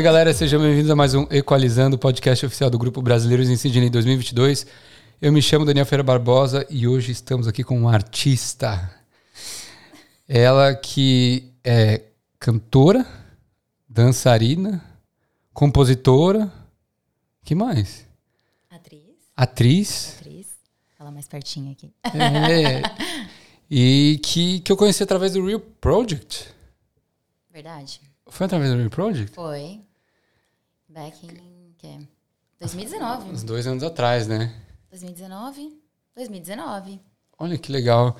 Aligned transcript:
Salve 0.00 0.12
galera, 0.12 0.32
sejam 0.32 0.62
bem-vindos 0.62 0.90
a 0.90 0.96
mais 0.96 1.14
um 1.14 1.26
Equalizando, 1.30 1.98
podcast 1.98 2.46
oficial 2.46 2.70
do 2.70 2.78
Grupo 2.78 3.02
Brasileiros 3.02 3.50
em 3.50 3.56
Sydney 3.56 3.90
2022. 3.90 4.66
Eu 5.20 5.30
me 5.30 5.42
chamo 5.42 5.66
Daniel 5.66 5.84
Feira 5.84 6.02
Barbosa 6.02 6.66
e 6.70 6.88
hoje 6.88 7.12
estamos 7.12 7.46
aqui 7.46 7.62
com 7.62 7.76
uma 7.76 7.92
artista. 7.92 8.90
Ela 10.26 10.74
que 10.74 11.52
é 11.62 12.00
cantora, 12.38 13.06
dançarina, 13.86 14.82
compositora, 15.52 16.50
que 17.44 17.54
mais? 17.54 18.06
Atriz, 18.70 19.02
Atriz. 19.36 20.16
atriz. 20.18 20.46
Fala 20.96 21.10
mais 21.10 21.28
pertinho 21.28 21.72
aqui. 21.72 21.92
É, 22.14 22.80
e 23.70 24.18
que, 24.22 24.60
que 24.60 24.72
eu 24.72 24.78
conheci 24.78 25.02
através 25.02 25.34
do 25.34 25.44
Real 25.44 25.60
Project. 25.60 26.48
Verdade. 27.52 28.00
Foi 28.28 28.46
através 28.46 28.70
do 28.70 28.78
Real 28.78 28.88
Project? 28.88 29.34
Foi. 29.34 29.89
Back 31.00 31.24
in. 31.24 31.30
Que? 31.78 31.98
2019. 32.60 33.30
Uns 33.30 33.42
dois 33.42 33.66
anos 33.66 33.82
atrás, 33.82 34.26
né? 34.26 34.52
2019? 34.90 35.72
2019. 36.14 37.00
Olha 37.38 37.56
que 37.56 37.72
legal. 37.72 38.14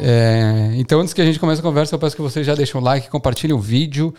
É, 0.00 0.72
então, 0.76 1.00
antes 1.00 1.12
que 1.12 1.20
a 1.20 1.24
gente 1.26 1.38
comece 1.38 1.60
a 1.60 1.62
conversa, 1.62 1.94
eu 1.94 1.98
peço 1.98 2.16
que 2.16 2.22
vocês 2.22 2.46
já 2.46 2.54
deixem 2.54 2.80
o 2.80 2.82
like, 2.82 3.10
compartilhem 3.10 3.54
o 3.54 3.60
vídeo 3.60 4.14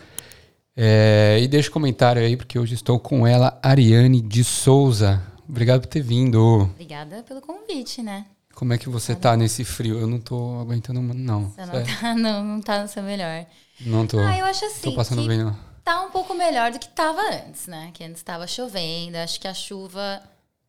é, 0.76 1.40
e 1.42 1.48
deixem 1.48 1.68
um 1.68 1.72
comentário 1.72 2.22
aí, 2.22 2.36
porque 2.36 2.60
hoje 2.60 2.74
estou 2.74 3.00
com 3.00 3.26
ela, 3.26 3.58
Ariane 3.60 4.20
de 4.20 4.44
Souza. 4.44 5.20
Obrigado 5.48 5.80
por 5.80 5.88
ter 5.88 6.00
vindo. 6.00 6.70
Obrigada 6.72 7.24
pelo 7.24 7.40
convite, 7.40 8.04
né? 8.04 8.24
Como 8.54 8.72
é 8.72 8.78
que 8.78 8.88
você 8.88 9.16
tá 9.16 9.36
nesse 9.36 9.64
frio? 9.64 9.98
Eu 9.98 10.06
não 10.06 10.20
tô 10.20 10.60
aguentando, 10.60 11.02
não. 11.02 11.48
Você 11.48 11.66
não 11.66 11.72
tá, 11.82 12.14
não, 12.14 12.44
não 12.44 12.60
tá 12.60 12.82
no 12.82 12.88
seu 12.88 13.02
melhor. 13.02 13.46
Não 13.80 14.06
tô. 14.06 14.20
Ah, 14.20 14.38
eu 14.38 14.44
acho 14.44 14.64
assim 14.64 14.82
tô 14.82 14.92
passando 14.92 15.22
que 15.22 15.28
bem, 15.28 15.38
não. 15.38 15.69
Tá 15.90 16.02
um 16.02 16.10
pouco 16.10 16.32
melhor 16.34 16.70
do 16.70 16.78
que 16.78 16.88
tava 16.88 17.20
antes, 17.20 17.66
né? 17.66 17.90
Que 17.92 18.04
antes 18.04 18.22
tava 18.22 18.46
chovendo. 18.46 19.16
Acho 19.16 19.40
que 19.40 19.48
a 19.48 19.54
chuva. 19.54 20.22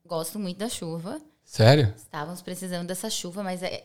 Gosto 0.03 0.39
muito 0.39 0.57
da 0.57 0.67
chuva. 0.67 1.21
Sério? 1.45 1.93
Estávamos 1.95 2.41
precisando 2.41 2.87
dessa 2.87 3.09
chuva, 3.09 3.43
mas 3.43 3.61
é, 3.61 3.83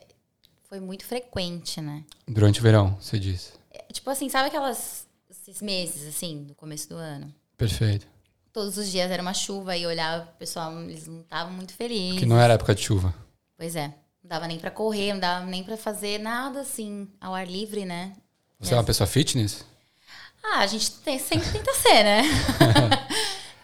foi 0.67 0.79
muito 0.79 1.05
frequente, 1.05 1.79
né? 1.79 2.03
Durante 2.27 2.59
o 2.59 2.63
verão, 2.63 2.97
você 2.99 3.19
disse. 3.19 3.53
É, 3.71 3.85
tipo 3.93 4.09
assim, 4.09 4.29
sabe 4.29 4.47
aquelas 4.47 5.05
esses 5.29 5.61
meses 5.61 6.07
assim, 6.07 6.47
no 6.47 6.55
começo 6.55 6.89
do 6.89 6.95
ano? 6.95 7.31
Perfeito. 7.55 8.07
Todos 8.51 8.77
os 8.77 8.89
dias 8.89 9.11
era 9.11 9.21
uma 9.21 9.33
chuva 9.33 9.77
e 9.77 9.85
olhava 9.85 10.23
o 10.23 10.37
pessoal, 10.37 10.73
eles 10.81 11.05
não 11.05 11.21
estavam 11.21 11.53
muito 11.53 11.73
felizes. 11.73 12.19
Que 12.19 12.25
não 12.25 12.39
era 12.39 12.55
época 12.55 12.73
de 12.73 12.81
chuva. 12.81 13.13
Pois 13.55 13.75
é. 13.75 13.87
Não 14.23 14.29
dava 14.29 14.47
nem 14.47 14.57
pra 14.57 14.71
correr, 14.71 15.13
não 15.13 15.19
dava 15.19 15.45
nem 15.45 15.63
pra 15.63 15.77
fazer 15.77 16.19
nada 16.19 16.61
assim 16.61 17.07
ao 17.21 17.35
ar 17.35 17.47
livre, 17.47 17.85
né? 17.85 18.13
Você 18.59 18.73
é 18.73 18.77
uma 18.77 18.83
pessoa 18.83 19.05
fitness? 19.05 19.63
Ah, 20.43 20.59
a 20.59 20.67
gente 20.67 20.91
tem- 20.91 21.19
sempre 21.19 21.49
tenta 21.51 21.73
ser, 21.73 22.03
né? 22.03 22.21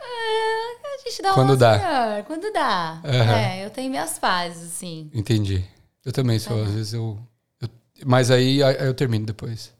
É, 0.05 0.95
a 0.95 1.09
gente 1.09 1.21
dá 1.21 1.33
Quando 1.33 1.49
uma 1.51 1.57
dá. 1.57 1.77
melhor, 1.77 2.23
quando 2.23 2.51
dá. 2.53 3.01
Aham. 3.03 3.35
É, 3.37 3.65
eu 3.65 3.69
tenho 3.69 3.89
minhas 3.89 4.17
fases, 4.17 4.63
assim. 4.73 5.09
Entendi. 5.13 5.63
Eu 6.05 6.11
também 6.11 6.37
sou, 6.39 6.61
às 6.63 6.71
vezes 6.71 6.93
eu, 6.93 7.19
eu- 7.61 7.69
Mas 8.05 8.29
aí, 8.29 8.59
eu 8.59 8.93
termino 8.93 9.25
depois. 9.25 9.73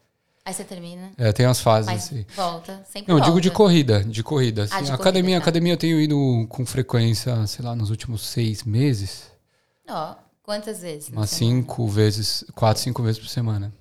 Aí 0.46 0.54
você 0.54 0.64
termina, 0.64 1.12
É, 1.18 1.32
tem 1.32 1.46
umas 1.46 1.62
fases 1.62 1.90
mas 1.92 2.04
assim. 2.06 2.26
volta, 2.36 2.84
sempre 2.86 3.10
Não, 3.12 3.18
eu 3.18 3.24
volta. 3.24 3.26
digo 3.26 3.40
de 3.42 3.52
corrida, 3.52 4.04
de 4.04 4.24
corrida. 4.24 4.64
Assim, 4.64 4.74
Ah, 4.74 4.78
de 4.80 4.84
corrida, 4.88 5.02
academia, 5.02 5.38
tá. 5.38 5.44
academia 5.44 5.74
eu 5.74 5.78
tenho 5.78 6.00
ido 6.02 6.46
com 6.50 6.66
frequência, 6.66 7.46
sei 7.48 7.64
lá, 7.64 7.76
nos 7.76 7.90
últimos 7.90 8.22
seis 8.28 8.64
meses. 8.64 9.32
Ó, 9.88 10.16
quantas 10.42 10.82
vezes? 10.82 11.10
Umas 11.10 11.30
cinco 11.30 11.88
vezes, 11.88 12.44
quatro, 12.56 12.82
cinco 12.82 13.02
vezes 13.04 13.20
por 13.20 13.30
semana. 13.30 13.72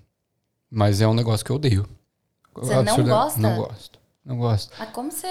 Mas 0.70 1.00
é 1.00 1.06
um 1.08 1.14
negócio 1.14 1.44
que 1.44 1.50
eu 1.50 1.56
odeio. 1.56 1.88
Você 2.54 2.74
não 2.74 2.80
Absurda- 2.82 3.10
gosta? 3.10 3.40
Não 3.40 3.56
gosto. 3.56 3.98
Não 4.24 4.38
gosto. 4.38 4.72
Mas 4.78 4.90
como 4.90 5.10
você 5.10 5.26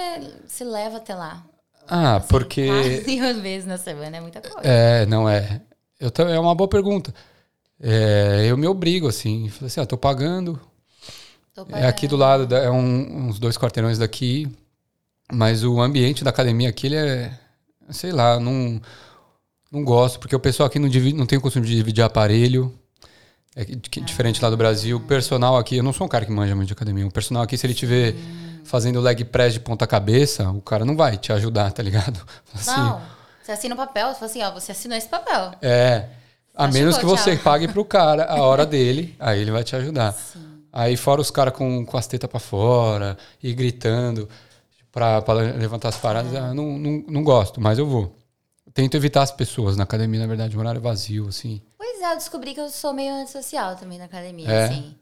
se 0.46 0.64
leva 0.64 0.98
até 0.98 1.14
lá? 1.14 1.44
Ah, 1.88 2.16
Assim, 2.16 2.28
porque. 2.28 2.66
Quase 3.18 3.40
vezes 3.40 3.66
na 3.66 3.78
semana 3.78 4.16
é 4.16 4.20
muita 4.20 4.40
coisa. 4.40 4.60
É, 4.62 5.06
não 5.06 5.28
é. 5.28 5.60
Eu, 5.98 6.10
é 6.28 6.38
uma 6.38 6.54
boa 6.54 6.68
pergunta. 6.68 7.14
É, 7.80 8.44
eu 8.48 8.56
me 8.56 8.66
obrigo, 8.66 9.08
assim. 9.08 9.48
Falei 9.48 9.66
assim, 9.68 9.80
ah, 9.80 9.86
tô 9.86 9.96
pagando. 9.96 10.60
Tô 11.54 11.66
É 11.70 11.86
aqui 11.86 12.06
do 12.08 12.16
lado, 12.16 12.46
da- 12.46 12.58
é 12.58 12.70
um- 12.70 13.26
uns 13.28 13.38
dois 13.38 13.56
quarteirões 13.58 13.98
daqui. 13.98 14.50
Mas 15.32 15.64
o 15.64 15.80
ambiente 15.80 16.22
da 16.24 16.30
academia 16.30 16.68
aqui, 16.68 16.86
ele 16.86 16.96
é. 16.96 17.38
Sei 17.90 18.12
lá, 18.12 18.38
não, 18.38 18.80
não 19.70 19.84
gosto, 19.84 20.18
porque 20.20 20.36
o 20.36 20.40
pessoal 20.40 20.66
aqui 20.66 20.78
não, 20.78 20.88
divide, 20.88 21.16
não 21.16 21.26
tem 21.26 21.38
o 21.38 21.42
costume 21.42 21.66
de 21.66 21.74
dividir 21.74 22.02
aparelho. 22.02 22.72
É 23.54 23.64
que- 23.64 24.00
diferente 24.00 24.42
lá 24.42 24.48
do 24.48 24.56
Brasil. 24.56 24.96
O 24.96 25.00
personal 25.00 25.56
aqui, 25.58 25.76
eu 25.76 25.82
não 25.82 25.92
sou 25.92 26.06
um 26.06 26.08
cara 26.08 26.24
que 26.24 26.32
manja 26.32 26.54
muito 26.54 26.68
de 26.68 26.72
academia. 26.72 27.06
O 27.06 27.10
personal 27.12 27.42
aqui, 27.42 27.56
se 27.58 27.66
ele 27.66 27.74
tiver 27.74 28.14
fazendo 28.64 29.00
leg 29.00 29.24
press 29.24 29.52
de 29.52 29.60
ponta-cabeça, 29.60 30.48
o 30.50 30.60
cara 30.62 30.84
não 30.84 30.96
vai 30.96 31.16
te 31.18 31.32
ajudar, 31.32 31.70
tá 31.72 31.82
ligado? 31.82 32.20
Assim, 32.54 32.70
Não, 32.70 33.00
você 33.42 33.52
assina 33.52 33.74
o 33.74 33.76
papel, 33.76 34.08
você 34.08 34.14
fala 34.14 34.26
assim, 34.30 34.42
ó, 34.42 34.50
você 34.52 34.72
assinou 34.72 34.96
esse 34.96 35.08
papel. 35.08 35.52
É. 35.60 36.06
A 36.54 36.68
menos 36.68 36.96
que 36.96 37.04
você 37.04 37.34
tchau. 37.34 37.44
pague 37.44 37.66
pro 37.68 37.84
cara 37.84 38.24
a 38.24 38.40
hora 38.42 38.64
dele, 38.66 39.14
aí 39.18 39.40
ele 39.40 39.50
vai 39.50 39.64
te 39.64 39.74
ajudar. 39.76 40.16
Aí 40.72 40.96
fora 40.96 41.20
os 41.20 41.30
caras 41.30 41.52
com, 41.54 41.84
com 41.84 41.96
as 41.98 42.06
tetas 42.06 42.30
pra 42.30 42.38
fora 42.40 43.16
e 43.42 43.52
gritando 43.52 44.28
pra, 44.90 45.20
pra 45.20 45.34
levantar 45.34 45.88
as 45.88 45.96
paradas, 45.96 46.34
ah, 46.34 46.54
não, 46.54 46.78
não, 46.78 47.04
não 47.08 47.22
gosto, 47.24 47.60
mas 47.60 47.78
eu 47.78 47.86
vou. 47.86 48.16
Tento 48.72 48.96
evitar 48.96 49.22
as 49.22 49.30
pessoas 49.32 49.76
na 49.76 49.82
academia, 49.84 50.20
na 50.20 50.26
verdade, 50.26 50.56
um 50.56 50.60
horário 50.60 50.80
vazio, 50.80 51.26
assim. 51.28 51.60
É, 52.02 52.12
eu 52.12 52.16
descobri 52.16 52.54
que 52.54 52.60
eu 52.60 52.68
sou 52.68 52.92
meio 52.92 53.14
antissocial 53.14 53.76
também 53.76 53.98
na 53.98 54.04
academia, 54.06 54.48
É? 54.50 54.64
assim. 54.64 54.94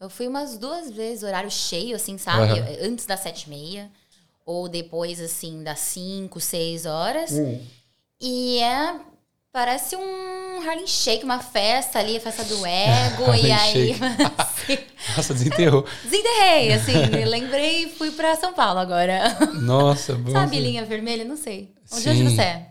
Eu 0.00 0.10
fui 0.10 0.26
umas 0.26 0.58
duas 0.58 0.90
vezes, 0.90 1.22
horário 1.22 1.50
cheio, 1.50 1.94
assim, 1.94 2.18
sabe? 2.18 2.58
Aham. 2.58 2.66
Antes 2.82 3.06
das 3.06 3.20
sete 3.20 3.44
e 3.44 3.50
meia. 3.50 3.90
Ou 4.44 4.68
depois, 4.68 5.20
assim, 5.20 5.62
das 5.62 5.78
cinco, 5.78 6.40
seis 6.40 6.84
horas. 6.86 7.30
E 8.20 8.58
é... 8.58 8.96
Parece 9.52 9.94
um 9.96 10.66
Harlem 10.66 10.86
Shake, 10.86 11.24
uma 11.24 11.38
festa 11.38 11.98
ali, 11.98 12.16
a 12.16 12.20
festa 12.20 12.42
do 12.44 12.64
ego. 12.66 13.24
E 13.36 13.52
aí... 13.52 13.92
Assim, 14.38 14.78
Nossa, 15.16 15.34
desenterrou. 15.34 15.84
desenterrei, 16.02 16.72
assim. 16.74 17.24
lembrei 17.26 17.84
e 17.84 17.88
fui 17.90 18.10
pra 18.12 18.34
São 18.36 18.52
Paulo 18.54 18.78
agora. 18.80 19.36
Nossa, 19.60 20.14
bom. 20.14 20.30
Sabe 20.30 20.58
linha 20.58 20.84
vermelha? 20.84 21.24
Não 21.24 21.36
sei. 21.36 21.70
Onde, 21.92 22.08
onde 22.08 22.18
Sim. 22.18 22.34
você 22.34 22.40
é? 22.42 22.66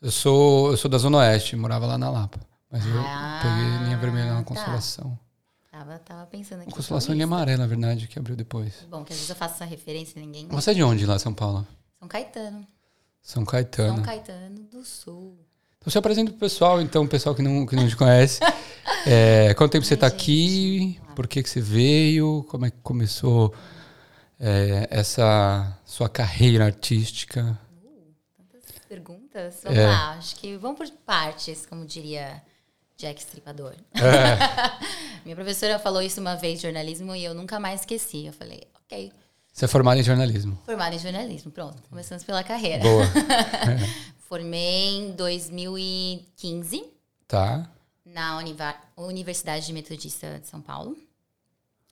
Eu 0.00 0.10
sou, 0.10 0.70
eu 0.70 0.76
sou 0.76 0.90
da 0.90 0.96
Zona 0.98 1.18
Oeste, 1.18 1.54
morava 1.56 1.84
lá 1.86 1.98
na 1.98 2.08
Lapa. 2.10 2.40
Mas 2.72 2.86
eu 2.86 2.98
Ah, 2.98 3.40
peguei 3.42 3.84
linha 3.84 3.98
vermelha 3.98 4.32
na 4.32 4.38
tá. 4.38 4.44
Consolação. 4.44 5.18
Tava, 5.70 5.98
tava 5.98 6.26
pensando 6.26 6.62
aqui. 6.62 6.70
Consolação 6.72 7.12
linha 7.12 7.26
amarela, 7.26 7.58
na 7.58 7.66
verdade, 7.66 8.08
que 8.08 8.18
abriu 8.18 8.34
depois. 8.34 8.86
Bom, 8.90 9.04
que 9.04 9.12
às 9.12 9.18
vezes 9.18 9.30
eu 9.30 9.36
faço 9.36 9.54
essa 9.56 9.64
referência 9.64 10.18
e 10.18 10.22
ninguém... 10.22 10.48
Você 10.48 10.70
é 10.70 10.74
de 10.74 10.82
onde 10.82 11.04
lá, 11.06 11.18
São 11.18 11.32
Paulo? 11.34 11.66
São 11.98 12.08
Caetano. 12.08 12.66
São 13.22 13.44
Caetano. 13.44 13.94
São 13.96 14.02
Caetano 14.02 14.62
do 14.70 14.84
Sul. 14.84 15.38
Então 15.78 15.90
você 15.90 15.98
apresenta 15.98 16.30
pro 16.30 16.40
pessoal, 16.40 16.80
então, 16.80 17.04
o 17.04 17.08
pessoal 17.08 17.34
que 17.34 17.42
não, 17.42 17.66
que 17.66 17.76
não 17.76 17.86
te 17.88 17.96
conhece. 17.96 18.40
É, 19.06 19.52
quanto 19.54 19.72
tempo 19.72 19.84
você 19.84 19.94
está 19.94 20.06
aqui? 20.06 21.00
Por 21.16 21.26
que, 21.26 21.42
que 21.42 21.48
você 21.50 21.60
veio? 21.60 22.44
Como 22.48 22.66
é 22.66 22.70
que 22.70 22.76
começou 22.82 23.52
é, 24.38 24.86
essa 24.90 25.76
sua 25.84 26.08
carreira 26.08 26.66
artística? 26.66 27.58
Tantas 28.36 28.78
perguntas. 28.88 29.60
Vamos 29.64 29.78
É. 29.78 29.86
lá. 29.88 30.10
Acho 30.14 30.36
que 30.36 30.56
vamos 30.56 30.78
por 30.78 30.98
partes, 31.04 31.66
como 31.66 31.84
diria 31.84 32.40
Jack 33.02 33.20
Stripador. 33.20 33.74
É. 33.94 34.00
Minha 35.24 35.34
professora 35.34 35.76
falou 35.80 36.00
isso 36.00 36.20
uma 36.20 36.36
vez 36.36 36.60
jornalismo 36.60 37.14
e 37.16 37.24
eu 37.24 37.34
nunca 37.34 37.58
mais 37.58 37.80
esqueci. 37.80 38.26
Eu 38.26 38.32
falei, 38.32 38.62
ok. 38.84 39.12
Você 39.52 39.64
é 39.64 39.68
formado 39.68 39.98
em 39.98 40.04
jornalismo. 40.04 40.56
Formada 40.64 40.94
em 40.94 40.98
jornalismo. 41.00 41.50
Pronto, 41.50 41.82
começamos 41.90 42.22
pela 42.22 42.44
carreira. 42.44 42.80
Boa. 42.82 43.04
Formei 44.28 44.98
em 44.98 45.10
2015 45.12 46.84
Tá. 47.26 47.68
na 48.06 48.38
Univa- 48.38 48.76
Universidade 48.96 49.66
de 49.66 49.72
Metodista 49.72 50.38
de 50.38 50.46
São 50.46 50.60
Paulo. 50.60 50.96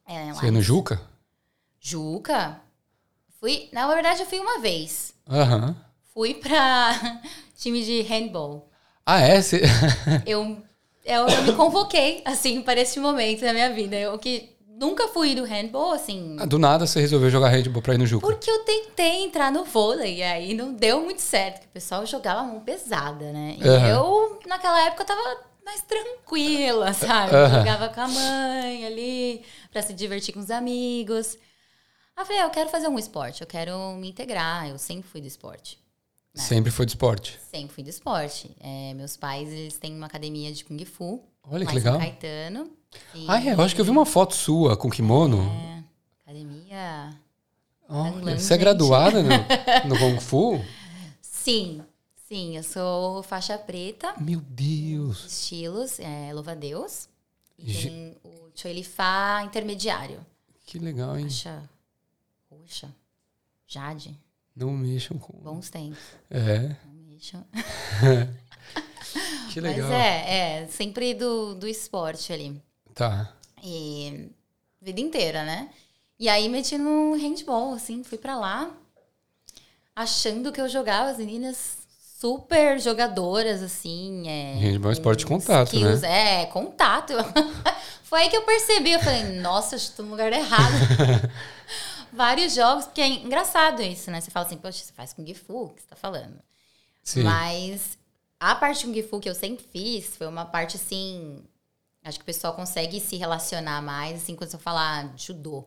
É, 0.07 0.33
Você 0.33 0.47
é 0.47 0.51
no 0.51 0.63
Juca? 0.63 1.01
Juca. 1.81 2.61
Fui, 3.41 3.69
na 3.73 3.87
verdade, 3.93 4.21
eu 4.21 4.27
fui 4.27 4.39
uma 4.39 4.61
vez. 4.61 5.13
Aham. 5.29 5.75
fui 6.15 6.35
pra 6.35 7.21
time 7.59 7.85
de 7.85 8.03
handball. 8.03 8.71
Ah, 9.05 9.21
é? 9.21 9.41
Cê... 9.43 9.63
Eu, 10.27 10.63
eu, 11.11 11.27
eu 11.29 11.43
me 11.43 11.53
convoquei, 11.53 12.23
assim, 12.25 12.63
para 12.63 12.81
este 12.81 13.01
momento 13.01 13.41
da 13.41 13.53
minha 13.53 13.73
vida. 13.73 13.97
Eu 13.97 14.19
que 14.19 14.57
nunca 14.69 15.09
fui 15.09 15.35
do 15.35 15.45
handball, 15.45 15.93
assim. 15.93 16.37
Do 16.49 16.59
nada 16.59 16.87
você 16.87 17.01
resolveu 17.01 17.29
jogar 17.29 17.49
handball 17.49 17.83
pra 17.83 17.95
ir 17.95 17.99
no 17.99 18.07
Juca. 18.07 18.27
Porque 18.27 18.51
eu 18.51 18.61
tentei 18.61 19.25
entrar 19.25 19.53
no 19.53 19.65
vôlei, 19.65 20.19
e 20.19 20.23
aí 20.23 20.55
não 20.55 20.73
deu 20.73 21.03
muito 21.03 21.21
certo, 21.21 21.55
porque 21.55 21.69
o 21.69 21.73
pessoal 21.73 22.07
jogava 22.07 22.43
mão 22.45 22.61
pesada, 22.61 23.33
né? 23.33 23.57
E 23.59 23.69
Aham. 23.69 23.89
eu, 23.89 24.41
naquela 24.47 24.87
época, 24.87 25.05
tava 25.05 25.21
mais 25.65 25.83
tranquila, 25.83 26.93
sabe? 26.95 27.35
Aham. 27.35 27.59
Jogava 27.59 27.89
com 27.89 28.01
a 28.01 28.09
mãe 28.09 28.87
ali, 28.87 29.43
pra 29.71 29.83
se 29.83 29.93
divertir 29.93 30.33
com 30.33 30.41
os 30.41 30.51
amigos. 30.51 31.37
Aí 32.17 32.23
eu 32.23 32.27
falei, 32.27 32.41
ah, 32.43 32.45
eu 32.47 32.51
quero 32.51 32.71
fazer 32.71 32.89
um 32.89 32.99
esporte, 32.99 33.41
eu 33.41 33.47
quero 33.47 33.77
me 33.95 34.09
integrar, 34.09 34.69
eu 34.69 34.79
sempre 34.79 35.09
fui 35.11 35.21
do 35.21 35.27
esporte. 35.27 35.79
Sempre 36.35 36.71
foi 36.71 36.87
de 36.87 36.93
esporte. 36.93 37.39
Sempre 37.51 37.75
fui 37.75 37.83
do 37.85 37.91
esporte. 37.91 38.55
É, 38.61 38.95
meus 38.95 39.17
pais, 39.17 39.49
eles 39.49 39.77
têm 39.79 39.95
uma 39.95 40.07
academia 40.07 40.53
de 40.53 40.65
Kung 40.65 40.83
Fu. 40.85 41.23
Olha 41.43 41.67
que 41.67 41.75
legal. 41.75 41.99
Caetano. 41.99 42.71
E- 43.15 43.27
Ah, 43.29 43.41
é, 43.45 43.53
eu 43.55 43.61
acho 43.61 43.75
que 43.75 43.81
eu 43.81 43.85
vi 43.85 43.91
uma 43.91 44.07
foto 44.07 44.35
sua 44.35 44.77
com 44.77 44.89
kimono. 44.91 45.39
É, 45.43 45.83
academia... 46.25 47.15
Olha, 47.89 48.39
você 48.39 48.55
é 48.55 48.57
graduada 48.57 49.21
no, 49.23 49.29
no 49.89 49.99
Kung 49.99 50.21
Fu? 50.21 50.65
Sim, 51.21 51.83
sim, 52.29 52.57
eu 52.57 52.63
sou 52.63 53.21
faixa 53.25 53.59
preta, 53.59 54.15
Meu 54.21 54.41
Deus. 54.41 55.25
estilos, 55.27 55.99
é, 55.99 56.33
louva 56.33 56.53
a 56.53 56.55
Deus. 56.55 57.09
E 57.59 57.73
Ge- 57.73 57.89
tem 57.91 58.17
o 58.23 58.51
Choilifá 58.55 59.43
intermediário. 59.45 60.25
Que 60.65 60.79
legal, 60.79 61.19
hein? 61.19 61.25
Faixa 61.25 61.69
roxa, 62.49 62.89
jade, 63.67 64.17
Não 64.61 64.71
mexam 64.73 65.19
com. 65.19 65.33
bons 65.39 65.71
tempos. 65.71 65.99
É, 66.31 66.59
Não 66.85 66.93
mexam. 67.09 67.45
que 69.51 69.61
legal. 69.61 69.89
Mas 69.89 69.99
é, 69.99 70.63
é, 70.63 70.67
sempre 70.67 71.15
do, 71.15 71.55
do 71.55 71.67
esporte 71.67 72.33
ali. 72.33 72.61
Tá. 72.95 73.33
E 73.63 74.29
vida 74.81 75.01
inteira, 75.01 75.45
né? 75.45 75.71
E 76.19 76.29
aí 76.29 76.49
meti 76.51 76.77
no 76.77 77.15
handball, 77.15 77.73
assim, 77.73 78.05
fui 78.05 78.19
pra 78.19 78.37
lá, 78.37 78.71
achando 79.97 80.53
que 80.53 80.61
eu 80.61 80.69
jogava 80.69 81.11
as 81.11 81.17
meninas 81.17 81.79
super 82.21 82.79
jogadoras, 82.79 83.63
assim. 83.63 84.29
É, 84.29 84.55
Handball 84.57 84.91
é 84.91 84.93
esporte 84.93 85.21
de 85.21 85.27
contato, 85.27 85.73
né? 85.75 85.81
skills, 85.81 86.03
É, 86.03 86.45
contato. 86.47 87.15
Foi 88.05 88.23
aí 88.23 88.29
que 88.29 88.37
eu 88.37 88.43
percebi, 88.43 88.93
eu 88.93 89.01
falei, 89.01 89.23
nossa, 89.41 89.77
estou 89.77 90.05
no 90.05 90.11
lugar 90.11 90.31
errado. 90.33 90.75
Vários 92.13 92.55
jogos, 92.55 92.85
porque 92.87 93.01
é 93.01 93.09
engraçado 93.09 93.83
isso, 93.83 94.11
né? 94.11 94.21
Você 94.21 94.31
fala 94.31 94.47
assim, 94.47 94.57
poxa, 94.57 94.85
você 94.85 94.93
faz 94.93 95.13
Kung 95.13 95.33
Fu, 95.35 95.65
o 95.65 95.69
que 95.71 95.83
você 95.83 95.89
tá 95.89 95.97
falando? 95.97 96.41
Sim. 97.03 97.23
Mas 97.23 97.99
a 98.39 98.55
parte 98.55 98.85
Kung 98.87 99.03
Fu 99.03 99.21
que 99.21 99.29
eu 99.29 99.35
sempre 99.35 99.65
fiz 99.73 100.17
foi 100.17 100.27
uma 100.27 100.45
parte 100.45 100.77
assim. 100.77 101.43
Acho 102.03 102.19
que 102.19 102.23
o 102.23 102.27
pessoal 102.27 102.55
consegue 102.55 102.99
se 102.99 103.17
relacionar 103.17 103.83
mais, 103.83 104.23
assim, 104.23 104.35
quando 104.35 104.53
eu 104.53 104.59
falar 104.59 105.13
judô, 105.17 105.65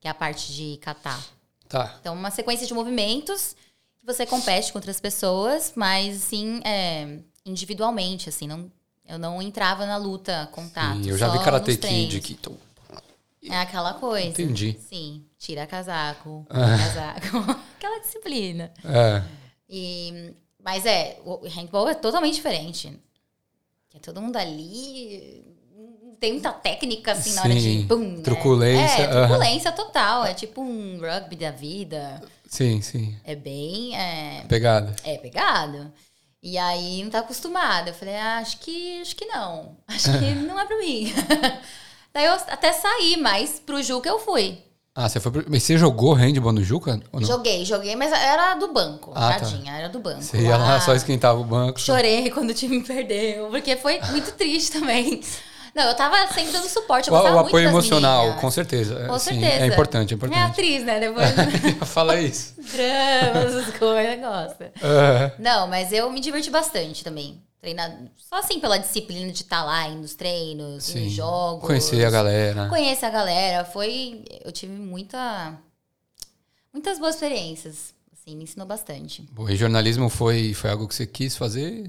que 0.00 0.08
é 0.08 0.10
a 0.10 0.14
parte 0.14 0.52
de 0.52 0.76
kata. 0.78 1.16
Tá. 1.68 1.96
Então, 2.00 2.14
uma 2.14 2.30
sequência 2.30 2.66
de 2.66 2.74
movimentos 2.74 3.54
que 3.98 4.04
você 4.04 4.26
compete 4.26 4.72
com 4.72 4.78
outras 4.78 5.00
pessoas, 5.00 5.72
mas 5.76 6.16
assim, 6.16 6.60
é, 6.64 7.20
individualmente, 7.46 8.28
assim, 8.28 8.48
não, 8.48 8.70
eu 9.06 9.18
não 9.18 9.40
entrava 9.40 9.86
na 9.86 9.96
luta, 9.96 10.48
contato. 10.52 10.98
E 11.00 11.08
eu 11.08 11.16
já 11.16 11.28
vi 11.28 11.38
Karate 11.38 11.76
Kid 11.76 11.78
treinos. 11.78 12.36
É 13.48 13.56
aquela 13.58 13.94
coisa. 13.94 14.28
Entendi. 14.28 14.78
Sim, 14.88 15.24
tira 15.38 15.66
casaco, 15.66 16.46
põe 16.48 16.58
casaco. 16.58 17.60
aquela 17.76 17.98
disciplina. 18.00 18.72
É. 18.84 19.22
E, 19.68 20.32
mas 20.62 20.86
é, 20.86 21.18
o 21.24 21.46
handball 21.48 21.88
é 21.88 21.94
totalmente 21.94 22.34
diferente. 22.34 22.96
É 23.94 23.98
todo 23.98 24.22
mundo 24.22 24.36
ali. 24.36 25.50
Tem 26.20 26.32
muita 26.34 26.52
técnica 26.52 27.12
assim 27.12 27.34
na 27.34 27.42
hora 27.42 27.52
de. 27.54 27.60
Sim, 27.60 27.86
né? 27.88 28.22
truculência, 28.22 29.02
É, 29.02 29.06
aham. 29.06 29.26
truculência 29.26 29.72
total. 29.72 30.24
É 30.24 30.34
tipo 30.34 30.62
um 30.62 31.00
rugby 31.00 31.34
da 31.36 31.50
vida. 31.50 32.22
Sim, 32.46 32.80
sim. 32.80 33.16
É 33.24 33.34
bem. 33.34 33.96
É, 33.98 34.44
Pegada. 34.48 34.94
é 35.04 35.18
pegado. 35.18 35.92
E 36.40 36.56
aí 36.58 37.02
não 37.02 37.10
tá 37.10 37.18
acostumada. 37.20 37.90
Eu 37.90 37.94
falei, 37.94 38.14
ah, 38.16 38.38
acho 38.38 38.58
que 38.58 39.00
acho 39.00 39.16
que 39.16 39.24
não. 39.26 39.76
Acho 39.88 40.12
que 40.18 40.30
não 40.34 40.58
é 40.60 40.64
pra 40.64 40.78
mim. 40.78 41.12
Daí 42.14 42.26
eu 42.26 42.32
até 42.34 42.72
saí, 42.72 43.16
mas 43.16 43.60
pro 43.64 43.82
Juca 43.82 44.08
eu 44.08 44.18
fui. 44.18 44.58
Ah, 44.94 45.08
você 45.08 45.18
foi. 45.18 45.32
pro- 45.32 45.44
Mas 45.48 45.62
você 45.62 45.78
jogou 45.78 46.12
handball 46.12 46.52
no 46.52 46.62
Juca? 46.62 47.00
Joguei, 47.20 47.64
joguei, 47.64 47.96
mas 47.96 48.12
era 48.12 48.54
do 48.56 48.72
banco, 48.72 49.10
Ah, 49.14 49.32
tá. 49.32 49.40
tadinha, 49.40 49.72
era 49.74 49.88
do 49.88 49.98
banco. 49.98 50.22
Você 50.22 50.42
ia 50.42 50.56
lá, 50.58 50.78
só 50.80 50.94
esquentava 50.94 51.40
o 51.40 51.44
banco. 51.44 51.80
Chorei 51.80 52.28
quando 52.30 52.50
o 52.50 52.54
time 52.54 52.82
perdeu, 52.82 53.48
porque 53.48 53.74
foi 53.76 53.98
muito 54.10 54.32
triste 54.32 54.72
também. 54.78 55.22
Não, 55.74 55.84
eu 55.84 55.94
tava 55.94 56.26
sempre 56.34 56.52
dando 56.52 56.68
suporte, 56.68 57.08
eu 57.08 57.14
O, 57.14 57.18
o 57.18 57.22
muito 57.32 57.46
apoio 57.46 57.66
emocional, 57.70 58.20
meninas. 58.24 58.40
com 58.42 58.50
certeza. 58.50 59.06
Com 59.08 59.18
Sim, 59.18 59.40
certeza. 59.40 59.64
É 59.64 59.66
importante, 59.68 60.10
é 60.10 60.12
É 60.12 60.16
importante. 60.16 60.38
atriz, 60.50 60.84
né? 60.84 61.00
Depois 61.00 61.26
Fala 61.88 62.20
isso. 62.20 62.52
dramas, 62.58 63.74
coisas, 63.78 64.20
gosta. 64.20 64.64
É. 64.82 65.32
Não, 65.38 65.66
mas 65.68 65.90
eu 65.90 66.10
me 66.10 66.20
diverti 66.20 66.50
bastante 66.50 67.02
também. 67.02 67.40
Treinar 67.62 67.96
só 68.16 68.40
assim 68.40 68.58
pela 68.58 68.76
disciplina 68.76 69.30
de 69.30 69.42
estar 69.42 69.62
lá, 69.62 69.86
indo 69.86 70.02
nos 70.02 70.16
treinos, 70.16 70.82
Sim. 70.82 71.04
nos 71.04 71.12
jogos. 71.12 71.64
Conhecer 71.64 72.04
a 72.04 72.10
galera. 72.10 72.68
Conhecer 72.68 73.06
a 73.06 73.10
galera. 73.10 73.64
Foi. 73.64 74.24
Eu 74.44 74.50
tive 74.50 74.72
muita. 74.72 75.56
Muitas 76.72 76.98
boas 76.98 77.14
experiências. 77.14 77.94
Assim, 78.12 78.36
me 78.36 78.42
ensinou 78.42 78.66
bastante. 78.66 79.22
Bom, 79.30 79.48
e 79.48 79.54
jornalismo 79.54 80.08
foi, 80.08 80.52
foi 80.54 80.70
algo 80.70 80.88
que 80.88 80.94
você 80.96 81.06
quis 81.06 81.36
fazer? 81.36 81.88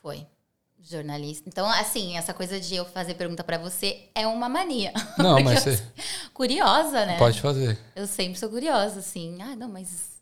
Foi. 0.00 0.26
Jornalista. 0.82 1.46
Então, 1.46 1.68
assim, 1.68 2.16
essa 2.16 2.32
coisa 2.32 2.58
de 2.58 2.74
eu 2.74 2.86
fazer 2.86 3.12
pergunta 3.12 3.44
pra 3.44 3.58
você 3.58 4.08
é 4.14 4.26
uma 4.26 4.48
mania. 4.48 4.90
Não, 5.18 5.38
mas 5.44 5.64
você 5.64 5.82
Curiosa, 6.32 7.04
né? 7.04 7.18
pode 7.18 7.42
fazer. 7.42 7.78
Eu 7.94 8.06
sempre 8.06 8.38
sou 8.38 8.48
curiosa, 8.48 9.00
assim. 9.00 9.36
Ah, 9.42 9.54
não, 9.54 9.68
mas. 9.68 10.17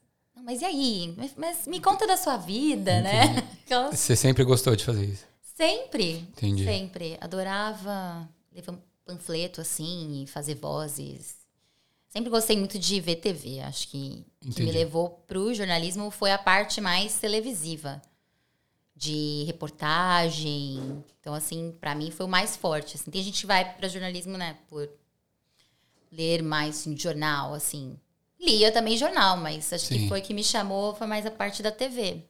Mas 0.46 0.62
e 0.62 0.64
aí? 0.64 1.14
Mas, 1.37 1.66
me 1.66 1.81
conta 1.81 2.06
da 2.06 2.16
sua 2.16 2.37
vida, 2.37 3.00
né? 3.00 3.37
Aquelas- 3.66 3.98
Você 3.98 4.14
sempre 4.14 4.44
gostou 4.44 4.76
de 4.76 4.84
fazer 4.84 5.04
isso. 5.04 5.24
Sempre. 5.56 6.19
Entendi. 6.19 6.65
Sempre. 6.65 7.19
Adorava 7.20 8.29
levar 8.55 8.72
um 8.74 8.79
panfleto, 9.05 9.60
assim, 9.60 10.22
e 10.22 10.26
fazer 10.29 10.55
vozes. 10.55 11.34
Sempre 12.08 12.31
gostei 12.31 12.56
muito 12.56 12.79
de 12.79 13.00
ver 13.00 13.17
TV. 13.17 13.58
Acho 13.58 13.88
que 13.88 14.24
que 14.41 14.48
Entendi. 14.50 14.62
me 14.67 14.70
levou 14.70 15.10
pro 15.26 15.53
jornalismo 15.53 16.12
foi 16.12 16.31
a 16.31 16.38
parte 16.38 16.81
mais 16.81 17.19
televisiva. 17.19 18.00
De 18.94 19.43
reportagem. 19.48 21.05
Então, 21.20 21.34
assim, 21.34 21.76
pra 21.81 21.93
mim 21.96 22.12
foi 22.12 22.24
o 22.24 22.29
mais 22.29 22.56
forte. 22.56 22.94
Assim. 22.96 23.10
Tem 23.10 23.20
gente 23.20 23.41
que 23.41 23.46
vai 23.48 23.74
pra 23.74 23.88
jornalismo, 23.88 24.38
né, 24.38 24.56
por 24.69 24.88
ler 26.12 26.41
mais 26.41 26.79
assim, 26.79 26.96
jornal, 26.96 27.53
assim. 27.53 27.98
Lia 28.40 28.70
também 28.72 28.96
jornal, 28.96 29.36
mas 29.36 29.72
acho 29.72 29.86
Sim. 29.86 29.98
que 30.00 30.08
foi 30.08 30.20
que 30.20 30.34
me 30.34 30.44
chamou, 30.44 30.94
foi 30.94 31.06
mais 31.06 31.24
a 31.26 31.31
parte 31.31 31.62
da 31.62 31.70
TV. 31.72 32.22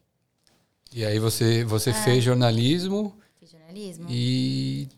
E 0.93 1.05
aí 1.05 1.19
você, 1.19 1.63
Ah. 1.65 1.69
você 1.69 1.93
fez 1.93 2.23
jornalismo 2.23 3.17
Fiz 3.41 3.51
jornalismo. 3.51 4.07
e 4.09 4.89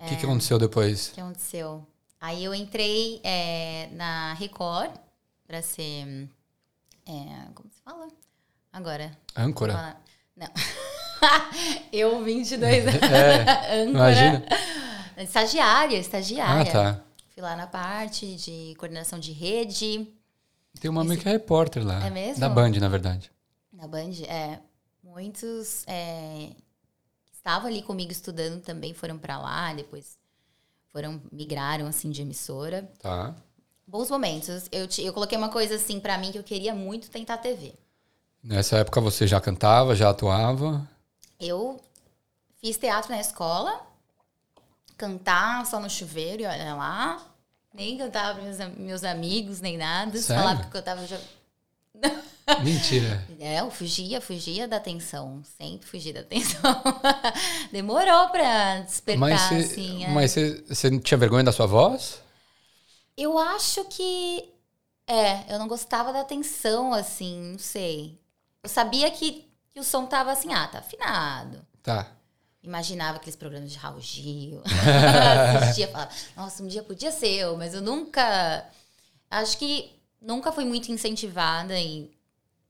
o 0.00 0.02
É. 0.04 0.08
que, 0.08 0.16
que 0.16 0.24
aconteceu 0.24 0.58
depois? 0.58 1.08
O 1.08 1.14
que 1.14 1.20
aconteceu? 1.20 1.86
Aí 2.20 2.42
eu 2.42 2.54
entrei 2.54 3.20
é, 3.22 3.88
na 3.92 4.32
Record 4.34 4.90
pra 5.46 5.60
ser. 5.60 6.28
é, 7.06 7.46
como 7.54 7.70
se 7.70 7.80
fala? 7.84 8.08
Agora. 8.72 9.16
Âncora? 9.36 9.96
Não. 10.34 10.48
eu, 11.92 12.24
22 12.24 12.86
anos. 12.88 13.02
É, 13.02 13.82
âncora. 13.82 13.90
imagina. 13.90 14.44
Estagiária, 15.18 15.96
estagiária. 15.98 16.70
Ah, 16.70 16.72
tá. 16.94 17.04
Fui 17.32 17.42
lá 17.42 17.54
na 17.56 17.66
parte 17.66 18.34
de 18.36 18.74
coordenação 18.78 19.18
de 19.18 19.32
rede. 19.32 20.08
Tem 20.80 20.90
uma 20.90 21.00
amiga 21.02 21.22
que 21.22 21.28
é 21.28 21.32
repórter 21.32 21.84
lá. 21.86 22.04
É 22.06 22.10
mesmo? 22.10 22.40
Da 22.40 22.48
Band, 22.48 22.72
na 22.72 22.88
verdade. 22.88 23.30
Na 23.72 23.86
Band, 23.86 24.12
é. 24.28 24.60
Muitos 25.02 25.84
é, 25.86 26.50
que 27.26 27.32
estavam 27.32 27.68
ali 27.68 27.82
comigo 27.82 28.10
estudando 28.10 28.60
também 28.62 28.92
foram 28.94 29.18
pra 29.18 29.38
lá, 29.38 29.72
depois 29.74 30.18
foram, 30.92 31.20
migraram, 31.30 31.86
assim, 31.86 32.10
de 32.10 32.22
emissora. 32.22 32.90
Tá. 33.00 33.34
Bons 33.86 34.10
momentos. 34.10 34.66
Eu, 34.72 34.88
te- 34.88 35.02
eu 35.04 35.12
coloquei 35.12 35.36
uma 35.36 35.50
coisa 35.50 35.74
assim 35.76 36.00
pra 36.00 36.16
mim 36.18 36.32
que 36.32 36.38
eu 36.38 36.42
queria 36.44 36.74
muito 36.74 37.10
tentar 37.10 37.38
TV. 37.38 37.74
Nessa 38.42 38.78
época 38.78 39.00
você 39.00 39.26
já 39.26 39.40
cantava, 39.40 39.94
já 39.94 40.10
atuava. 40.10 40.88
Eu 41.38 41.80
fiz 42.60 42.76
teatro 42.78 43.10
na 43.10 43.20
escola, 43.20 43.80
cantar 44.96 45.64
só 45.66 45.78
no 45.80 45.90
chuveiro 45.90 46.42
e 46.42 46.46
olha 46.46 46.74
lá. 46.74 47.22
Nem 47.74 47.98
cantava 47.98 48.34
para 48.34 48.44
meus, 48.44 48.76
meus 48.76 49.04
amigos, 49.04 49.60
nem 49.60 49.76
nada. 49.76 50.16
Sério? 50.16 50.42
Falava 50.42 50.60
que 50.60 50.68
eu 50.68 50.70
cantava. 50.70 51.04
Já... 51.06 51.18
Mentira. 52.62 53.26
É, 53.40 53.60
eu 53.60 53.70
fugia, 53.70 54.20
fugia 54.20 54.68
da 54.68 54.76
atenção. 54.76 55.42
Sempre 55.58 55.86
fugi 55.88 56.12
da 56.12 56.20
atenção. 56.20 56.82
Demorou 57.72 58.28
pra 58.28 58.80
despertar, 58.80 59.18
Mas, 59.18 59.40
você, 59.40 59.54
assim. 59.56 60.04
é. 60.04 60.08
mas 60.08 60.30
você, 60.30 60.64
você 60.68 60.90
não 60.90 61.00
tinha 61.00 61.18
vergonha 61.18 61.42
da 61.42 61.52
sua 61.52 61.66
voz? 61.66 62.20
Eu 63.16 63.38
acho 63.38 63.84
que. 63.86 64.52
É, 65.06 65.52
eu 65.52 65.58
não 65.58 65.68
gostava 65.68 66.12
da 66.12 66.20
atenção, 66.20 66.94
assim, 66.94 67.52
não 67.52 67.58
sei. 67.58 68.18
eu 68.62 68.70
sabia 68.70 69.10
que, 69.10 69.44
que 69.68 69.78
o 69.78 69.84
som 69.84 70.06
tava 70.06 70.32
assim, 70.32 70.50
ah, 70.54 70.66
tá 70.66 70.78
afinado. 70.78 71.60
Tá. 71.82 72.10
Imaginava 72.64 73.18
aqueles 73.18 73.36
programas 73.36 73.70
de 73.70 73.76
Raul 73.76 74.00
Gil. 74.00 74.62
Assistia, 75.60 75.86
falava, 75.88 76.10
nossa, 76.34 76.62
um 76.62 76.66
dia 76.66 76.82
podia 76.82 77.12
ser 77.12 77.28
eu, 77.28 77.56
mas 77.58 77.74
eu 77.74 77.82
nunca. 77.82 78.66
Acho 79.30 79.58
que 79.58 79.92
nunca 80.20 80.50
fui 80.50 80.64
muito 80.64 80.90
incentivada 80.90 81.78
e. 81.78 82.10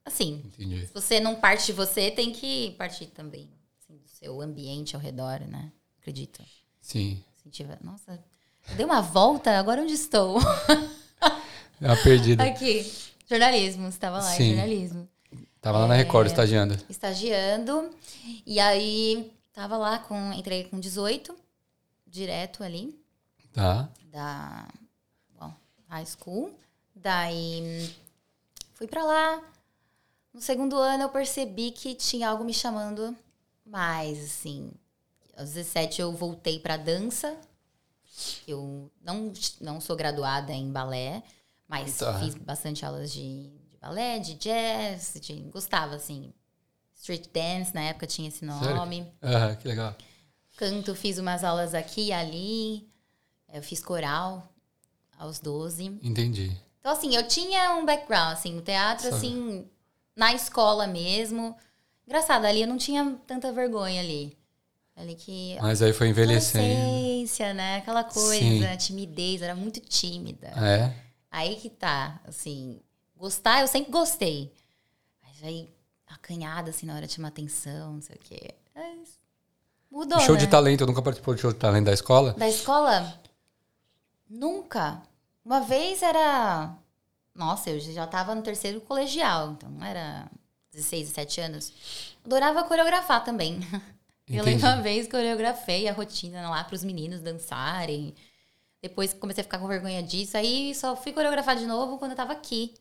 Assim, 0.04 0.42
Entendi. 0.44 0.86
se 0.86 0.92
você 0.92 1.20
não 1.20 1.36
parte 1.36 1.66
de 1.66 1.72
você, 1.72 2.10
tem 2.10 2.30
que 2.32 2.72
partir 2.72 3.06
também 3.06 3.48
assim, 3.80 3.96
do 3.96 4.08
seu 4.08 4.40
ambiente 4.42 4.94
ao 4.96 5.00
redor, 5.00 5.40
né? 5.48 5.72
Acredito. 6.00 6.42
Sim. 6.80 7.22
Incentiva. 7.38 7.78
Nossa, 7.80 8.20
eu 8.70 8.76
dei 8.76 8.84
uma 8.84 9.00
volta, 9.00 9.56
agora 9.56 9.80
onde 9.80 9.94
estou? 9.94 10.38
É 11.80 11.86
uma 11.86 11.96
perdida. 12.02 12.42
Aqui. 12.44 12.90
Jornalismo, 13.28 13.84
você 13.84 13.96
estava 13.96 14.18
lá 14.18 14.30
Sim. 14.32 14.42
em 14.42 14.48
jornalismo. 14.48 15.08
Tava 15.60 15.78
lá 15.78 15.86
na 15.88 15.94
É. 15.94 15.98
Record 15.98 16.26
estagiando. 16.26 16.78
Estagiando. 16.90 17.90
E 18.46 18.60
aí, 18.60 19.32
tava 19.54 19.76
lá 19.78 19.99
com. 20.00 20.32
Entrei 20.34 20.64
com 20.64 20.78
18, 20.78 21.34
direto 22.06 22.62
ali. 22.62 23.02
Tá. 23.52 23.88
da 24.11 24.68
bom, 25.38 25.54
high 25.88 26.04
school. 26.06 26.52
Daí 26.94 27.94
fui 28.75 28.87
pra 28.87 29.02
lá. 29.04 29.42
No 30.32 30.40
segundo 30.40 30.76
ano 30.76 31.04
eu 31.04 31.08
percebi 31.08 31.70
que 31.70 31.94
tinha 31.94 32.28
algo 32.28 32.44
me 32.44 32.52
chamando 32.52 33.16
mais, 33.64 34.23
assim. 34.25 34.73
Aos 35.37 35.50
17 35.52 36.00
eu 36.00 36.12
voltei 36.12 36.58
pra 36.58 36.76
dança. 36.76 37.37
Eu 38.46 38.90
não, 39.00 39.32
não 39.61 39.80
sou 39.80 39.96
graduada 39.96 40.52
em 40.52 40.70
balé, 40.70 41.23
mas 41.68 41.96
Tá. 41.99 42.18
fiz 42.20 42.34
bastante 42.34 42.84
aulas 42.84 43.12
de, 43.12 43.49
de 43.70 43.76
balé, 43.80 44.18
de 44.18 44.34
jazz, 44.34 45.14
de, 45.20 45.34
gostava, 45.50 45.94
assim. 45.96 46.32
Street 47.04 47.26
dance, 47.34 47.75
na 47.75 47.82
época 47.82 48.06
tinha 48.06 48.28
esse 48.28 48.46
nome. 48.46 49.06
Ah, 49.20 49.54
que 49.56 49.68
legal. 49.68 49.94
Canto, 50.56 50.94
fiz 50.94 51.18
umas 51.18 51.44
aulas 51.44 51.75
aqui 51.75 52.06
e 52.06 52.12
ali. 52.14 52.88
Eu 53.52 53.62
fiz 53.62 53.82
coral 53.82 54.49
aos 55.18 55.38
12. 55.38 56.00
Entendi. 56.02 56.56
Então, 56.80 56.92
assim, 56.92 57.14
eu 57.14 57.28
tinha 57.28 57.75
um 57.75 57.84
background, 57.84 58.32
assim, 58.32 58.54
no 58.54 58.62
teatro, 58.62 59.04
Sabe. 59.11 59.16
assim, 59.16 59.66
na 60.16 60.32
escola 60.32 60.87
mesmo. 60.87 61.54
Engraçado, 62.06 62.46
ali 62.46 62.62
eu 62.62 62.68
não 62.68 62.78
tinha 62.78 63.18
tanta 63.26 63.52
vergonha 63.52 64.00
ali. 64.00 64.34
Ali 64.96 65.14
que. 65.14 65.58
Mas 65.61 65.82
aí 65.82 65.92
foi 65.92 66.08
envelhecendo. 66.08 66.64
Adolescência, 66.64 67.52
né? 67.52 67.76
Aquela 67.76 68.02
coisa, 68.04 68.38
Sim. 68.38 68.76
timidez, 68.78 69.42
era 69.42 69.54
muito 69.54 69.78
tímida. 69.78 70.49
É. 70.56 70.90
Aí 71.30 71.56
que 71.56 71.68
tá, 71.68 72.18
assim, 72.25 72.80
gostar, 73.14 73.61
eu 73.61 73.66
sempre 73.68 73.92
gostei. 73.92 74.54
Mas 75.23 75.42
aí, 75.42 75.74
acanhada, 76.14 76.71
assim, 76.71 76.87
na 76.87 76.94
hora 76.94 77.06
de 77.06 77.12
chamar 77.12 77.28
atenção, 77.28 77.94
não 77.94 78.02
sei 78.02 78.16
o 78.16 78.18
quê. 78.18 78.54
Mas 78.75 79.18
mudou, 79.90 80.21
show 80.21 80.35
né? 80.35 80.40
de 80.40 80.47
talento, 80.47 80.87
nunca 80.87 81.02
participou 81.02 81.35
de 81.35 81.40
show 81.40 81.52
de 81.52 81.59
talento 81.59 81.87
da 81.87 81.92
escola? 81.92 82.33
Da 82.35 82.49
escola? 82.49 83.21
Nunca. 84.28 85.02
Uma 85.44 85.61
vez 85.61 86.02
era. 86.02 86.75
Nossa, 87.35 87.71
eu 87.71 87.80
já 87.80 88.06
tava 88.06 88.35
no 88.35 88.42
terceiro 88.42 88.80
colegial, 88.80 89.52
então 89.52 89.71
era 89.85 90.30
16, 90.73 91.09
17 91.09 91.40
anos. 91.40 91.73
Adorava 92.25 92.64
coreografar 92.64 93.25
também. 93.25 93.61
Eu 94.26 94.37
Entendi. 94.37 94.50
lembro 94.52 94.66
uma 94.68 94.80
vez 94.80 95.06
coreografei 95.06 95.87
a 95.87 95.92
rotina 95.92 96.49
lá 96.49 96.64
para 96.64 96.75
os 96.75 96.83
meninos 96.83 97.21
dançarem. 97.21 98.14
Depois 98.80 99.12
comecei 99.12 99.42
a 99.42 99.44
ficar 99.44 99.59
com 99.59 99.68
vergonha 99.68 100.02
disso. 100.02 100.35
Aí 100.37 100.75
só 100.75 100.97
fui 100.97 101.12
coreografar 101.12 101.56
de 101.56 101.66
novo 101.66 101.99
quando 101.99 102.12
eu 102.12 102.16
tava 102.16 102.33
aqui. 102.33 102.75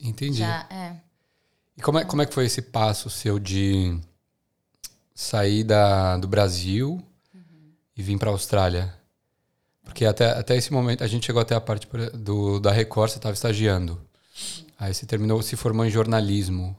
Entendi. 0.00 0.38
Já, 0.38 0.66
é. 0.70 0.96
E 1.78 1.80
como 1.80 1.96
é, 1.96 2.04
como 2.04 2.20
é 2.20 2.26
que 2.26 2.34
foi 2.34 2.46
esse 2.46 2.60
passo 2.60 3.08
seu 3.08 3.38
de 3.38 4.00
sair 5.14 5.62
da, 5.62 6.16
do 6.16 6.26
Brasil 6.26 7.00
e 7.96 8.02
vir 8.02 8.18
para 8.18 8.30
a 8.30 8.32
Austrália? 8.32 8.92
Porque 9.84 10.04
até, 10.04 10.32
até 10.32 10.56
esse 10.56 10.72
momento, 10.72 11.04
a 11.04 11.06
gente 11.06 11.26
chegou 11.26 11.40
até 11.40 11.54
a 11.54 11.60
parte 11.60 11.86
do, 12.14 12.58
da 12.58 12.72
Record, 12.72 13.12
você 13.12 13.18
estava 13.18 13.32
estagiando. 13.32 14.04
Aí 14.76 14.92
você 14.92 15.06
terminou, 15.06 15.40
se 15.40 15.54
formou 15.54 15.86
em 15.86 15.90
jornalismo. 15.90 16.76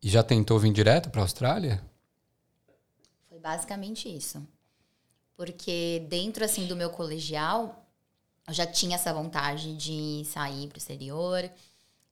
E 0.00 0.08
já 0.08 0.22
tentou 0.22 0.56
vir 0.60 0.72
direto 0.72 1.10
para 1.10 1.22
a 1.22 1.24
Austrália? 1.24 1.82
Foi 3.28 3.40
basicamente 3.40 4.08
isso. 4.08 4.40
Porque 5.36 6.06
dentro 6.08 6.44
assim 6.44 6.68
do 6.68 6.76
meu 6.76 6.90
colegial, 6.90 7.84
eu 8.46 8.54
já 8.54 8.66
tinha 8.68 8.94
essa 8.94 9.12
vontade 9.12 9.76
de 9.76 10.24
sair 10.26 10.68
para 10.68 10.76
o 10.76 10.78
exterior 10.78 11.50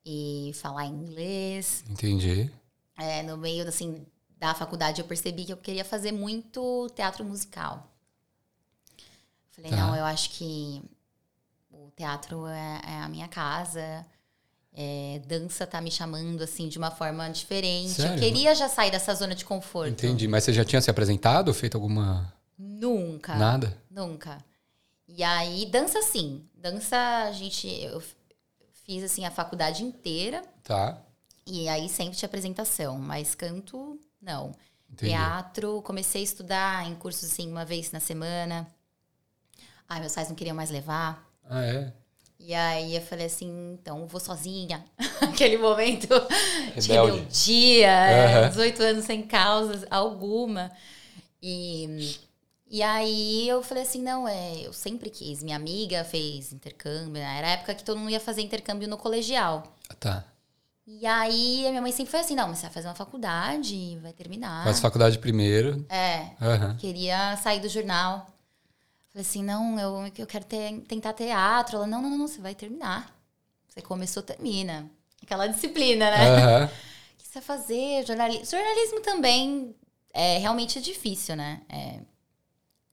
e 0.04 0.52
falar 0.54 0.87
inglês. 0.87 1.85
Entendi. 1.88 2.50
É, 2.99 3.23
no 3.23 3.37
meio 3.37 3.66
assim 3.68 4.04
da 4.38 4.54
faculdade 4.54 5.00
eu 5.00 5.06
percebi 5.06 5.44
que 5.44 5.52
eu 5.52 5.56
queria 5.56 5.85
fazer 5.85 6.12
muito 6.12 6.90
teatro 6.94 7.25
musical. 7.25 7.88
Falei, 9.50 9.71
Tá. 9.71 9.76
não, 9.76 9.97
eu 9.97 10.04
acho 10.04 10.30
que 10.30 10.82
o 11.71 11.90
teatro 11.97 12.47
é, 12.47 12.80
é 12.87 12.94
a 13.02 13.09
minha 13.09 13.28
casa. 13.28 14.04
É, 14.75 15.21
dança 15.26 15.66
tá 15.66 15.80
me 15.82 15.90
chamando 15.90 16.40
assim 16.42 16.66
de 16.68 16.78
uma 16.78 16.90
forma 16.90 17.28
diferente. 17.28 17.90
Sério? 17.90 18.14
Eu 18.16 18.18
queria 18.18 18.54
já 18.54 18.68
sair 18.68 18.90
dessa 18.90 19.14
zona 19.14 19.35
de 19.35 19.44
conforto. 19.44 19.90
Entendi. 19.90 20.26
Mas 20.26 20.44
você 20.44 20.52
já 20.52 20.64
tinha 20.64 20.80
se 20.80 20.90
apresentado, 20.90 21.52
feito 21.52 21.76
alguma. 21.76 22.32
Nunca. 22.59 23.35
Nada? 23.37 23.76
Nunca. 23.90 24.42
E 25.06 25.23
aí, 25.23 25.66
dança 25.66 26.00
sim. 26.00 26.42
Dança, 26.54 26.97
a 27.28 27.32
gente. 27.32 27.68
Eu 27.68 28.02
fiz 28.84 29.02
assim 29.04 29.24
a 29.24 29.30
faculdade 29.30 29.82
inteira. 29.84 30.42
Tá. 30.62 30.98
E 31.46 31.68
aí 31.68 31.88
sempre 31.88 32.16
tinha 32.16 32.26
apresentação. 32.26 32.98
Mas 32.98 33.34
canto, 33.34 33.98
não. 34.20 34.52
Entendi. 34.90 35.12
Teatro, 35.12 35.80
comecei 35.82 36.20
a 36.20 36.24
estudar 36.24 36.86
em 36.86 36.94
cursos 36.94 37.32
assim 37.32 37.50
uma 37.50 37.64
vez 37.64 37.90
na 37.92 38.00
semana. 38.00 38.66
Ai, 39.88 40.00
meus 40.00 40.14
pais 40.14 40.28
não 40.28 40.36
queriam 40.36 40.56
mais 40.56 40.70
levar. 40.70 41.26
Ah, 41.48 41.64
é? 41.64 41.92
E 42.38 42.54
aí 42.54 42.96
eu 42.96 43.02
falei 43.02 43.26
assim, 43.26 43.74
então 43.74 44.06
vou 44.06 44.20
sozinha. 44.20 44.84
Aquele 45.22 45.56
momento 45.56 46.08
de 46.76 46.88
rebeldia, 46.88 47.88
Aham. 48.42 48.48
18 48.48 48.82
anos 48.82 49.04
sem 49.04 49.22
causa 49.22 49.86
alguma. 49.90 50.72
E, 51.40 52.16
e 52.73 52.83
aí 52.83 53.47
eu 53.49 53.62
falei 53.62 53.83
assim, 53.83 54.02
não, 54.02 54.26
é, 54.26 54.62
eu 54.67 54.73
sempre 54.73 55.11
quis. 55.11 55.43
Minha 55.43 55.57
amiga 55.57 56.02
fez 56.05 56.52
intercâmbio, 56.52 57.23
né? 57.23 57.38
era 57.38 57.47
a 57.49 57.50
época 57.50 57.75
que 57.75 57.85
todo 57.85 57.99
mundo 57.99 58.11
ia 58.11 58.19
fazer 58.19 58.41
intercâmbio 58.43 58.88
no 58.88 58.97
colegial. 58.97 59.76
Ah, 59.91 59.95
Tá. 59.95 60.25
E 60.85 61.07
aí 61.07 61.64
a 61.67 61.71
minha 61.71 61.81
mãe 61.81 61.93
sempre 61.93 62.11
foi 62.11 62.21
assim, 62.21 62.35
não, 62.35 62.49
mas 62.49 62.59
você 62.59 62.62
vai 62.67 62.73
fazer 62.73 62.88
uma 62.88 62.95
faculdade, 62.95 63.99
vai 64.02 64.12
terminar. 64.12 64.64
Faz 64.64 64.81
faculdade 64.81 65.17
primeiro. 65.19 65.87
É, 65.88 66.31
Aham. 66.41 66.76
queria 66.76 67.37
sair 67.37 67.61
do 67.61 67.69
jornal. 67.69 68.26
Falei 69.12 69.21
assim, 69.29 69.45
não, 69.45 69.79
eu, 69.79 70.11
eu 70.19 70.26
quero 70.26 70.45
ter- 70.45 70.81
tentar 70.88 71.12
teatro. 71.12 71.76
Ela, 71.76 71.87
não, 71.87 72.02
não, 72.02 72.11
não, 72.11 72.19
não, 72.19 72.26
você 72.26 72.41
vai 72.41 72.55
terminar. 72.55 73.14
Você 73.69 73.81
começou, 73.81 74.23
termina. 74.25 74.91
Aquela 75.23 75.47
disciplina, 75.47 76.11
né? 76.11 76.26
Aham. 76.29 76.71
O 77.14 77.17
que 77.23 77.29
você 77.29 77.35
vai 77.35 77.43
fazer? 77.43 78.05
Jornalismo. 78.07 78.45
Jornalismo 78.45 79.00
também 79.00 79.75
é 80.12 80.38
realmente 80.38 80.79
é 80.79 80.83
difícil, 80.83 81.37
né? 81.37 81.62
É, 81.69 82.00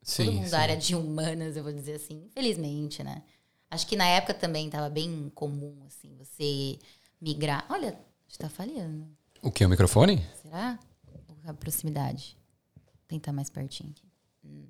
Sim. 0.10 0.26
todo 0.26 0.34
mundo 0.36 0.46
sim. 0.46 0.52
da 0.52 0.60
área 0.60 0.78
de 0.78 0.96
humanas, 0.96 1.56
eu 1.56 1.64
vou 1.64 1.72
dizer 1.72 1.94
assim, 1.94 2.24
infelizmente, 2.26 3.04
né? 3.04 3.22
Acho 3.70 3.86
que 3.86 3.96
na 3.96 4.06
época 4.06 4.34
também 4.34 4.66
estava 4.66 4.90
bem 4.90 5.32
comum, 5.36 5.84
assim, 5.86 6.16
você 6.18 6.80
migrar. 7.22 7.66
Olha, 7.70 7.96
está 8.28 8.50
falhando. 8.50 9.08
O 9.42 9.52
que? 9.52 9.64
O 9.64 9.70
microfone? 9.70 10.26
Será? 10.42 10.80
A 11.46 11.54
proximidade. 11.54 12.36
Vou 12.76 12.94
tentar 13.08 13.32
mais 13.32 13.50
pertinho 13.50 13.92
aqui. 13.92 14.08
Hum. 14.44 14.66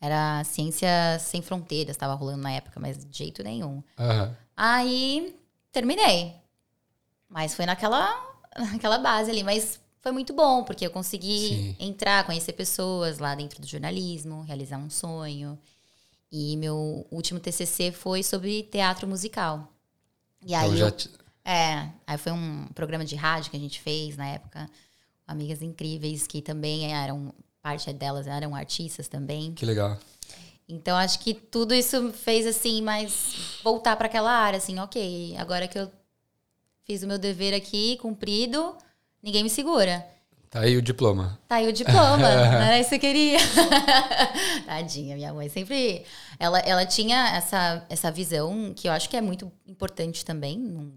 Era 0.00 0.42
Ciência 0.44 1.18
Sem 1.20 1.40
Fronteiras, 1.40 1.94
estava 1.94 2.14
rolando 2.14 2.42
na 2.42 2.50
época, 2.50 2.80
mas 2.80 2.98
de 2.98 3.16
jeito 3.16 3.42
nenhum. 3.42 3.82
Aham. 3.98 4.36
Aí 4.56 5.38
terminei. 5.70 6.34
Mas 7.28 7.54
foi 7.54 7.66
naquela, 7.66 8.12
naquela 8.72 8.98
base 8.98 9.30
ali. 9.30 9.44
Mas 9.44 9.80
foi 10.04 10.12
muito 10.12 10.34
bom, 10.34 10.62
porque 10.64 10.86
eu 10.86 10.90
consegui 10.90 11.48
Sim. 11.48 11.76
entrar, 11.80 12.26
conhecer 12.26 12.52
pessoas 12.52 13.18
lá 13.18 13.34
dentro 13.34 13.58
do 13.58 13.66
jornalismo, 13.66 14.42
realizar 14.42 14.76
um 14.76 14.90
sonho. 14.90 15.58
E 16.30 16.58
meu 16.58 17.06
último 17.10 17.40
TCC 17.40 17.90
foi 17.90 18.22
sobre 18.22 18.64
teatro 18.64 19.08
musical. 19.08 19.72
E 20.44 20.54
aí 20.54 20.66
Então 20.66 20.72
eu 20.72 20.76
já. 20.76 20.90
te- 20.90 21.08
é, 21.42 21.88
aí 22.06 22.18
foi 22.18 22.32
um 22.32 22.66
programa 22.74 23.02
de 23.02 23.16
rádio 23.16 23.50
que 23.50 23.56
a 23.56 23.60
gente 23.60 23.80
fez 23.80 24.14
na 24.14 24.26
época. 24.28 24.68
Amigas 25.26 25.62
incríveis 25.62 26.26
que 26.26 26.42
também 26.42 26.92
eram, 26.94 27.32
parte 27.62 27.90
delas 27.94 28.26
eram 28.26 28.54
artistas 28.54 29.08
também. 29.08 29.54
Que 29.54 29.64
legal. 29.64 29.98
Então 30.68 30.98
acho 30.98 31.18
que 31.20 31.32
tudo 31.32 31.72
isso 31.74 32.12
fez 32.12 32.46
assim, 32.46 32.82
mais 32.82 33.58
voltar 33.62 33.96
para 33.96 34.06
aquela 34.06 34.30
área, 34.32 34.58
assim, 34.58 34.78
ok, 34.78 35.34
agora 35.38 35.66
que 35.66 35.78
eu 35.78 35.90
fiz 36.84 37.02
o 37.02 37.06
meu 37.06 37.18
dever 37.18 37.54
aqui, 37.54 37.96
cumprido, 37.96 38.76
ninguém 39.24 39.42
me 39.42 39.50
segura. 39.50 40.06
Tá 40.50 40.60
aí 40.60 40.76
o 40.76 40.82
diploma. 40.82 41.36
Tá 41.48 41.56
aí 41.56 41.66
o 41.66 41.72
diploma, 41.72 42.18
não 42.18 42.62
era 42.62 42.78
isso 42.78 42.90
que 42.90 42.94
eu 42.96 43.00
queria. 43.00 43.38
Tadinha, 44.66 45.16
minha 45.16 45.32
mãe 45.32 45.48
sempre. 45.48 46.04
Ela, 46.38 46.60
ela 46.60 46.86
tinha 46.86 47.30
essa, 47.30 47.84
essa 47.88 48.12
visão 48.12 48.72
que 48.76 48.86
eu 48.86 48.92
acho 48.92 49.08
que 49.08 49.16
é 49.16 49.20
muito 49.20 49.50
importante 49.66 50.24
também 50.24 50.92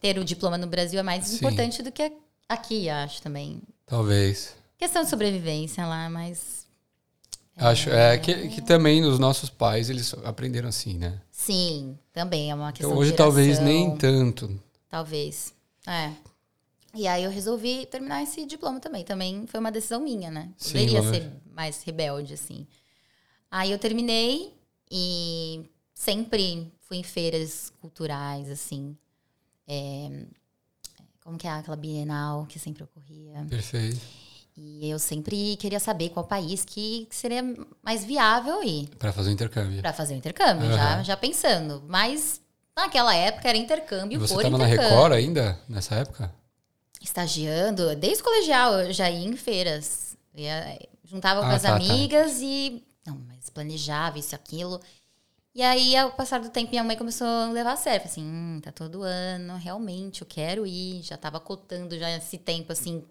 ter 0.00 0.18
o 0.18 0.24
diploma 0.24 0.58
no 0.58 0.66
Brasil 0.66 0.98
é 0.98 1.02
mais 1.02 1.26
Sim. 1.26 1.36
importante 1.36 1.82
do 1.82 1.92
que 1.92 2.10
aqui, 2.48 2.88
acho 2.88 3.22
também. 3.22 3.62
Talvez. 3.84 4.56
Questão 4.76 5.04
de 5.04 5.10
sobrevivência 5.10 5.86
lá, 5.86 6.10
mas 6.10 6.66
Acho 7.56 7.88
é 7.88 8.18
que, 8.18 8.48
que 8.48 8.60
também 8.60 9.02
os 9.04 9.18
nossos 9.18 9.48
pais 9.48 9.88
eles 9.88 10.14
aprenderam 10.24 10.68
assim, 10.68 10.98
né? 10.98 11.18
sim, 11.30 11.96
também 12.12 12.50
é 12.50 12.54
uma 12.54 12.70
questão 12.70 12.90
Então, 12.90 13.00
hoje 13.00 13.12
talvez 13.12 13.58
nem 13.60 13.96
tanto. 13.96 14.60
Talvez. 14.90 15.54
É. 15.86 16.10
E 16.96 17.06
aí 17.06 17.24
eu 17.24 17.30
resolvi 17.30 17.84
terminar 17.86 18.22
esse 18.22 18.46
diploma 18.46 18.80
também. 18.80 19.04
Também 19.04 19.46
foi 19.46 19.60
uma 19.60 19.70
decisão 19.70 20.00
minha, 20.00 20.30
né? 20.30 20.50
Poderia 20.62 21.02
ser 21.02 21.30
mais 21.54 21.82
rebelde, 21.82 22.34
assim. 22.34 22.66
Aí 23.50 23.70
eu 23.70 23.78
terminei 23.78 24.54
e 24.90 25.64
sempre 25.94 26.72
fui 26.80 26.96
em 26.96 27.02
feiras 27.02 27.70
culturais, 27.80 28.50
assim. 28.50 28.96
É, 29.68 30.24
como 31.22 31.36
que 31.36 31.46
é 31.46 31.50
aquela 31.50 31.76
Bienal 31.76 32.46
que 32.46 32.58
sempre 32.58 32.82
ocorria. 32.82 33.44
Perfeito. 33.48 34.00
E 34.56 34.88
eu 34.88 34.98
sempre 34.98 35.54
queria 35.56 35.78
saber 35.78 36.08
qual 36.08 36.26
país 36.26 36.64
que 36.64 37.06
seria 37.10 37.42
mais 37.82 38.04
viável 38.06 38.64
ir 38.64 38.88
Para 38.98 39.12
fazer 39.12 39.28
o 39.28 39.32
intercâmbio. 39.32 39.80
para 39.82 39.92
fazer 39.92 40.14
o 40.14 40.16
intercâmbio, 40.16 40.66
já, 40.72 40.94
Aham. 40.94 41.04
já 41.04 41.16
pensando. 41.16 41.84
Mas 41.86 42.40
naquela 42.74 43.14
época 43.14 43.48
era 43.50 43.58
intercâmbio 43.58 44.16
E 44.16 44.18
você 44.18 44.32
por 44.32 44.40
estava 44.40 44.56
na 44.56 44.64
intercâmbio. 44.64 44.90
Record 44.96 45.12
ainda 45.12 45.60
nessa 45.68 45.96
época? 45.96 46.32
Estagiando, 47.00 47.94
desde 47.96 48.22
o 48.22 48.24
colegial 48.24 48.80
eu 48.80 48.92
já 48.92 49.10
ia 49.10 49.26
em 49.26 49.36
feiras. 49.36 50.16
Ia, 50.34 50.78
juntava 51.04 51.40
com 51.40 51.46
Ah, 51.46 51.54
as 51.54 51.62
tá, 51.62 51.68
tá. 51.70 51.74
amigas 51.76 52.40
e. 52.40 52.82
Não, 53.06 53.16
mas 53.26 53.48
planejava 53.50 54.18
isso, 54.18 54.34
aquilo. 54.34 54.80
E 55.54 55.62
aí, 55.62 55.96
ao 55.96 56.12
passar 56.12 56.40
do 56.40 56.50
tempo, 56.50 56.70
minha 56.70 56.84
mãe 56.84 56.96
começou 56.96 57.26
a 57.26 57.46
levar 57.50 57.72
a 57.72 57.76
sério. 57.76 58.04
Assim, 58.04 58.22
hum, 58.22 58.60
tá 58.62 58.70
todo 58.70 59.02
ano, 59.02 59.56
realmente, 59.56 60.20
eu 60.20 60.26
quero 60.26 60.66
ir. 60.66 61.02
Já 61.02 61.16
tava 61.16 61.40
cotando 61.40 61.98
já 61.98 62.10
esse 62.16 62.36
tempo, 62.36 62.72
assim, 62.72 63.02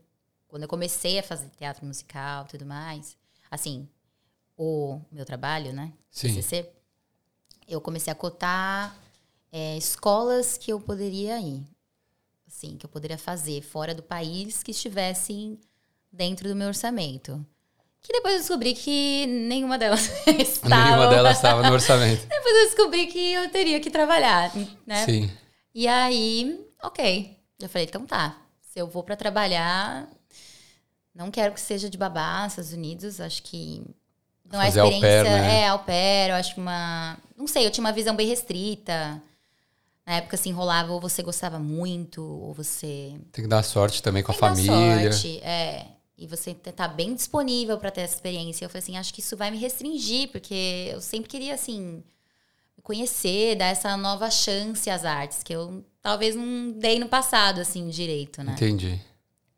quando 0.48 0.64
eu 0.64 0.70
comecei 0.70 1.18
a 1.18 1.24
fazer 1.24 1.50
teatro 1.58 1.86
musical 1.86 2.46
e 2.46 2.50
tudo 2.50 2.66
mais. 2.66 3.18
Assim, 3.50 3.88
o 4.58 5.00
meu 5.12 5.26
trabalho, 5.26 5.74
né? 5.74 5.92
Sim. 6.12 6.28
TCC, 6.36 6.70
eu 7.68 7.82
comecei 7.82 8.12
a 8.12 8.16
cotar 8.16 8.96
é, 9.52 9.76
escolas 9.78 10.56
que 10.58 10.72
eu 10.72 10.80
poderia 10.80 11.40
ir. 11.40 11.64
Assim, 12.56 12.78
que 12.78 12.86
eu 12.86 12.90
poderia 12.90 13.18
fazer 13.18 13.62
fora 13.62 13.94
do 13.94 14.02
país 14.02 14.64
que 14.64 14.72
estivessem 14.72 15.60
dentro 16.10 16.48
do 16.48 16.56
meu 16.56 16.68
orçamento. 16.70 17.46
Que 18.02 18.14
depois 18.14 18.36
eu 18.36 18.40
descobri 18.40 18.74
que 18.74 19.26
nenhuma 19.28 19.78
delas 19.78 20.10
estava. 20.40 20.86
Nenhuma 20.86 21.08
delas 21.08 21.36
estava 21.36 21.68
no 21.68 21.74
orçamento. 21.74 22.22
Depois 22.30 22.56
eu 22.56 22.66
descobri 22.66 23.08
que 23.08 23.34
eu 23.34 23.50
teria 23.50 23.80
que 23.82 23.90
trabalhar, 23.90 24.54
né? 24.86 25.04
Sim. 25.06 25.30
E 25.74 25.86
aí, 25.88 26.66
ok. 26.82 27.36
Eu 27.60 27.68
falei, 27.68 27.88
então 27.88 28.06
tá. 28.06 28.38
Se 28.62 28.80
eu 28.80 28.88
vou 28.88 29.04
pra 29.04 29.16
trabalhar, 29.18 30.08
não 31.14 31.32
quero 31.32 31.54
que 31.54 31.60
seja 31.60 31.90
de 31.90 31.98
babá, 31.98 32.46
Estados 32.48 32.72
Unidos. 32.72 33.20
Acho 33.20 33.42
que 33.44 33.84
não 34.50 34.62
é 34.62 34.66
Fazer 34.66 34.80
au 34.80 34.88
experiência. 34.92 35.24
pair, 35.32 35.42
né? 35.42 35.62
É, 35.62 35.68
au 35.70 35.80
pair. 35.80 36.30
Eu 36.30 36.36
acho 36.36 36.54
que 36.54 36.62
uma. 36.62 37.18
Não 37.36 37.48
sei, 37.48 37.66
eu 37.66 37.72
tinha 37.72 37.84
uma 37.84 37.92
visão 37.92 38.16
bem 38.16 38.28
restrita. 38.28 39.22
Na 40.06 40.14
época, 40.18 40.36
assim, 40.36 40.52
rolava 40.52 40.92
ou 40.94 41.02
você 41.02 41.24
gostava 41.24 41.58
muito, 41.58 42.22
ou 42.24 42.54
você. 42.54 43.20
Tem 43.32 43.44
que 43.44 43.48
dar 43.48 43.64
sorte 43.64 44.04
também 44.04 44.22
com 44.22 44.32
a 44.32 44.36
Tem 44.36 44.42
dar 44.42 44.56
família. 44.56 45.12
sorte, 45.12 45.40
é. 45.40 45.88
E 46.18 46.28
você 46.28 46.54
tá 46.54 46.88
bem 46.88 47.14
disponível 47.16 47.78
pra 47.78 47.92
ter 47.92 48.02
essa 48.02 48.16
experiência. 48.16 48.64
Eu 48.66 48.70
falei 48.70 48.84
assim, 48.84 48.98
acho 48.98 49.14
que 49.14 49.20
isso 49.20 49.36
vai 49.36 49.52
me 49.52 49.58
restringir, 49.58 50.30
porque 50.32 50.90
eu 50.94 51.02
sempre 51.02 51.28
queria, 51.30 51.54
assim, 51.56 52.04
conhecer, 52.84 53.56
dar 53.56 53.66
essa 53.66 53.98
nova 53.98 54.30
chance 54.30 54.90
às 54.90 55.04
artes, 55.04 55.42
que 55.44 55.54
eu 55.54 55.84
talvez 56.02 56.36
não 56.36 56.72
dei 56.72 57.00
no 57.00 57.10
passado, 57.10 57.60
assim, 57.60 57.90
direito, 57.90 58.44
né? 58.44 58.54
Entendi. 58.54 59.02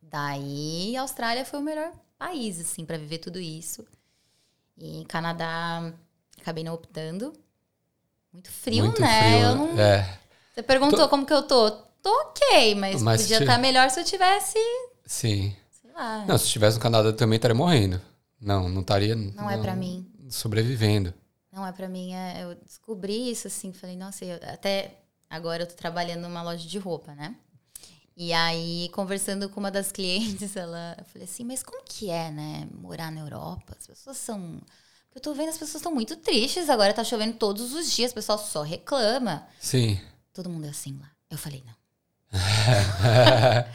Daí, 0.02 0.95
a 0.95 1.02
Austrália 1.02 1.43
foi 1.45 1.60
o 1.60 1.63
melhor 1.63 1.91
país, 2.17 2.60
assim, 2.60 2.86
pra 2.86 2.98
viver 2.98 3.17
tudo 3.17 3.38
isso. 3.39 3.86
E 4.80 5.04
Canadá, 5.06 5.93
acabei 6.39 6.63
não 6.63 6.74
optando. 6.74 7.34
Muito 8.32 8.50
frio, 8.52 8.86
Muito 8.86 9.02
né? 9.02 9.22
frio, 9.32 9.41
Eu 9.50 9.56
não... 9.56 9.80
É, 9.80 10.19
Você 10.58 10.63
perguntou 10.63 11.08
como 11.08 11.24
que 11.24 11.32
eu 11.34 11.43
tô. 11.43 11.70
Tô 11.70 12.10
ok, 12.30 12.74
mas, 12.74 13.00
Mas 13.04 13.22
podia 13.22 13.39
estar 13.39 13.60
melhor 13.60 13.91
se 13.91 14.00
eu 14.00 14.04
tivesse, 14.04 14.58
sim. 15.06 15.56
sei 15.70 15.91
lá. 15.91 16.26
Não, 16.26 16.36
se 16.36 16.46
estivesse 16.46 16.78
no 16.78 16.82
Canadá 16.82 17.10
eu 17.10 17.15
também 17.15 17.36
estaria 17.36 17.54
morrendo. 17.54 18.02
Não, 18.41 18.67
não 18.67 18.82
estaria. 18.82 19.15
Não 19.15 19.48
é 19.50 19.58
pra 19.60 19.76
mim. 19.76 20.10
Sobrevivendo. 20.30 21.13
Não 21.52 21.65
é 21.65 21.72
pra 21.72 21.88
mim. 21.88 22.12
é- 22.13 22.43
eu 22.43 22.56
descobri 22.56 23.30
isso 23.30 23.46
assim, 23.48 23.72
falei, 23.72 23.96
nossa, 23.96 24.26
eu- 24.26 24.39
até 24.52 24.96
agora 25.30 25.62
eu 25.63 25.67
tô 25.67 25.76
trabalhando 25.76 26.22
numa 26.24 26.41
loja 26.41 26.67
de 26.67 26.80
roupa, 26.80 27.13
né? 27.13 27.36
E 28.15 28.34
aí, 28.34 28.89
conversando 28.93 29.48
com 29.50 29.60
uma 29.60 29.70
das 29.70 29.91
clientes, 30.41 30.56
ela, 30.56 30.96
eu 30.98 31.06
falei 31.06 31.28
assim, 31.28 31.43
mas 31.43 31.62
como 31.62 31.84
que 31.86 32.10
é, 32.10 32.32
né, 32.32 32.67
morar 32.74 33.12
na 33.12 33.22
Europa? 33.22 33.76
As 33.78 33.86
pessoas 33.86 34.17
são. 34.17 34.60
Porque 35.06 35.17
eu 35.17 35.22
tô 35.22 35.34
vendo 35.36 35.50
as 35.50 35.58
pessoas 35.58 35.76
estão 35.76 35.93
muito 35.93 36.15
tristes 36.15 36.67
agora, 36.67 36.93
tá 36.93 37.04
chovendo 37.04 37.38
todos 37.38 37.74
os 37.74 37.91
dias, 37.91 38.12
o 38.12 38.15
pessoal 38.15 38.39
só 38.39 38.63
reclama. 38.63 39.46
Sim. 39.60 40.00
Todo 40.38 40.52
mundo 40.52 40.67
é 40.67 40.69
assim 40.69 40.95
lá. 41.02 41.10
Eu 41.32 41.38
falei, 41.39 41.63
não. 41.65 41.73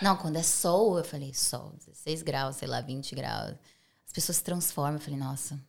não, 0.00 0.16
quando 0.16 0.36
é 0.36 0.42
sol, 0.42 0.96
eu 0.96 1.04
falei, 1.04 1.34
sol, 1.34 1.74
16 1.84 2.22
graus, 2.22 2.56
sei 2.56 2.66
lá, 2.66 2.80
20 2.80 3.14
graus. 3.14 3.52
As 4.06 4.12
pessoas 4.14 4.38
se 4.38 4.42
transformam. 4.42 4.94
Eu 4.94 5.00
falei, 5.00 5.18
nossa, 5.18 5.60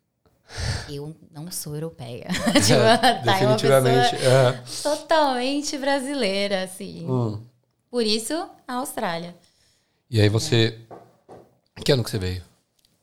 eu 0.87 1.13
não 1.29 1.51
sou 1.51 1.75
europeia. 1.75 2.29
tipo, 2.65 2.79
tá, 3.01 3.05
é 3.05 3.21
Definitivamente. 3.21 4.15
pessoa 4.15 4.53
é. 4.53 4.63
totalmente 4.81 5.77
brasileira, 5.77 6.63
assim. 6.63 7.05
Hum. 7.05 7.45
Por 7.91 8.05
isso, 8.05 8.33
a 8.65 8.75
Austrália. 8.75 9.35
E 10.09 10.21
aí 10.21 10.29
você. 10.29 10.79
Que 11.83 11.91
ano 11.91 12.01
que 12.01 12.11
você 12.11 12.17
veio? 12.17 12.41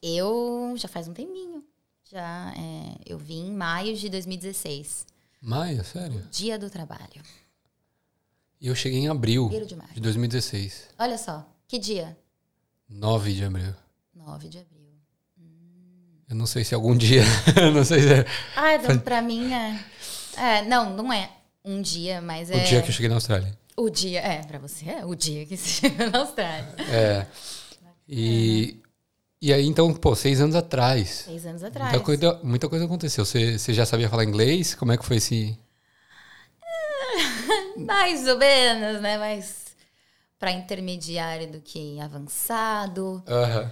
Eu 0.03 0.73
já 0.79 0.89
faz 0.89 1.07
um 1.07 1.13
tempinho. 1.13 1.63
Já, 2.11 2.55
é, 2.57 2.95
eu 3.05 3.19
vim 3.19 3.49
em 3.49 3.53
maio 3.53 3.95
de 3.95 4.09
2016. 4.09 5.16
Maio, 5.41 5.85
sério? 5.85 6.23
Dia 6.31 6.59
do 6.59 6.69
trabalho. 6.71 7.23
E 8.61 8.67
eu 8.69 8.75
cheguei 8.75 9.01
em 9.01 9.09
abril 9.09 9.49
de 9.49 9.77
de 9.95 10.01
2016. 10.01 10.89
Olha 10.99 11.19
só, 11.19 11.47
que 11.69 11.79
dia? 11.79 12.17
9 12.89 13.35
de 13.35 13.45
abril. 13.45 13.75
9 14.15 14.49
de 14.49 14.59
abril. 14.59 14.77
Eu 16.29 16.35
não 16.35 16.47
sei 16.47 16.65
se 16.65 16.75
algum 16.75 16.97
dia. 16.97 17.23
não 17.73 17.85
sei 17.85 18.03
se 18.03 18.13
é 18.13 18.27
Ah, 18.57 18.75
então, 18.75 18.99
pra 18.99 19.23
mim 19.23 19.53
é. 19.53 19.85
É, 20.37 20.63
não, 20.63 20.91
não 20.97 21.13
é 21.13 21.31
um 21.65 21.81
dia, 21.81 22.21
mas 22.21 22.51
é. 22.51 22.57
o 22.57 22.65
dia 22.67 22.83
que 22.83 22.89
eu 22.89 22.93
cheguei 22.93 23.09
na 23.09 23.17
Austrália. 23.17 23.57
O 23.77 23.91
dia, 23.91 24.21
é, 24.21 24.43
pra 24.43 24.59
você 24.59 24.89
é 24.89 25.05
o 25.05 25.15
dia 25.15 25.45
que 25.47 25.57
você 25.57 25.69
chegou 25.89 26.11
na 26.11 26.19
Austrália. 26.19 26.75
É. 26.91 27.27
E. 28.09 28.81
E 29.41 29.53
aí, 29.53 29.67
então, 29.67 29.93
pô, 29.93 30.15
seis 30.17 30.41
anos 30.41 30.55
atrás. 30.57 31.25
Seis 31.27 31.45
anos 31.45 31.63
atrás. 31.63 31.91
Muita 31.91 32.05
coisa, 32.05 32.41
muita 32.43 32.69
coisa 32.69 32.85
aconteceu. 32.87 33.25
Você, 33.25 33.59
você 33.59 33.75
já 33.75 33.85
sabia 33.85 34.09
falar 34.09 34.25
inglês? 34.25 34.75
Como 34.75 34.93
é 34.93 34.97
que 34.97 35.05
foi 35.05 35.17
esse. 35.17 35.59
Mais 37.77 38.27
ou 38.27 38.39
menos, 38.39 39.01
né? 39.01 39.19
Mais 39.19 39.67
pra 40.39 40.51
intermediário 40.51 41.51
do 41.51 41.61
que 41.61 42.01
avançado. 42.01 43.23
Aham. 43.27 43.71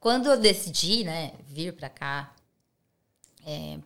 Quando 0.00 0.26
eu 0.30 0.40
decidi, 0.40 1.04
né, 1.04 1.32
vir 1.46 1.74
pra 1.74 1.88
cá, 1.88 2.34
é, 3.46 3.78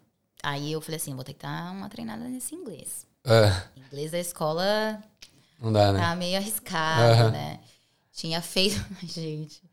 aí 0.43 0.73
eu 0.73 0.81
falei 0.81 0.97
assim, 0.97 1.15
vou 1.15 1.23
ter 1.23 1.35
que 1.35 1.43
dar 1.43 1.73
uma 1.73 1.91
treinada 1.91 2.25
nesse 2.27 2.55
inglês. 2.55 3.07
Ah, 3.23 3.65
Inglês 3.77 4.13
da 4.13 4.19
escola 4.19 5.03
não 5.61 5.73
dá, 5.73 5.93
né? 5.93 6.01
Tá 6.01 6.15
meio 6.17 6.37
arriscado, 6.39 7.13
Aham. 7.13 7.31
né? 7.33 7.61
Tinha 8.13 8.41
feito. 8.41 8.83
Gente. 9.05 9.66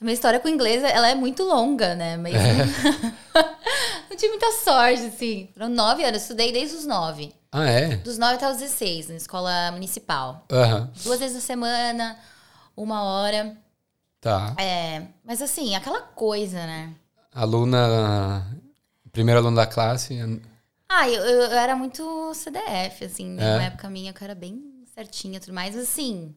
Minha 0.00 0.12
história 0.14 0.38
com 0.38 0.46
o 0.48 0.50
inglês, 0.50 0.82
ela 0.84 1.08
é 1.08 1.14
muito 1.14 1.42
longa, 1.42 1.94
né? 1.94 2.16
Mas 2.16 2.34
É. 2.34 2.38
não 4.10 4.16
tive 4.16 4.28
muita 4.28 4.52
sorte, 4.52 5.04
assim. 5.06 5.48
Foram 5.54 5.68
nove 5.70 6.02
anos, 6.04 6.16
eu 6.20 6.22
estudei 6.22 6.52
desde 6.52 6.76
os 6.76 6.86
nove. 6.86 7.34
Ah, 7.50 7.64
é? 7.68 7.96
Dos 7.96 8.18
nove 8.18 8.34
até 8.34 8.50
os 8.50 8.58
16, 8.58 9.08
na 9.08 9.14
escola 9.14 9.70
municipal. 9.72 10.44
Aham. 10.52 10.90
Duas 11.02 11.18
vezes 11.18 11.34
na 11.36 11.40
semana, 11.40 12.18
uma 12.76 13.02
hora. 13.04 13.56
Tá. 14.20 14.54
É, 14.58 15.06
mas 15.24 15.40
assim, 15.40 15.74
aquela 15.74 16.00
coisa, 16.02 16.58
né? 16.66 16.92
Aluna. 17.32 18.46
Primeiro 19.12 19.40
aluno 19.40 19.56
da 19.56 19.66
classe. 19.66 20.18
Ah, 20.88 21.08
eu, 21.08 21.22
eu- 21.24 21.42
eu 21.50 21.58
era 21.58 21.74
muito 21.74 22.32
CDF, 22.34 23.04
assim, 23.04 23.28
né? 23.30 23.42
É? 23.42 23.56
Na 23.56 23.64
época 23.64 23.88
minha, 23.88 24.12
que 24.12 24.20
eu 24.22 24.24
era 24.26 24.34
bem 24.34 24.84
certinha 24.94 25.38
e 25.38 25.40
tudo 25.40 25.54
mais. 25.54 25.74
Mas 25.74 25.84
assim, 25.88 26.34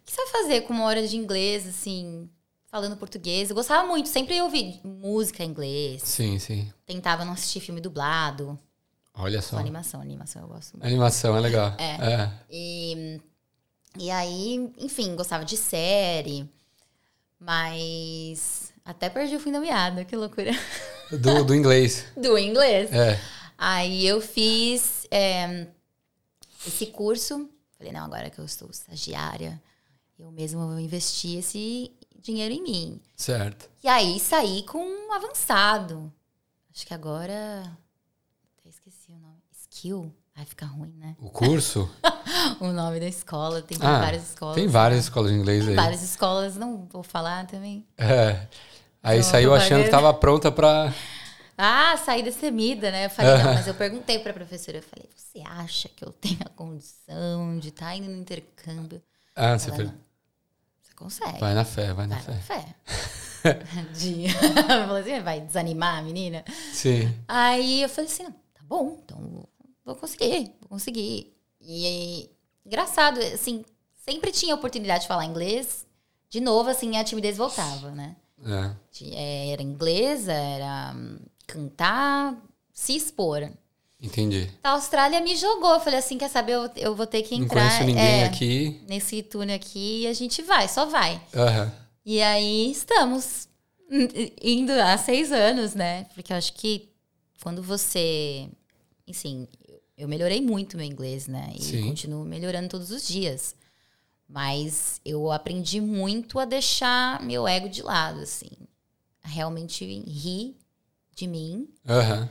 o 0.00 0.04
que 0.04 0.12
você 0.12 0.22
vai 0.24 0.42
fazer 0.42 0.60
com 0.62 0.72
uma 0.74 0.84
hora 0.84 1.06
de 1.06 1.16
inglês, 1.16 1.66
assim, 1.66 2.28
falando 2.74 2.96
português? 2.96 3.50
Eu 3.50 3.54
gostava 3.54 3.86
muito, 3.86 4.08
sempre 4.08 4.42
ouvi 4.42 4.80
música 4.82 5.44
em 5.44 5.48
inglês. 5.48 6.02
Sim, 6.02 6.40
sim. 6.40 6.72
Tentava 6.84 7.24
não 7.24 7.34
assistir 7.34 7.60
filme 7.60 7.80
dublado. 7.80 8.58
Olha 9.14 9.40
Só 9.40 9.50
só. 9.50 9.58
animação, 9.58 10.00
animação 10.00 10.42
eu 10.42 10.48
gosto 10.48 10.72
muito. 10.72 10.84
Animação 10.84 11.36
é 11.36 11.40
legal. 11.40 11.72
É. 11.78 12.30
E, 12.50 13.20
e 13.96 14.10
aí, 14.10 14.72
enfim, 14.76 15.14
gostava 15.14 15.44
de 15.44 15.56
série. 15.56 16.50
Mas 17.38 18.72
até 18.84 19.08
perdi 19.08 19.36
o 19.36 19.40
fim 19.40 19.52
da 19.52 19.60
meada, 19.60 20.04
que 20.04 20.16
loucura. 20.16 20.50
Do, 21.12 21.44
do 21.44 21.54
inglês. 21.54 22.06
Do 22.16 22.36
inglês. 22.36 22.90
É. 22.92 23.20
Aí 23.56 24.04
eu 24.04 24.20
fiz 24.20 25.06
é, 25.12 25.68
esse 26.66 26.86
curso 26.86 27.48
Falei, 27.78 27.92
não, 27.92 28.04
agora 28.04 28.30
que 28.30 28.38
eu 28.38 28.44
estou 28.44 28.70
estagiária, 28.70 29.60
eu 30.18 30.30
mesma 30.30 30.66
vou 30.66 30.78
investir 30.78 31.38
esse 31.38 31.92
dinheiro 32.24 32.52
em 32.54 32.62
mim. 32.62 33.00
Certo. 33.16 33.68
E 33.82 33.86
aí 33.88 34.18
saí 34.18 34.64
com 34.64 34.78
um 34.84 35.12
avançado. 35.12 36.12
Acho 36.74 36.86
que 36.86 36.94
agora. 36.94 37.62
Até 38.58 38.68
esqueci 38.70 39.12
o 39.12 39.18
nome. 39.18 39.36
Skill. 39.52 40.12
Vai 40.34 40.44
ficar 40.44 40.66
ruim, 40.66 40.92
né? 40.98 41.14
O 41.20 41.30
curso? 41.30 41.88
o 42.58 42.68
nome 42.72 42.98
da 42.98 43.06
escola. 43.06 43.62
Tem 43.62 43.78
Ah, 43.80 44.00
várias 44.00 44.30
escolas. 44.30 44.54
Tem 44.56 44.66
várias 44.66 45.00
escolas 45.04 45.30
de 45.30 45.36
inglês 45.38 45.60
Tem 45.64 45.70
aí. 45.70 45.76
várias 45.76 46.02
escolas, 46.02 46.56
não 46.56 46.88
vou 46.90 47.04
falar 47.04 47.46
também. 47.46 47.86
É. 47.96 48.48
Aí 49.00 49.18
Então, 49.20 49.30
saiu 49.30 49.54
achando 49.54 49.84
que 49.84 49.90
propaganda. 49.90 49.90
tava 49.90 50.14
pronta 50.14 50.50
pra. 50.50 50.92
Ah, 51.56 51.96
saí 51.98 52.22
destemida, 52.24 52.90
né? 52.90 53.06
Eu 53.06 53.10
falei, 53.10 53.36
não, 53.44 53.54
mas 53.54 53.68
eu 53.68 53.74
perguntei 53.74 54.18
pra 54.18 54.32
professora, 54.32 54.78
eu 54.78 54.82
falei, 54.82 55.08
você 55.14 55.40
acha 55.46 55.88
que 55.88 56.04
eu 56.04 56.10
tenho 56.10 56.38
a 56.44 56.48
condição 56.48 57.56
de 57.60 57.68
estar 57.68 57.94
indo 57.94 58.10
no 58.10 58.16
intercâmbio? 58.16 59.00
Ah, 59.36 59.56
você 59.56 59.68
Ela, 59.68 59.76
foi. 59.76 59.84
não. 59.84 59.94
Consegue. 61.04 61.38
Vai 61.38 61.52
na 61.52 61.66
fé, 61.66 61.92
vai 61.92 62.06
na 62.06 62.16
Vai 62.16 62.34
na 62.34 62.40
fé. 62.40 62.74
fé. 63.42 63.62
De... 63.92 64.24
Assim, 64.98 65.20
vai 65.22 65.38
desanimar 65.42 65.98
a 65.98 66.02
menina? 66.02 66.42
Sim. 66.72 67.14
Aí 67.28 67.82
eu 67.82 67.90
falei 67.90 68.10
assim, 68.10 68.24
tá 68.24 68.62
bom, 68.62 68.98
então 69.04 69.46
vou 69.84 69.94
conseguir, 69.96 70.50
vou 70.62 70.70
conseguir. 70.70 71.36
E 71.60 71.84
aí, 71.86 72.30
engraçado, 72.64 73.20
assim, 73.20 73.62
sempre 73.94 74.32
tinha 74.32 74.54
oportunidade 74.54 75.02
de 75.02 75.08
falar 75.08 75.26
inglês. 75.26 75.86
De 76.30 76.40
novo, 76.40 76.70
assim, 76.70 76.96
a 76.96 77.04
timidez 77.04 77.36
voltava, 77.36 77.90
né? 77.90 78.16
É. 78.42 78.70
É, 79.12 79.50
Era 79.50 79.62
inglês, 79.62 80.26
era 80.26 80.94
hum, 80.96 81.18
cantar, 81.46 82.34
se 82.72 82.96
expor. 82.96 83.46
Entendi. 84.04 84.50
A 84.62 84.70
Austrália 84.72 85.20
me 85.20 85.34
jogou, 85.34 85.72
eu 85.74 85.80
falei 85.80 85.98
assim, 85.98 86.18
quer 86.18 86.28
saber, 86.28 86.52
eu, 86.52 86.70
eu 86.76 86.94
vou 86.94 87.06
ter 87.06 87.22
que 87.22 87.36
Não 87.36 87.44
entrar 87.46 87.60
conheço 87.68 87.84
ninguém 87.84 88.04
é, 88.22 88.24
aqui. 88.24 88.80
nesse 88.86 89.22
túnel 89.22 89.56
aqui 89.56 90.02
e 90.02 90.06
a 90.06 90.12
gente 90.12 90.42
vai, 90.42 90.68
só 90.68 90.84
vai. 90.86 91.20
Aham. 91.34 91.72
E 92.04 92.20
aí 92.20 92.70
estamos 92.70 93.48
indo 94.42 94.72
há 94.72 94.98
seis 94.98 95.32
anos, 95.32 95.74
né? 95.74 96.04
Porque 96.14 96.32
eu 96.32 96.36
acho 96.36 96.52
que 96.52 96.90
quando 97.42 97.62
você. 97.62 98.48
Assim, 99.08 99.48
eu- 99.96 100.06
melhorei 100.08 100.40
muito 100.40 100.76
meu 100.76 100.84
inglês, 100.86 101.26
né? 101.26 101.52
E 101.58 101.62
Sim. 101.62 101.86
continuo 101.88 102.24
melhorando 102.24 102.68
todos 102.68 102.90
os 102.90 103.06
dias. 103.08 103.54
Mas 104.28 105.00
eu 105.04 105.30
aprendi 105.30 105.80
muito 105.80 106.38
a 106.38 106.44
deixar 106.44 107.22
meu 107.22 107.46
ego 107.46 107.68
de 107.68 107.82
lado, 107.82 108.20
assim. 108.20 108.50
A 109.22 109.28
realmente 109.28 109.84
rir 109.84 110.56
de 111.14 111.26
mim. 111.26 111.68
Aham. 111.88 112.28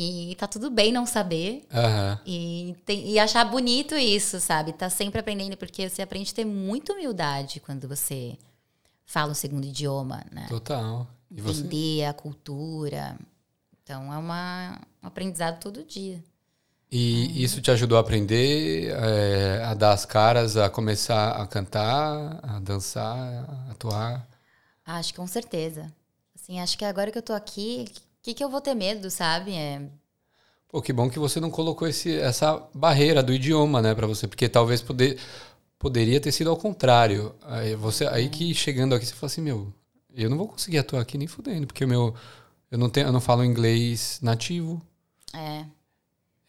E 0.00 0.36
tá 0.36 0.46
tudo 0.46 0.70
bem 0.70 0.92
não 0.92 1.04
saber. 1.04 1.66
Aham. 1.72 2.20
E, 2.24 2.76
tem- 2.86 3.10
e 3.10 3.18
achar 3.18 3.44
bonito 3.44 3.96
isso, 3.96 4.38
sabe? 4.38 4.72
Tá 4.72 4.88
sempre 4.88 5.18
aprendendo, 5.18 5.56
porque 5.56 5.88
você 5.88 6.02
aprende 6.02 6.30
a 6.30 6.34
ter 6.36 6.44
muita 6.44 6.92
humildade 6.92 7.58
quando 7.58 7.88
você 7.88 8.38
fala 9.04 9.32
o 9.32 9.34
segundo 9.34 9.64
idioma, 9.66 10.24
né? 10.30 10.46
Total. 10.48 11.04
E 11.28 11.40
você? 11.40 11.60
Entender 11.62 12.04
a 12.04 12.12
cultura. 12.12 13.18
Então 13.82 14.12
é 14.12 14.18
uma, 14.18 14.78
um 15.02 15.08
aprendizado 15.08 15.58
todo 15.58 15.82
dia. 15.82 16.22
E 16.92 17.42
isso 17.42 17.60
te 17.60 17.70
ajudou 17.72 17.98
a 17.98 18.00
aprender, 18.00 18.90
é, 18.92 19.64
a 19.64 19.74
dar 19.74 19.92
as 19.92 20.04
caras, 20.06 20.56
a 20.56 20.70
começar 20.70 21.32
a 21.32 21.44
cantar, 21.44 22.38
a 22.42 22.60
dançar, 22.60 23.16
a 23.68 23.72
atuar? 23.72 24.28
Acho 24.86 25.12
que 25.12 25.18
com 25.18 25.26
certeza. 25.26 25.92
Assim, 26.36 26.60
acho 26.60 26.78
que 26.78 26.84
agora 26.84 27.10
que 27.10 27.18
eu 27.18 27.22
tô 27.22 27.32
aqui, 27.32 27.86
que, 28.28 28.34
que 28.34 28.44
eu 28.44 28.50
vou 28.50 28.60
ter 28.60 28.74
medo, 28.74 29.10
sabe? 29.10 29.54
É, 29.54 29.80
Pô, 30.68 30.82
que 30.82 30.92
bom 30.92 31.08
que 31.08 31.18
você 31.18 31.40
não 31.40 31.50
colocou 31.50 31.88
esse, 31.88 32.14
essa 32.18 32.62
barreira 32.74 33.22
do 33.22 33.32
idioma, 33.32 33.80
né, 33.80 33.94
pra 33.94 34.06
você, 34.06 34.28
porque 34.28 34.48
talvez 34.50 34.82
poder, 34.82 35.18
poderia 35.78 36.20
ter 36.20 36.30
sido 36.30 36.50
ao 36.50 36.56
contrário. 36.56 37.34
Aí, 37.42 37.74
você, 37.74 38.06
aí 38.06 38.28
que 38.28 38.54
chegando 38.54 38.94
aqui 38.94 39.06
você 39.06 39.14
fala 39.14 39.30
assim, 39.32 39.40
meu, 39.40 39.72
eu 40.14 40.28
não 40.28 40.36
vou 40.36 40.46
conseguir 40.46 40.76
atuar 40.76 41.00
aqui 41.00 41.16
nem 41.16 41.26
fudendo, 41.26 41.66
porque 41.66 41.84
o 41.84 41.88
meu, 41.88 42.14
eu 42.70 42.76
não 42.76 42.90
tenho, 42.90 43.06
eu 43.06 43.12
não 43.12 43.20
falo 43.20 43.42
inglês 43.42 44.18
nativo, 44.20 44.82
é, 45.32 45.64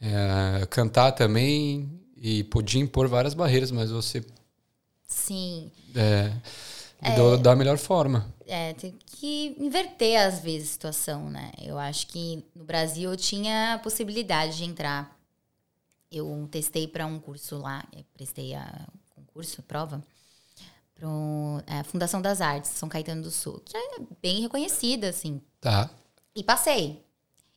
é, 0.02 0.65
cantar 0.65 1.13
também 1.13 1.89
e 2.18 2.44
podia 2.44 2.82
impor 2.82 3.08
várias 3.08 3.34
barreiras, 3.34 3.72
mas 3.72 3.89
você 3.89 4.22
sim. 5.08 5.72
é, 5.96 6.34
lidou 7.02 7.38
da 7.38 7.56
melhor 7.56 7.78
forma. 7.78 8.34
É, 8.46 8.74
tem 8.74 8.98
que 9.06 9.56
inverter 9.60 10.20
às 10.20 10.40
vezes 10.40 10.70
a 10.70 10.74
situação, 10.74 11.30
né? 11.30 11.52
Eu 11.62 11.78
acho 11.78 12.08
que 12.08 12.44
no 12.56 12.64
Brasil 12.64 13.12
eu 13.12 13.18
tinha 13.18 13.76
a 13.76 13.80
possibilidade 13.80 14.58
de 14.58 14.66
entrar. 14.66 15.18
Eu 16.12 16.48
testei 16.52 16.88
para 16.88 17.06
um 17.06 17.20
curso 17.20 17.58
lá, 17.58 17.86
prestei 18.14 18.56
a 18.56 18.88
concurso, 19.16 19.62
prova, 19.62 20.04
para 20.96 21.80
a 21.80 21.84
Fundação 21.84 22.22
das 22.22 22.42
Artes, 22.42 22.72
São 22.72 22.90
Caetano 22.90 23.22
do 23.22 23.32
Sul, 23.32 23.62
que 23.64 23.78
é 23.78 24.00
bem 24.22 24.42
reconhecida, 24.42 25.10
assim. 25.10 25.40
Tá. 25.62 25.90
E 26.36 26.44
passei. 26.44 27.04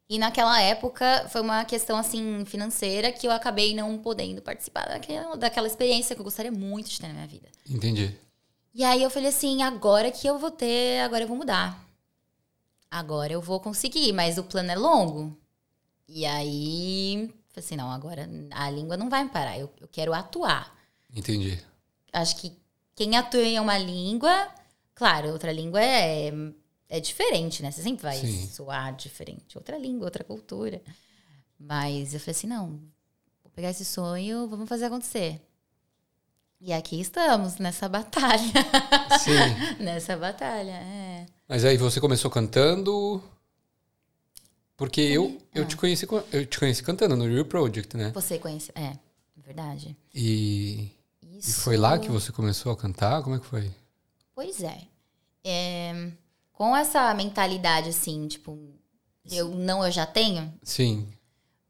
E 0.09 0.19
naquela 0.19 0.61
época 0.61 1.27
foi 1.31 1.41
uma 1.41 1.65
questão 1.65 1.97
assim 1.97 2.45
financeira 2.45 3.11
que 3.11 3.27
eu 3.27 3.31
acabei 3.31 3.75
não 3.75 3.97
podendo 3.97 4.43
participar 4.43 4.87
daquela, 4.87 5.37
daquela 5.37 5.67
experiência 5.67 6.15
que 6.15 6.21
eu 6.21 6.25
gostaria 6.25 6.53
muito 6.53 6.91
de 6.91 7.01
ter 7.01 7.09
na 7.09 7.15
minha 7.15 7.27
vida. 7.27 7.49
Entendi. 7.67 8.15
E 8.75 8.85
aí 8.85 9.03
eu 9.03 9.11
falei 9.11 9.29
assim, 9.29 9.63
agora 9.63 10.11
que 10.11 10.27
eu 10.27 10.39
vou 10.39 10.51
ter, 10.51 11.01
agora 11.01 11.25
eu 11.25 11.29
vou 11.29 11.37
mudar. 11.37 11.79
Agora 12.91 13.33
eu 13.33 13.41
vou 13.41 13.61
conseguir, 13.61 14.13
mas 14.13 14.39
o 14.39 14.45
plano 14.45 14.71
é 14.71 14.77
longo. 14.77 15.37
E 16.09 16.25
aí, 16.25 17.33
falei 17.49 17.67
assim, 17.67 17.77
não, 17.77 17.91
agora 17.91 18.29
a 18.51 18.71
língua 18.71 18.97
não 18.97 19.09
vai 19.11 19.25
me 19.25 19.31
parar, 19.31 19.59
eu, 19.59 19.71
eu 19.81 19.89
quero 19.89 20.13
atuar. 20.13 20.75
Entendi. 21.15 21.59
Acho 22.13 22.37
que 22.37 22.53
quem 22.95 23.17
atua 23.17 23.43
em 23.43 23.59
uma 23.61 23.77
língua, 23.79 24.49
claro, 24.95 25.31
outra 25.31 25.53
língua 25.53 25.83
é, 25.83 26.33
é 26.89 27.01
diferente, 27.01 27.63
né? 27.63 27.71
Você 27.71 27.83
sempre 27.83 28.03
vai 28.03 28.17
Sim. 28.17 28.47
soar 28.47 28.95
diferente. 28.95 29.57
Outra 29.57 29.79
língua, 29.79 30.07
outra 30.07 30.25
cultura. 30.25 30.83
Mas 31.59 32.15
eu 32.15 32.21
falei 32.21 32.33
assim, 32.33 32.47
não, 32.47 32.69
vou 33.43 33.51
pegar 33.55 33.71
esse 33.71 33.85
sonho, 33.85 34.49
vamos 34.49 34.69
fazer 34.69 34.87
acontecer. 34.87 35.41
E 36.65 36.73
aqui 36.73 37.01
estamos, 37.01 37.59
nessa 37.59 37.89
batalha. 37.89 38.39
Sim. 39.19 39.33
Nessa 39.83 40.17
batalha, 40.17 40.71
é. 40.71 41.27
Mas 41.49 41.65
aí 41.65 41.77
você 41.77 42.01
começou 42.01 42.31
cantando. 42.31 43.21
Porque 44.77 45.01
eu, 45.01 45.41
eu, 45.53 45.67
te 45.67 45.77
conheci, 45.77 46.07
co- 46.07 46.23
eu 46.33 46.47
te 46.47 46.59
conheci 46.61 46.83
cantando 46.83 47.17
no 47.17 47.27
Real 47.27 47.45
Project, 47.45 47.97
né? 47.97 48.13
Você 48.15 48.39
conhece. 48.39 48.71
É, 48.77 48.97
verdade. 49.37 49.97
E, 50.15 50.89
e 51.21 51.39
Isso. 51.39 51.61
foi 51.63 51.77
lá 51.77 51.99
que 51.99 52.09
você 52.09 52.31
começou 52.31 52.71
a 52.73 52.77
cantar? 52.77 53.23
Como 53.23 53.35
é 53.35 53.39
que 53.41 53.47
foi? 53.47 53.71
Pois 54.35 54.63
é. 54.63 54.83
É, 55.45 56.11
Com 56.53 56.77
essa 56.77 57.13
mentalidade, 57.15 57.89
assim, 57.89 58.29
tipo, 58.29 58.57
eu 59.31 59.49
não, 59.49 59.85
eu 59.85 59.91
já 59.91 60.07
tenho, 60.07 60.53
Sim. 60.63 61.09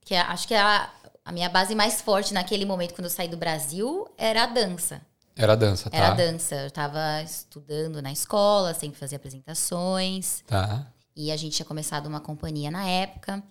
que 0.05 0.15
a- 0.15 0.29
acho 0.33 0.47
que 0.47 0.55
a, 0.55 0.91
a 1.25 1.33
minha 1.33 1.49
base 1.49 1.75
mais 1.75 2.01
forte 2.01 2.35
naquele 2.35 2.65
momento, 2.65 2.95
quando 2.95 3.05
eu 3.05 3.11
saí 3.11 3.29
do 3.29 3.37
Brasil, 3.37 4.09
era 4.19 4.45
a 4.45 4.47
dança. 4.47 5.01
Era 5.35 5.55
dança, 5.57 5.89
tá? 5.89 5.97
Era 5.97 6.09
a 6.09 6.15
dança. 6.15 6.55
Eu 6.57 6.71
tava 6.71 7.23
estudando 7.23 8.03
na 8.03 8.13
escola, 8.13 8.75
sempre 8.75 8.99
fazia 8.99 9.17
apresentações. 9.17 10.43
Tá. 10.47 10.87
E 11.17 11.31
a 11.31 11.37
gente 11.37 11.57
tinha 11.57 11.67
começado 11.67 12.07
uma 12.07 12.21
companhia 12.21 12.71
na 12.71 12.87
época, 12.87 13.43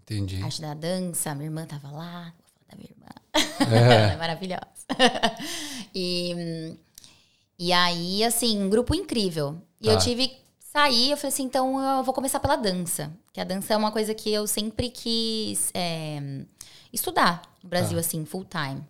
Entendi. 0.00 0.42
arte 0.42 0.60
da 0.60 0.74
dança. 0.74 1.34
Minha 1.34 1.46
irmã 1.46 1.66
tava 1.66 1.90
lá, 1.90 2.32
vou 2.36 2.46
falar 2.48 2.66
da 2.70 2.76
minha 2.76 2.90
irmã. 2.90 3.06
É. 3.60 3.84
Ela 4.04 4.12
é 4.12 4.16
maravilhosa. 4.16 4.62
e, 5.94 6.76
e 7.58 7.72
aí, 7.72 8.24
assim, 8.24 8.60
um 8.62 8.68
grupo 8.68 8.94
incrível. 8.94 9.60
E 9.80 9.86
Tá. 9.86 9.92
eu 9.92 9.98
tive 9.98 10.41
sair, 10.72 11.10
eu 11.10 11.16
falei 11.16 11.28
assim, 11.32 11.42
então 11.42 11.98
eu 11.98 12.02
vou 12.02 12.14
começar 12.14 12.40
pela 12.40 12.56
dança. 12.56 13.12
Que 13.32 13.40
a 13.40 13.44
dança 13.44 13.74
é 13.74 13.76
uma 13.76 13.92
coisa 13.92 14.14
que 14.14 14.32
eu 14.32 14.46
sempre 14.46 14.88
quis 14.88 15.70
é, 15.74 16.44
estudar 16.92 17.42
no 17.62 17.68
Brasil, 17.68 17.94
Tá. 17.94 18.00
assim, 18.00 18.24
full 18.24 18.46
time. 18.46 18.82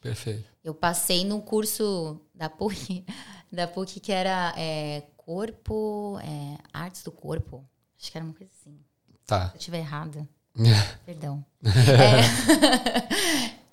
Perfeito. 0.00 0.44
Eu 0.62 0.74
passei 0.74 1.24
no 1.24 1.40
curso 1.40 2.20
da 2.34 2.50
PUC, 2.50 3.04
da 3.50 3.66
PUC 3.66 3.98
que 3.98 4.12
era 4.12 4.52
é, 4.56 5.04
corpo, 5.16 6.18
é, 6.22 6.58
artes 6.72 7.02
do 7.02 7.10
corpo. 7.10 7.64
Acho 7.98 8.12
que 8.12 8.18
era 8.18 8.24
uma 8.24 8.34
coisa 8.34 8.52
assim. 8.60 8.78
Tá. 9.26 9.48
Se 9.48 9.54
eu 9.54 9.58
estiver 9.58 9.78
errada, 9.78 10.28
perdão. 11.06 11.42
É. 11.64 13.08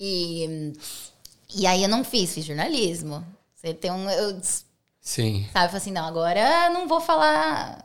e, 0.00 0.72
e 1.54 1.66
aí 1.66 1.82
eu 1.82 1.88
não 1.88 2.04
fiz, 2.04 2.32
fiz 2.32 2.44
jornalismo. 2.44 3.24
Você 3.54 3.74
tem 3.74 3.90
um. 3.90 4.08
Eu, 4.08 4.40
Sim. 5.10 5.44
sabe, 5.52 5.64
eu 5.66 5.70
falei 5.70 5.76
assim, 5.78 5.90
não, 5.90 6.04
agora 6.06 6.70
não 6.70 6.86
vou 6.86 7.00
falar 7.00 7.84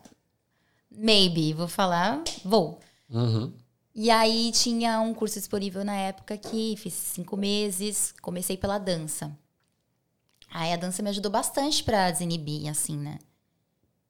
maybe, 0.92 1.54
vou 1.54 1.68
falar 1.68 2.22
vou. 2.44 2.80
Uhum. 3.10 3.52
E 3.96 4.12
aí 4.12 4.52
tinha 4.52 5.00
um 5.02 5.12
curso 5.12 5.40
disponível 5.40 5.84
na 5.84 5.96
época 5.96 6.38
que 6.38 6.76
fiz 6.78 6.94
cinco 6.94 7.36
meses, 7.36 8.14
comecei 8.22 8.56
pela 8.58 8.78
dança. 8.78 9.36
Aí 10.52 10.72
a 10.72 10.76
dança 10.78 11.02
me 11.02 11.10
ajudou 11.10 11.32
bastante 11.32 11.84
pra 11.84 12.12
desinibir, 12.12 12.70
assim, 12.70 12.96
né? 12.96 13.18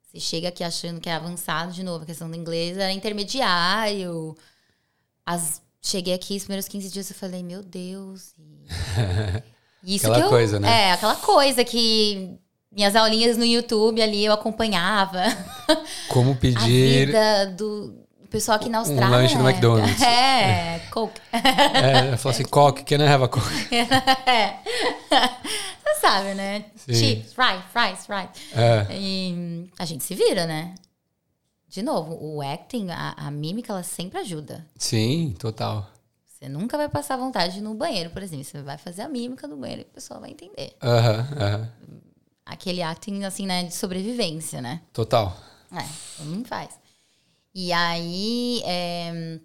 Você 0.04 0.20
chega 0.20 0.50
aqui 0.50 0.62
achando 0.64 1.00
que 1.00 1.08
é 1.10 1.14
avançado, 1.14 1.72
de 1.72 1.84
novo, 1.84 2.04
a 2.04 2.06
questão 2.08 2.30
do 2.30 2.36
inglês 2.36 2.78
era 2.78 2.92
intermediário. 2.92 4.36
As, 5.26 5.62
cheguei 5.82 6.14
aqui, 6.14 6.36
os 6.36 6.44
primeiros 6.44 6.68
15 6.68 6.90
dias 6.90 7.10
eu 7.10 7.16
falei, 7.16 7.42
meu 7.44 7.64
Deus. 7.64 8.34
e- 8.38 9.46
Isso 9.96 10.08
Aquela 10.08 10.20
que 10.20 10.26
eu, 10.26 10.30
coisa, 10.30 10.60
né? 10.60 10.68
É, 10.90 10.92
aquela 10.92 11.16
coisa 11.16 11.64
que 11.64 12.40
minhas 12.76 12.96
aulinhas 12.96 13.38
no 13.38 13.46
YouTube 13.46 14.02
ali 14.02 14.26
eu 14.26 14.34
acompanhava. 14.34 15.24
Como 16.10 16.34
A 16.34 16.36
pedir. 16.36 17.08
vida 17.08 17.48
do 17.58 17.96
pessoal 18.30 18.58
aqui 18.58 18.68
na 18.70 18.80
Austrália. 18.80 19.08
lanche 19.10 19.36
no 19.36 19.44
né? 19.44 19.52
McDonald's. 19.52 20.02
É, 20.04 20.80
Coke. 20.92 21.20
É, 21.32 22.14
eu 22.14 22.18
falo 22.18 22.36
assim, 22.36 22.44
coque, 22.44 22.84
can 22.84 23.04
I 23.04 23.08
have 23.08 23.24
a 23.24 23.28
coke? 23.28 23.48
é. 24.30 24.60
Você 25.84 26.00
sabe, 26.02 26.34
né? 26.34 26.66
Sim. 26.76 26.94
Chips, 26.94 27.34
fries, 27.34 28.06
fries. 28.06 28.30
É, 28.54 28.88
E 28.94 29.70
a 29.80 29.86
gente 29.86 30.04
se 30.04 30.14
vira, 30.14 30.46
né? 30.46 30.76
De 31.70 31.82
novo, 31.82 32.18
o 32.22 32.42
acting, 32.42 32.90
a, 32.92 33.14
a 33.18 33.32
mímica, 33.32 33.74
ela 33.74 33.84
sempre 33.84 34.20
ajuda. 34.20 34.66
sim, 34.78 35.34
total. 35.40 35.90
Você 36.26 36.50
nunca 36.50 36.78
vai 36.78 36.88
passar 36.90 37.16
vontade 37.18 37.60
no 37.62 37.74
banheiro, 37.74 38.10
por 38.10 38.22
exemplo. 38.22 38.44
Você 38.46 38.62
vai 38.62 38.78
fazer 38.78 39.02
a 39.02 39.08
mímica 39.10 39.48
no 39.48 39.56
banheiro 39.58 39.82
e 39.82 39.86
o 39.86 39.94
pessoal 39.94 40.20
vai 40.20 40.30
entender. 40.32 40.76
Aham, 40.84 41.28
aham. 41.40 41.70
Aquele 42.46 42.82
acting, 42.82 43.24
assim, 43.24 43.46
né, 43.46 43.64
de 43.64 43.74
sobrevivência, 43.74 44.62
né? 44.62 44.82
Total. 44.94 45.36
É, 45.72 45.84
todo 46.18 46.28
mundo 46.28 46.48
faz. 46.48 46.80
E 47.54 47.74
aí, 47.74 48.62
é, 48.66 49.40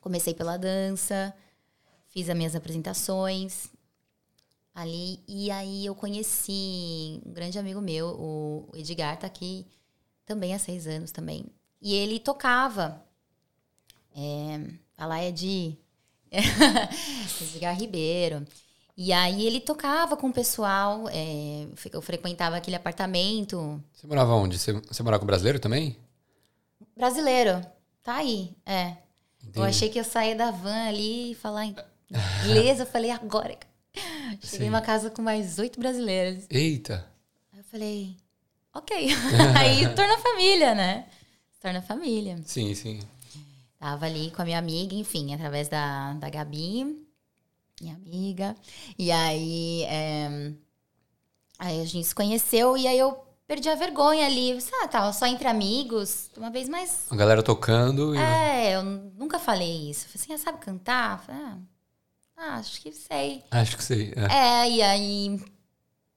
comecei 0.00 0.34
pela 0.34 0.56
dança, 0.56 1.34
fiz 2.08 2.28
as 2.28 2.36
minhas 2.36 2.54
apresentações 2.54 3.68
ali. 4.74 5.20
E 5.26 5.50
aí 5.50 5.86
eu 5.86 5.94
conheci 5.94 7.20
um 7.24 7.32
grande 7.32 7.58
amigo 7.58 7.80
meu, 7.80 8.08
o 8.08 8.70
Edgar, 8.74 9.18
tá 9.18 9.26
aqui 9.26 9.66
também 10.24 10.54
há 10.54 10.58
seis 10.58 10.86
anos 10.86 11.10
também. 11.10 11.46
E 11.80 11.94
ele 11.94 12.18
tocava. 12.18 13.04
É, 14.14 14.60
a 14.96 15.06
lá 15.06 15.18
é 15.18 15.30
de 15.30 15.76
Edgar 17.40 17.78
Ribeiro. 17.78 18.46
E 19.02 19.14
aí 19.14 19.46
ele 19.46 19.60
tocava 19.60 20.14
com 20.14 20.28
o 20.28 20.32
pessoal, 20.32 21.08
é, 21.08 21.66
eu 21.90 22.02
frequentava 22.02 22.58
aquele 22.58 22.76
apartamento 22.76 23.82
Você 23.94 24.06
morava 24.06 24.34
onde? 24.34 24.58
Você, 24.58 24.74
você 24.74 25.02
morava 25.02 25.20
com 25.20 25.26
brasileiro 25.26 25.58
também? 25.58 25.96
Brasileiro. 26.94 27.64
Tá 28.02 28.16
aí, 28.16 28.54
é. 28.66 28.88
Eu 29.42 29.48
Entendi. 29.48 29.66
achei 29.68 29.88
que 29.88 29.98
eu 29.98 30.04
saía 30.04 30.36
da 30.36 30.50
van 30.50 30.88
ali 30.88 31.30
e 31.30 31.34
falar 31.34 31.64
inglês. 31.64 32.78
eu 32.78 32.84
falei, 32.84 33.10
agora. 33.10 33.56
Cheguei 34.42 34.66
Sim. 34.66 34.66
numa 34.66 34.82
casa 34.82 35.08
com 35.08 35.22
mais 35.22 35.58
oito 35.58 35.80
brasileiros. 35.80 36.44
Eita. 36.50 37.06
Aí 37.54 37.60
eu 37.60 37.64
falei, 37.64 38.16
ok. 38.74 39.08
aí 39.58 39.94
torna 39.94 40.18
família, 40.18 40.74
né? 40.74 41.06
Torna 41.58 41.80
família. 41.80 42.38
Sim, 42.44 42.74
sim. 42.74 43.00
Tava 43.78 44.04
ali 44.04 44.30
com 44.30 44.42
a 44.42 44.44
minha 44.44 44.58
amiga, 44.58 44.94
enfim, 44.94 45.32
através 45.32 45.68
da, 45.68 46.12
da 46.12 46.28
Gabi, 46.28 47.08
minha 47.80 47.94
amiga. 47.94 48.54
E 48.98 49.10
aí, 49.10 49.84
é, 49.84 50.52
aí 51.58 51.80
a 51.80 51.84
gente 51.84 52.06
se 52.06 52.14
conheceu 52.14 52.76
e 52.76 52.86
aí 52.86 52.98
eu 52.98 53.18
perdi 53.46 53.68
a 53.68 53.74
vergonha 53.74 54.26
ali. 54.26 54.56
Ah, 54.82 54.88
tava 54.88 55.12
só 55.12 55.26
entre 55.26 55.48
amigos, 55.48 56.30
uma 56.36 56.50
vez 56.50 56.68
mais 56.68 57.06
A 57.10 57.16
galera 57.16 57.42
tocando 57.42 58.14
e. 58.14 58.18
É, 58.18 58.76
eu 58.76 58.82
nunca 58.82 59.38
falei 59.38 59.90
isso. 59.90 60.06
Falei 60.06 60.22
assim, 60.22 60.32
ah, 60.34 60.38
sabe 60.38 60.58
cantar? 60.58 61.24
Falei, 61.24 61.40
ah, 61.42 61.58
ah, 62.36 62.54
acho 62.56 62.80
que 62.80 62.92
sei. 62.92 63.44
Acho 63.50 63.76
que 63.76 63.84
sei. 63.84 64.14
É. 64.16 64.64
É, 64.64 64.70
e 64.70 64.82
aí 64.82 65.40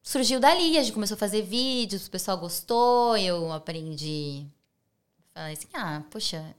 surgiu 0.01 0.39
dali, 0.39 0.77
a 0.77 0.83
gente 0.83 0.93
começou 0.93 1.15
a 1.15 1.17
fazer 1.17 1.41
vídeos, 1.41 2.07
o 2.07 2.11
pessoal 2.11 2.37
gostou, 2.37 3.17
eu 3.17 3.51
aprendi. 3.51 4.45
Falei 5.33 5.53
assim, 5.53 5.67
ah, 5.73 6.03
poxa, 6.11 6.55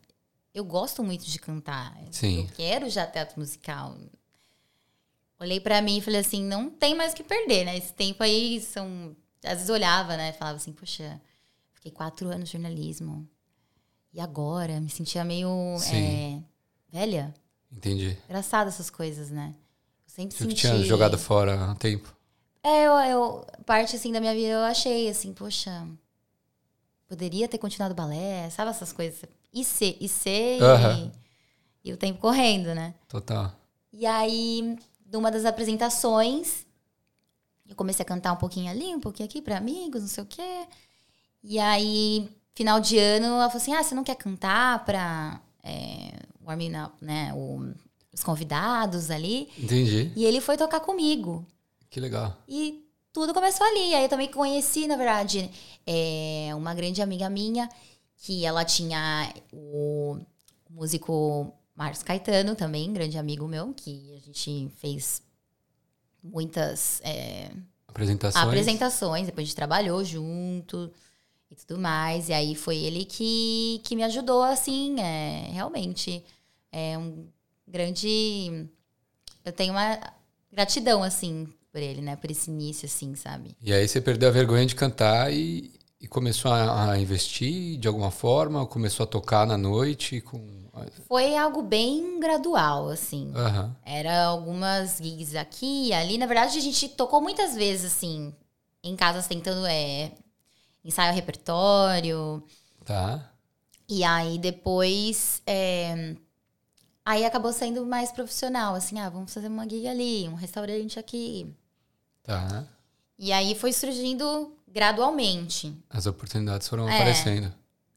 eu 0.53 0.65
gosto 0.65 1.03
muito 1.03 1.25
de 1.25 1.39
cantar. 1.39 1.97
Sim. 2.11 2.43
Eu 2.43 2.49
quero 2.57 2.91
já 2.91 3.07
teatro 3.07 3.39
musical. 3.39 3.97
Olhei 5.45 5.61
pra 5.61 5.81
mim 5.83 5.99
e 5.99 6.01
falei 6.01 6.21
assim, 6.21 6.43
não 6.43 6.71
tem 6.71 6.95
mais 6.95 7.13
o 7.13 7.17
que 7.17 7.23
perder, 7.23 7.65
né? 7.67 7.77
Esse 7.77 7.93
tempo 7.93 8.23
aí 8.23 8.61
são. 8.61 9.15
Às 9.45 9.55
vezes 9.55 9.69
olhava, 9.69 10.17
né? 10.17 10.33
Falava 10.33 10.57
assim, 10.57 10.73
poxa, 10.73 11.21
fiquei 11.75 11.93
quatro 11.93 12.29
anos 12.29 12.49
de 12.49 12.53
jornalismo. 12.55 13.29
E 14.13 14.21
agora? 14.21 14.81
Me 14.81 14.89
sentia 14.89 15.25
meio 15.25 15.49
é, 15.93 16.41
velha. 16.91 17.35
Entendi. 17.71 18.17
Engraçado 18.25 18.69
essas 18.69 18.89
coisas, 18.89 19.31
né? 19.31 19.55
Eu 20.07 20.11
sempre 20.15 20.37
Você 20.37 20.45
que 20.45 20.51
senti. 20.51 20.61
tinha 20.63 20.83
jogado 20.85 21.19
fora 21.19 21.71
há 21.71 21.75
tempo. 21.75 22.15
É, 22.63 22.85
eu, 22.87 22.93
eu- 22.93 23.47
parte 23.67 23.97
assim 23.97 24.11
da 24.13 24.21
minha 24.21 24.33
vida 24.35 24.49
eu 24.49 24.61
achei 24.61 25.09
assim, 25.11 25.35
poxa, 25.35 25.87
poderia 27.07 27.49
ter 27.49 27.59
continuado 27.59 27.95
balé, 27.95 28.49
sabe 28.51 28.71
essas 28.71 28.93
coisas? 28.93 29.21
E 29.53 29.65
ser, 29.65 29.97
e 30.01 30.09
ser, 30.09 30.63
Aham. 30.63 31.13
e, 31.85 31.91
e 31.91 31.93
o 31.93 31.97
tempo 31.97 32.19
correndo, 32.21 32.75
né? 32.75 32.95
Total. 33.09 33.53
E 33.93 34.07
aí, 34.07 34.77
numa 35.15 35.31
das 35.31 35.45
apresentações, 35.45 36.67
eu 37.69 37.75
comecei 37.75 38.03
a 38.03 38.07
cantar 38.07 38.33
um 38.33 38.37
pouquinho 38.37 38.71
ali, 38.71 38.95
um 38.95 39.01
pouquinho 39.01 39.27
aqui 39.29 39.41
para 39.41 39.57
amigos, 39.57 40.03
não 40.03 40.09
sei 40.09 40.23
o 40.25 40.27
quê. 40.27 40.67
E 41.43 41.59
aí, 41.59 42.29
final 42.55 42.81
de 42.81 42.99
ano, 42.99 43.27
ela 43.27 43.49
falou 43.49 43.63
assim: 43.63 43.73
ah, 43.75 43.83
você 43.83 43.95
não 43.95 44.05
quer 44.05 44.17
cantar 44.17 44.85
pra 44.85 45.41
é, 45.63 46.13
warming 46.45 46.77
up, 46.77 46.93
né? 47.03 47.33
o- 47.35 47.73
os 48.13 48.23
convidados 48.23 49.11
ali. 49.11 49.49
Entendi. 49.59 50.13
E 50.15 50.25
ele 50.25 50.41
foi 50.41 50.57
tocar 50.57 50.81
comigo. 50.81 51.45
Que 51.91 51.99
legal. 52.01 52.37
E 52.49 52.85
tudo 53.13 53.33
começou 53.35 53.67
ali. 53.67 53.95
Aí 53.95 54.05
eu 54.05 54.09
também 54.09 54.29
conheci, 54.31 54.87
na 54.87 54.97
verdade, 54.97 55.51
é, 55.87 56.51
uma 56.57 56.75
grande 56.75 57.03
amiga 57.03 57.29
minha, 57.31 57.69
que 58.17 58.45
ela 58.45 58.65
tinha 58.65 59.33
o 59.53 60.19
músico 60.71 61.53
Marcos 61.75 62.03
Caetano, 62.03 62.55
também, 62.55 62.93
grande 62.93 63.19
amigo 63.19 63.47
meu, 63.49 63.73
que 63.75 64.15
a 64.17 64.21
gente 64.21 64.71
fez 64.77 65.23
muitas 66.23 67.01
é, 67.03 67.51
Apresentações. 67.89 68.45
apresentações, 68.45 69.27
depois 69.27 69.45
a 69.45 69.47
gente 69.47 69.57
trabalhou 69.57 70.05
junto 70.05 70.91
e 71.51 71.55
tudo 71.55 71.79
mais. 71.81 72.29
E 72.29 72.33
aí 72.33 72.55
foi 72.55 72.77
ele 72.79 73.05
que, 73.05 73.81
que 73.85 73.95
me 73.95 74.03
ajudou, 74.03 74.43
assim, 74.43 75.01
é, 75.01 75.51
realmente. 75.53 76.25
É 76.73 76.99
um 76.99 77.27
grande. 77.67 78.69
Eu 79.45 79.53
tenho 79.53 79.73
uma 79.73 79.99
gratidão, 80.51 81.03
assim, 81.03 81.49
por 81.71 81.81
ele, 81.81 82.01
né? 82.01 82.17
Por 82.17 82.31
esse 82.31 82.51
início, 82.51 82.87
assim, 82.87 83.15
sabe? 83.15 83.57
E 83.61 83.73
aí 83.73 83.87
você 83.87 84.01
perdeu 84.01 84.29
a 84.29 84.33
vergonha 84.33 84.67
de 84.67 84.75
cantar 84.75 85.33
e, 85.33 85.73
e 86.05 86.07
começou 86.07 86.53
a, 86.53 86.91
a 86.91 86.99
investir 86.99 87.79
de 87.79 87.89
alguma 87.89 88.11
forma? 88.11 88.67
Começou 88.67 89.05
a 89.05 89.07
tocar 89.07 89.47
na 89.47 89.57
noite 89.57 90.21
com. 90.21 90.39
Foi 91.09 91.35
algo 91.35 91.63
bem 91.63 92.21
gradual, 92.21 92.91
assim. 92.91 93.33
Aham. 93.35 93.75
Era 93.83 94.27
algumas 94.27 94.99
gigs 94.99 95.35
aqui 95.35 95.89
e 95.89 95.93
ali. 95.95 96.19
Na 96.19 96.27
verdade, 96.27 96.59
a 96.59 96.61
gente 96.61 96.91
tocou 96.91 97.23
muitas 97.23 97.55
vezes, 97.55 97.91
assim, 97.91 98.35
em 98.83 98.95
casas 98.95 99.27
tentando 99.27 99.65
é, 99.65 100.13
ensaiar 100.85 101.11
o 101.11 101.15
repertório. 101.15 102.45
Tá. 102.85 103.31
E 103.89 104.05
aí 104.05 104.39
depois. 104.39 105.41
é, 105.47 106.17
Aí 107.07 107.25
acabou 107.25 107.53
sendo 107.53 107.85
mais 107.85 108.11
profissional, 108.11 108.75
assim, 108.75 108.99
ah, 108.99 109.11
vamos 109.11 109.33
fazer 109.33 109.49
uma 109.49 109.69
gig 109.69 109.87
ali, 109.87 110.27
um 110.27 110.35
restaurante 110.35 110.99
aqui. 110.99 111.55
Tá. 112.23 112.65
E 113.19 113.31
aí 113.31 113.55
foi 113.55 113.75
surgindo 113.75 114.57
gradualmente. 114.75 115.73
As 115.89 116.07
oportunidades 116.07 116.69
foram 116.69 116.89
É. 116.89 116.95
aparecendo. 116.97 117.53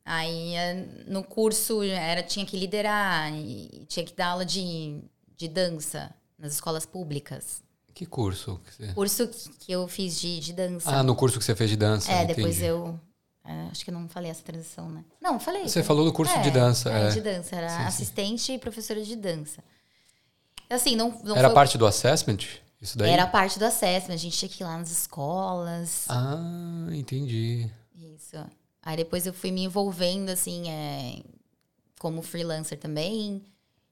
Aí 0.06 0.54
eh, 0.56 0.86
no 1.08 1.24
curso 1.24 1.82
era, 1.84 2.24
tinha 2.24 2.46
que 2.46 2.56
liderar, 2.58 3.34
e 3.34 3.86
tinha 3.90 4.06
que 4.06 4.14
dar 4.14 4.28
aula 4.28 4.46
de, 4.46 5.02
de 5.36 5.48
dança 5.50 6.10
nas 6.40 6.54
escolas 6.54 6.86
públicas. 6.86 7.62
Que 7.94 8.06
curso? 8.06 8.62
que 8.64 8.74
você- 8.86 8.94
Curso 8.94 9.28
que 9.60 9.72
eu 9.72 9.88
fiz 9.88 10.22
de, 10.22 10.40
de 10.40 10.54
dança. 10.54 10.90
Ah, 10.92 11.04
no 11.04 11.16
curso 11.16 11.40
que 11.40 11.44
você 11.44 11.56
fez 11.56 11.70
de 11.70 11.76
dança. 11.76 12.12
é, 12.12 12.26
depois 12.26 12.56
entendi. 12.58 12.66
eu. 12.66 12.98
é, 13.44 13.68
acho 13.72 13.84
que 13.84 13.90
eu 13.90 13.94
não 13.94 14.08
falei 14.08 14.30
essa 14.32 14.44
transição, 14.44 14.88
né? 14.90 15.04
Não, 15.20 15.40
falei. 15.40 15.68
Você 15.68 15.82
falou 15.84 16.06
do 16.06 16.14
curso 16.14 16.40
de 16.42 16.52
dança. 16.52 16.90
É, 16.92 17.08
é. 17.08 17.10
de 17.10 17.20
dança. 17.22 17.56
Era 17.56 17.70
Sim, 17.70 17.78
sim. 17.78 17.84
assistente 17.86 18.52
e 18.54 18.60
professora 18.60 19.02
de 19.04 19.16
dança. 19.16 19.64
Assim, 20.70 20.96
não, 20.96 21.20
não 21.24 21.36
Era 21.36 21.48
foi- 21.50 21.56
parte 21.56 21.78
do 21.78 21.86
assessment? 21.88 22.38
Isso 22.82 22.98
daí? 22.98 23.10
Era 23.10 23.26
parte 23.26 23.58
do 23.58 23.66
assessment. 23.66 24.14
A 24.14 24.18
gente 24.18 24.38
tinha 24.38 24.50
que 24.50 24.62
ir 24.62 24.66
lá 24.66 24.78
nas 24.78 24.92
escolas. 24.92 26.06
Ah, 26.10 26.88
entendi. 26.92 27.70
Isso. 27.96 28.36
Aí 28.82 28.96
depois 28.96 29.26
eu 29.26 29.34
fui 29.34 29.52
me 29.52 29.64
envolvendo, 29.64 30.30
assim, 30.30 30.70
é, 30.70 31.24
como 32.00 32.22
freelancer 32.22 32.80
também. 32.80 33.44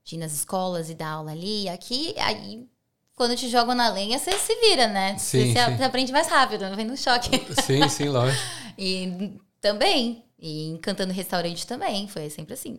De 0.03 0.15
ir 0.15 0.19
nas 0.19 0.33
escolas 0.33 0.89
e 0.89 0.93
dar 0.93 1.09
aula 1.09 1.31
ali 1.31 1.67
aqui. 1.67 2.13
Aí, 2.19 2.67
quando 3.15 3.35
te 3.35 3.49
jogam 3.49 3.73
na 3.73 3.89
lenha, 3.89 4.19
você 4.19 4.37
se 4.37 4.55
vira, 4.61 4.87
né? 4.87 5.17
Sim, 5.17 5.51
você, 5.51 5.65
sim. 5.65 5.77
você 5.77 5.83
aprende 5.83 6.11
mais 6.11 6.27
rápido, 6.27 6.69
não 6.69 6.75
vem 6.75 6.85
no 6.85 6.95
choque. 6.95 7.29
Sim, 7.65 7.89
sim, 7.89 8.09
lógico. 8.09 8.41
E 8.77 9.39
também. 9.61 10.25
E 10.37 10.67
encantando 10.67 11.13
restaurante 11.13 11.65
também. 11.65 12.07
Foi 12.09 12.29
sempre 12.29 12.53
assim. 12.53 12.77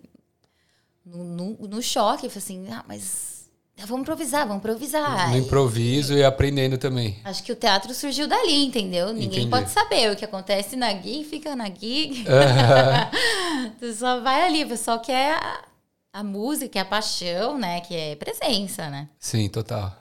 No, 1.05 1.25
no, 1.25 1.69
no 1.69 1.83
choque, 1.83 2.29
foi 2.29 2.39
assim, 2.39 2.69
ah, 2.71 2.85
mas 2.87 3.36
vamos 3.85 4.03
improvisar, 4.03 4.47
vamos 4.47 4.61
improvisar. 4.61 5.31
No 5.31 5.37
improviso 5.37 6.15
e 6.15 6.25
aprendendo 6.25 6.79
também. 6.79 7.19
Acho 7.25 7.43
que 7.43 7.53
o 7.53 7.57
teatro 7.57 7.93
surgiu 7.95 8.27
dali, 8.27 8.65
entendeu? 8.65 9.09
Ninguém 9.13 9.41
Entendi. 9.45 9.51
pode 9.51 9.71
saber 9.71 10.11
o 10.13 10.17
que 10.17 10.25
acontece 10.25 10.77
na 10.77 10.91
gig, 10.95 11.25
fica 11.25 11.55
na 11.55 11.67
gig. 11.67 12.25
Aham. 12.29 13.11
tu 13.79 13.93
só 13.93 14.21
vai 14.21 14.47
ali, 14.47 14.65
o 14.65 14.69
pessoal 14.69 15.01
quer 15.01 15.33
a, 15.35 15.65
a 16.13 16.23
música, 16.25 16.81
a 16.81 16.85
paixão, 16.85 17.59
né? 17.59 17.81
Que 17.81 17.95
é 17.95 18.17
presença, 18.17 18.89
né? 18.89 19.09
Sim, 19.19 19.49
total. 19.49 19.95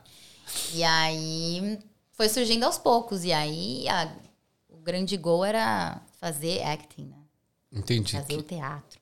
E 0.74 0.84
aí 0.84 1.78
foi 2.14 2.30
surgindo 2.30 2.64
aos 2.66 2.78
poucos. 2.78 3.26
E 3.26 3.34
aí 3.34 3.88
a- 3.90 4.10
o 4.70 4.78
grande 4.78 5.18
gol 5.18 5.44
era 5.44 6.00
fazer 6.22 6.64
acting, 6.64 7.06
né? 7.08 7.18
Entendi. 7.74 8.14
Fazer 8.14 8.28
Que, 8.28 8.36
o 8.38 8.42
teatro. 8.44 9.00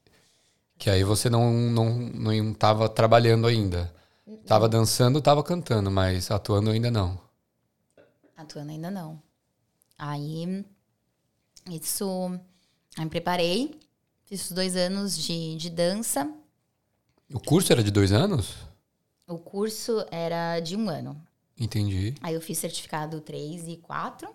que 0.79 0.89
aí 0.89 1.03
você 1.03 1.29
não, 1.29 1.51
não, 1.51 1.89
não 1.93 2.53
tava 2.55 2.89
trabalhando 2.89 3.45
ainda. 3.45 3.93
Tava 4.45 4.69
dançando, 4.69 5.21
tava 5.21 5.43
cantando, 5.43 5.91
mas 5.91 6.31
atuando 6.31 6.69
ainda 6.71 6.89
não. 6.89 7.19
Atuando 8.37 8.71
ainda 8.71 8.89
não. 8.89 9.21
Aí, 9.97 10.65
isso. 11.69 12.39
Aí 12.97 13.03
me 13.03 13.09
preparei. 13.09 13.79
Fiz 14.25 14.51
dois 14.51 14.75
anos 14.75 15.17
de, 15.17 15.55
de 15.57 15.69
dança. 15.69 16.31
O 17.33 17.39
curso 17.39 17.71
era 17.71 17.83
de 17.83 17.91
dois 17.91 18.11
anos? 18.11 18.55
O 19.27 19.37
curso 19.37 20.05
era 20.11 20.59
de 20.59 20.75
um 20.75 20.89
ano. 20.89 21.21
Entendi. 21.59 22.15
Aí 22.21 22.33
eu 22.33 22.41
fiz 22.41 22.57
certificado 22.57 23.21
3 23.21 23.67
e 23.67 23.77
4. 23.77 24.29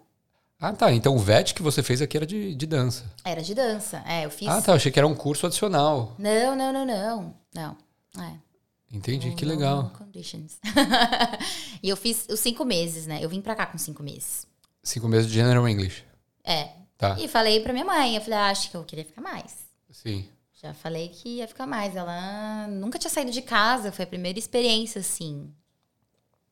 Ah, 0.61 0.73
tá. 0.73 0.93
Então 0.93 1.15
o 1.15 1.19
VET 1.19 1.55
que 1.55 1.63
você 1.63 1.83
fez 1.83 2.03
aqui 2.03 2.17
era 2.17 2.27
de, 2.27 2.55
de 2.55 2.67
dança. 2.67 3.05
Era 3.25 3.43
de 3.43 3.55
dança. 3.55 4.03
É, 4.07 4.25
eu 4.25 4.31
fiz. 4.31 4.49
Ah, 4.49 4.61
tá. 4.61 4.73
Eu 4.73 4.77
achei 4.77 4.91
que 4.91 4.99
era 4.99 5.07
um 5.07 5.15
curso 5.15 5.47
adicional. 5.47 6.15
Não, 6.19 6.57
não, 6.57 6.73
não, 6.73 6.87
não. 6.87 7.35
Não. 7.55 7.77
É. 8.23 8.48
Entendi, 8.91 9.35
que 9.35 9.45
No- 9.45 9.51
legal. 9.51 9.83
no 9.85 9.91
Conditions. 9.91 10.59
e 11.83 11.89
eu 11.89 11.97
fiz 11.97 12.27
os 12.31 12.41
cinco 12.41 12.65
meses, 12.65 13.07
né? 13.07 13.19
Eu 13.23 13.29
vim 13.29 13.41
pra 13.41 13.55
cá 13.55 13.67
com 13.67 13.77
cinco 13.77 14.03
meses. 14.03 14.47
Cinco 14.83 15.07
meses 15.09 15.29
de 15.29 15.35
General 15.35 15.69
English. 15.69 16.03
É. 16.43 16.71
Tá. 16.97 17.17
E 17.21 17.29
falei 17.29 17.61
pra 17.61 17.73
minha 17.73 17.85
mãe. 17.85 18.15
Eu 18.17 18.21
falei, 18.23 18.39
ah, 18.39 18.49
acho 18.51 18.71
que 18.71 18.77
eu 18.77 18.85
queria 18.85 19.05
ficar 19.05 19.21
mais. 19.21 19.55
Sim. 19.91 20.27
Já 20.61 20.73
falei 20.75 21.09
que 21.11 21.29
ia 21.37 21.47
ficar 21.47 21.67
mais. 21.67 21.95
Ela 21.95 22.67
nunca 22.69 22.99
tinha 22.99 23.11
saído 23.11 23.31
de 23.31 23.43
casa. 23.43 23.93
Foi 23.93 24.05
a 24.05 24.09
primeira 24.09 24.39
experiência, 24.39 25.01
assim. 25.01 25.53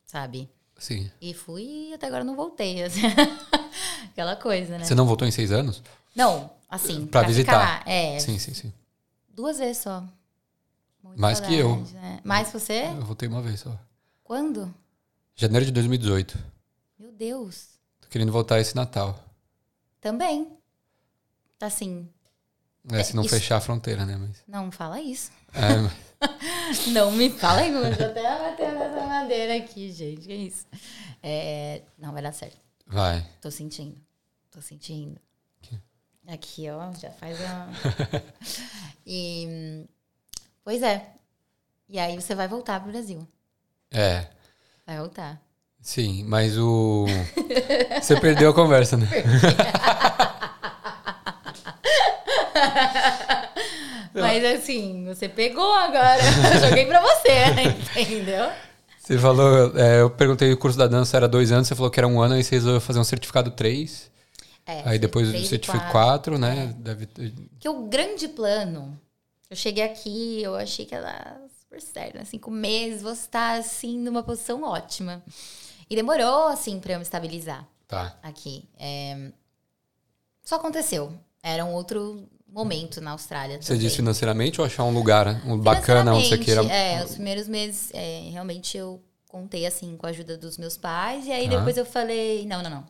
Sabe? 0.05 0.49
Sim. 0.79 1.11
E 1.21 1.33
fui 1.33 1.89
e 1.91 1.95
até 1.95 2.07
agora 2.07 2.23
não 2.23 2.37
voltei. 2.37 2.83
assim. 2.85 3.01
Aquela 4.13 4.37
coisa, 4.37 4.77
né? 4.79 4.85
Você 4.85 4.95
não 4.95 5.07
voltou 5.07 5.27
em 5.27 5.31
seis 5.31 5.51
anos? 5.51 5.83
Não, 6.15 6.51
assim. 6.69 7.07
Pra 7.07 7.23
visitar. 7.23 7.79
Ficar, 7.79 7.91
é. 7.91 8.19
Sim, 8.21 8.39
sim, 8.39 8.55
sim. 8.55 8.73
Duas 9.29 9.59
vezes 9.59 9.79
só. 9.83 10.05
Muita 11.07 11.21
Mais 11.21 11.41
que 11.41 11.55
eu. 11.55 11.77
né? 11.93 12.21
Mais 12.25 12.49
que 12.49 12.59
você? 12.59 12.87
Eu 12.87 13.05
voltei 13.05 13.29
uma 13.29 13.41
vez 13.43 13.61
só. 13.61 13.79
Quando? 14.25 14.75
Janeiro 15.35 15.65
de 15.67 15.73
2018. 15.73 16.39
Meu 16.99 17.13
Deus. 17.13 17.69
Tô 18.01 18.09
querendo 18.09 18.33
voltar 18.33 18.59
esse 18.61 18.75
Natal. 18.75 19.19
Também. 20.01 20.57
Tá 21.59 21.67
assim. 21.67 22.09
É, 22.93 23.03
se 23.03 23.15
não 23.17 23.23
isso- 23.25 23.35
fechar 23.35 23.57
a 23.57 23.61
fronteira, 23.61 24.05
né? 24.07 24.17
Mas... 24.17 24.43
Não 24.47 24.71
fala 24.71 25.01
isso. 25.01 25.31
É, 25.53 25.77
mas- 25.77 26.07
Não 26.93 27.13
me 27.13 27.31
fala 27.31 27.67
isso. 27.67 27.77
Eu 27.79 27.97
tô 27.97 28.05
até 28.05 28.23
batendo 28.23 28.79
nessa 28.79 29.07
madeira 29.07 29.57
aqui, 29.57 29.93
gente. 29.93 30.23
Que 30.27 30.35
isso? 30.35 30.67
É, 31.23 31.83
não, 31.99 32.13
vai 32.13 32.23
dar 32.23 32.33
certo. 32.33 32.57
vai. 32.87 33.27
Tô 33.41 33.51
sentindo. 33.51 33.97
Tô 34.51 34.61
sentindo. 34.63 35.21
Aqui, 36.29 36.69
ó, 36.71 36.93
já 36.95 37.11
faz 37.11 37.39
a. 37.41 37.69
e. 39.07 39.87
Pois 40.67 40.83
é. 40.83 41.07
E 41.89 41.97
aí 41.97 42.21
você 42.21 42.35
vai 42.35 42.49
voltar 42.49 42.81
pro 42.81 42.91
Brasil. 42.91 43.25
É. 43.93 44.27
Vai 44.85 44.99
voltar. 44.99 45.41
Sim, 45.81 46.25
mas 46.25 46.59
o. 46.59 47.07
Você 48.03 48.19
perdeu 48.19 48.51
a 48.51 48.55
conversa, 48.55 48.97
né? 48.97 49.07
Mas 54.13 54.45
assim, 54.45 55.05
você 55.07 55.29
pegou 55.29 55.73
agora. 55.75 56.19
Eu 56.55 56.61
Joguei 56.69 56.87
pra 56.87 57.01
você, 57.01 58.01
entendeu? 58.01 58.51
Você 58.99 59.19
falou. 59.19 59.79
é, 59.79 60.01
eu 60.01 60.11
perguntei 60.11 60.53
o 60.53 60.57
curso 60.57 60.77
da 60.79 60.87
dança 60.87 61.17
era 61.17 61.29
dois 61.29 61.53
anos, 61.53 61.69
você 61.69 61.75
falou 61.75 61.91
que 61.91 62.01
era 62.01 62.09
um 62.09 62.21
ano, 62.21 62.35
aí 62.35 62.43
você 62.43 62.55
resolveu 62.57 62.81
fazer 62.81 62.99
um 62.99 63.05
certificado 63.05 63.51
três. 63.51 64.11
É, 64.67 64.83
aí 64.85 64.99
depois 64.99 65.29
o 65.29 65.33
certificado 65.47 65.79
quatro. 65.93 66.33
quatro, 66.33 66.39
né? 66.39 66.75
Deve 66.79 67.07
ter- 67.07 67.33
Que 67.61 67.69
o 67.69 67.87
grande 67.87 68.27
plano, 68.27 68.99
eu 69.51 69.57
cheguei 69.57 69.85
aqui, 69.85 70.43
eu 70.43 70.55
achei 70.57 70.85
que 70.87 70.95
era 70.95 71.41
super 71.61 71.81
sério, 71.81 72.19
né? 72.19 72.25
Cinco 72.25 72.51
meses, 72.51 73.03
vou 73.03 73.13
estar 73.13 73.59
assim 73.59 73.99
numa 73.99 74.23
posição 74.23 74.63
ótima. 74.63 75.23
E 75.89 75.95
demorou 75.95 76.49
assim 76.49 76.81
pra 76.81 76.95
eu 76.95 76.99
me 76.99 77.03
estabilizar 77.05 77.67
Tá. 77.87 78.19
aqui. 78.23 78.69
É, 78.79 79.31
Só 80.43 80.57
aconteceu. 80.57 81.13
Era 81.43 81.65
um 81.65 81.73
outro 81.73 82.29
momento 82.49 83.01
na 83.01 83.13
Austrália. 83.13 83.61
Você 83.61 83.77
disse 83.77 83.97
financeiramente 83.97 84.61
ou 84.61 84.67
achar 84.67 84.85
um 84.85 84.93
lugar 84.93 85.27
um 85.47 85.59
bacana 85.59 86.15
onde 86.15 86.29
você 86.29 86.39
queira. 86.39 86.63
É, 86.67 87.05
os 87.05 87.13
primeiros 87.15 87.47
meses, 87.49 87.91
é, 87.93 88.29
realmente 88.31 88.77
eu 88.77 89.03
contei 89.29 89.67
assim 89.67 89.97
com 89.97 90.07
a 90.07 90.11
ajuda 90.11 90.37
dos 90.39 90.57
meus 90.57 90.77
pais. 90.77 91.27
E 91.27 91.33
aí 91.33 91.49
Tá. 91.49 91.57
depois 91.57 91.77
eu 91.77 91.85
falei, 91.87 92.47
não, 92.47 92.63
não, 92.63 92.71
não. 92.71 92.87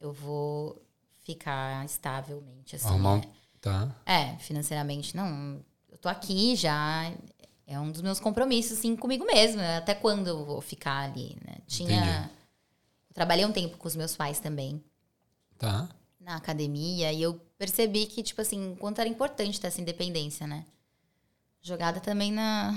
Eu 0.00 0.12
vou 0.12 0.82
ficar 1.20 1.84
estavelmente, 1.84 2.74
assim. 2.76 2.88
Arrumar 2.88 3.14
um- 3.14 3.18
é. 3.18 3.22
Tá. 3.62 3.88
É, 4.04 4.36
financeiramente, 4.38 5.16
não. 5.16 5.64
Eu 5.90 5.96
tô 5.96 6.08
aqui 6.10 6.54
já. 6.56 7.10
É 7.66 7.78
um 7.80 7.90
dos 7.90 8.02
meus 8.02 8.20
compromissos, 8.20 8.76
assim, 8.78 8.94
comigo 8.96 9.24
mesma. 9.24 9.78
Até 9.78 9.94
quando 9.94 10.26
eu 10.26 10.44
vou 10.44 10.60
ficar 10.60 11.04
ali, 11.04 11.38
né? 11.46 11.56
Tinha. 11.66 11.96
Entendi. 11.96 12.30
Eu 13.08 13.14
trabalhei 13.14 13.46
um 13.46 13.52
tempo 13.52 13.78
com 13.78 13.86
os 13.88 13.94
meus 13.96 14.14
pais 14.16 14.38
também, 14.40 14.82
Tá. 15.56 15.88
na 16.20 16.36
academia, 16.36 17.12
e 17.12 17.22
eu 17.22 17.34
percebi 17.56 18.06
que, 18.06 18.22
tipo 18.22 18.40
assim, 18.40 18.74
quanto 18.80 19.00
era 19.00 19.08
importante 19.08 19.60
ter 19.60 19.68
essa 19.68 19.80
independência, 19.80 20.46
né? 20.46 20.64
Jogada 21.62 22.00
também 22.00 22.32
na. 22.32 22.74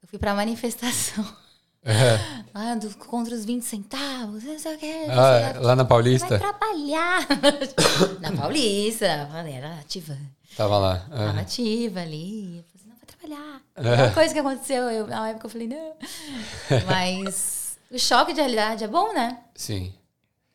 Eu 0.00 0.06
fui 0.08 0.18
pra 0.18 0.34
manifestação. 0.34 1.24
É. 1.84 2.44
Ah, 2.54 2.74
do, 2.76 2.88
contra 2.96 3.34
os 3.34 3.44
20 3.44 3.62
centavos, 3.62 4.42
não 4.42 4.58
sei 4.58 4.74
o 4.74 4.78
que. 4.78 4.92
Ah, 5.10 5.58
lá 5.60 5.76
na 5.76 5.82
Vai 5.82 5.88
Paulista? 5.88 6.38
trabalhar. 6.38 7.26
na 8.20 8.32
Paulista, 8.32 9.06
era 9.06 9.78
ativa. 9.80 10.16
Tava 10.56 10.78
lá. 10.78 10.98
Tava 11.10 11.38
é. 11.38 11.42
ativa 11.42 12.00
ali. 12.00 12.58
Eu 12.58 12.64
falei 12.64 12.74
assim, 12.76 12.88
não, 12.88 12.96
vai 12.96 13.06
trabalhar. 13.06 13.60
É. 13.76 14.02
Uma 14.04 14.14
coisa 14.14 14.32
que 14.32 14.40
aconteceu, 14.40 14.82
eu, 14.84 15.06
na 15.06 15.28
época 15.28 15.46
eu 15.46 15.50
falei, 15.50 15.68
não. 15.68 15.94
Mas 16.86 17.78
o 17.90 17.98
choque 17.98 18.32
de 18.32 18.40
realidade 18.40 18.84
é 18.84 18.88
bom, 18.88 19.12
né? 19.12 19.38
Sim. 19.54 19.92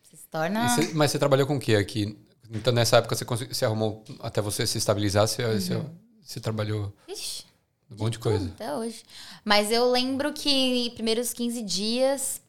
Você 0.01 0.17
se 0.17 0.27
torna. 0.27 0.67
Você- 0.69 0.93
mas 0.93 1.11
você 1.11 1.19
trabalhou 1.19 1.45
com 1.45 1.57
o 1.57 1.59
que 1.59 1.75
aqui? 1.75 2.17
Então, 2.51 2.73
nessa 2.73 2.97
época, 2.97 3.15
você, 3.15 3.23
consegui- 3.23 3.53
você 3.53 3.63
arrumou, 3.63 4.03
até 4.21 4.41
você 4.41 4.65
se 4.65 4.79
estabilizar, 4.79 5.27
você, 5.27 5.43
você, 5.45 5.79
você 6.21 6.39
trabalhou 6.39 6.91
Ixi, 7.07 7.45
um 7.91 7.95
monte 7.97 8.13
de 8.13 8.19
coisa. 8.19 8.47
até 8.49 8.75
hoje. 8.75 9.03
Mas 9.43 9.71
eu 9.71 9.89
lembro 9.89 10.31
que 10.33 10.91
primeiros 10.91 11.33
15 11.33 11.61
dias 11.63 12.41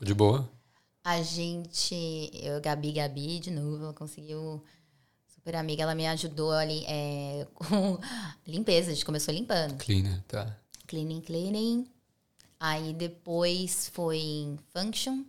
Ficou 0.00 0.06
de 0.06 0.14
boa? 0.14 0.48
a 1.04 1.22
gente. 1.22 2.30
Eu, 2.34 2.60
Gabi, 2.60 2.92
Gabi, 2.92 3.38
de 3.38 3.50
novo, 3.50 3.84
ela 3.84 3.92
conseguiu. 3.92 4.62
Super 5.26 5.56
amiga, 5.56 5.82
ela 5.84 5.94
me 5.94 6.06
ajudou 6.06 6.52
ali 6.52 6.84
é, 6.86 7.46
com 7.54 7.98
limpeza. 8.46 8.90
A 8.90 8.94
gente 8.94 9.04
começou 9.04 9.32
limpando. 9.32 9.76
Cleaner, 9.78 10.22
tá. 10.28 10.56
Cleaning, 10.86 11.20
cleaning. 11.20 11.86
Aí 12.58 12.92
depois 12.92 13.90
foi 13.92 14.58
function. 14.72 15.24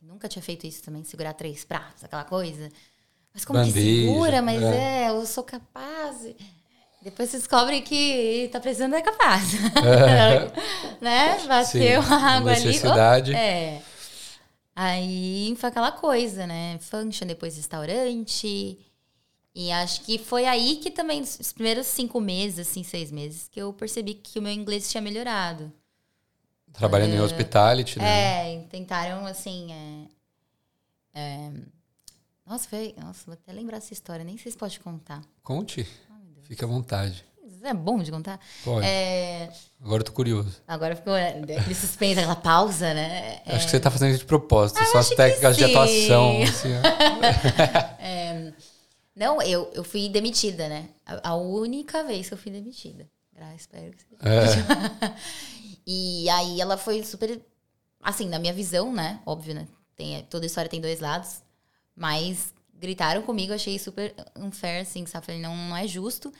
Nunca 0.00 0.28
tinha 0.28 0.42
feito 0.42 0.66
isso 0.66 0.82
também, 0.82 1.04
segurar 1.04 1.34
três 1.34 1.64
pratos, 1.64 2.04
aquela 2.04 2.24
coisa. 2.24 2.70
Mas 3.34 3.44
como 3.44 3.62
que 3.62 3.66
Bandeja, 3.66 4.08
segura? 4.08 4.40
Mas 4.40 4.62
é. 4.62 5.04
é. 5.04 5.10
eu 5.10 5.26
sou 5.26 5.44
capaz. 5.44 6.26
Depois 7.00 7.30
você 7.30 7.38
descobre 7.38 7.80
que 7.80 8.48
tá 8.50 8.58
precisando 8.58 8.94
é 8.94 9.02
capaz. 9.02 9.52
né? 11.00 11.46
Bateu 11.46 12.02
Sim, 12.02 12.12
a 12.12 12.16
água 12.36 12.52
ali. 12.52 12.64
necessidade. 12.64 13.30
op, 13.30 13.38
É. 13.38 13.82
Aí 14.74 15.56
foi 15.58 15.68
aquela 15.68 15.90
coisa, 15.90 16.46
né? 16.46 16.78
Function, 16.80 17.26
depois 17.26 17.56
restaurante. 17.56 18.78
E 19.54 19.72
acho 19.72 20.02
que 20.02 20.18
foi 20.18 20.44
aí 20.44 20.76
que 20.76 20.88
também, 20.90 21.20
os 21.20 21.52
primeiros 21.52 21.88
cinco 21.88 22.20
meses, 22.20 22.68
assim, 22.68 22.84
seis 22.84 23.10
meses, 23.10 23.48
que 23.48 23.60
eu 23.60 23.72
percebi 23.72 24.14
que 24.14 24.38
o 24.38 24.42
meu 24.42 24.52
inglês 24.52 24.88
tinha 24.88 25.00
melhorado. 25.00 25.72
Trabalhando 26.72 27.14
em 27.14 27.20
hospitality, 27.20 27.98
né? 27.98 28.54
É, 28.54 28.60
tentaram, 28.70 29.26
assim. 29.26 29.72
É, 29.72 31.20
é, 31.20 31.50
nossa, 32.46 32.68
foi, 32.68 32.94
nossa, 32.96 33.24
vou 33.26 33.34
até 33.34 33.52
lembrar 33.52 33.78
essa 33.78 33.92
história, 33.92 34.24
nem 34.24 34.38
sei 34.38 34.52
se 34.52 34.58
pode 34.58 34.78
contar. 34.78 35.22
Conte. 35.42 35.86
Fica 36.48 36.64
à 36.64 36.68
vontade. 36.68 37.24
É 37.62 37.74
bom 37.74 38.02
de 38.02 38.10
contar? 38.10 38.40
Pode. 38.64 38.86
É, 38.86 39.50
Agora 39.80 40.00
eu 40.00 40.04
tô 40.04 40.12
curioso. 40.12 40.56
agora 40.66 40.96
ficou 40.96 41.14
é, 41.14 41.38
aquele 41.38 41.74
suspense, 41.74 42.18
aquela 42.18 42.36
pausa, 42.36 42.94
né? 42.94 43.40
É, 43.44 43.56
Acho 43.56 43.66
que 43.66 43.70
você 43.72 43.80
tá 43.80 43.90
fazendo 43.90 44.10
isso 44.10 44.20
de 44.20 44.24
propósito. 44.26 44.78
Suas 44.78 44.96
acho 44.96 45.10
que 45.10 45.16
técnicas 45.16 45.56
de 45.56 45.64
atuação. 45.64 46.42
Assim, 46.42 46.68
ó. 46.74 46.80
Não, 49.14 49.42
eu, 49.42 49.68
eu 49.74 49.82
fui 49.82 50.08
demitida, 50.08 50.68
né? 50.68 50.88
A, 51.04 51.30
a 51.30 51.34
única 51.34 52.04
vez 52.04 52.28
que 52.28 52.34
eu 52.34 52.38
fui 52.38 52.52
demitida. 52.52 53.08
Ah, 53.36 53.54
espero 53.54 53.92
que 53.92 54.02
seja. 54.04 54.18
É. 54.22 55.14
E 55.90 56.28
aí 56.28 56.60
ela 56.60 56.76
foi 56.76 57.02
super. 57.02 57.40
Assim, 58.02 58.28
na 58.28 58.38
minha 58.38 58.52
visão, 58.52 58.92
né? 58.92 59.20
Óbvio, 59.24 59.54
né? 59.54 59.66
Tem, 59.96 60.22
toda 60.24 60.44
história 60.44 60.70
tem 60.70 60.82
dois 60.82 61.00
lados. 61.00 61.42
Mas 61.96 62.52
gritaram 62.78 63.22
comigo, 63.22 63.52
achei 63.52 63.78
super 63.78 64.14
unfair, 64.36 64.82
assim, 64.82 65.04
sabe? 65.06 65.26
Falei, 65.26 65.40
não, 65.40 65.56
não 65.56 65.76
é 65.76 65.86
justo. 65.86 66.32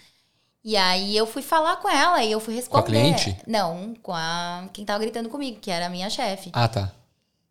E 0.64 0.76
aí 0.76 1.16
eu 1.16 1.26
fui 1.26 1.42
falar 1.42 1.76
com 1.76 1.88
ela 1.88 2.22
e 2.22 2.30
eu 2.30 2.40
fui 2.40 2.54
responder. 2.54 2.86
cliente? 2.86 3.36
Não, 3.46 3.94
com 4.02 4.12
a 4.12 4.68
quem 4.72 4.84
tava 4.84 4.98
gritando 5.00 5.28
comigo, 5.28 5.60
que 5.60 5.70
era 5.70 5.86
a 5.86 5.90
minha 5.90 6.10
chefe. 6.10 6.50
Ah, 6.52 6.68
tá. 6.68 6.92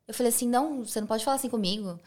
Eu 0.07 0.13
falei 0.13 0.31
assim, 0.31 0.47
não, 0.47 0.85
você 0.85 0.99
não 1.01 1.07
pode 1.07 1.23
falar 1.23 1.35
assim 1.35 1.49
comigo. 1.49 1.99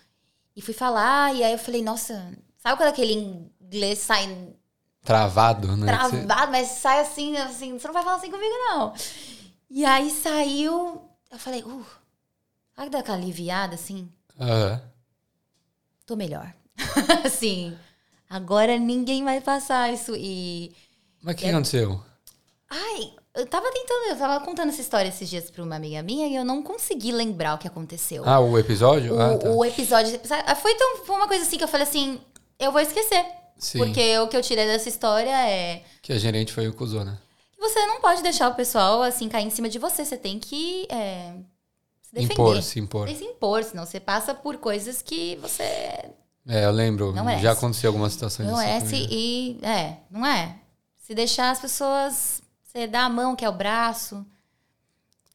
E 0.56 0.62
fui 0.62 0.74
falar, 0.74 1.34
e 1.34 1.42
aí 1.42 1.52
eu 1.52 1.58
falei, 1.58 1.82
nossa, 1.82 2.32
sabe 2.58 2.76
quando 2.76 2.88
aquele 2.88 3.12
inglês 3.60 3.98
sai 3.98 4.54
Travado, 5.02 5.76
né? 5.76 5.86
Travado, 5.86 6.52
mas 6.52 6.68
sai 6.68 7.00
assim, 7.00 7.36
assim, 7.38 7.78
você 7.78 7.86
não 7.86 7.94
vai 7.94 8.02
falar 8.02 8.16
assim 8.16 8.30
comigo, 8.30 8.54
não. 8.68 8.92
E 9.70 9.84
aí 9.84 10.10
saiu, 10.10 11.08
eu 11.30 11.38
falei, 11.38 11.62
uh, 11.62 11.86
sabe 12.74 12.88
que 12.88 12.90
dá 12.90 12.98
aquela 12.98 13.16
aliviada 13.16 13.74
assim? 13.74 14.12
Aham. 14.38 14.82
Tô 16.04 16.16
melhor. 16.16 16.54
assim, 17.24 17.76
agora 18.28 18.78
ninguém 18.78 19.24
vai 19.24 19.40
passar 19.40 19.92
isso. 19.92 20.14
E. 20.16 20.74
Mas 21.22 21.34
o 21.34 21.38
que 21.38 21.46
É- 21.46 21.50
aconteceu? 21.50 22.00
Ai, 22.68 23.12
eu 23.34 23.46
tava 23.46 23.70
tentando, 23.72 24.10
eu 24.10 24.16
tava 24.16 24.44
contando 24.44 24.68
essa 24.68 24.80
história 24.80 25.08
esses 25.08 25.28
dias 25.28 25.50
pra 25.50 25.62
uma 25.64 25.74
amiga 25.76 26.02
minha 26.02 26.28
e 26.28 26.36
eu 26.36 26.44
não 26.44 26.62
consegui 26.62 27.10
lembrar 27.10 27.54
o 27.54 27.58
que 27.58 27.66
aconteceu. 27.66 28.22
Ah, 28.24 28.38
o 28.40 28.56
episódio? 28.58 29.14
o, 29.16 29.20
ah, 29.20 29.36
tá. 29.36 29.48
o 29.50 29.64
episódio. 29.64 30.20
Foi, 30.62 30.74
tão, 30.76 30.98
foi 31.04 31.16
uma 31.16 31.26
coisa 31.26 31.42
assim 31.44 31.58
que 31.58 31.64
eu 31.64 31.68
falei 31.68 31.86
assim, 31.86 32.20
eu 32.58 32.70
vou 32.70 32.80
esquecer. 32.80 33.24
Sim. 33.58 33.78
Porque 33.78 34.18
o 34.18 34.28
que 34.28 34.36
eu 34.36 34.40
tirei 34.42 34.66
dessa 34.66 34.88
história 34.88 35.30
é 35.48 35.82
Que 36.00 36.12
a 36.12 36.18
gerente 36.18 36.52
foi 36.52 36.66
o 36.68 36.72
cuzão, 36.72 37.04
né? 37.04 37.18
você 37.58 37.84
não 37.86 38.00
pode 38.00 38.22
deixar 38.22 38.48
o 38.48 38.54
pessoal 38.54 39.02
assim 39.02 39.28
cair 39.28 39.46
em 39.46 39.50
cima 39.50 39.68
de 39.68 39.78
você. 39.78 40.02
Você 40.04 40.16
tem 40.16 40.38
que 40.38 40.86
é, 40.88 41.34
se 42.02 42.14
defender. 42.14 42.32
Impor, 42.32 42.62
se 42.62 42.80
impor. 42.80 43.04
Tem 43.06 43.14
que 43.14 43.20
se 43.20 43.26
impor, 43.26 43.62
senão 43.64 43.84
você 43.84 44.00
passa 44.00 44.34
por 44.34 44.56
coisas 44.56 45.02
que 45.02 45.36
você 45.42 46.10
É, 46.50 46.64
eu 46.64 46.70
lembro. 46.72 47.12
Não 47.12 47.24
merece. 47.24 47.42
já 47.44 47.52
aconteceu 47.52 47.88
algumas 47.90 48.12
situações 48.12 48.48
não 48.48 48.56
assim 48.58 48.68
é 48.68 48.80
se 48.80 48.96
e 49.10 49.58
é, 49.62 49.96
não 50.10 50.26
é. 50.26 50.56
Se 50.96 51.14
deixar 51.14 51.50
as 51.50 51.60
pessoas, 51.60 52.42
você 52.64 52.86
dá 52.86 53.04
a 53.04 53.08
mão, 53.08 53.36
que 53.36 53.44
é 53.44 53.48
o 53.48 53.52
braço. 53.52 54.24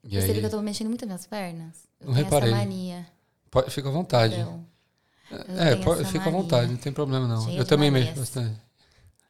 E 0.03 0.09
Percebi 0.09 0.33
aí, 0.33 0.39
que 0.41 0.45
eu 0.45 0.49
tô 0.49 0.61
mexendo 0.61 0.87
muito 0.87 1.05
nas 1.05 1.21
minhas 1.21 1.27
pernas. 1.27 1.75
Eu 1.99 2.07
Não 2.07 2.13
tenho 2.13 2.25
reparei. 2.25 2.49
essa 2.49 2.57
mania. 2.59 3.07
pode, 3.49 3.71
fica 3.71 3.87
à 3.89 3.91
vontade. 3.91 4.35
Então, 4.35 4.65
eu 5.31 5.59
é, 5.59 5.75
pode, 5.77 6.05
fica 6.05 6.27
à 6.29 6.31
vontade, 6.31 6.71
não 6.71 6.77
tem 6.77 6.91
problema 6.93 7.27
não. 7.27 7.43
Cheia 7.45 7.57
eu 7.57 7.65
também 7.65 7.89
mexo 7.89 8.13
bastante. 8.19 8.55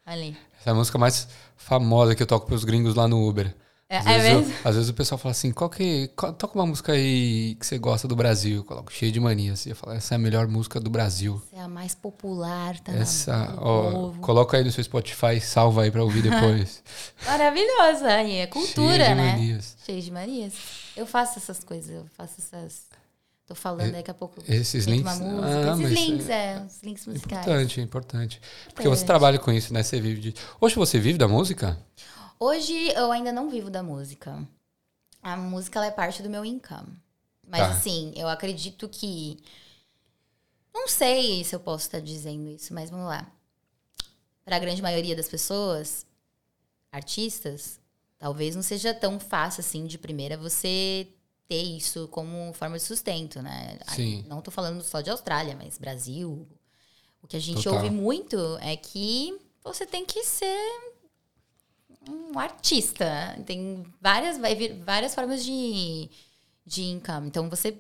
ali. 0.06 0.36
Essa 0.60 0.70
é 0.70 0.72
a 0.72 0.76
música 0.76 0.98
mais 0.98 1.28
famosa 1.56 2.16
que 2.16 2.22
eu 2.24 2.28
toco 2.28 2.46
pros 2.48 2.64
gringos 2.64 2.96
lá 2.96 3.08
no 3.08 3.28
Uber. 3.28 3.56
É, 3.88 3.98
Às, 4.00 4.06
é 4.08 4.14
vezes, 4.18 4.32
eu- 4.32 4.40
mesmo? 4.40 4.54
às 4.66 4.76
vezes 4.76 4.90
o 4.90 4.94
pessoal 4.96 5.18
fala 5.20 5.32
assim, 5.32 5.52
qual 5.52 5.70
que, 5.70 6.08
qual- 6.16 6.34
toca 6.34 6.56
uma 6.58 6.66
música 6.66 6.92
aí 6.94 7.56
que 7.60 7.66
você 7.66 7.78
gosta 7.78 8.08
do 8.08 8.16
Brasil. 8.16 8.58
Eu 8.58 8.64
coloco 8.64 8.92
cheio 8.92 9.12
de 9.12 9.20
manias. 9.20 9.66
E 9.66 9.70
eu 9.70 9.76
falo, 9.76 9.94
essa 9.94 10.14
é 10.14 10.18
a 10.18 10.20
melhor 10.20 10.48
música 10.48 10.80
do 10.80 10.90
Brasil. 10.90 11.40
Mais 11.68 11.94
popular, 11.96 12.80
tá? 12.80 12.92
Essa, 12.94 13.56
ó, 13.60 14.12
coloca 14.22 14.58
aí 14.58 14.64
no 14.64 14.72
seu 14.72 14.84
Spotify, 14.84 15.40
salva 15.42 15.84
aí 15.84 15.92
pra 15.92 16.04
ouvir 16.04 16.22
depois. 16.30 16.84
Maravilhosa. 17.26 18.08
aí 18.08 18.38
É 18.38 18.48
cultura, 18.48 18.96
cheio 19.06 19.10
de 19.10 19.16
né? 19.16 19.32
manias. 19.32 19.78
Cheio 19.86 20.02
de 20.02 20.12
manias. 20.12 20.54
Eu 20.96 21.06
faço 21.06 21.40
essas 21.40 21.64
coisas, 21.64 21.90
eu 21.90 22.06
faço 22.16 22.36
essas. 22.40 22.86
Tô 23.48 23.54
falando 23.54 23.92
daqui 23.92 24.10
a 24.10 24.14
pouco. 24.14 24.42
Esses 24.48 24.86
links. 24.86 25.20
Uma 25.20 25.32
música. 25.32 25.74
Ah, 25.74 25.82
Esses 25.82 26.00
links, 26.00 26.30
é 26.30 26.34
é, 26.34 26.64
os 26.66 26.82
links 26.84 27.06
musicais. 27.06 27.42
importante, 27.46 27.82
importante. 27.82 28.42
Porque 28.74 28.88
você 28.90 29.06
trabalha 29.06 29.38
com 29.38 29.52
isso, 29.52 29.72
né? 29.72 29.84
Você 29.84 30.02
vive 30.02 30.20
de. 30.32 30.36
Hoje 30.60 30.76
você 30.76 31.00
vive 31.00 31.18
da 31.20 31.28
música? 31.28 31.78
Hoje 32.40 32.74
eu 32.96 33.12
ainda 33.12 33.32
não 33.32 33.50
vivo 33.50 33.70
da 33.70 33.84
música. 33.84 34.44
A 35.22 35.38
música 35.38 35.78
ela 35.80 35.86
é 35.88 35.92
parte 35.92 36.24
do 36.24 36.30
meu 36.30 36.44
income. 36.44 36.98
Mas 37.48 37.62
Tá. 37.62 37.70
assim, 37.70 38.12
eu 38.16 38.28
acredito 38.28 38.90
que. 38.90 39.38
Não 40.76 40.90
sei 40.90 41.42
se 41.46 41.56
eu 41.56 41.60
posso 41.60 41.86
estar 41.86 42.02
dizendo 42.02 42.50
isso, 42.50 42.74
mas 42.74 42.90
vamos 42.90 43.08
lá. 43.08 43.32
Para 44.44 44.58
a 44.58 44.60
grande 44.60 44.82
maioria 44.82 45.16
das 45.16 45.30
pessoas, 45.30 46.06
artistas, 46.92 47.80
talvez 48.20 48.56
não 48.56 48.62
seja 48.62 48.94
tão 48.94 49.18
fácil 49.20 49.62
assim 49.62 49.88
de 49.88 49.98
primeira 49.98 50.38
você 50.38 51.08
ter 51.48 51.64
isso 51.64 52.10
como 52.10 52.54
forma 52.54 52.78
de 52.78 52.84
sustento, 52.84 53.42
né? 53.42 53.80
Sim. 53.88 54.26
Não 54.28 54.42
tô 54.42 54.52
falando 54.52 54.84
só 54.84 55.00
de 55.00 55.10
Austrália, 55.10 55.56
mas 55.56 55.78
Brasil. 55.78 56.46
O 57.22 57.28
que 57.28 57.38
a 57.38 57.40
gente 57.40 57.64
Total. 57.64 57.76
ouve 57.76 57.90
muito 57.90 58.38
é 58.60 58.76
que 58.76 59.40
você 59.64 59.86
tem 59.86 60.06
que 60.06 60.24
ser 60.24 60.94
um 62.08 62.38
artista. 62.38 63.06
Tem 63.46 63.86
várias, 64.02 64.38
vai 64.38 64.54
vir 64.56 64.74
várias 64.84 65.16
formas 65.16 65.44
de, 65.44 66.10
de 66.66 66.84
income. 66.84 67.28
Então 67.28 67.50
você 67.50 67.80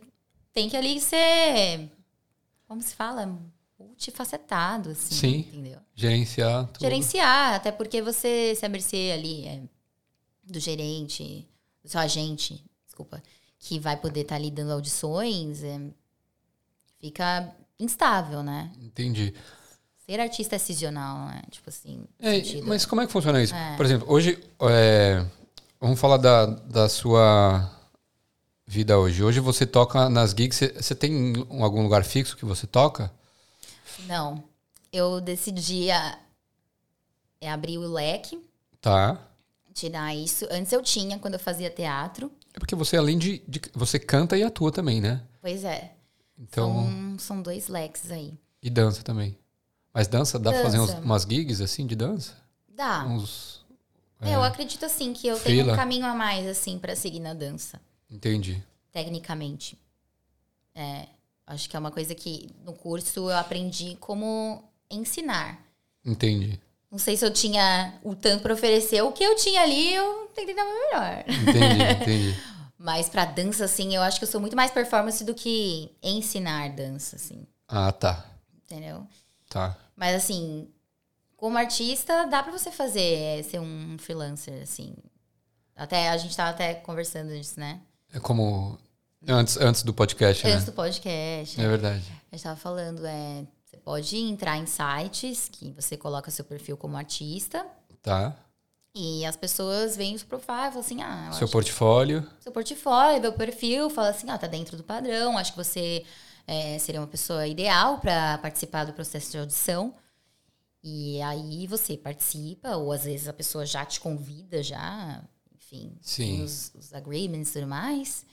tem 0.53 0.69
que 0.69 0.77
ali 0.77 0.99
ser, 1.01 1.91
como 2.67 2.81
se 2.81 2.95
fala, 2.95 3.25
multifacetado, 3.79 4.89
assim, 4.91 5.15
Sim. 5.15 5.37
entendeu? 5.49 5.79
Gerenciar 5.93 6.65
tudo. 6.67 6.81
Gerenciar, 6.81 7.55
até 7.55 7.71
porque 7.71 8.01
você 8.01 8.53
se 8.55 8.65
a 8.65 8.69
mercê 8.69 9.11
ali 9.13 9.45
é, 9.47 9.61
do 10.43 10.59
gerente, 10.59 11.47
do 11.83 11.89
seu 11.89 11.99
agente, 11.99 12.63
desculpa, 12.85 13.21
que 13.59 13.79
vai 13.79 13.97
poder 13.97 14.21
estar 14.21 14.35
ali 14.35 14.49
dando 14.51 14.71
audições, 14.71 15.63
é, 15.63 15.79
fica 16.99 17.53
instável, 17.79 18.41
né? 18.43 18.71
Entendi. 18.81 19.33
Ser 20.05 20.19
artista 20.19 20.55
é 20.55 20.59
sazonal, 20.59 21.27
né? 21.27 21.41
Tipo 21.49 21.69
assim, 21.69 22.05
É, 22.19 22.35
sentido- 22.35 22.67
mas 22.67 22.85
como 22.85 23.01
é 23.01 23.07
que 23.07 23.11
funciona 23.11 23.41
isso? 23.41 23.55
É. 23.55 23.75
Por 23.75 23.85
exemplo, 23.85 24.07
hoje. 24.11 24.41
é, 24.69 25.25
vamos 25.81 25.99
falar 25.99 26.17
da, 26.17 26.45
da 26.45 26.87
sua 26.87 27.69
vida 28.65 28.97
hoje. 28.97 29.23
Hoje 29.23 29.39
você 29.39 29.65
toca 29.65 30.09
nas 30.09 30.31
gigs. 30.31 30.57
Você, 30.57 30.67
você 30.81 30.95
tem 30.95 31.37
um- 31.49 31.63
algum 31.63 31.83
lugar 31.83 32.03
fixo 32.03 32.35
que 32.37 32.45
você 32.45 32.65
toca? 32.65 33.11
Não. 34.07 34.43
Eu 34.91 35.19
decidi 35.21 35.91
a- 35.91 36.17
é 37.41 37.49
abrir 37.51 37.77
o 37.77 37.87
leque, 37.91 38.39
Tá. 38.81 39.19
tirar 39.73 40.15
isso. 40.15 40.45
Antes 40.49 40.71
eu 40.71 40.81
tinha, 40.81 41.19
quando 41.19 41.33
eu 41.35 41.39
fazia 41.39 41.69
teatro. 41.69 42.31
É 42.53 42.59
porque 42.59 42.75
você, 42.75 42.95
além 42.97 43.17
de, 43.17 43.39
de- 43.47 43.61
Você 43.73 43.99
canta 43.99 44.37
e 44.37 44.43
atua 44.43 44.71
também, 44.71 45.01
né? 45.01 45.21
Pois 45.41 45.63
é. 45.63 45.93
Então. 46.37 46.85
São, 46.85 47.19
são 47.19 47.41
dois 47.41 47.67
leques 47.67 48.09
aí. 48.11 48.33
E 48.61 48.69
dança 48.69 49.03
também. 49.03 49.37
Mas 49.93 50.07
dança, 50.07 50.37
dá 50.39 50.51
pra 50.51 50.61
fazer 50.63 50.79
uns- 50.79 50.89
Dança. 50.89 51.01
umas 51.01 51.23
gigs 51.23 51.61
assim 51.61 51.85
de 51.85 51.95
dança? 51.95 52.33
Dá. 52.67 53.05
Uns. 53.05 53.63
Eu 54.21 54.41
acredito 54.43 54.83
assim 54.85 55.13
que 55.13 55.27
eu 55.27 55.39
tenho 55.39 55.71
um 55.71 55.75
caminho 55.75 56.05
a 56.05 56.13
mais 56.15 56.47
assim 56.47 56.79
para 56.79 56.95
seguir 56.95 57.19
na 57.19 57.33
dança, 57.33 57.79
Entendi. 58.15 58.63
tecnicamente. 58.91 59.77
É, 60.73 61.07
acho 61.47 61.69
que 61.69 61.75
é 61.75 61.79
uma 61.79 61.91
coisa 61.91 62.13
que 62.15 62.49
no 62.63 62.73
curso 62.73 63.29
eu 63.29 63.37
aprendi 63.37 63.95
como 63.99 64.63
ensinar. 64.89 65.59
Entendi. 66.03 66.59
Não 66.91 66.97
sei 66.99 67.17
se 67.17 67.25
eu 67.25 67.33
tinha 67.33 67.93
o 68.03 68.15
tanto 68.15 68.41
para 68.43 68.53
oferecer, 68.53 69.01
o 69.01 69.11
que 69.11 69.23
eu 69.23 69.35
tinha 69.35 69.61
ali 69.61 69.93
eu 69.93 70.27
tentei 70.33 70.55
dar 70.55 70.63
o 70.63 70.67
meu 70.67 70.75
melhor. 70.85 71.23
Entendi, 71.27 71.83
entendi. 72.01 72.35
Mas 72.77 73.09
pra 73.09 73.25
dança 73.25 73.65
assim, 73.65 73.95
eu 73.95 74.01
acho 74.01 74.19
que 74.19 74.23
eu 74.25 74.29
sou 74.29 74.39
muito 74.39 74.55
mais 74.55 74.71
performance 74.71 75.23
do 75.23 75.33
que 75.33 75.91
ensinar 76.03 76.69
dança 76.69 77.15
assim, 77.15 77.45
Ah, 77.67 77.91
tá. 77.91 78.25
entendeu? 78.63 79.05
Tá. 79.49 79.77
Mas 79.95 80.15
assim, 80.15 80.69
como 81.37 81.57
artista, 81.57 82.25
dá 82.27 82.43
pra 82.43 82.51
você 82.51 82.71
fazer, 82.71 83.01
é, 83.39 83.43
ser 83.43 83.59
um 83.59 83.97
freelancer, 83.97 84.61
assim. 84.61 84.93
Até 85.75 86.09
a 86.09 86.17
gente 86.17 86.35
tava 86.35 86.51
até 86.51 86.73
conversando 86.75 87.29
disso, 87.35 87.59
né? 87.59 87.81
É 88.15 88.19
como. 88.19 88.77
Antes, 89.27 89.57
antes 89.57 89.83
do 89.83 89.93
podcast, 89.93 90.47
Antes 90.47 90.59
né? 90.61 90.65
do 90.67 90.71
podcast. 90.71 91.59
É 91.59 91.67
verdade. 91.67 92.03
A 92.31 92.35
gente 92.35 92.43
tava 92.43 92.55
falando, 92.55 93.05
é. 93.05 93.45
Você 93.65 93.77
pode 93.77 94.17
entrar 94.17 94.57
em 94.57 94.65
sites 94.65 95.49
que 95.51 95.71
você 95.71 95.97
coloca 95.97 96.31
seu 96.31 96.45
perfil 96.45 96.77
como 96.77 96.95
artista 96.95 97.65
Tá. 98.01 98.35
e 98.93 99.25
as 99.25 99.35
pessoas 99.35 99.97
veem 99.97 100.15
o 100.15 100.19
seu 100.19 100.27
profile 100.27 100.51
e 100.67 100.69
falam 100.69 100.79
assim, 100.79 101.01
ah, 101.01 101.25
eu 101.29 101.33
Seu 101.33 101.49
portfólio. 101.49 102.25
seu 102.39 102.51
portfólio, 102.51 103.19
meu 103.21 103.33
perfil, 103.33 103.89
fala 103.89 104.09
assim, 104.09 104.29
ah, 104.29 104.37
tá 104.37 104.45
dentro 104.47 104.77
do 104.77 104.83
padrão, 104.83 105.37
acho 105.37 105.51
que 105.51 105.57
você 105.57 106.05
é, 106.47 106.77
seria 106.79 107.01
uma 107.01 107.07
pessoa 107.07 107.47
ideal 107.47 107.97
para 107.97 108.37
participar 108.37 108.85
do 108.85 108.93
processo 108.93 109.31
de 109.31 109.39
audição. 109.39 109.93
E 110.83 111.19
aí 111.23 111.65
você 111.65 111.97
participa, 111.97 112.77
ou 112.77 112.91
às 112.91 113.03
vezes 113.05 113.27
a 113.27 113.33
pessoa 113.33 113.65
já 113.65 113.83
te 113.83 113.99
convida, 113.99 114.61
já, 114.61 115.21
enfim, 115.83 116.43
os, 116.43 116.71
os 116.75 116.93
agreements 116.93 117.49
e 117.49 117.53
tudo 117.53 117.67
mais. 117.67 118.25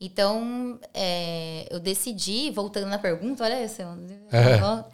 Então, 0.00 0.80
é, 0.92 1.68
eu 1.70 1.78
decidi, 1.78 2.50
voltando 2.50 2.88
na 2.88 2.98
pergunta, 2.98 3.44
olha 3.44 3.64
isso, 3.64 3.80
É. 3.82 4.88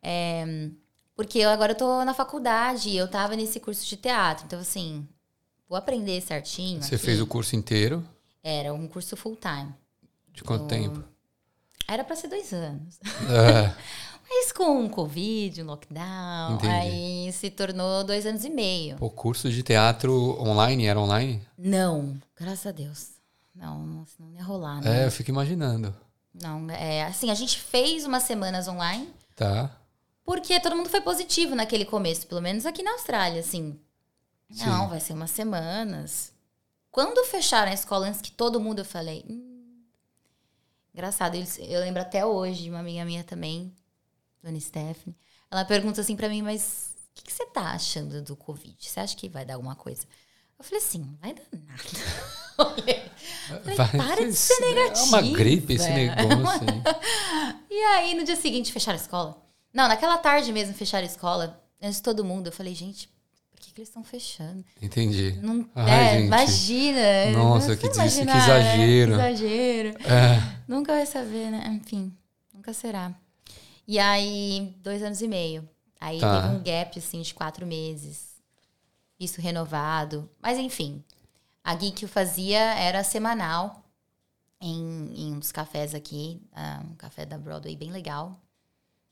é, 0.02 0.70
porque 1.14 1.38
eu 1.38 1.50
agora 1.50 1.72
eu 1.72 1.76
tô 1.76 2.04
na 2.04 2.14
faculdade 2.14 2.88
e 2.90 2.96
eu 2.96 3.08
tava 3.08 3.36
nesse 3.36 3.60
curso 3.60 3.84
de 3.86 3.96
teatro, 3.96 4.44
então 4.46 4.58
assim, 4.58 5.06
vou 5.68 5.76
aprender 5.76 6.20
certinho. 6.22 6.82
Você 6.82 6.94
aqui. 6.94 7.04
fez 7.04 7.20
o 7.20 7.26
curso 7.26 7.54
inteiro. 7.56 8.06
Era 8.42 8.72
um 8.72 8.86
curso 8.88 9.16
full 9.16 9.36
time. 9.36 9.74
De 10.32 10.42
quanto 10.44 10.64
Hum. 10.64 10.68
tempo? 10.68 11.04
Era 11.88 12.02
para 12.04 12.16
ser 12.16 12.28
dois 12.28 12.52
anos. 12.52 12.98
É, 13.28 13.74
Mas 14.28 14.52
com 14.52 14.84
o 14.84 14.90
Covid, 14.90 15.62
o 15.62 15.64
lockdown, 15.66 16.54
Entendi. 16.56 16.72
aí 16.72 17.32
se 17.32 17.48
tornou 17.50 18.02
dois 18.04 18.26
anos 18.26 18.44
e 18.44 18.50
meio. 18.50 18.96
o 19.00 19.08
curso 19.10 19.50
de 19.50 19.62
teatro 19.62 20.12
online 20.42 20.86
era 20.86 21.00
online? 21.00 21.40
Não, 21.56 22.20
graças 22.36 22.66
a 22.66 22.72
Deus. 22.72 23.10
Não, 23.54 23.86
não, 23.86 24.06
senão 24.06 24.28
não 24.28 24.36
ia 24.36 24.42
rolar, 24.44 24.80
né? 24.82 25.02
É, 25.02 25.06
eu 25.06 25.10
fico 25.10 25.30
imaginando. 25.30 25.94
Não, 26.34 26.68
é 26.70 27.04
assim, 27.04 27.30
a 27.30 27.34
gente 27.34 27.58
fez 27.58 28.04
umas 28.04 28.24
semanas 28.24 28.68
online, 28.68 29.08
Tá. 29.34 29.70
porque 30.24 30.60
todo 30.60 30.76
mundo 30.76 30.90
foi 30.90 31.00
positivo 31.00 31.54
naquele 31.54 31.84
começo, 31.86 32.26
pelo 32.26 32.42
menos 32.42 32.66
aqui 32.66 32.82
na 32.82 32.92
Austrália, 32.92 33.40
assim. 33.40 33.78
Não, 34.50 34.82
Sim. 34.84 34.88
vai 34.90 35.00
ser 35.00 35.12
umas 35.14 35.30
semanas. 35.30 36.32
Quando 36.90 37.24
fecharam 37.26 37.70
a 37.70 37.74
escola, 37.74 38.06
antes 38.08 38.20
que 38.20 38.30
todo 38.30 38.60
mundo, 38.60 38.80
eu 38.80 38.84
falei. 38.84 39.24
Hum, 39.28 39.82
engraçado, 40.94 41.36
eu 41.58 41.80
lembro 41.80 42.02
até 42.02 42.24
hoje, 42.24 42.68
uma 42.70 42.80
amiga 42.80 43.04
minha 43.04 43.24
também, 43.24 43.72
Dona 44.46 44.60
Stephanie, 44.60 45.16
ela 45.50 45.64
pergunta 45.64 46.00
assim 46.00 46.14
pra 46.16 46.28
mim, 46.28 46.40
mas 46.42 46.90
o 47.10 47.14
que, 47.14 47.24
que 47.24 47.32
você 47.32 47.44
tá 47.46 47.72
achando 47.72 48.22
do 48.22 48.36
Covid? 48.36 48.76
Você 48.78 49.00
acha 49.00 49.16
que 49.16 49.28
vai 49.28 49.44
dar 49.44 49.54
alguma 49.54 49.74
coisa? 49.74 50.02
Eu 50.58 50.64
falei 50.64 50.78
assim, 50.82 51.00
não 51.00 51.16
vai 51.20 51.34
dar 51.34 51.42
nada. 51.52 51.82
Vai- 53.76 53.76
para 53.90 54.24
de 54.26 54.32
ser 54.32 54.54
É 54.62 54.92
uma 55.02 55.20
gripe 55.20 55.74
esse 55.74 55.90
negócio. 55.90 56.66
E 57.70 57.78
aí, 57.84 58.14
no 58.14 58.24
dia 58.24 58.36
seguinte, 58.36 58.72
fecharam 58.72 58.98
a 58.98 59.02
escola. 59.02 59.36
Não, 59.72 59.86
naquela 59.88 60.16
tarde 60.16 60.50
mesmo, 60.52 60.72
fecharam 60.74 61.06
a 61.06 61.10
escola. 61.10 61.62
Antes 61.82 61.96
de 61.98 62.02
todo 62.02 62.24
mundo, 62.24 62.46
eu 62.46 62.52
falei, 62.52 62.74
gente, 62.74 63.08
por 63.50 63.60
que, 63.60 63.70
que 63.72 63.80
eles 63.80 63.88
estão 63.90 64.02
fechando? 64.02 64.64
Entendi. 64.80 65.38
Não, 65.42 65.68
Ai, 65.74 66.16
é, 66.16 66.20
imagina. 66.22 67.30
Nossa, 67.32 67.76
que 67.76 67.86
des- 67.88 67.96
imagina, 67.96 68.32
que 68.32 68.38
exagero. 68.38 69.16
né? 69.18 69.26
Que 69.28 69.32
exagero. 69.44 69.88
É, 70.10 70.56
Nunca 70.66 70.92
vai 70.94 71.04
saber, 71.04 71.50
né? 71.50 71.78
Enfim, 71.82 72.16
nunca 72.54 72.72
será. 72.72 73.12
E 73.86 73.98
aí, 73.98 74.74
dois 74.82 75.02
anos 75.02 75.20
e 75.22 75.28
meio. 75.28 75.68
Aí 76.00 76.18
Tá. 76.20 76.42
teve 76.42 76.54
um 76.54 76.62
gap, 76.62 76.98
assim, 76.98 77.22
de 77.22 77.32
quatro 77.34 77.66
meses. 77.66 78.34
Isso 79.18 79.40
renovado. 79.40 80.28
Mas, 80.42 80.58
enfim, 80.58 81.02
a 81.64 81.76
gig 81.76 81.92
que 81.92 82.04
eu 82.04 82.08
fazia 82.08 82.58
era 82.58 83.02
semanal 83.04 83.82
em, 84.60 85.12
em 85.14 85.32
um 85.34 85.38
dos 85.38 85.52
cafés 85.52 85.94
aqui. 85.94 86.42
ah, 86.52 86.82
um 86.84 86.94
café 86.96 87.24
da 87.24 87.38
Broadway 87.38 87.76
bem 87.76 87.90
legal. 87.90 88.40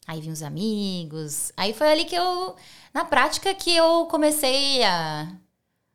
Aí 0.06 0.20
vi 0.20 0.30
uns 0.30 0.42
amigos. 0.42 1.50
Aí 1.56 1.72
foi 1.72 1.90
ali 1.90 2.04
que 2.04 2.14
eu, 2.14 2.54
na 2.92 3.04
prática, 3.06 3.54
que 3.54 3.74
eu 3.74 4.06
comecei 4.06 4.82
a 4.84 5.32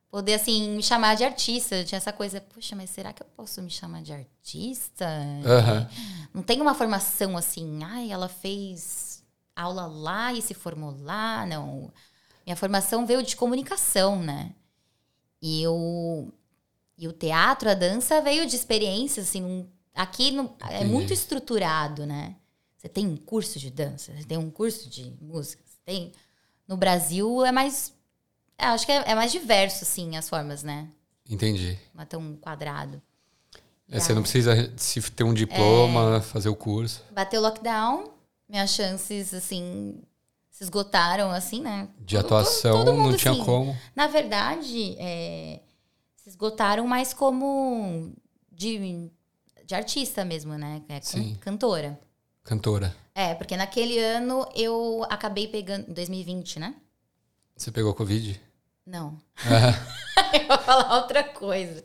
poder, 0.10 0.34
assim, 0.36 0.76
me 0.76 0.84
chamar 0.84 1.16
de 1.16 1.24
artista. 1.24 1.76
Eu 1.76 1.86
tinha 1.86 1.98
essa 1.98 2.12
coisa, 2.14 2.42
poxa, 2.42 2.76
mas 2.76 2.90
será 2.90 3.14
que 3.14 3.22
eu 3.22 3.28
posso 3.36 3.62
me 3.62 3.70
chamar 3.70 4.02
de 4.02 4.12
artista? 4.14 5.06
aham. 5.46 5.90
Não 6.34 6.42
tem 6.44 6.62
uma 6.62 6.74
formação 6.76 7.38
assim, 7.38 7.84
ai, 7.84 8.12
ela 8.12 8.28
fez 8.30 9.24
aula 9.56 9.86
lá 9.88 10.34
e 10.34 10.42
se 10.42 10.54
formou 10.54 10.96
lá. 11.02 11.46
Não. 11.46 11.92
Minha 12.46 12.56
formação 12.56 13.06
veio 13.06 13.22
de 13.24 13.36
comunicação, 13.36 14.22
né? 14.22 14.54
E 15.42 15.62
eu. 15.62 16.32
E 16.98 17.08
o 17.08 17.14
teatro, 17.14 17.70
a 17.70 17.74
dança 17.74 18.22
veio 18.22 18.46
de 18.46 18.56
experiência, 18.56 19.24
assim. 19.24 19.42
um- 19.44 19.68
aqui 19.96 20.32
no- 20.32 20.54
é 20.70 20.84
muito 20.84 21.14
estruturado, 21.14 22.06
né? 22.06 22.36
Você 22.78 22.88
tem 22.90 23.06
um 23.08 23.16
curso 23.18 23.60
de 23.60 23.70
dança, 23.70 24.14
você 24.14 24.24
tem 24.26 24.38
um 24.38 24.50
curso 24.50 24.90
de 24.90 25.14
música, 25.22 25.62
você 25.66 25.78
tem. 25.86 26.12
No 26.68 26.78
Brasil 26.78 27.46
é 27.46 27.52
mais. 27.52 27.94
É, 28.60 28.66
acho 28.68 28.86
que 28.86 28.92
é, 28.92 29.04
é 29.12 29.16
mais 29.16 29.32
diverso, 29.32 29.84
assim, 29.84 30.16
as 30.18 30.30
formas, 30.30 30.64
né? 30.64 30.88
Entendi. 31.30 31.78
Não 31.94 32.02
é 32.04 32.06
tão 32.06 32.36
quadrado. 32.38 33.02
É, 33.92 34.00
você 34.00 34.14
não 34.14 34.22
precisa 34.22 34.72
se 34.78 35.02
ter 35.12 35.24
um 35.24 35.32
É. 35.32 35.36
diploma, 35.36 36.22
fazer 36.22 36.50
o 36.50 36.56
curso. 36.56 37.04
Bateu 37.12 37.40
o 37.40 37.44
lockdown, 37.44 38.12
minhas 38.48 38.70
chances, 38.72 39.34
assim, 39.34 40.02
se 40.52 40.64
esgotaram, 40.64 41.32
assim, 41.32 41.62
né? 41.62 41.88
De 42.00 42.16
Todo- 42.16 42.26
atuação 42.26 42.84
todo 42.86 42.94
mundo, 42.96 43.12
não 43.12 43.18
tinha 43.18 43.32
assim, 43.34 43.44
como. 43.44 43.76
Na 43.96 44.08
verdade, 44.08 44.96
é, 45.00 45.60
se 46.16 46.30
esgotaram 46.30 46.86
mais 46.86 47.14
como 47.14 48.14
de, 48.52 49.10
de 49.66 49.74
artista 49.76 50.24
mesmo, 50.24 50.54
né? 50.56 50.84
É, 50.88 51.02
Sim. 51.02 51.36
cantora. 51.42 52.00
Cantora. 52.44 52.96
É, 53.16 53.34
porque 53.36 53.56
naquele 53.58 53.98
ano 54.00 54.48
eu 54.56 55.06
acabei 55.10 55.48
pegando. 55.48 55.90
Em 55.90 55.94
2020, 55.94 56.60
né? 56.60 56.76
Você 57.56 57.72
pegou 57.72 57.94
Covid? 57.94 58.40
Não. 58.90 59.16
Eu 60.34 60.48
vou 60.48 60.58
falar 60.58 60.98
outra 60.98 61.24
coisa. 61.24 61.84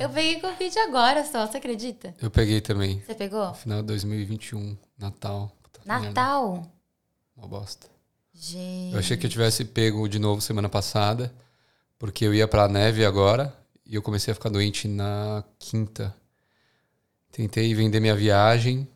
Eu 0.00 0.08
peguei 0.08 0.40
Covid 0.40 0.78
agora 0.78 1.24
só, 1.24 1.46
você 1.46 1.58
acredita? 1.58 2.14
Eu 2.22 2.30
peguei 2.30 2.60
também. 2.60 3.02
Você 3.04 3.14
pegou? 3.14 3.48
No 3.48 3.54
final 3.54 3.80
de 3.80 3.88
2021, 3.88 4.76
Natal. 4.96 5.50
Puta 5.62 5.80
merda, 5.84 6.06
Natal. 6.06 6.72
Uma 7.36 7.48
bosta. 7.48 7.88
Gente. 8.32 8.92
Eu 8.92 9.00
achei 9.00 9.16
que 9.16 9.26
eu 9.26 9.30
tivesse 9.30 9.64
pego 9.64 10.08
de 10.08 10.20
novo 10.20 10.40
semana 10.40 10.68
passada, 10.68 11.34
porque 11.98 12.24
eu 12.24 12.32
ia 12.32 12.46
pra 12.46 12.68
neve 12.68 13.04
agora 13.04 13.52
e 13.84 13.96
eu 13.96 14.02
comecei 14.02 14.30
a 14.30 14.34
ficar 14.34 14.48
doente 14.48 14.86
na 14.86 15.42
quinta. 15.58 16.14
Tentei 17.32 17.74
vender 17.74 17.98
minha 17.98 18.14
viagem, 18.14 18.88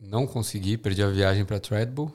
não 0.00 0.26
consegui, 0.26 0.78
perdi 0.78 1.02
a 1.02 1.08
viagem 1.08 1.44
pra 1.44 1.60
Treadbull. 1.60 2.10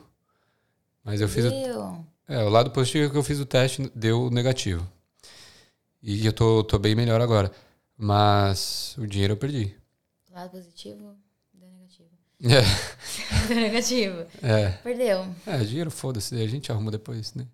Mas 1.04 1.20
eu 1.20 1.28
fiz 1.28 1.44
o, 1.44 1.50
Meu. 1.50 2.04
É, 2.28 2.38
o 2.44 2.48
lado 2.48 2.70
positivo 2.70 3.06
é 3.06 3.10
que 3.10 3.16
eu 3.16 3.22
fiz 3.22 3.38
o 3.40 3.46
teste 3.46 3.90
deu 3.94 4.30
negativo. 4.30 4.86
E 6.02 6.24
eu 6.26 6.32
tô, 6.32 6.62
tô 6.64 6.78
bem 6.78 6.94
melhor 6.94 7.20
agora. 7.20 7.50
Mas 7.96 8.94
o 8.98 9.06
dinheiro 9.06 9.34
eu 9.34 9.36
perdi. 9.36 9.74
Lado 10.32 10.50
positivo, 10.50 11.14
deu 11.52 11.68
negativo. 11.70 12.08
É, 12.42 12.60
Deu 13.48 13.56
negativo. 13.56 14.26
é, 14.42 14.68
Perdeu. 14.82 15.26
é 15.46 15.58
dinheiro 15.58 15.90
foda-se, 15.90 16.34
a 16.42 16.46
gente 16.48 16.70
arruma 16.72 16.90
depois, 16.90 17.32
né? 17.34 17.46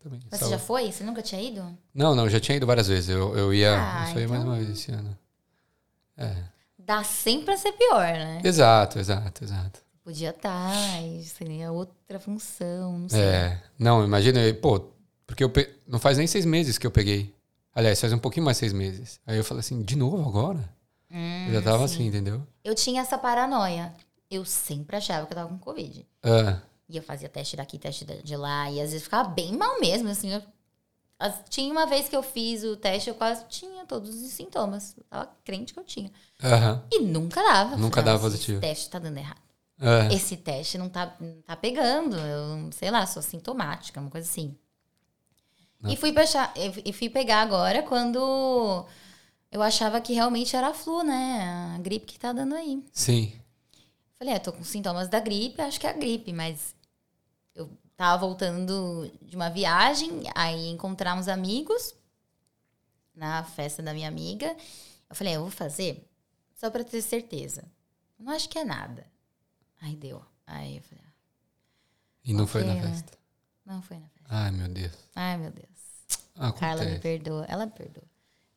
Também. 0.00 0.20
Mas 0.30 0.40
você 0.40 0.48
já 0.50 0.58
foi? 0.58 0.90
Você 0.92 1.02
nunca 1.02 1.20
tinha 1.20 1.42
ido? 1.42 1.76
Não, 1.92 2.14
não, 2.14 2.28
já 2.30 2.38
tinha 2.38 2.56
ido 2.56 2.64
várias 2.66 2.86
vezes. 2.86 3.10
Eu, 3.10 3.36
eu 3.36 3.52
ia. 3.52 3.74
Ah, 3.76 4.08
eu 4.08 4.12
só 4.14 4.20
ia 4.20 4.28
mais 4.28 4.40
então- 4.40 4.52
uma 4.52 4.56
vez 4.64 4.70
esse 4.70 4.92
ano. 4.92 5.18
É. 6.16 6.34
Dá 6.78 7.02
sempre 7.02 7.46
pra 7.46 7.56
ser 7.56 7.72
pior, 7.72 8.04
né? 8.06 8.40
Exato, 8.44 8.98
exato, 8.98 9.44
exato. 9.44 9.80
Podia 10.08 10.30
estar, 10.30 10.72
seria 11.22 11.70
outra 11.70 12.18
função, 12.18 12.98
não 13.00 13.08
sei. 13.10 13.20
É. 13.20 13.62
Não, 13.78 14.02
imagina, 14.02 14.40
pô, 14.54 14.80
porque 15.26 15.44
eu 15.44 15.50
pe... 15.50 15.68
não 15.86 15.98
faz 15.98 16.16
nem 16.16 16.26
seis 16.26 16.46
meses 16.46 16.78
que 16.78 16.86
eu 16.86 16.90
peguei. 16.90 17.34
Aliás, 17.74 18.00
faz 18.00 18.10
um 18.14 18.18
pouquinho 18.18 18.46
mais 18.46 18.56
seis 18.56 18.72
meses. 18.72 19.20
Aí 19.26 19.36
eu 19.36 19.44
falei 19.44 19.60
assim, 19.60 19.82
de 19.82 19.96
novo 19.96 20.26
agora? 20.26 20.66
eu 21.10 21.52
já 21.52 21.60
tava 21.60 21.84
assim, 21.84 22.06
entendeu? 22.06 22.42
Eu 22.64 22.74
tinha 22.74 23.02
essa 23.02 23.18
paranoia. 23.18 23.94
Eu 24.30 24.46
sempre 24.46 24.96
achava 24.96 25.26
que 25.26 25.32
eu 25.34 25.36
tava 25.36 25.50
com 25.50 25.58
Covid. 25.58 26.06
Ah, 26.22 26.62
E 26.88 26.96
eu 26.96 27.02
fazia 27.02 27.28
teste 27.28 27.54
daqui, 27.54 27.78
teste 27.78 28.06
de 28.06 28.34
lá. 28.34 28.70
E 28.70 28.80
às 28.80 28.92
vezes 28.92 29.02
ficava 29.04 29.28
bem 29.28 29.58
mal 29.58 29.78
mesmo, 29.78 30.08
assim. 30.08 30.32
eu- 30.32 30.42
tinha 31.50 31.70
uma 31.70 31.84
vez 31.84 32.08
que 32.08 32.16
eu 32.16 32.22
fiz 32.22 32.64
o 32.64 32.78
teste, 32.78 33.10
eu 33.10 33.14
quase 33.14 33.44
tinha 33.50 33.84
todos 33.84 34.22
os 34.22 34.30
sintomas. 34.32 34.94
Eu 34.96 35.04
tava 35.04 35.30
crente 35.44 35.74
que 35.74 35.78
eu 35.80 35.84
tinha. 35.84 36.10
aham. 36.42 36.82
E 36.90 37.00
nunca 37.00 37.42
dava. 37.42 37.76
Nunca 37.76 37.96
falei, 38.00 38.04
dava 38.06 38.22
"Nossa, 38.22 38.30
positivo." 38.30 38.56
Esse 38.58 38.68
teste 38.68 38.88
tá 38.88 38.98
dando 38.98 39.18
errado. 39.18 39.47
É. 39.80 40.12
esse 40.12 40.36
teste 40.36 40.76
não 40.76 40.88
tá, 40.88 41.16
não 41.20 41.40
tá 41.42 41.56
pegando. 41.56 42.16
Eu, 42.16 42.70
sei 42.72 42.90
lá, 42.90 43.06
sou 43.06 43.22
sintomática, 43.22 44.00
uma 44.00 44.10
coisa 44.10 44.28
assim. 44.28 44.56
Não. 45.80 45.90
E 45.90 45.96
fui, 45.96 46.12
pechar, 46.12 46.52
e 46.84 46.92
fui 46.92 47.08
pegar 47.08 47.40
agora 47.40 47.82
quando 47.84 48.84
eu 49.50 49.62
achava 49.62 50.00
que 50.00 50.12
realmente 50.12 50.56
era 50.56 50.68
a 50.68 50.74
flu, 50.74 51.02
né? 51.02 51.74
A 51.76 51.78
gripe 51.78 52.06
que 52.06 52.18
tá 52.18 52.32
dando 52.32 52.54
aí. 52.54 52.84
Sim. 52.92 53.32
Falei, 54.18 54.34
é, 54.34 54.38
tô 54.40 54.52
com 54.52 54.64
sintomas 54.64 55.08
da 55.08 55.20
gripe, 55.20 55.62
acho 55.62 55.78
que 55.78 55.86
é 55.86 55.90
a 55.90 55.92
gripe, 55.92 56.32
mas 56.32 56.74
eu 57.54 57.70
tava 57.96 58.18
voltando 58.18 59.08
de 59.22 59.36
uma 59.36 59.48
viagem, 59.48 60.22
aí 60.34 60.68
encontramos 60.68 61.28
amigos 61.28 61.94
na 63.14 63.44
festa 63.44 63.80
da 63.80 63.94
minha 63.94 64.08
amiga. 64.08 64.56
Eu 65.08 65.14
falei, 65.14 65.36
eu 65.36 65.42
vou 65.42 65.50
fazer 65.50 66.04
só 66.54 66.68
pra 66.68 66.82
ter 66.82 67.00
certeza. 67.00 67.64
Não 68.18 68.32
acho 68.32 68.48
que 68.48 68.58
é 68.58 68.64
nada. 68.64 69.06
Aí 69.80 69.96
deu. 69.96 70.22
Aí 70.46 70.76
eu 70.76 70.82
falei, 70.82 71.04
ah, 71.06 71.12
E 72.24 72.32
não 72.32 72.46
foi 72.46 72.64
na 72.64 72.74
né? 72.74 72.82
festa. 72.82 73.18
não 73.64 73.82
foi 73.82 73.98
na 73.98 74.08
festa. 74.08 74.28
Ai, 74.28 74.50
meu 74.50 74.68
Deus. 74.68 74.92
Ai, 75.14 75.36
meu 75.36 75.50
Deus. 75.50 75.68
Acontece. 76.36 76.60
Carla 76.60 76.84
me 76.84 76.98
perdoa. 76.98 77.44
Ela 77.48 77.66
me 77.66 77.72
perdoa. 77.72 78.04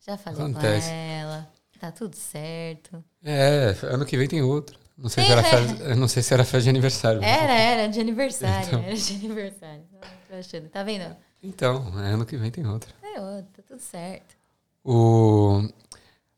Já 0.05 0.17
falei 0.17 0.41
Acontece. 0.41 0.87
com 0.89 0.93
ela. 0.95 1.51
Tá 1.79 1.91
tudo 1.91 2.15
certo. 2.15 3.03
É, 3.23 3.75
ano 3.83 4.05
que 4.05 4.15
vem 4.17 4.27
tem 4.27 4.41
outro. 4.41 4.79
Não 4.97 5.09
sei, 5.09 5.23
Tem, 5.23 5.33
se 5.33 5.39
era 5.39 5.41
né? 5.41 5.49
festa, 5.49 5.95
não 5.95 6.07
sei 6.07 6.21
se 6.21 6.33
era 6.33 6.43
festa 6.43 6.61
de 6.61 6.69
aniversário. 6.69 7.23
Era, 7.23 7.53
era 7.53 7.87
de 7.87 7.99
aniversário. 7.99 8.67
Então. 8.67 8.83
Era 8.83 8.95
de 8.95 9.15
aniversário. 9.15 9.83
Tô 10.29 10.35
achando. 10.35 10.69
Tá 10.69 10.83
vendo? 10.83 11.15
Então, 11.41 11.87
ano 11.95 12.23
que 12.23 12.37
vem 12.37 12.51
tem 12.51 12.67
outro. 12.67 12.93
É 13.01 13.19
outro, 13.19 13.47
tá 13.51 13.63
tudo 13.67 13.79
certo. 13.79 14.35
O... 14.83 15.67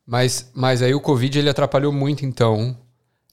Mas, 0.05 0.49
mas 0.53 0.81
aí 0.81 0.93
o 0.93 1.01
Covid 1.01 1.39
ele 1.39 1.49
atrapalhou 1.49 1.91
muito, 1.91 2.25
então, 2.25 2.77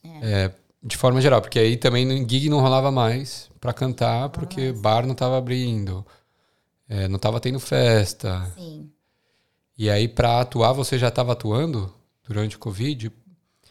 é, 0.04 0.50
de 0.82 0.96
forma 0.96 1.20
geral, 1.20 1.40
porque 1.40 1.58
aí 1.58 1.76
também 1.76 2.26
gig 2.28 2.48
não 2.48 2.60
rolava 2.60 2.90
mais 2.90 3.50
pra 3.60 3.72
cantar, 3.72 4.30
porque 4.30 4.72
bar 4.72 5.06
não 5.06 5.14
tava 5.14 5.36
abrindo, 5.36 6.06
é, 6.88 7.06
não 7.08 7.18
tava 7.18 7.40
tendo 7.40 7.60
festa. 7.60 8.50
Sim. 8.54 8.90
E 9.76 9.90
aí 9.90 10.08
pra 10.08 10.40
atuar, 10.40 10.72
você 10.72 10.98
já 10.98 11.10
tava 11.10 11.32
atuando 11.32 11.94
durante 12.26 12.56
o 12.56 12.58
Covid? 12.58 13.12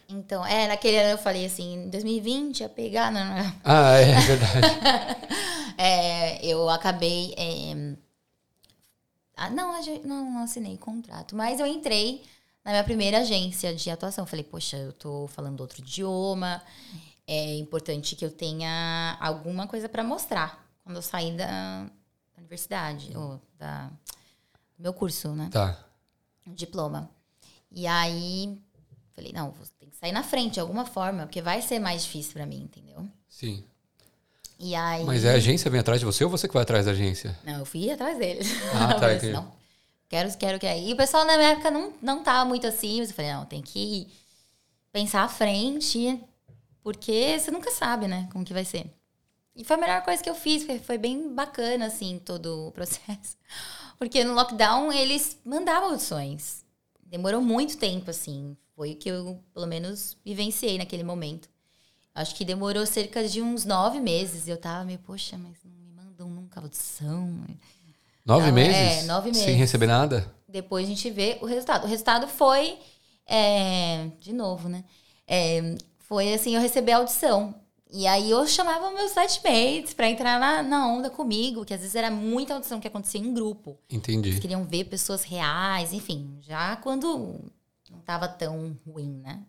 Então, 0.08 0.44
é, 0.46 0.68
naquele 0.68 0.98
ano 0.98 1.12
eu 1.12 1.18
falei 1.18 1.46
assim, 1.46 1.86
em 1.86 1.90
2020 1.90 2.62
ia 2.62 2.70
pegar, 2.70 3.12
não, 3.12 3.24
não. 3.24 3.54
Ah, 3.64 3.94
é 3.98 4.20
verdade. 4.22 4.68
É, 5.82 6.46
eu 6.46 6.70
acabei. 6.70 7.34
é, 7.38 7.96
ah, 9.38 9.50
não, 9.50 9.72
não, 10.04 10.32
não 10.32 10.44
assinei 10.44 10.78
contrato, 10.78 11.38
mas 11.38 11.62
eu 11.62 11.66
entrei 11.66 12.22
na 12.70 12.74
minha 12.74 12.84
primeira 12.84 13.20
agência 13.20 13.74
de 13.74 13.90
atuação. 13.90 14.26
Falei, 14.28 14.44
poxa, 14.46 14.78
eu 14.78 14.94
tô 14.94 15.28
falando 15.28 15.60
outro 15.62 15.80
idioma, 15.82 16.62
é 17.28 17.56
importante 17.56 18.16
que 18.16 18.24
eu 18.24 18.30
tenha 18.30 19.18
alguma 19.20 19.68
coisa 19.68 19.90
para 19.90 20.04
mostrar 20.04 20.64
quando 20.84 20.98
eu 20.98 21.02
sair 21.02 21.36
da, 21.36 21.84
da 21.86 22.38
universidade, 22.38 23.12
ou 23.18 23.42
da, 23.58 23.90
meu 24.78 24.94
curso, 24.94 25.30
né? 25.30 25.50
Tá. 25.52 25.84
Diploma. 26.46 27.10
E 27.72 27.86
aí, 27.88 28.56
falei, 29.16 29.32
não, 29.34 29.52
vou- 29.52 29.66
tem 29.80 29.90
que 29.90 29.98
sair 29.98 30.12
na 30.12 30.24
frente 30.24 30.54
de 30.56 30.60
alguma 30.60 30.86
forma, 30.86 31.24
porque 31.24 31.42
vai 31.42 31.62
ser 31.64 31.80
mais 31.80 32.04
difícil 32.04 32.34
pra 32.34 32.46
mim, 32.46 32.62
entendeu? 32.62 33.08
Sim. 33.28 33.64
E 34.60 34.76
aí. 34.76 35.04
Mas 35.06 35.24
é 35.26 35.32
a 35.32 35.36
agência 35.36 35.72
vem 35.72 35.80
atrás 35.80 36.00
de 36.00 36.06
você 36.06 36.24
ou 36.24 36.30
você 36.30 36.48
que 36.48 36.54
vai 36.54 36.64
atrás 36.64 36.86
da 36.86 36.92
agência? 36.92 37.36
Não, 37.44 37.60
eu 37.60 37.66
fui 37.66 37.90
atrás 37.90 38.18
deles. 38.20 38.48
Ah, 38.74 38.94
tá, 39.00 39.14
entendi. 39.14 39.32
não, 39.34 39.52
quero, 40.10 40.38
quero, 40.38 40.60
quero. 40.60 40.80
E 40.80 40.92
o 40.92 40.98
pessoal 40.98 41.24
na 41.26 41.38
minha 41.38 41.52
época 41.52 41.72
não, 41.72 41.94
não 42.02 42.24
tava 42.24 42.44
muito 42.44 42.68
assim, 42.68 43.00
mas 43.00 43.10
eu 43.10 43.16
falei, 43.16 43.32
não, 43.32 43.46
tem 43.46 43.62
que 43.62 44.08
pensar 44.92 45.24
à 45.24 45.30
frente, 45.30 46.22
porque 46.84 47.40
você 47.40 47.52
nunca 47.52 47.72
sabe, 47.72 48.08
né, 48.08 48.28
como 48.32 48.44
que 48.44 48.54
vai 48.54 48.66
ser. 48.66 48.92
E 49.56 49.64
foi 49.64 49.76
a 49.76 49.80
melhor 49.80 50.02
coisa 50.04 50.24
que 50.24 50.30
eu 50.30 50.36
fiz, 50.36 50.66
foi 50.84 50.98
bem 50.98 51.34
bacana, 51.34 51.86
assim, 51.86 52.20
todo 52.20 52.68
o 52.68 52.72
processo. 52.74 53.38
Porque 53.98 54.24
no 54.24 54.34
lockdown 54.34 54.92
eles 54.92 55.38
mandavam 55.44 55.90
audições. 55.92 56.64
Demorou 57.06 57.42
muito 57.42 57.78
tempo, 57.78 58.10
assim. 58.10 58.56
Foi 58.76 58.94
o 58.94 58.96
que 58.96 59.10
eu, 59.10 59.44
pelo 59.54 59.68
menos, 59.68 60.16
vivenciei 60.24 60.78
naquele 60.78 61.04
momento. 61.04 61.50
Acho 62.16 62.34
que 62.36 62.46
demorou 62.46 62.86
cerca 62.86 63.28
de 63.28 63.42
uns 63.42 63.66
nove 63.66 64.00
meses. 64.00 64.48
E 64.48 64.52
eu 64.52 64.58
tava 64.58 64.86
meio, 64.86 65.00
poxa, 65.00 65.38
mas 65.38 65.58
não 65.66 65.72
me 65.72 65.90
mandam 65.92 66.30
nunca 66.30 66.62
audição. 66.62 67.46
Nove 68.30 68.48
Não, 68.48 68.54
meses? 68.54 68.76
é, 68.76 69.04
nove 69.04 69.34
Sem 69.34 69.44
meses. 69.46 69.60
receber 69.60 69.88
nada? 69.88 70.32
Depois 70.48 70.86
a 70.86 70.90
gente 70.90 71.10
vê 71.10 71.38
o 71.42 71.46
resultado. 71.46 71.86
O 71.86 71.88
resultado 71.88 72.28
foi. 72.28 72.78
é, 73.26 74.08
de 74.20 74.32
novo, 74.34 74.70
né? 74.70 74.84
É, 75.28 75.76
foi 76.00 76.34
assim, 76.34 76.56
eu 76.56 76.62
recebi 76.62 76.92
a 76.92 76.98
audição. 76.98 77.54
E 77.92 78.06
aí 78.06 78.30
eu 78.30 78.46
chamava 78.48 78.92
meus 78.92 79.12
setmates 79.12 79.94
pra 79.96 80.08
entrar 80.08 80.40
na, 80.40 80.62
na 80.62 80.88
onda 80.88 81.10
comigo, 81.10 81.66
que 81.66 81.74
às 81.74 81.80
vezes 81.82 81.96
era 81.96 82.12
muita 82.12 82.54
audição 82.54 82.80
que 82.80 82.88
acontecia 82.88 83.20
em 83.20 83.34
grupo. 83.34 83.78
Eles 83.90 83.98
Entendi. 84.00 84.40
queriam 84.40 84.64
ver 84.64 84.84
pessoas 84.86 85.24
reais, 85.24 85.92
enfim, 85.92 86.38
já 86.42 86.76
quando 86.78 87.40
não 87.90 88.00
tava 88.06 88.28
tão 88.28 88.78
ruim, 88.88 89.22
né? 89.24 89.40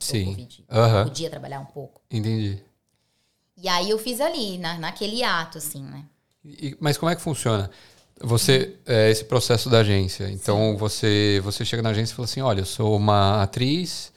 O 0.00 0.04
Sim. 0.04 0.24
Covid. 0.24 0.64
Aham. 0.70 1.04
Podia 1.04 1.28
trabalhar 1.30 1.60
um 1.60 1.66
pouco. 1.66 2.00
Entendi. 2.10 2.58
E 3.58 3.68
aí 3.68 3.90
eu 3.90 3.98
fiz 3.98 4.20
ali, 4.22 4.56
na, 4.56 4.78
naquele 4.78 5.22
ato, 5.22 5.58
assim, 5.58 5.82
né? 5.82 6.04
E- 6.44 6.76
mas 6.80 6.96
como 6.96 7.10
é 7.10 7.14
que 7.14 7.20
funciona? 7.22 7.70
Você, 8.22 8.76
é, 8.86 9.10
esse 9.10 9.24
processo 9.24 9.68
da 9.68 9.80
agência. 9.80 10.30
Então, 10.30 10.76
você, 10.76 11.40
você 11.42 11.64
chega 11.64 11.82
na 11.82 11.90
agência 11.90 12.12
e 12.12 12.16
fala 12.16 12.26
assim: 12.26 12.40
olha, 12.40 12.60
eu 12.60 12.66
sou 12.66 12.96
uma 12.96 13.42
atriz 13.42 14.12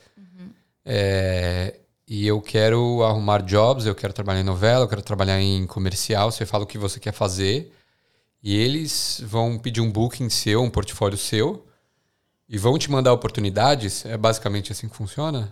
é, 0.85 1.79
e 2.07 2.27
eu 2.27 2.39
quero 2.39 3.03
arrumar 3.03 3.41
jobs, 3.41 3.85
eu 3.85 3.95
quero 3.95 4.13
trabalhar 4.13 4.41
em 4.41 4.43
novela, 4.43 4.85
eu 4.85 4.87
quero 4.87 5.01
trabalhar 5.01 5.41
em 5.41 5.65
comercial. 5.65 6.31
Você 6.31 6.45
fala 6.45 6.63
o 6.63 6.67
que 6.67 6.77
você 6.77 6.99
quer 6.99 7.11
fazer 7.11 7.73
e 8.43 8.55
eles 8.55 9.21
vão 9.25 9.57
pedir 9.57 9.81
um 9.81 9.91
booking 9.91 10.29
seu, 10.29 10.61
um 10.61 10.69
portfólio 10.69 11.17
seu 11.17 11.65
e 12.47 12.59
vão 12.59 12.77
te 12.77 12.91
mandar 12.91 13.11
oportunidades. 13.11 14.05
É 14.05 14.15
basicamente 14.15 14.71
assim 14.71 14.87
que 14.87 14.95
funciona? 14.95 15.51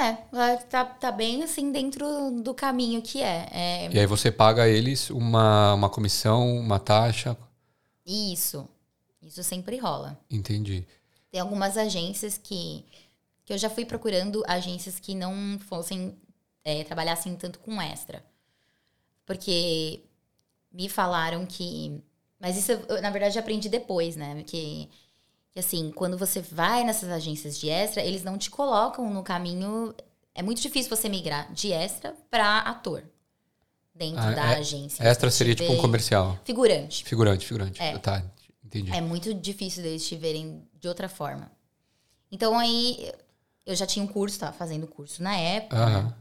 É, 0.00 0.56
tá, 0.68 0.84
tá 0.84 1.12
bem 1.12 1.42
assim 1.42 1.70
dentro 1.70 2.30
do 2.42 2.52
caminho 2.52 3.00
que 3.00 3.22
é. 3.22 3.48
é 3.52 3.88
E 3.92 3.98
aí 3.98 4.06
você 4.06 4.30
paga 4.30 4.64
a 4.64 4.68
eles 4.68 5.10
uma, 5.10 5.74
uma 5.74 5.88
comissão, 5.88 6.58
uma 6.58 6.78
taxa. 6.78 7.36
Isso. 8.04 8.68
Isso 9.22 9.42
sempre 9.42 9.78
rola. 9.78 10.18
Entendi. 10.30 10.84
Tem 11.30 11.40
algumas 11.40 11.76
agências 11.76 12.38
que, 12.38 12.84
que 13.44 13.52
eu 13.52 13.58
já 13.58 13.70
fui 13.70 13.84
procurando 13.84 14.42
agências 14.46 14.98
que 14.98 15.14
não 15.14 15.58
fossem 15.58 16.16
é, 16.64 16.82
trabalhassem 16.84 17.36
tanto 17.36 17.58
com 17.58 17.80
extra. 17.80 18.24
Porque 19.26 20.02
me 20.72 20.88
falaram 20.88 21.46
que. 21.46 22.00
Mas 22.38 22.56
isso 22.56 22.72
eu, 22.72 23.00
na 23.00 23.10
verdade, 23.10 23.38
aprendi 23.38 23.68
depois, 23.68 24.16
né? 24.16 24.42
Que, 24.44 24.90
que 25.54 25.60
assim, 25.60 25.92
quando 25.92 26.18
você 26.18 26.40
vai 26.40 26.82
nessas 26.84 27.08
agências 27.10 27.56
de 27.56 27.70
extra, 27.70 28.02
eles 28.02 28.24
não 28.24 28.36
te 28.36 28.50
colocam 28.50 29.08
no 29.08 29.22
caminho. 29.22 29.94
É 30.34 30.42
muito 30.42 30.60
difícil 30.60 30.94
você 30.94 31.08
migrar 31.08 31.50
de 31.52 31.70
extra 31.72 32.12
para 32.28 32.58
ator 32.58 33.04
dentro 33.94 34.18
Ah, 34.20 34.32
da 34.32 34.50
é- 34.52 34.56
agência. 34.58 35.02
Extra 35.04 35.30
seria 35.30 35.54
tipo 35.54 35.72
um 35.72 35.80
comercial. 35.80 36.36
Figurante. 36.44 37.04
Figurante, 37.04 37.46
figurante. 37.46 37.80
É. 37.80 37.96
Tá, 37.98 38.24
entendi. 38.64 38.90
É 38.92 39.00
muito 39.00 39.32
difícil 39.32 39.82
deles 39.84 40.06
te 40.06 40.16
verem 40.16 40.66
de 40.80 40.88
outra 40.88 41.08
forma. 41.08 41.48
Então 42.32 42.58
aí 42.58 43.12
eu 43.64 43.76
já 43.76 43.86
tinha 43.86 44.04
um 44.04 44.08
curso, 44.08 44.40
tava 44.40 44.52
fazendo 44.52 44.88
curso 44.88 45.22
na 45.22 45.36
época, 45.36 45.86
né? 46.02 46.14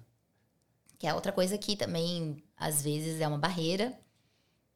Que 1.00 1.08
é 1.08 1.14
outra 1.16 1.32
coisa 1.32 1.58
que 1.58 1.76
também 1.76 2.38
às 2.56 2.84
vezes 2.84 3.20
é 3.20 3.28
uma 3.28 3.40
barreira 3.40 3.92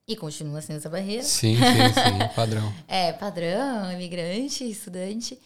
e 0.08 0.16
continua 0.16 0.62
sendo 0.62 0.78
essa 0.78 0.90
barreira. 0.90 1.24
Sim, 1.24 1.56
sim, 1.56 1.60
sim. 1.60 2.28
Padrão. 2.36 2.74
É 2.88 3.12
padrão, 3.14 3.92
imigrante, 3.92 4.64
estudante. 4.70 5.40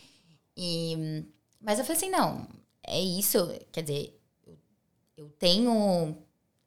E 0.56 1.26
mas 1.60 1.80
eu 1.80 1.86
falei 1.86 1.98
assim, 1.98 2.10
não, 2.10 2.48
é 2.84 3.00
isso, 3.00 3.48
quer 3.72 3.82
dizer, 3.82 4.20
eu, 4.46 4.58
eu 5.18 5.30
tenho 5.40 6.16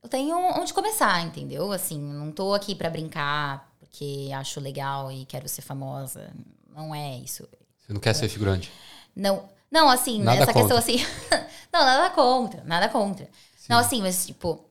eu 0.03 0.09
tenho 0.09 0.37
onde 0.37 0.75
começar, 0.75 1.23
entendeu? 1.23 1.73
Assim, 1.73 1.97
eu 1.97 2.15
não 2.19 2.31
tô 2.31 2.53
aqui 2.53 2.75
pra 2.75 2.91
brincar 2.91 3.73
porque 3.79 4.31
acho 4.35 4.61
legal 4.61 5.11
e 5.11 5.25
quero 5.25 5.49
ser 5.49 5.63
famosa. 5.63 6.33
Não 6.69 6.95
é 6.95 7.17
isso. 7.19 7.49
Você 7.79 7.93
não 7.93 8.01
quer 8.01 8.15
ser 8.15 8.29
figurante? 8.29 8.73
Não, 9.15 9.49
não, 9.71 9.89
assim, 9.89 10.21
Nada 10.21 10.43
essa 10.43 10.53
contra. 10.53 10.61
questão 10.61 10.79
assim. 10.79 10.97
não, 11.73 11.81
nada 11.81 12.11
contra, 12.11 12.65
nada 12.65 12.89
contra. 12.89 13.29
Não, 13.69 13.79
assim, 13.79 14.03
mas 14.03 14.27
tipo, 14.27 14.65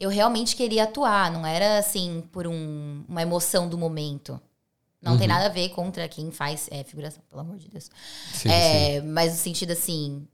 eu 0.00 0.10
realmente 0.10 0.56
queria 0.56 0.84
atuar, 0.84 1.30
não 1.32 1.46
era 1.46 1.78
assim 1.78 2.22
por 2.32 2.46
um- 2.46 3.04
uma 3.08 3.22
emoção 3.22 3.68
do 3.68 3.76
momento. 3.78 4.40
Não 5.00 5.16
tem 5.16 5.28
Uhum. 5.28 5.34
nada 5.34 5.46
a 5.46 5.48
ver 5.48 5.70
contra 5.70 6.08
quem 6.08 6.30
faz 6.32 6.68
é, 6.72 6.84
figuração, 6.84 7.22
pelo 7.28 7.40
amor 7.42 7.56
de 7.58 7.68
Deus. 7.68 7.90
Sim, 8.32 8.60
sim. 8.60 8.90
É, 8.90 9.00
mas 9.02 9.32
no 9.32 9.38
sentido 9.38 9.72
assim, 9.72 10.26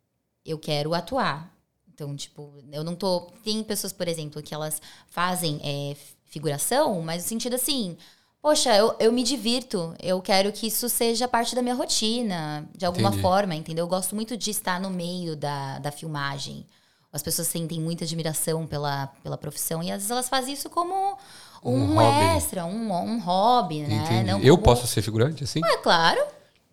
eu 0.45 0.59
quero 0.59 0.95
atuar. 0.95 1.53
Então, 1.93 2.17
tipo, 2.17 2.53
eu 2.73 2.83
não 2.83 2.95
tô. 2.97 3.23
Tem 3.45 3.63
pessoas, 3.63 3.93
por 3.93 4.09
exemplo, 4.09 4.43
que 4.43 4.55
elas 4.55 4.81
fazem 5.09 5.61
é, 5.63 5.97
figuração, 6.25 7.01
mas 7.03 7.23
no 7.23 7.29
sentido 7.29 7.55
assim, 7.55 7.97
poxa, 8.43 8.75
eu, 8.77 8.97
eu 8.99 9.13
me 9.13 9.23
divirto, 9.23 9.95
eu 10.03 10.21
quero 10.21 10.51
que 10.53 10.67
isso 10.67 10.89
seja 10.89 11.29
parte 11.29 11.55
da 11.55 11.63
minha 11.63 11.75
rotina, 11.75 12.69
de 12.77 12.85
alguma 12.85 13.11
Entendi. 13.11 13.23
forma, 13.23 13.55
entendeu? 13.55 13.85
Eu 13.85 13.89
gosto 13.89 14.15
muito 14.15 14.37
de 14.37 14.51
estar 14.51 14.81
no 14.81 14.91
meio 14.91 15.37
da, 15.37 15.79
da 15.79 15.93
filmagem. 15.93 16.67
As 17.15 17.23
pessoas 17.23 17.47
sentem 17.47 17.81
muita 17.81 18.03
admiração 18.05 18.67
pela, 18.67 19.07
pela 19.23 19.39
profissão 19.39 19.81
e 19.81 19.91
às 19.93 19.99
vezes 19.99 20.11
elas 20.11 20.29
fazem 20.29 20.53
isso 20.53 20.69
como 20.69 21.17
um, 21.63 21.95
Um 21.95 22.01
extra, 22.03 22.65
um, 22.65 22.93
um 22.93 23.21
hobby, 23.21 23.83
né? 23.83 24.05
Eu 24.43 24.59
posso 24.59 24.85
ser 24.89 25.01
figurante 25.01 25.45
assim? 25.45 25.61
é 25.65 25.77
claro, 25.77 26.21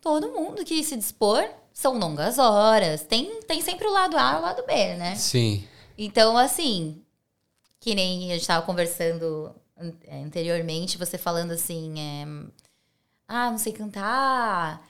todo 0.02 0.30
mundo 0.30 0.66
que 0.66 0.84
se 0.84 0.98
dispor 0.98 1.48
são 1.72 1.96
longas 2.00 2.40
horas. 2.40 3.04
Tem, 3.04 3.40
tem 3.42 3.62
sempre 3.62 3.86
o 3.86 3.92
lado 3.94 4.18
A 4.18 4.34
e 4.34 4.36
o 4.38 4.42
lado 4.42 4.66
B, 4.66 4.96
né? 4.96 5.16
Sim. 5.16 5.64
Então, 5.96 6.36
assim, 6.36 7.04
que 7.80 7.94
nem 7.94 8.32
a 8.32 8.34
gente 8.34 8.42
estava 8.42 8.66
conversando 8.66 9.54
an- 9.78 9.94
é, 10.08 10.24
anteriormente, 10.24 10.98
você 10.98 11.20
falando 11.20 11.52
assim, 11.52 11.94
é, 12.00 12.26
ah, 13.28 13.52
não 13.52 13.60
sei 13.60 13.74
cantar, 13.74 14.82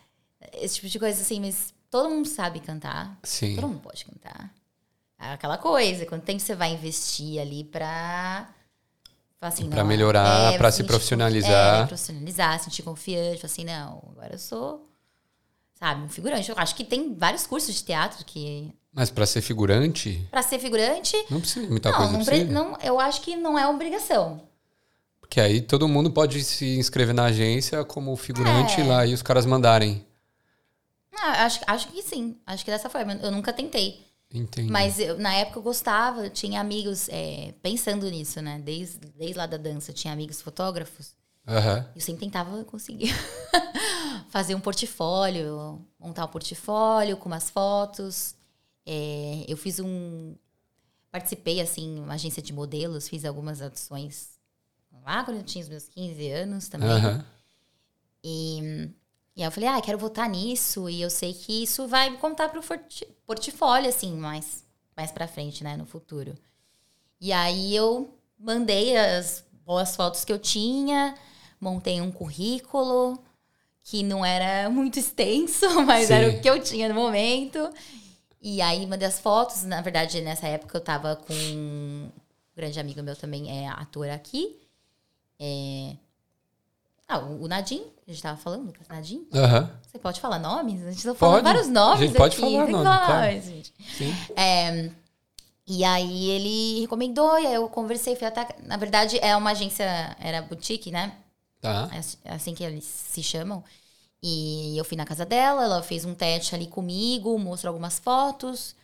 esse 0.53 0.75
tipo 0.75 0.87
de 0.87 0.97
coisa 0.97 1.21
assim, 1.21 1.41
mas 1.41 1.73
todo 1.89 2.09
mundo 2.09 2.29
sabe 2.29 2.61
cantar, 2.61 3.19
Sim. 3.23 3.55
todo 3.55 3.67
mundo 3.67 3.81
pode 3.81 4.05
cantar. 4.05 4.49
É 5.21 5.33
aquela 5.33 5.57
coisa, 5.57 6.05
quanto 6.05 6.23
tempo 6.23 6.39
você 6.41 6.55
vai 6.55 6.73
investir 6.73 7.39
ali 7.39 7.63
pra. 7.63 8.49
falar 9.39 9.51
Assim, 9.53 9.67
não, 9.67 9.85
melhorar, 9.85 10.57
pra 10.57 10.71
sentir 10.71 10.83
se 10.83 10.87
profissionalizar. 10.87 11.83
É, 11.83 11.87
profissionalizar, 11.87 12.59
sentir 12.59 12.81
confiante. 12.83 13.45
Assim, 13.45 13.63
não, 13.63 14.01
agora 14.11 14.33
eu 14.33 14.39
sou, 14.39 14.89
sabe, 15.75 16.01
um 16.03 16.09
figurante. 16.09 16.49
Eu 16.49 16.55
acho 16.57 16.73
que 16.75 16.83
tem 16.83 17.13
vários 17.15 17.45
cursos 17.45 17.75
de 17.75 17.83
teatro 17.83 18.25
que. 18.25 18.71
Mas 18.93 19.09
pra 19.09 19.25
ser 19.25 19.41
figurante, 19.41 20.27
Pra 20.31 20.41
ser 20.41 20.59
figurante, 20.59 21.15
não 21.29 21.39
precisa 21.39 21.65
de 21.65 21.71
muita 21.71 21.91
não, 21.91 21.97
coisa. 21.97 22.11
não, 22.13 22.25
pre- 22.25 22.35
precisa. 22.45 22.51
não, 22.53 22.77
eu 22.83 22.99
acho 22.99 23.21
que 23.21 23.35
não 23.37 23.57
é 23.57 23.65
obrigação. 23.67 24.41
Porque 25.19 25.39
aí 25.39 25.61
todo 25.61 25.87
mundo 25.87 26.11
pode 26.11 26.43
se 26.43 26.77
inscrever 26.77 27.13
na 27.15 27.25
agência 27.25 27.85
como 27.85 28.13
figurante 28.17 28.81
É. 28.81 28.83
lá 28.83 29.05
e 29.05 29.13
os 29.13 29.21
caras 29.21 29.45
mandarem. 29.45 30.05
Ah, 31.15 31.45
acho, 31.45 31.61
acho 31.67 31.87
que 31.89 32.01
sim. 32.01 32.35
Acho 32.45 32.65
que 32.65 32.71
dessa 32.71 32.89
forma. 32.89 33.13
Eu 33.21 33.31
nunca 33.31 33.53
tentei. 33.53 34.03
Entendi. 34.33 34.71
Mas 34.71 34.99
eu, 34.99 35.17
na 35.17 35.33
época 35.33 35.59
eu 35.59 35.63
gostava, 35.63 36.25
eu 36.25 36.29
tinha 36.29 36.61
amigos 36.61 37.09
é, 37.09 37.53
pensando 37.61 38.09
nisso, 38.09 38.41
né? 38.41 38.59
Desde, 38.63 38.99
desde 39.17 39.37
lá 39.37 39.45
da 39.45 39.57
dança, 39.57 39.91
eu 39.91 39.95
tinha 39.95 40.13
amigos 40.13 40.41
fotógrafos. 40.41 41.15
Aham. 41.47 41.89
Eu 41.95 42.01
sempre 42.01 42.25
tentava 42.25 42.63
conseguir 42.63 43.13
fazer 44.29 44.55
um 44.55 44.59
portfólio, 44.59 45.85
montar 45.99 46.25
um 46.25 46.29
portfólio 46.29 47.17
com 47.17 47.27
umas 47.27 47.49
fotos. 47.49 48.35
É, 48.85 49.45
eu 49.47 49.57
fiz 49.57 49.79
um. 49.79 50.35
Participei, 51.11 51.59
assim, 51.59 51.99
uma 51.99 52.13
agência 52.13 52.41
de 52.41 52.53
modelos, 52.53 53.09
fiz 53.09 53.25
algumas 53.25 53.61
audições 53.61 54.39
lá 55.03 55.23
quando 55.23 55.37
eu 55.37 55.43
tinha 55.43 55.63
os 55.63 55.69
meus 55.69 55.87
15 55.87 56.29
anos 56.31 56.67
também. 56.69 56.89
Aham. 56.89 57.25
E, 58.23 58.89
e 59.35 59.41
aí 59.41 59.47
eu 59.47 59.51
falei, 59.51 59.69
ah, 59.69 59.81
quero 59.81 59.97
votar 59.97 60.29
nisso. 60.29 60.89
E 60.89 61.01
eu 61.01 61.09
sei 61.09 61.33
que 61.33 61.63
isso 61.63 61.87
vai 61.87 62.15
contar 62.17 62.49
pro 62.49 62.61
portfólio, 63.25 63.89
assim, 63.89 64.13
mais, 64.15 64.63
mais 64.95 65.11
pra 65.11 65.27
frente, 65.27 65.63
né, 65.63 65.77
no 65.77 65.85
futuro. 65.85 66.35
E 67.19 67.31
aí 67.31 67.75
eu 67.75 68.13
mandei 68.37 68.97
as 68.97 69.43
boas 69.65 69.95
fotos 69.95 70.25
que 70.25 70.33
eu 70.33 70.39
tinha, 70.39 71.15
montei 71.59 72.01
um 72.01 72.11
currículo. 72.11 73.17
que 73.83 74.03
não 74.03 74.23
era 74.25 74.69
muito 74.71 74.99
extenso, 74.99 75.65
mas 75.85 76.07
Sim. 76.07 76.13
era 76.13 76.29
o 76.29 76.41
que 76.41 76.49
eu 76.49 76.61
tinha 76.61 76.89
no 76.89 76.95
momento. 76.95 77.69
E 78.41 78.61
aí 78.61 78.85
mandei 78.87 79.07
as 79.07 79.19
fotos. 79.19 79.63
Na 79.63 79.81
verdade, 79.81 80.21
nessa 80.21 80.47
época 80.47 80.77
eu 80.77 80.81
tava 80.81 81.15
com 81.15 81.33
um 81.33 82.09
grande 82.55 82.79
amigo 82.79 83.01
meu 83.03 83.15
também, 83.15 83.49
é 83.65 83.67
ator 83.69 84.09
aqui. 84.09 84.59
É... 85.39 85.95
Ah, 87.13 87.19
o 87.19 87.47
Nadim, 87.47 87.83
a 88.07 88.11
gente 88.11 88.21
tava 88.23 88.37
falando, 88.37 88.67
Lucas 88.67 88.87
Nadim. 88.87 89.27
Você 89.85 89.99
pode 89.99 90.21
falar 90.21 90.39
nomes? 90.39 90.81
A 90.85 90.91
gente 90.91 91.03
tá 91.03 91.13
falando 91.13 91.35
Pode. 91.35 91.43
vários 91.43 91.67
nomes 91.67 92.01
A 92.01 92.05
gente 92.05 92.15
pode 92.15 92.33
aqui. 92.37 92.41
falar 92.41 92.57
Tem 92.57 92.65
que 92.67 92.71
nome, 92.71 92.85
falar 92.85 93.05
claro. 93.05 93.25
nomes, 93.31 93.45
gente. 93.45 93.73
Sim. 93.97 94.15
É, 94.35 94.89
e 95.67 95.83
aí 95.83 96.29
ele 96.29 96.81
recomendou, 96.81 97.37
e 97.39 97.47
aí 97.47 97.53
eu 97.53 97.67
conversei, 97.69 98.15
fui 98.15 98.25
até. 98.27 98.47
Na 98.63 98.77
verdade, 98.77 99.19
é 99.21 99.35
uma 99.35 99.51
agência, 99.51 99.83
era 100.19 100.41
boutique, 100.41 100.89
né? 100.91 101.13
Tá. 101.59 101.89
É 101.91 101.97
ass- 101.97 102.17
é 102.23 102.33
assim 102.33 102.53
que 102.55 102.63
eles 102.63 102.85
se 102.85 103.21
chamam. 103.21 103.61
E 104.23 104.77
eu 104.77 104.85
fui 104.85 104.95
na 104.95 105.05
casa 105.05 105.25
dela, 105.25 105.63
ela 105.63 105.83
fez 105.83 106.05
um 106.05 106.13
teste 106.13 106.55
ali 106.55 106.67
comigo, 106.67 107.37
mostrou 107.37 107.69
algumas 107.71 107.99
fotos. 107.99 108.75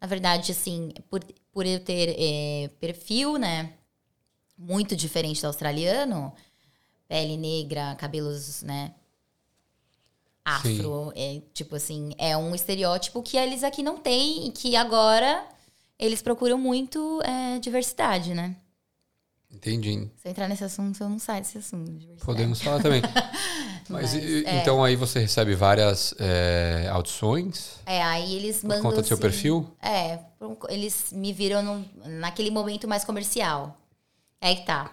Na 0.00 0.06
verdade, 0.06 0.52
assim, 0.52 0.92
por, 1.10 1.20
por 1.52 1.64
eu 1.66 1.80
ter 1.80 2.14
é, 2.18 2.68
perfil, 2.80 3.38
né? 3.38 3.72
Muito 4.56 4.94
diferente 4.94 5.40
do 5.40 5.46
australiano, 5.46 6.32
pele 7.12 7.36
negra, 7.36 7.94
cabelos, 7.96 8.62
né? 8.62 8.94
Afro, 10.42 11.12
é, 11.14 11.42
tipo 11.52 11.76
assim, 11.76 12.14
é 12.16 12.34
um 12.38 12.54
estereótipo 12.54 13.22
que 13.22 13.36
eles 13.36 13.62
aqui 13.62 13.82
não 13.82 13.98
têm 13.98 14.48
e 14.48 14.50
que 14.50 14.74
agora 14.74 15.44
eles 15.98 16.22
procuram 16.22 16.56
muito 16.56 17.20
é, 17.22 17.58
diversidade, 17.58 18.32
né? 18.32 18.56
Entendi. 19.54 20.10
Se 20.16 20.26
eu 20.26 20.30
entrar 20.30 20.48
nesse 20.48 20.64
assunto, 20.64 21.00
eu 21.02 21.08
não 21.10 21.18
saio 21.18 21.42
desse 21.42 21.58
assunto. 21.58 22.06
Podemos 22.24 22.62
falar 22.62 22.80
também. 22.82 23.02
Mas, 23.02 24.14
Mas, 24.14 24.14
e- 24.14 24.44
é. 24.46 24.62
então 24.62 24.82
aí 24.82 24.96
você 24.96 25.20
recebe 25.20 25.54
várias 25.54 26.14
é, 26.18 26.88
audições 26.90 27.74
É, 27.84 28.02
aí 28.02 28.34
eles 28.34 28.60
por 28.62 28.68
mandam. 28.68 28.82
conta 28.84 29.02
do 29.02 29.06
seu 29.06 29.14
assim- 29.16 29.20
perfil? 29.22 29.70
É, 29.82 30.16
por 30.38 30.56
eles 30.70 31.12
me 31.12 31.30
viram 31.34 31.62
num- 31.62 31.84
naquele 32.20 32.50
momento 32.50 32.88
mais 32.88 33.04
comercial. 33.04 33.76
É 34.40 34.54
que 34.54 34.64
tá. 34.64 34.90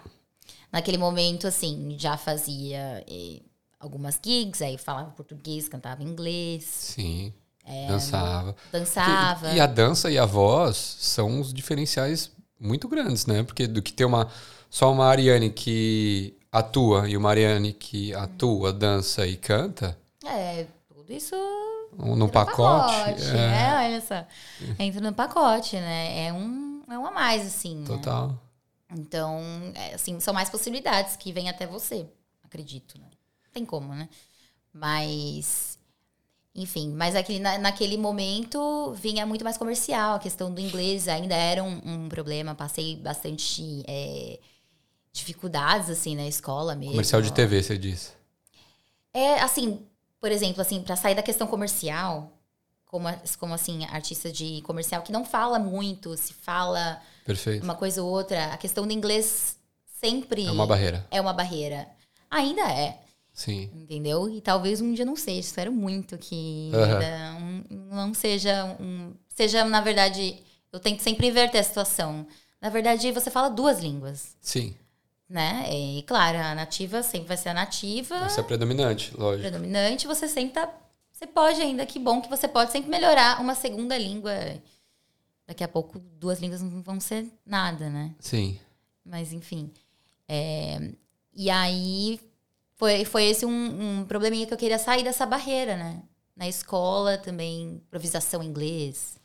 Naquele 0.71 0.97
momento, 0.97 1.47
assim, 1.47 1.95
já 1.97 2.15
fazia 2.17 3.03
eh, 3.09 3.41
algumas 3.79 4.19
gigs, 4.23 4.61
aí 4.63 4.77
falava 4.77 5.11
português, 5.11 5.67
cantava 5.67 6.03
inglês, 6.03 6.63
Sim. 6.65 7.33
É, 7.65 7.87
dançava. 7.87 8.55
dançava. 8.71 9.51
E 9.53 9.59
a 9.59 9.65
dança 9.67 10.09
e 10.09 10.17
a 10.17 10.25
voz 10.25 10.75
são 10.99 11.39
os 11.39 11.53
diferenciais 11.53 12.31
muito 12.59 12.87
grandes, 12.87 13.25
né? 13.25 13.43
Porque 13.43 13.67
do 13.67 13.81
que 13.81 13.93
ter 13.93 14.05
uma 14.05 14.27
só 14.69 14.91
uma 14.91 15.05
Ariane 15.05 15.49
que 15.49 16.35
atua 16.51 17.07
e 17.09 17.15
uma 17.15 17.29
Ariane 17.29 17.73
que 17.73 18.13
atua, 18.13 18.73
dança 18.73 19.25
e 19.25 19.37
canta, 19.37 19.97
É, 20.25 20.65
tudo 20.87 21.11
isso 21.13 21.35
no 21.97 22.27
pacote. 22.29 22.93
é. 22.93 23.85
é, 23.85 23.87
olha 23.87 24.01
só. 24.01 24.25
Entra 24.77 25.01
no 25.01 25.13
pacote, 25.13 25.75
né? 25.75 26.27
É 26.27 26.33
um, 26.33 26.81
é 26.89 26.97
um 26.97 27.05
a 27.05 27.11
mais, 27.11 27.45
assim. 27.45 27.75
né? 27.75 27.85
Então, 28.91 29.39
é, 29.75 29.93
assim, 29.93 30.19
são 30.19 30.33
mais 30.33 30.49
possibilidades 30.49 31.15
que 31.15 31.31
vêm 31.31 31.49
até 31.49 31.67
você, 31.67 32.07
acredito, 32.43 32.97
né? 32.99 33.07
Tem 33.53 33.65
como, 33.65 33.93
né? 33.93 34.09
Mas, 34.73 35.77
enfim, 36.55 36.91
mas 36.93 37.15
aquele, 37.15 37.39
na- 37.39 37.57
naquele 37.57 37.97
momento 37.97 38.93
vinha 38.93 39.25
muito 39.25 39.43
mais 39.43 39.57
comercial, 39.57 40.15
a 40.15 40.19
questão 40.19 40.53
do 40.53 40.59
inglês 40.61 41.07
ainda 41.07 41.35
era 41.35 41.63
um, 41.63 41.81
um 41.85 42.09
problema, 42.09 42.55
passei 42.55 42.95
bastante 42.95 43.83
é, 43.87 44.39
dificuldades, 45.11 45.89
assim, 45.89 46.15
na 46.15 46.27
escola 46.27 46.75
mesmo. 46.75 46.93
Comercial 46.93 47.21
de 47.21 47.31
TV, 47.33 47.61
você 47.63 47.77
diz. 47.77 48.13
É, 49.13 49.39
assim, 49.41 49.85
por 50.19 50.31
exemplo, 50.31 50.61
assim, 50.61 50.81
para 50.81 50.95
sair 50.95 51.15
da 51.15 51.23
questão 51.23 51.47
comercial, 51.47 52.31
como, 52.85 53.07
como 53.39 53.53
assim, 53.53 53.85
artista 53.85 54.31
de 54.31 54.61
comercial 54.63 55.01
que 55.03 55.11
não 55.11 55.23
fala 55.25 55.59
muito, 55.59 56.15
se 56.17 56.33
fala 56.33 57.01
Perfeito. 57.29 57.63
uma 57.63 57.75
coisa 57.75 58.01
ou 58.01 58.09
outra, 58.09 58.53
a 58.53 58.57
questão 58.57 58.87
do 58.87 58.93
inglês 58.93 59.55
sempre 60.01 60.45
É 60.47 60.51
uma 60.51 60.65
barreira. 60.65 61.05
é 61.11 61.21
uma 61.21 61.31
barreira. 61.33 61.87
Ainda 62.31 62.61
é, 62.71 62.97
Sim. 63.33 63.69
entendeu? 63.73 64.27
E 64.29 64.41
talvez 64.41 64.81
um 64.81 64.93
dia 64.93 65.05
não 65.05 65.15
seja. 65.15 65.39
Espero 65.39 65.71
muito 65.71 66.17
que 66.17 66.71
Aham. 66.73 66.83
ainda 66.99 67.37
um- 67.39 67.63
não 67.95 68.13
seja 68.13 68.65
um. 68.79 69.13
Seja, 69.27 69.63
na 69.65 69.81
verdade, 69.81 70.37
eu 70.73 70.79
tento 70.79 71.01
sempre 71.01 71.27
inverter 71.27 71.61
a 71.61 71.63
situação. 71.63 72.25
Na 72.61 72.69
verdade, 72.69 73.11
você 73.11 73.29
fala 73.29 73.49
duas 73.49 73.79
línguas, 73.79 74.35
Sim. 74.41 74.75
né? 75.29 75.65
E 75.71 76.03
claro, 76.03 76.37
a 76.39 76.53
nativa 76.55 77.01
sempre 77.03 77.27
vai 77.27 77.37
ser 77.37 77.49
a 77.49 77.53
nativa. 77.53 78.15
Essa 78.25 78.41
é 78.41 78.43
predominante, 78.43 79.13
lógico. 79.17 79.47
predominante, 79.49 80.07
você 80.07 80.27
sempre 80.27 80.53
tá, 80.55 80.69
Você 81.11 81.27
pode 81.27 81.61
ainda, 81.61 81.85
que 81.85 81.99
bom 81.99 82.21
que 82.21 82.29
você 82.29 82.47
pode 82.47 82.71
sempre 82.71 82.89
melhorar 82.89 83.41
uma 83.41 83.53
segunda 83.53 83.97
língua. 83.97 84.31
Daqui 85.49 85.63
a 85.63 85.67
pouco, 85.67 85.97
duas 86.19 86.39
línguas 86.39 86.61
não 86.61 86.79
vão 86.83 86.99
ser 86.99 87.25
nada, 87.43 87.89
né? 87.89 88.13
Sim. 88.19 88.59
Mas, 89.03 89.33
enfim. 89.33 89.71
É, 90.27 90.91
e 91.33 91.49
aí, 91.49 92.19
foi, 92.75 93.03
foi 93.03 93.23
esse 93.25 93.47
um, 93.47 93.49
um 94.01 94.05
probleminha 94.05 94.45
que 94.45 94.53
eu 94.53 94.57
queria 94.59 94.77
sair 94.77 95.03
dessa 95.03 95.25
barreira, 95.25 95.75
né? 95.75 96.03
Na 96.37 96.47
escola 96.47 97.17
também, 97.17 97.81
improvisação 97.87 98.43
em 98.43 98.45
inglês. 98.45 99.17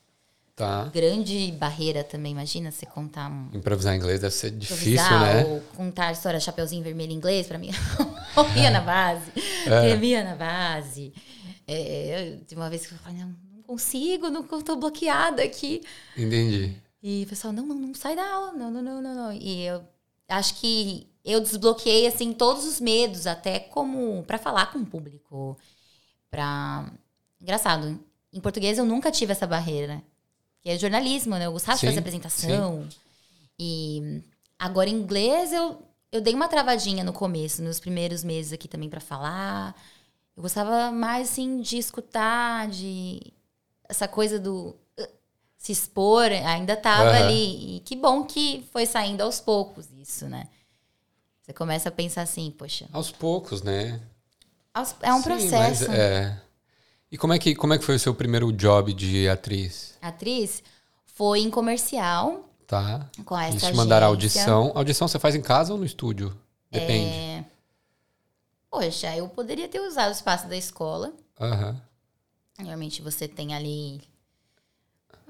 Tá. 0.57 0.85
Grande 0.87 1.53
barreira 1.53 2.03
também, 2.03 2.33
imagina 2.33 2.70
você 2.70 2.87
contar 2.87 3.31
um. 3.31 3.51
Improvisar 3.53 3.93
em 3.95 3.99
inglês 3.99 4.20
deve 4.20 4.35
ser 4.35 4.51
difícil, 4.51 5.18
né? 5.20 5.45
Ou 5.45 5.61
contar 5.77 6.07
a 6.07 6.12
história 6.12 6.41
Chapeuzinho 6.41 6.83
Vermelho 6.83 7.12
em 7.12 7.16
inglês, 7.16 7.47
pra 7.47 7.59
mim, 7.59 7.68
morria 8.35 8.70
na 8.70 8.81
base. 8.81 9.31
É. 9.66 9.81
Tremia 9.91 10.25
na 10.25 10.37
base. 10.37 11.12
É, 11.66 12.33
eu- 12.35 12.41
de 12.47 12.55
uma 12.55 12.70
vez 12.70 12.87
que 12.87 12.95
eu 12.95 12.99
falei, 12.99 13.18
não 13.20 13.35
consigo, 13.66 14.30
não 14.30 14.42
tô 14.44 14.76
bloqueada 14.76 15.42
aqui. 15.42 15.82
Entendi. 16.16 16.76
E 17.02 17.24
o 17.24 17.28
pessoal, 17.28 17.52
não, 17.52 17.66
não, 17.66 17.76
não 17.76 17.94
sai 17.94 18.16
da 18.16 18.26
aula, 18.26 18.52
não, 18.52 18.70
não, 18.70 18.82
não, 18.82 19.02
não, 19.02 19.14
não. 19.14 19.32
E 19.32 19.64
eu 19.64 19.84
acho 20.28 20.54
que 20.54 21.06
eu 21.24 21.40
desbloqueei, 21.40 22.06
assim, 22.06 22.32
todos 22.32 22.64
os 22.64 22.80
medos, 22.80 23.26
até 23.26 23.58
como 23.58 24.22
para 24.24 24.38
falar 24.38 24.72
com 24.72 24.78
o 24.78 24.86
público. 24.86 25.58
Pra... 26.30 26.90
Engraçado, 27.40 28.00
em 28.32 28.40
português 28.40 28.78
eu 28.78 28.84
nunca 28.84 29.10
tive 29.10 29.32
essa 29.32 29.46
barreira. 29.46 30.02
Que 30.60 30.70
é 30.70 30.78
jornalismo, 30.78 31.36
né? 31.36 31.46
Eu 31.46 31.52
gostava 31.52 31.76
Sim, 31.76 31.86
de 31.86 31.92
fazer 31.92 32.00
apresentação. 32.00 32.88
E 33.58 34.22
agora 34.58 34.88
em 34.88 34.94
inglês 34.94 35.52
eu, 35.52 35.82
eu 36.10 36.20
dei 36.20 36.34
uma 36.34 36.48
travadinha 36.48 37.04
no 37.04 37.12
começo, 37.12 37.62
nos 37.62 37.78
primeiros 37.78 38.24
meses 38.24 38.52
aqui 38.52 38.66
também 38.66 38.88
para 38.88 39.00
falar. 39.00 39.74
Eu 40.36 40.42
gostava 40.42 40.90
mais, 40.90 41.30
assim, 41.30 41.60
de 41.60 41.78
escutar, 41.78 42.68
de... 42.68 43.20
Essa 43.89 44.09
coisa 44.09 44.39
do 44.39 44.76
uh, 44.99 45.09
se 45.59 45.72
expor, 45.72 46.30
ainda 46.30 46.76
tava 46.76 47.11
Aham. 47.11 47.24
ali. 47.26 47.76
E 47.76 47.80
que 47.80 47.95
bom 47.97 48.24
que 48.24 48.66
foi 48.72 48.87
saindo 48.87 49.22
aos 49.22 49.41
poucos 49.41 49.87
isso, 49.93 50.26
né? 50.28 50.49
Você 51.43 51.53
começa 51.53 51.89
a 51.91 51.93
pensar 51.93 52.22
assim, 52.22 52.51
poxa, 52.51 52.89
Aos 52.93 53.11
poucos, 53.11 53.62
né? 53.62 54.01
aos- 54.72 54.95
é 55.03 55.12
um 55.12 55.18
Sim, 55.18 55.24
processo. 55.24 55.53
mas 55.59 55.82
é. 55.82 56.41
E 57.12 57.18
como 57.18 57.32
é, 57.32 57.39
que, 57.39 57.55
como 57.55 57.74
é 57.74 57.78
que 57.78 57.85
foi 57.85 57.95
o 57.97 57.99
seu 58.01 58.14
primeiro 58.14 58.51
job 58.53 58.93
de 58.95 59.28
atriz? 59.28 59.95
Atriz 60.01 60.62
foi 61.05 61.41
em 61.41 61.51
comercial 61.51 62.49
Tá. 62.66 63.09
com 63.26 63.39
essa 63.39 63.53
Eles 63.53 63.62
te 63.62 63.74
mandaram 63.74 64.07
audição. 64.07 64.72
Audição 64.74 65.07
você 65.07 65.18
faz 65.18 65.35
em 65.35 65.43
casa 65.43 65.72
ou 65.72 65.78
no 65.78 65.85
estúdio? 65.85 66.35
Depende. 66.70 67.14
É... 67.18 67.45
Poxa, 68.70 69.14
eu 69.16 69.28
poderia 69.28 69.68
ter 69.68 69.80
usado 69.80 70.09
o 70.09 70.12
espaço 70.12 70.49
da 70.49 70.57
escola. 70.57 71.12
Aham. 71.41 71.80
Normalmente 72.59 73.02
você 73.02 73.26
tem 73.26 73.55
ali. 73.55 74.00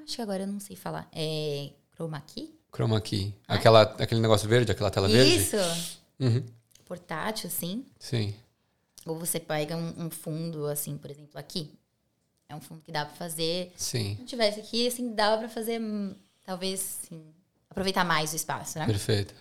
Acho 0.02 0.16
que 0.16 0.22
agora 0.22 0.42
eu 0.42 0.46
não 0.46 0.60
sei 0.60 0.76
falar. 0.76 1.08
É. 1.12 1.70
Chroma 1.94 2.20
key? 2.20 2.54
Chroma 2.72 3.00
key. 3.00 3.34
Aquela, 3.46 3.82
aquele 3.82 4.20
negócio 4.20 4.48
verde, 4.48 4.72
aquela 4.72 4.90
tela 4.90 5.08
verde? 5.08 5.36
Isso! 5.36 5.56
Uhum. 6.18 6.44
Portátil, 6.84 7.46
assim. 7.46 7.86
Sim. 7.98 8.34
Ou 9.06 9.18
você 9.18 9.38
pega 9.38 9.76
um, 9.76 10.06
um 10.06 10.10
fundo, 10.10 10.66
assim, 10.66 10.96
por 10.96 11.10
exemplo, 11.10 11.38
aqui. 11.38 11.70
É 12.48 12.54
um 12.54 12.60
fundo 12.60 12.82
que 12.82 12.92
dá 12.92 13.04
pra 13.04 13.14
fazer. 13.14 13.72
Sim. 13.76 14.14
Se 14.14 14.20
não 14.20 14.26
tivesse 14.26 14.60
aqui, 14.60 14.86
assim, 14.86 15.14
dava 15.14 15.38
pra 15.38 15.48
fazer, 15.48 15.80
hum, 15.80 16.14
talvez, 16.42 17.00
assim, 17.04 17.22
aproveitar 17.70 18.04
mais 18.04 18.32
o 18.32 18.36
espaço, 18.36 18.78
né? 18.78 18.86
Perfeito. 18.86 19.34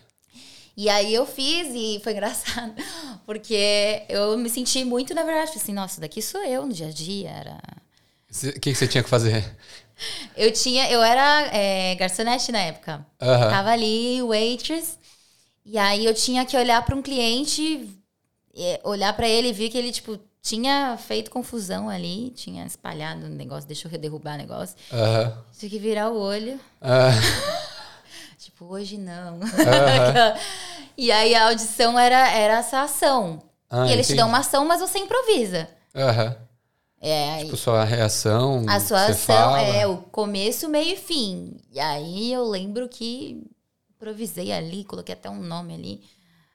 E 0.76 0.90
aí 0.90 1.14
eu 1.14 1.26
fiz 1.26 1.68
e 1.74 2.02
foi 2.04 2.14
engraçado, 2.14 2.74
porque 3.26 4.04
eu 4.10 4.38
me 4.38 4.50
senti 4.50 4.84
muito, 4.84 5.14
na 5.14 5.24
verdade, 5.24 5.52
assim, 5.56 5.72
nossa, 5.74 6.02
daqui 6.02 6.22
sou 6.22 6.44
eu 6.44 6.66
no 6.66 6.74
dia 6.74 6.88
a 6.88 6.92
dia. 6.92 7.30
Era... 7.30 7.58
O 8.32 8.60
que, 8.60 8.72
que 8.72 8.76
você 8.76 8.88
tinha 8.88 9.04
que 9.04 9.10
fazer? 9.10 9.56
Eu 10.36 10.52
tinha, 10.52 10.90
eu 10.90 11.04
era 11.04 11.56
é, 11.56 11.94
garçonete 11.96 12.52
na 12.52 12.60
época. 12.60 13.06
Aham. 13.22 13.50
Tava 13.50 13.70
ali, 13.70 14.22
waitress, 14.24 14.98
e 15.64 15.78
aí 15.78 16.06
eu 16.06 16.14
tinha 16.14 16.44
que 16.46 16.58
olhar 16.58 16.84
para 16.84 16.96
um 16.96 17.02
cliente, 17.02 17.88
é, 18.56 18.82
olhar 18.84 19.14
para 19.14 19.28
ele 19.28 19.50
e 19.50 19.54
ver 19.54 19.70
que 19.70 19.78
ele, 19.78 19.92
tipo, 19.92 20.20
tinha 20.42 20.98
feito 20.98 21.32
confusão 21.32 21.88
ali, 21.88 22.32
tinha 22.32 22.66
espalhado 22.66 23.28
um 23.28 23.30
negócio, 23.30 23.68
deixa 23.68 23.88
eu 23.88 24.00
derrubar 24.00 24.34
o 24.34 24.38
negócio. 24.38 24.76
Aham. 24.92 25.38
Tinha 25.58 25.70
que 25.70 25.80
virar 25.80 26.10
o 26.10 26.20
olho. 26.20 26.60
Ah, 26.82 27.12
Tipo, 28.46 28.66
hoje 28.66 28.98
não. 28.98 29.40
e 30.98 31.12
aí 31.12 31.34
a 31.36 31.48
audição 31.48 31.98
era, 31.98 32.30
era 32.32 32.60
essa 32.60 32.82
ação. 32.82 33.42
Ah, 33.70 33.88
e 33.88 33.92
eles 33.94 34.06
te 34.08 34.14
entendi. 34.14 34.18
dão 34.22 34.30
uma 34.30 34.40
ação, 34.40 34.66
mas 34.66 34.80
você 34.82 35.00
improvisa. 35.00 35.68
Aham. 35.96 36.36
É, 37.02 37.44
Tipo, 37.44 37.58
sua 37.58 37.84
reação. 37.84 38.64
a 38.70 38.80
sua 38.80 39.06
ação 39.08 39.16
fala. 39.36 39.62
é 39.62 39.86
o 39.86 39.98
começo, 39.98 40.70
meio 40.70 40.94
e 40.94 40.98
fim. 40.98 41.58
E 41.72 41.80
aí 41.80 42.32
eu 42.32 42.46
lembro 42.46 42.88
que 42.88 43.44
improvisei 43.96 44.52
ali, 44.54 44.86
coloquei 44.86 45.14
até 45.14 45.30
um 45.30 45.42
nome 45.42 45.74
ali. 45.74 46.02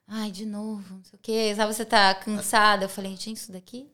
Ai, 0.07 0.31
de 0.31 0.47
novo, 0.47 0.95
não 0.95 1.05
sei 1.05 1.19
o 1.19 1.23
quê. 1.23 1.53
Sabe, 1.55 1.75
você 1.75 1.85
tá 1.85 2.15
cansada. 2.15 2.85
Eu 2.85 2.89
falei, 2.89 3.11
gente, 3.11 3.35
isso 3.35 3.53
daqui 3.53 3.91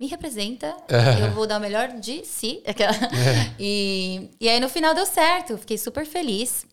me 0.00 0.08
representa. 0.08 0.74
Eu 1.20 1.30
vou 1.30 1.46
dar 1.46 1.58
o 1.58 1.60
melhor 1.60 1.88
de 1.92 2.24
si. 2.24 2.60
Aquela- 2.66 2.92
E, 3.58 4.30
e 4.40 4.48
aí 4.48 4.58
no 4.58 4.68
final 4.68 4.94
deu 4.94 5.06
certo. 5.06 5.56
Fiquei 5.58 5.78
super 5.78 6.04
feliz. 6.04 6.66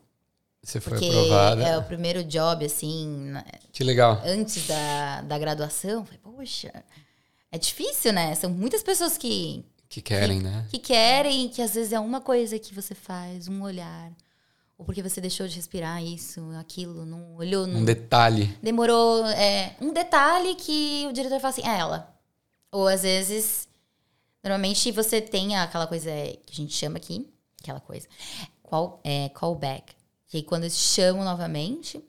Você 0.63 0.79
foi 0.79 0.93
Porque 0.93 1.07
aprovada. 1.09 1.63
é 1.63 1.77
o 1.77 1.83
primeiro 1.83 2.23
job, 2.23 2.63
assim, 2.65 3.33
Que 3.71 3.83
legal. 3.83 4.21
antes 4.23 4.67
da, 4.67 5.21
da 5.21 5.39
graduação. 5.39 6.05
Falei, 6.05 6.19
poxa, 6.21 6.71
é 7.51 7.57
difícil, 7.57 8.13
né? 8.13 8.35
São 8.35 8.49
muitas 8.51 8.83
pessoas 8.83 9.17
que, 9.17 9.65
Que 9.89 10.01
querem, 10.01 10.39
né? 10.39 10.67
que 10.69 10.77
querem, 10.77 11.49
que 11.49 11.61
às 11.63 11.73
vezes 11.73 11.91
é 11.93 11.99
uma 11.99 12.21
coisa 12.21 12.59
que 12.59 12.75
você 12.75 12.93
faz, 12.93 13.47
um 13.47 13.63
olhar. 13.63 14.11
Ou 14.77 14.85
porque 14.85 15.01
você 15.01 15.19
deixou 15.19 15.47
de 15.47 15.55
respirar 15.55 16.03
isso, 16.03 16.41
aquilo, 16.59 17.05
não 17.05 17.35
olhou, 17.35 17.65
não 17.67 17.79
Um 17.81 17.85
detalhe. 17.85 18.55
demorou 18.61 19.25
é, 19.27 19.75
um 19.81 19.91
detalhe 19.93 20.55
que 20.55 21.05
o 21.07 21.11
diretor 21.13 21.39
fala 21.39 21.53
assim, 21.53 21.67
é 21.67 21.77
ela. 21.79 22.15
Ou 22.71 22.87
às 22.87 23.01
vezes, 23.01 23.67
normalmente 24.43 24.91
você 24.91 25.19
tem 25.21 25.55
aquela 25.57 25.87
coisa 25.87 26.09
que 26.45 26.53
a 26.53 26.55
gente 26.55 26.73
chama 26.73 26.97
aqui, 26.97 27.27
aquela 27.61 27.79
coisa, 27.79 28.07
call, 28.63 28.99
é, 29.03 29.29
callback. 29.29 29.93
Que 30.31 30.37
aí 30.37 30.43
quando 30.43 30.63
eles 30.63 30.77
chamam 30.77 31.25
novamente, 31.25 32.01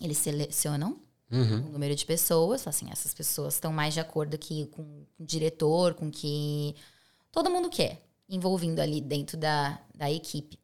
eles 0.00 0.18
selecionam 0.18 1.00
Uhum. 1.32 1.56
um 1.68 1.72
número 1.72 1.96
de 1.96 2.06
pessoas, 2.06 2.66
assim, 2.66 2.88
essas 2.92 3.12
pessoas 3.12 3.54
estão 3.54 3.72
mais 3.72 3.92
de 3.94 4.00
acordo 4.00 4.34
aqui 4.34 4.66
com 4.66 4.82
o 4.82 5.24
diretor, 5.24 5.94
com 5.94 6.08
o 6.08 6.10
que 6.12 6.76
todo 7.32 7.50
mundo 7.50 7.68
quer, 7.68 8.00
envolvindo 8.28 8.80
ali 8.80 9.00
dentro 9.00 9.36
da, 9.36 9.80
da 9.94 10.08
equipe. 10.10 10.58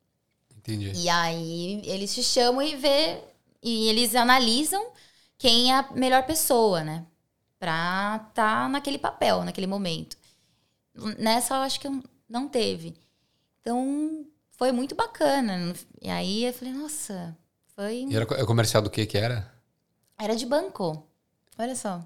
Entendi. 0.56 0.92
E 0.94 1.08
aí 1.08 1.82
eles 1.84 2.14
te 2.14 2.22
chamam 2.22 2.62
e 2.62 2.76
vê 2.76 3.20
e 3.62 3.88
eles 3.88 4.14
analisam 4.14 4.92
quem 5.38 5.72
é 5.72 5.76
a 5.78 5.92
melhor 5.92 6.24
pessoa, 6.24 6.84
né? 6.84 7.04
Pra 7.58 8.20
tá 8.32 8.68
naquele 8.68 8.98
papel, 8.98 9.44
naquele 9.44 9.66
momento. 9.66 10.16
Nessa 11.18 11.54
eu 11.54 11.60
acho 11.62 11.80
que 11.80 11.88
não 12.28 12.48
teve. 12.48 12.94
Então 13.60 14.24
foi 14.56 14.72
muito 14.72 14.94
bacana. 14.94 15.74
E 16.00 16.08
aí 16.08 16.44
eu 16.44 16.52
falei, 16.52 16.72
nossa, 16.72 17.36
foi. 17.74 18.06
E 18.08 18.16
era 18.16 18.24
é 18.40 18.44
comercial 18.44 18.82
do 18.82 18.90
que 18.90 19.06
que 19.06 19.18
era? 19.18 19.50
Era 20.18 20.34
de 20.34 20.46
banco. 20.46 21.06
Olha 21.58 21.76
só. 21.76 22.02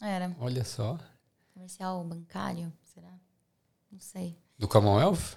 Era. 0.00 0.34
Olha 0.38 0.64
só. 0.64 0.98
Comercial 1.54 2.04
bancário, 2.04 2.72
será? 2.94 3.12
Não 3.90 3.98
sei. 3.98 4.36
Do 4.58 4.68
Commonwealth? 4.68 5.36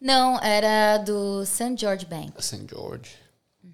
Não, 0.00 0.40
era 0.40 0.98
do 0.98 1.44
St. 1.44 1.76
George 1.76 2.06
Bank. 2.06 2.32
St. 2.42 2.66
George. 2.68 3.16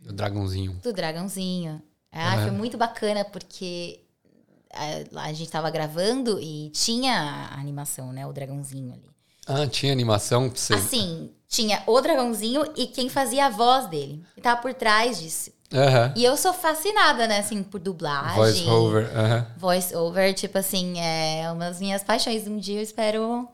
O 0.09 0.13
dragãozinho. 0.13 0.73
do 0.83 0.93
dragãozinho. 0.93 1.83
Ah, 2.11 2.43
foi 2.43 2.51
muito 2.51 2.79
bacana 2.79 3.25
porque 3.25 4.01
a, 4.73 4.87
lá 5.13 5.25
a 5.25 5.33
gente 5.33 5.51
tava 5.51 5.71
gravando 5.71 6.41
e 6.41 6.71
tinha 6.71 7.15
a 7.15 7.61
animação, 7.61 8.13
né? 8.13 8.27
O 8.27 8.33
dragãozinho 8.33 8.93
ali. 8.93 9.11
Ah, 9.47 9.67
tinha 9.67 9.93
animação 9.93 10.49
pra 10.51 10.59
você. 10.59 10.75
Assim, 10.75 11.31
tinha 11.49 11.83
o 11.87 12.01
dragãozinho 12.01 12.65
e 12.77 12.87
quem 12.87 13.09
fazia 13.09 13.47
a 13.47 13.51
voz 13.51 13.87
dele. 13.89 14.23
E 14.37 14.41
tava 14.41 14.61
por 14.61 14.75
trás 14.75 15.21
disso. 15.21 15.51
Aham. 15.73 16.13
E 16.17 16.25
eu 16.25 16.37
sou 16.37 16.53
fascinada, 16.53 17.27
né? 17.27 17.39
Assim, 17.39 17.63
por 17.63 17.81
dublagem. 17.81 18.37
Voice 18.37 18.69
over. 18.69 19.17
Aham. 19.17 19.47
Voice 19.57 19.97
over, 19.97 20.35
tipo 20.35 20.59
assim, 20.59 20.99
é 21.01 21.51
uma 21.51 21.67
das 21.69 21.81
minhas 21.81 22.05
paixões. 22.05 22.47
Um 22.47 22.59
dia 22.59 22.79
eu 22.79 22.83
espero. 22.83 23.49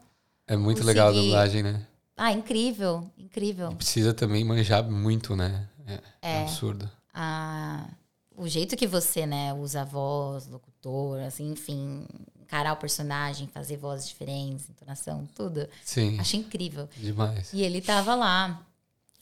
É 0.47 0.57
muito 0.57 0.85
legal 0.85 1.09
a 1.09 1.13
dublagem, 1.13 1.63
né? 1.63 1.87
Ah, 2.17 2.31
incrível, 2.33 3.11
incrível. 3.17 3.73
Precisa 3.73 4.13
também 4.13 4.45
manjar 4.45 4.85
muito, 4.85 5.35
né? 5.35 5.67
É, 5.87 6.01
é 6.21 6.43
absurdo. 6.43 6.89
a, 7.15 7.87
o 8.37 8.47
jeito 8.47 8.77
que 8.77 8.87
você, 8.87 9.27
né, 9.27 9.53
usa 9.55 9.81
a 9.83 9.85
voz, 9.85 10.47
locutor, 10.47 11.21
assim, 11.21 11.51
enfim, 11.51 12.07
encarar 12.43 12.73
o 12.73 12.77
personagem, 12.77 13.47
fazer 13.49 13.77
vozes 13.77 14.09
diferentes, 14.09 14.69
entonação, 14.69 15.29
tudo. 15.35 15.69
Sim, 15.85 16.19
Achei 16.21 16.41
incrível. 16.41 16.89
demais. 16.97 17.51
E 17.53 17.63
ele 17.63 17.81
tava 17.81 18.15
lá. 18.15 18.61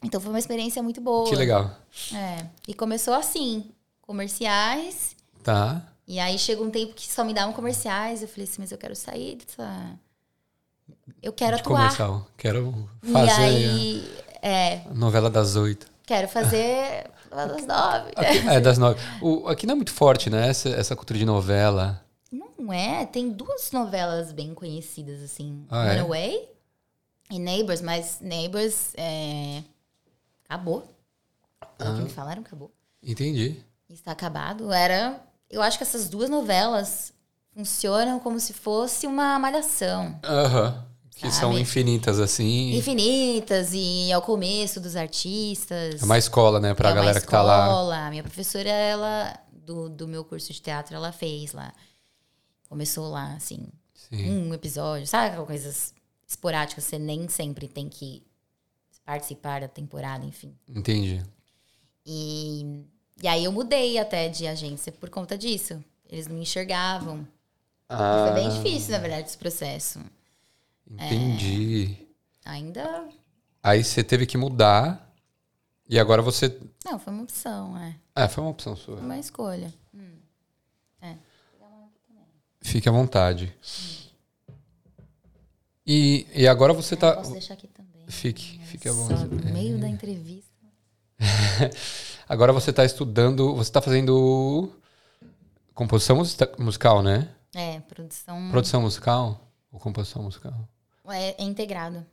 Então 0.02 0.20
foi 0.20 0.30
uma 0.30 0.38
experiência 0.38 0.82
muito 0.82 1.00
boa. 1.00 1.28
Que 1.28 1.36
legal. 1.36 1.70
É. 2.14 2.46
E 2.66 2.74
começou 2.74 3.14
assim, 3.14 3.70
comerciais. 4.00 5.14
Tá. 5.42 5.82
E 6.06 6.18
aí 6.18 6.38
chegou 6.38 6.66
um 6.66 6.70
tempo 6.70 6.94
que 6.94 7.06
só 7.06 7.22
me 7.22 7.32
davam 7.34 7.52
comerciais. 7.52 8.22
Eu 8.22 8.28
falei 8.28 8.44
assim, 8.44 8.56
mas 8.58 8.72
eu 8.72 8.78
quero 8.78 8.96
sair 8.96 9.36
dessa. 9.36 9.98
Eu 11.22 11.32
quero 11.32 11.56
De 11.56 11.62
atuar. 11.62 11.76
comercial. 11.82 12.26
Quero 12.36 12.88
fazer 13.12 13.42
aí. 13.42 14.14
É, 14.42 14.80
a 14.90 14.94
novela 14.94 15.28
das 15.30 15.54
oito. 15.54 15.86
quero 16.06 16.26
fazer 16.26 17.10
das 17.30 17.66
nove. 17.66 18.10
Aqui, 18.16 18.38
é, 18.48 18.58
das 18.58 18.78
nove. 18.78 18.98
O, 19.20 19.46
aqui 19.48 19.66
não 19.66 19.72
é 19.72 19.76
muito 19.76 19.92
forte, 19.92 20.30
né? 20.30 20.48
Essa, 20.48 20.70
essa 20.70 20.96
cultura 20.96 21.18
de 21.18 21.26
novela. 21.26 22.02
Não 22.30 22.72
é, 22.72 23.04
tem 23.06 23.30
duas 23.30 23.72
novelas 23.72 24.32
bem 24.32 24.54
conhecidas, 24.54 25.22
assim. 25.22 25.64
Ah, 25.68 25.86
é? 25.86 25.92
Runaway 25.96 26.48
e 27.30 27.38
Neighbors, 27.38 27.80
mas 27.80 28.18
Neighbors 28.20 28.92
é... 28.96 29.62
acabou. 30.48 30.88
Ah. 31.60 31.94
que 31.96 32.02
me 32.02 32.08
falaram, 32.10 32.42
acabou. 32.42 32.70
Entendi. 33.02 33.56
Está 33.88 34.12
acabado. 34.12 34.72
Era. 34.72 35.20
Eu 35.48 35.62
acho 35.62 35.76
que 35.78 35.82
essas 35.82 36.08
duas 36.08 36.30
novelas 36.30 37.12
funcionam 37.54 38.20
como 38.20 38.38
se 38.38 38.52
fosse 38.52 39.06
uma 39.06 39.38
malhação. 39.38 40.18
Aham. 40.22 40.86
Que 41.16 41.30
são 41.30 41.58
infinitas, 41.58 42.18
assim. 42.18 42.74
Infinitas 42.76 43.70
e 43.74 44.10
ao 44.10 44.22
começo 44.22 44.80
dos 44.80 44.96
artistas. 44.96 46.00
É 46.00 46.04
uma 46.04 46.16
escola, 46.16 46.58
né? 46.60 46.72
Pra 46.72 46.90
É 46.90 46.94
galera 46.94 47.20
que 47.20 47.26
tá 47.26 47.42
lá. 47.42 47.66
escola. 47.66 48.06
A 48.06 48.10
minha 48.10 48.22
professora, 48.22 48.70
ela, 48.70 49.38
do, 49.52 49.90
do 49.90 50.08
meu 50.08 50.24
curso 50.24 50.50
de 50.50 50.62
teatro, 50.62 50.94
ela 50.96 51.12
fez 51.12 51.52
lá. 51.52 51.74
Começou 52.70 53.10
lá, 53.10 53.34
assim, 53.34 53.66
Sim. 53.94 54.30
um 54.30 54.54
episódio, 54.54 55.04
sabe? 55.04 55.44
Coisas 55.44 55.92
esporádicas, 56.24 56.84
você 56.84 57.00
nem 57.00 57.28
sempre 57.28 57.66
tem 57.66 57.88
que 57.88 58.22
participar 59.04 59.60
da 59.62 59.66
temporada, 59.66 60.24
enfim. 60.24 60.54
Entendi. 60.68 61.20
E, 62.06 62.84
e 63.20 63.26
aí 63.26 63.42
eu 63.44 63.50
mudei 63.50 63.98
até 63.98 64.28
de 64.28 64.46
agência 64.46 64.92
por 64.92 65.10
conta 65.10 65.36
disso. 65.36 65.84
Eles 66.08 66.28
não 66.28 66.36
me 66.36 66.42
enxergavam. 66.42 67.26
Ah, 67.88 68.26
Foi 68.28 68.40
bem 68.40 68.48
difícil, 68.48 68.92
na 68.92 68.98
verdade, 68.98 69.26
esse 69.26 69.36
processo. 69.36 69.98
Entendi. 70.88 71.96
Ainda. 72.44 73.08
Aí 73.60 73.82
você 73.82 74.04
teve 74.04 74.26
que 74.26 74.38
mudar. 74.38 75.12
E 75.88 75.98
agora 75.98 76.22
você. 76.22 76.56
Não, 76.84 77.00
foi 77.00 77.12
uma 77.12 77.24
opção, 77.24 77.76
é. 77.76 77.96
Ah, 78.14 78.28
foi 78.28 78.44
uma 78.44 78.50
opção 78.50 78.76
sua. 78.76 78.94
Uma 79.00 79.18
escolha. 79.18 79.74
Fique 82.60 82.88
à 82.88 82.92
vontade. 82.92 83.54
E, 85.86 86.26
e 86.34 86.46
agora 86.46 86.72
você 86.72 86.96
tá. 86.96 87.16
Posso 87.16 87.32
deixar 87.32 87.54
aqui 87.54 87.66
também. 87.68 88.04
Fique, 88.08 88.60
fique 88.66 88.88
à 88.88 88.92
vontade. 88.92 89.34
no 89.34 89.52
meio 89.52 89.78
da 89.78 89.88
entrevista. 89.88 90.50
Agora 92.28 92.52
você 92.52 92.72
tá 92.72 92.84
estudando. 92.84 93.54
Você 93.56 93.70
tá 93.72 93.80
fazendo 93.82 94.72
composição 95.74 96.16
musica- 96.16 96.52
musical, 96.58 97.02
né? 97.02 97.28
É, 97.54 97.80
produção. 97.80 98.50
Produção 98.50 98.80
musical? 98.82 99.48
Ou 99.72 99.80
composição 99.80 100.22
musical? 100.22 100.68
É, 101.08 101.42
é 101.42 101.44
integrado. 101.44 102.04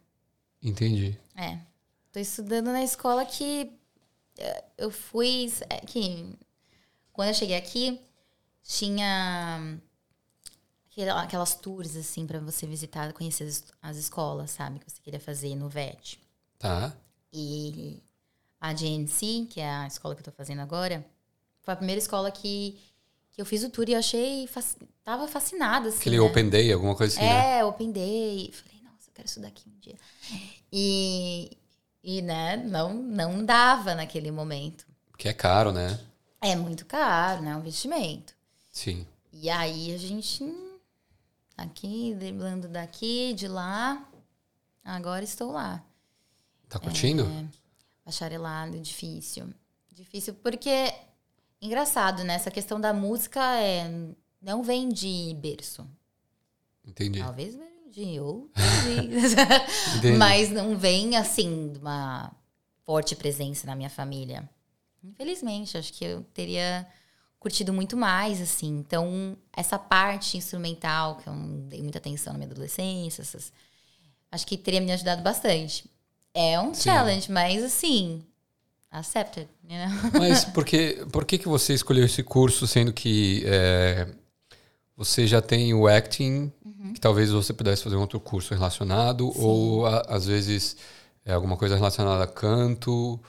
Entendi. 0.62 1.18
É. 1.36 1.58
Tô 2.12 2.20
estudando 2.20 2.68
na 2.72 2.84
escola 2.84 3.26
que 3.26 3.72
eh, 4.39 4.64
eu 4.78 4.89
fui. 4.89 5.52
é 5.70 5.78
que 5.82 6.34
quando 7.14 7.30
eu 7.30 7.34
cheguei 7.36 7.56
aqui, 7.56 8.00
tinha 8.64 9.78
aquelas 11.04 11.56
tours, 11.56 11.95
assim, 11.95 12.26
pra 12.26 12.39
você 12.39 12.66
visitar, 12.66 13.14
conhecer 13.14 13.43
as, 13.43 13.64
as 13.82 13.98
escolas, 13.98 14.52
sabe? 14.52 14.80
Que 14.80 14.89
você 14.89 15.02
queria 15.02 15.20
fazer 15.20 15.56
no 15.56 15.70
VET. 15.70 16.20
Tá. 16.58 16.93
E 17.32 18.02
a 18.60 18.74
GNC, 18.74 19.48
que 19.50 19.60
é 19.60 19.70
a 19.70 19.88
escola 19.88 20.16
que 20.16 20.22
eu 20.22 20.26
tô 20.26 20.32
fazendo 20.32 20.62
agora, 20.62 21.06
foi 21.62 21.74
a 21.74 21.78
primeira 21.78 22.00
escola 22.00 22.32
que, 22.32 22.80
que 23.32 23.41
eu 23.41 23.45
fiz 23.45 23.64
o 23.64 23.70
tour 23.70 23.88
e 23.88 23.93
eu 23.93 24.00
achei. 24.00 24.48
Fac... 24.48 24.66
Tava 25.04 25.28
fascinada, 25.28 25.89
assim. 25.89 26.00
Aquele 26.00 26.18
né? 26.18 26.24
Open 26.24 26.50
Day, 26.50 26.72
alguma 26.72 26.95
coisa 26.95 27.16
assim, 27.16 27.26
né? 27.26 27.60
É, 27.60 27.66
Open 27.66 27.91
Day. 27.91 28.52
Falei, 28.52 28.82
nossa, 28.84 29.10
eu 29.10 29.14
quero 29.14 29.28
estudar 29.28 29.48
aqui 29.50 29.70
um 29.70 29.80
dia. 29.80 29.95
E, 30.72 31.58
e 32.04 32.22
né, 32.22 32.58
não, 32.58 32.93
não 32.93 33.45
dava 33.45 33.95
naquele 33.95 34.32
momento. 34.32 34.86
Porque 35.12 35.30
é 35.30 35.34
caro, 35.34 35.72
né? 35.72 36.00
É 36.41 36.56
muito 36.56 36.86
caro, 36.86 37.41
né? 37.41 37.56
Um 37.56 37.60
investimento. 37.60 38.34
Sim. 38.72 39.06
E 39.32 39.50
aí 39.50 39.93
a 39.93 39.98
gente 39.98 40.43
aqui, 41.58 42.14
driblando 42.16 42.68
daqui, 42.68 43.34
de 43.34 43.47
lá. 43.47 44.08
Agora 44.84 45.24
estou 45.24 45.51
lá. 45.51 45.84
Tá 46.70 46.80
curtindo? 46.80 47.24
É, 47.26 47.45
bacharelado, 48.05 48.80
difícil. 48.80 49.49
Difícil 49.91 50.36
porque, 50.36 50.93
engraçado, 51.62 52.24
né? 52.24 52.36
Essa 52.36 52.51
questão 52.51 52.80
da 52.80 52.93
música 52.93 53.41
é, 53.60 53.89
não 54.41 54.62
vem 54.62 54.88
de 54.89 55.36
berço. 55.41 55.86
Entendi. 56.86 57.20
Talvez 57.20 57.55
venha 57.55 57.89
de 57.91 58.20
outros, 58.20 58.53
mas 60.18 60.49
não 60.51 60.78
vem 60.78 61.18
assim 61.18 61.74
de 61.74 61.80
uma 61.80 62.32
forte 62.86 63.16
presença 63.16 63.66
na 63.66 63.76
minha 63.76 63.89
família. 63.89 64.47
Infelizmente, 65.03 65.78
acho 65.78 65.91
que 65.93 66.05
eu 66.05 66.24
teria 66.34 66.88
curtido 67.39 67.73
muito 67.73 67.95
mais, 67.95 68.41
assim. 68.41 68.79
Então, 68.79 69.38
essa 69.55 69.77
parte 69.77 70.38
instrumental, 70.38 71.17
que 71.17 71.27
eu 71.27 71.33
não 71.33 71.67
dei 71.67 71.81
muita 71.81 71.97
atenção 71.97 72.33
na 72.33 72.39
minha 72.39 72.51
adolescência, 72.51 73.21
essas, 73.21 73.51
acho 74.31 74.45
que 74.45 74.57
teria 74.57 74.81
me 74.81 74.91
ajudado 74.91 75.21
bastante. 75.21 75.85
É 76.33 76.59
um 76.59 76.73
Sim. 76.73 76.83
challenge, 76.83 77.31
mas 77.31 77.63
assim, 77.63 78.23
accepted, 78.91 79.47
you 79.63 79.77
know? 79.77 80.11
Mas 80.19 80.45
por 80.45 80.63
que, 80.63 81.05
por 81.11 81.25
que, 81.25 81.38
que 81.38 81.47
você 81.47 81.73
escolheu 81.73 82.05
esse 82.05 82.21
curso, 82.23 82.67
sendo 82.67 82.93
que 82.93 83.43
é, 83.45 84.07
você 84.95 85.25
já 85.25 85.41
tem 85.41 85.73
o 85.73 85.88
acting, 85.88 86.51
uhum. 86.63 86.93
que 86.93 86.99
talvez 86.99 87.31
você 87.31 87.53
pudesse 87.53 87.83
fazer 87.83 87.95
um 87.95 88.01
outro 88.01 88.19
curso 88.19 88.53
relacionado, 88.53 89.31
Sim. 89.33 89.41
ou 89.41 89.85
a, 89.85 90.01
às 90.07 90.25
vezes 90.25 90.77
é 91.25 91.33
alguma 91.33 91.57
coisa 91.57 91.75
relacionada 91.75 92.23
a 92.23 92.27
canto, 92.27 93.19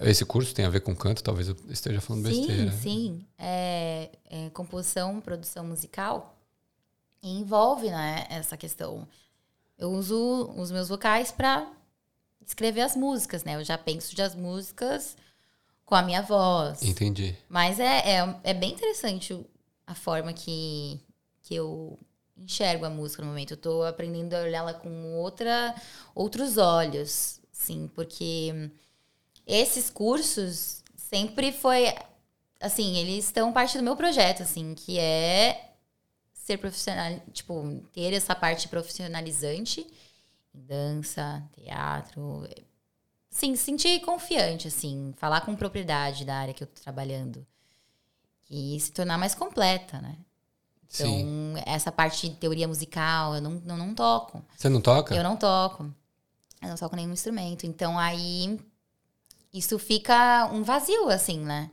esse 0.00 0.24
curso 0.24 0.54
tem 0.54 0.64
a 0.64 0.70
ver 0.70 0.80
com 0.80 0.94
canto, 0.94 1.22
talvez 1.22 1.48
eu 1.48 1.56
esteja 1.68 2.00
falando 2.00 2.28
sim, 2.28 2.46
besteira. 2.46 2.72
Sim, 2.72 2.78
sim. 2.78 3.26
É, 3.38 4.10
é, 4.28 4.50
composição, 4.50 5.20
produção 5.20 5.64
musical 5.64 6.36
envolve 7.22 7.90
né, 7.90 8.26
essa 8.30 8.56
questão. 8.56 9.06
Eu 9.78 9.90
uso 9.90 10.52
os 10.56 10.70
meus 10.70 10.88
vocais 10.88 11.32
para 11.32 11.70
escrever 12.46 12.82
as 12.82 12.94
músicas, 12.94 13.42
né? 13.44 13.56
Eu 13.56 13.64
já 13.64 13.76
penso 13.76 14.14
das 14.14 14.34
músicas 14.34 15.16
com 15.84 15.94
a 15.94 16.02
minha 16.02 16.22
voz. 16.22 16.82
Entendi. 16.82 17.36
Mas 17.48 17.80
é, 17.80 18.18
é, 18.18 18.40
é 18.44 18.54
bem 18.54 18.72
interessante 18.72 19.38
a 19.86 19.94
forma 19.94 20.32
que, 20.32 21.00
que 21.42 21.54
eu 21.54 21.98
enxergo 22.36 22.84
a 22.84 22.90
música 22.90 23.22
no 23.22 23.28
momento. 23.28 23.52
Eu 23.52 23.56
tô 23.56 23.82
aprendendo 23.82 24.34
a 24.34 24.42
olhá-la 24.42 24.74
com 24.74 25.14
outra, 25.14 25.74
outros 26.14 26.58
olhos, 26.58 27.40
sim, 27.50 27.90
porque 27.94 28.70
esses 29.46 29.90
cursos 29.90 30.82
sempre 30.96 31.52
foi 31.52 31.94
assim, 32.60 32.96
eles 32.96 33.26
estão 33.26 33.52
parte 33.52 33.76
do 33.76 33.84
meu 33.84 33.96
projeto, 33.96 34.42
assim, 34.42 34.74
que 34.74 34.98
é 34.98 35.72
ser 36.32 36.58
profissional, 36.58 37.20
tipo, 37.32 37.82
ter 37.92 38.12
essa 38.12 38.34
parte 38.34 38.68
profissionalizante 38.68 39.86
em 40.54 40.60
dança, 40.64 41.42
teatro, 41.52 42.48
sim, 43.28 43.54
sentir 43.56 44.00
confiante, 44.00 44.68
assim, 44.68 45.12
falar 45.18 45.42
com 45.42 45.54
propriedade 45.54 46.24
da 46.24 46.36
área 46.36 46.54
que 46.54 46.62
eu 46.62 46.66
tô 46.66 46.80
trabalhando 46.80 47.46
e 48.48 48.78
se 48.80 48.92
tornar 48.92 49.18
mais 49.18 49.34
completa, 49.34 50.00
né? 50.00 50.16
Então, 50.88 51.08
Sim. 51.08 51.54
essa 51.66 51.90
parte 51.90 52.28
de 52.28 52.36
teoria 52.36 52.68
musical, 52.68 53.34
eu 53.34 53.40
não, 53.40 53.62
eu 53.66 53.76
não 53.76 53.92
toco. 53.92 54.42
Você 54.56 54.68
não 54.68 54.80
toca? 54.80 55.14
Eu 55.14 55.22
não 55.22 55.36
toco. 55.36 55.92
Eu 56.62 56.68
não 56.68 56.76
toco 56.76 56.94
nenhum 56.94 57.12
instrumento. 57.12 57.66
Então, 57.66 57.98
aí 57.98 58.58
isso 59.56 59.78
fica 59.78 60.50
um 60.52 60.62
vazio, 60.62 61.08
assim, 61.08 61.38
né? 61.40 61.70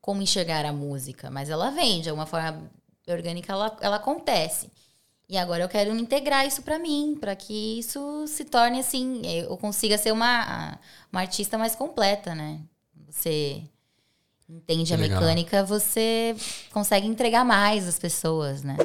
Como 0.00 0.22
enxergar 0.22 0.64
a 0.64 0.72
música. 0.72 1.30
Mas 1.30 1.48
ela 1.48 1.70
vem, 1.70 2.00
de 2.00 2.08
alguma 2.10 2.26
forma 2.26 2.70
orgânica, 3.06 3.52
ela, 3.52 3.76
ela 3.80 3.96
acontece. 3.96 4.70
E 5.28 5.38
agora 5.38 5.64
eu 5.64 5.68
quero 5.68 5.96
integrar 5.96 6.46
isso 6.46 6.62
para 6.62 6.78
mim, 6.78 7.16
para 7.18 7.34
que 7.34 7.78
isso 7.78 8.26
se 8.26 8.44
torne 8.44 8.80
assim, 8.80 9.22
eu 9.24 9.56
consiga 9.56 9.96
ser 9.96 10.12
uma, 10.12 10.78
uma 11.10 11.20
artista 11.20 11.56
mais 11.56 11.74
completa, 11.74 12.34
né? 12.34 12.60
Você 13.08 13.62
entende 14.48 14.92
a 14.92 14.98
mecânica, 14.98 15.64
você 15.64 16.36
consegue 16.70 17.06
entregar 17.06 17.44
mais 17.44 17.88
às 17.88 17.98
pessoas, 17.98 18.62
né? 18.62 18.76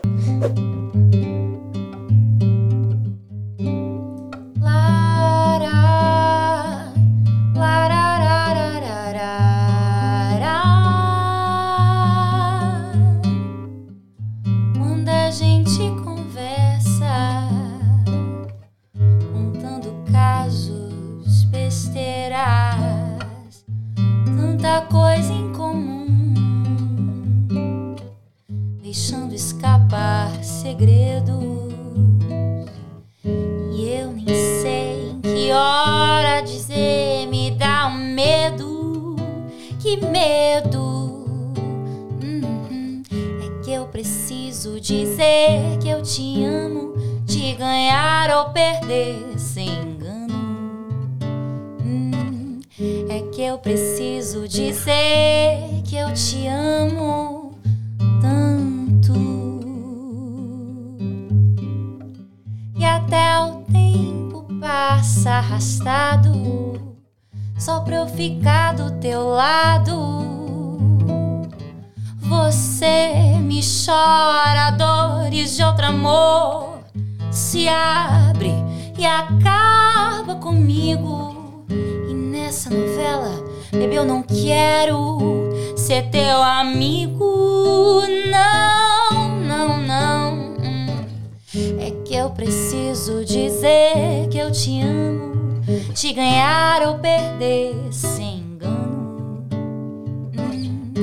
Segredos. 30.68 31.72
E 33.74 33.90
eu 33.90 34.12
nem 34.12 34.26
sei 34.62 35.12
em 35.12 35.22
que 35.22 35.52
hora 35.52 36.42
dizer, 36.42 37.26
me 37.28 37.52
dá 37.52 37.88
um 37.88 38.14
medo, 38.14 39.16
que 39.80 39.96
medo. 40.08 41.26
Uhum. 42.22 43.02
É 43.12 43.64
que 43.64 43.72
eu 43.72 43.86
preciso 43.86 44.80
dizer 44.82 45.78
que 45.82 45.88
eu 45.88 46.02
te 46.02 46.44
amo, 46.44 46.96
te 47.26 47.54
ganhar 47.54 48.30
ou 48.38 48.50
perder 48.50 49.40
sem 49.40 49.70
engano. 49.70 50.36
Uhum. 51.80 52.60
É 53.10 53.22
que 53.34 53.42
eu 53.42 53.58
preciso 53.58 54.46
dizer 54.48 55.82
que 55.86 55.96
eu 55.96 56.14
te 56.14 56.46
amo 56.48 57.37
até 63.08 63.40
o 63.40 63.62
tempo 63.72 64.46
passa 64.60 65.30
arrastado, 65.32 66.94
só 67.58 67.80
pra 67.80 67.96
eu 67.98 68.08
ficar 68.08 68.74
do 68.74 68.92
teu 69.00 69.30
lado. 69.30 69.96
Você 72.20 73.38
me 73.40 73.62
chora 73.62 74.72
dores 74.72 75.56
de 75.56 75.64
outro 75.64 75.86
amor, 75.86 76.80
se 77.32 77.70
abre 77.70 78.52
e 78.98 79.06
acaba 79.06 80.36
comigo. 80.36 81.66
E 82.10 82.14
nessa 82.14 82.70
novela, 82.70 83.42
bebê, 83.72 83.98
eu 83.98 84.06
não 84.06 84.22
quero 84.22 85.18
ser 85.78 86.10
teu 86.10 86.44
amigo, 86.44 88.02
não, 88.30 89.40
não, 89.40 89.78
não. 89.78 90.48
É 91.80 91.97
eu 92.18 92.32
preciso 92.32 93.24
dizer 93.24 94.28
que 94.32 94.40
eu 94.40 94.52
te 94.52 94.82
amo, 94.82 95.62
te 95.94 96.12
ganhar 96.14 96.82
ou 96.88 96.98
perder 96.98 97.76
sem 97.92 98.40
engano. 98.40 99.48
Hum, 100.36 100.94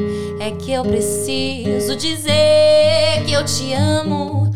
é 0.40 0.50
que 0.50 0.72
eu 0.72 0.82
preciso 0.82 1.94
dizer 1.94 3.22
que 3.24 3.32
eu 3.32 3.44
te 3.44 3.72
amo 3.74 4.50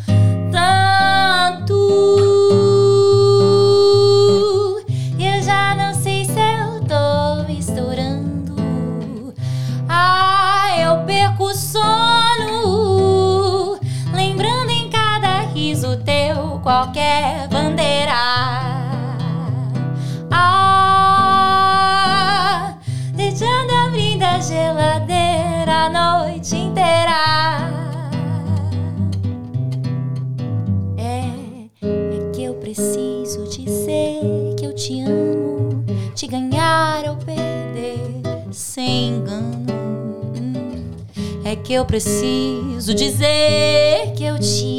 que 41.68 41.74
eu 41.74 41.84
preciso 41.84 42.94
dizer 42.94 44.14
que 44.16 44.24
eu 44.24 44.38
te 44.38 44.77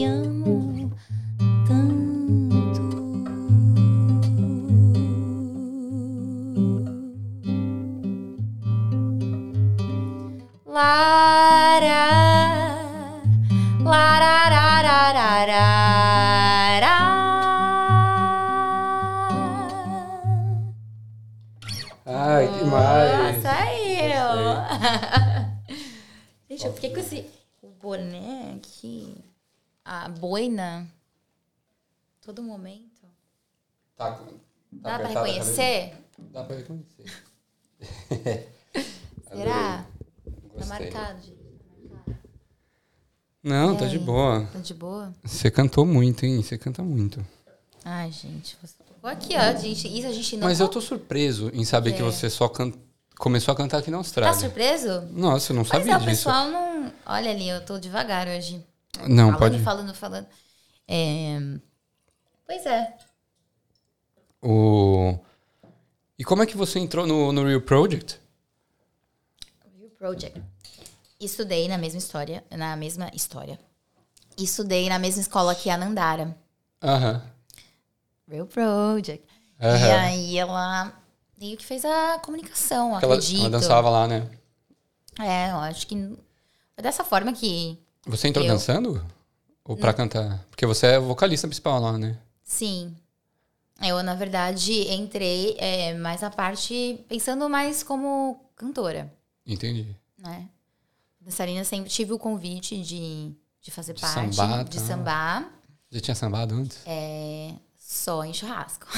boina, 30.39 30.87
todo 32.21 32.41
momento. 32.41 33.01
Tá, 33.97 34.11
tá 34.11 34.23
Dá 34.71 34.81
pra 34.81 34.95
apertada 34.95 35.19
a 35.19 35.31
reconhecer? 35.33 35.93
Dá 36.17 36.43
pra 36.45 36.55
reconhecer. 36.55 37.05
Será? 39.27 39.83
Tá 39.83 40.31
Gostei. 40.53 40.67
marcado, 40.67 41.21
gente. 41.21 41.39
Não, 43.43 43.73
E 43.73 43.77
tá 43.77 43.85
de 43.87 43.99
boa. 43.99 44.47
Tá 44.53 44.59
de 44.59 44.73
boa? 44.73 45.13
Você 45.23 45.51
cantou 45.51 45.85
muito, 45.85 46.25
hein? 46.25 46.41
Você 46.41 46.57
canta 46.57 46.81
muito. 46.83 47.25
Ai, 47.83 48.09
gente. 48.11 48.57
Você... 48.61 48.75
Aqui, 49.03 49.33
ó, 49.35 49.55
gente. 49.57 49.87
Isso 49.87 50.07
a 50.07 50.11
gente 50.13 50.37
não. 50.37 50.47
Mas 50.47 50.59
eu 50.61 50.67
tô 50.69 50.79
surpreso 50.81 51.49
em 51.53 51.63
saber 51.65 51.93
que 51.93 52.01
É. 52.01 52.05
você 52.05 52.29
só 52.29 52.47
can... 52.49 52.71
começou 53.17 53.53
a 53.53 53.57
cantar 53.57 53.79
aqui 53.79 53.89
na 53.91 53.97
Tá 53.97 54.01
Austrália. 54.01 54.39
surpreso? 54.39 55.01
Nossa, 55.11 55.51
eu 55.51 55.55
não 55.55 55.63
Mas 55.63 55.69
sabia 55.71 55.93
é, 55.93 55.95
o 55.95 55.99
disso. 55.99 56.09
pessoal 56.11 56.47
não. 56.49 56.93
Olha 57.05 57.31
ali, 57.31 57.47
eu 57.49 57.65
tô 57.65 57.77
devagar 57.79 58.27
hoje. 58.27 58.63
Não, 59.07 59.31
falando, 59.31 59.39
pode. 59.39 59.63
falando, 59.63 59.93
falando. 59.93 60.27
É... 60.87 61.37
Pois 62.45 62.65
é. 62.65 62.97
O... 64.41 65.17
E 66.17 66.23
como 66.23 66.43
é 66.43 66.45
que 66.45 66.57
você 66.57 66.79
entrou 66.79 67.05
no, 67.07 67.31
no 67.31 67.45
Real 67.45 67.61
Project? 67.61 68.19
Real 69.77 69.91
Project. 69.91 70.41
Estudei 71.19 71.67
na 71.67 71.77
mesma 71.77 71.99
história, 71.99 72.43
na 72.51 72.75
mesma 72.75 73.09
história. 73.13 73.59
Estudei 74.37 74.89
na 74.89 74.97
mesma 74.97 75.21
escola 75.21 75.53
que 75.53 75.69
a 75.69 75.77
Nandara. 75.77 76.35
Aham. 76.81 77.21
Real 78.27 78.47
Project. 78.47 79.25
E 79.61 79.65
Aham. 79.65 79.99
aí 80.01 80.37
ela 80.37 80.93
meio 81.37 81.57
que 81.57 81.65
fez 81.65 81.83
a 81.85 82.19
comunicação, 82.19 82.89
Ela, 82.89 82.97
acredito. 82.97 83.41
ela 83.41 83.49
dançava 83.49 83.89
lá, 83.89 84.07
né? 84.07 84.29
É, 85.19 85.51
eu 85.51 85.57
acho 85.57 85.85
que 85.87 85.95
foi 86.73 86.81
dessa 86.83 87.03
forma 87.03 87.33
que 87.33 87.77
Você 88.09 88.27
entrou 88.27 88.45
Eu. 88.45 88.51
dançando? 88.51 89.05
Ou 89.63 89.77
pra 89.77 89.93
cantar? 89.93 90.43
Porque 90.49 90.65
você 90.65 90.87
é 90.87 90.99
vocalista 90.99 91.47
principal 91.47 91.79
lá, 91.79 91.97
né? 91.97 92.17
Sim. 92.43 92.95
Eu, 93.81 94.01
na 94.03 94.15
verdade, 94.15 94.73
entrei 94.91 95.55
é, 95.57 95.93
mais 95.93 96.21
a 96.23 96.29
parte 96.29 96.99
pensando 97.07 97.47
mais 97.49 97.81
como 97.83 98.43
cantora, 98.55 99.13
Entendi. 99.45 99.95
né? 100.17 100.49
Dançarina 101.21 101.63
sempre 101.63 101.89
tive 101.89 102.11
o 102.11 102.19
convite 102.19 102.81
de, 102.81 103.31
de 103.61 103.71
fazer 103.71 103.93
De 103.93 104.01
parte, 104.01 104.35
sambar, 104.35 104.63
de 104.65 104.77
tá. 104.79 104.83
sambar, 104.83 105.49
Já 105.91 105.99
tinha 106.01 106.15
sambado 106.15 106.55
antes? 106.55 106.79
é, 106.85 107.53
só 107.77 108.23
em 108.25 108.33
churrasco. 108.33 108.87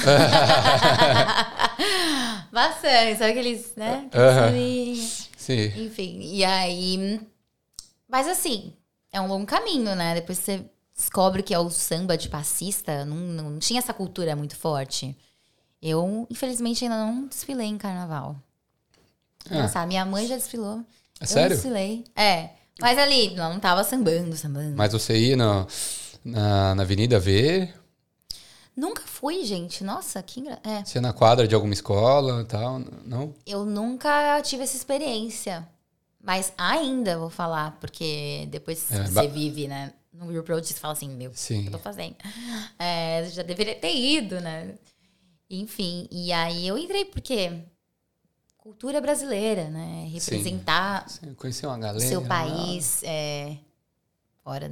Bastante, 2.50 3.18
sabe 3.18 3.30
aqueles, 3.32 3.74
né? 3.76 4.06
Aqueles 4.08 4.26
Aham. 4.26 4.46
sambinhos. 4.48 5.28
Sim. 5.36 5.84
Enfim, 5.84 6.20
e 6.22 6.44
aí. 6.44 7.20
Mas 8.08 8.26
assim, 8.28 8.72
é 9.12 9.20
um 9.20 9.26
longo 9.26 9.46
caminho, 9.46 9.94
né? 9.94 10.14
Depois 10.14 10.38
você 10.38 10.64
descobre 10.96 11.42
que 11.42 11.52
é 11.54 11.58
o 11.58 11.70
samba 11.70 12.16
de 12.16 12.28
passista, 12.28 13.04
não, 13.04 13.16
não 13.16 13.58
tinha 13.58 13.78
essa 13.78 13.92
cultura 13.92 14.34
muito 14.34 14.56
forte. 14.56 15.16
Eu, 15.80 16.26
infelizmente, 16.30 16.84
ainda 16.84 16.96
não 16.96 17.26
desfilei 17.26 17.66
em 17.66 17.76
carnaval. 17.78 18.36
Ah. 19.50 19.62
Nossa, 19.62 19.80
a 19.80 19.86
minha 19.86 20.04
mãe 20.04 20.26
já 20.26 20.36
desfilou. 20.36 20.80
É 21.20 21.24
eu 21.24 21.26
sério? 21.26 21.56
desfilei. 21.56 22.04
É. 22.16 22.50
Mas 22.80 22.98
ali, 22.98 23.34
não, 23.34 23.52
não 23.54 23.60
tava 23.60 23.84
sambando, 23.84 24.36
sambando. 24.36 24.76
Mas 24.76 24.92
você 24.92 25.16
ia 25.18 25.36
no- 25.36 25.66
na, 26.24 26.74
na 26.74 26.82
avenida 26.82 27.18
ver? 27.18 27.74
Nunca 28.76 29.02
fui, 29.04 29.44
gente. 29.44 29.84
Nossa, 29.84 30.22
que 30.22 30.40
engra... 30.40 30.58
É. 30.64 30.84
Você 30.84 30.98
ia 30.98 31.02
na 31.02 31.12
quadra 31.12 31.46
de 31.46 31.54
alguma 31.54 31.74
escola 31.74 32.40
e 32.42 32.44
tal? 32.44 32.80
Não? 33.04 33.34
Eu 33.44 33.64
nunca 33.66 34.40
tive 34.42 34.62
essa 34.62 34.76
experiência. 34.76 35.68
Mas 36.22 36.52
ainda 36.56 37.18
vou 37.18 37.28
falar, 37.30 37.72
porque 37.80 38.46
depois 38.50 38.90
É, 38.92 39.04
você 39.06 39.26
vive, 39.26 39.66
né? 39.66 39.92
No 40.12 40.30
Real 40.30 40.44
Project, 40.44 40.72
você 40.74 40.78
fala 40.80 40.92
assim, 40.92 41.08
meu, 41.08 41.30
o 41.30 41.34
que 41.34 41.40
Sim. 41.40 41.64
eu 41.66 41.72
tô 41.72 41.78
fazendo? 41.78 42.14
É, 42.78 43.28
já 43.30 43.42
deveria 43.42 43.74
ter 43.74 43.92
ido, 43.94 44.40
né? 44.40 44.74
Enfim, 45.50 46.06
e 46.10 46.32
aí 46.32 46.66
eu 46.68 46.78
entrei 46.78 47.04
porque 47.06 47.50
cultura 48.56 49.00
brasileira, 49.00 49.68
né? 49.68 50.08
Representar 50.12 51.08
Você 51.08 51.26
conheceu 51.34 51.68
uma 51.70 51.76
o 51.76 51.80
galera? 51.80 52.08
seu 52.08 52.20
lá? 52.20 52.28
país 52.28 53.02
é, 53.02 53.56
fora, 54.44 54.70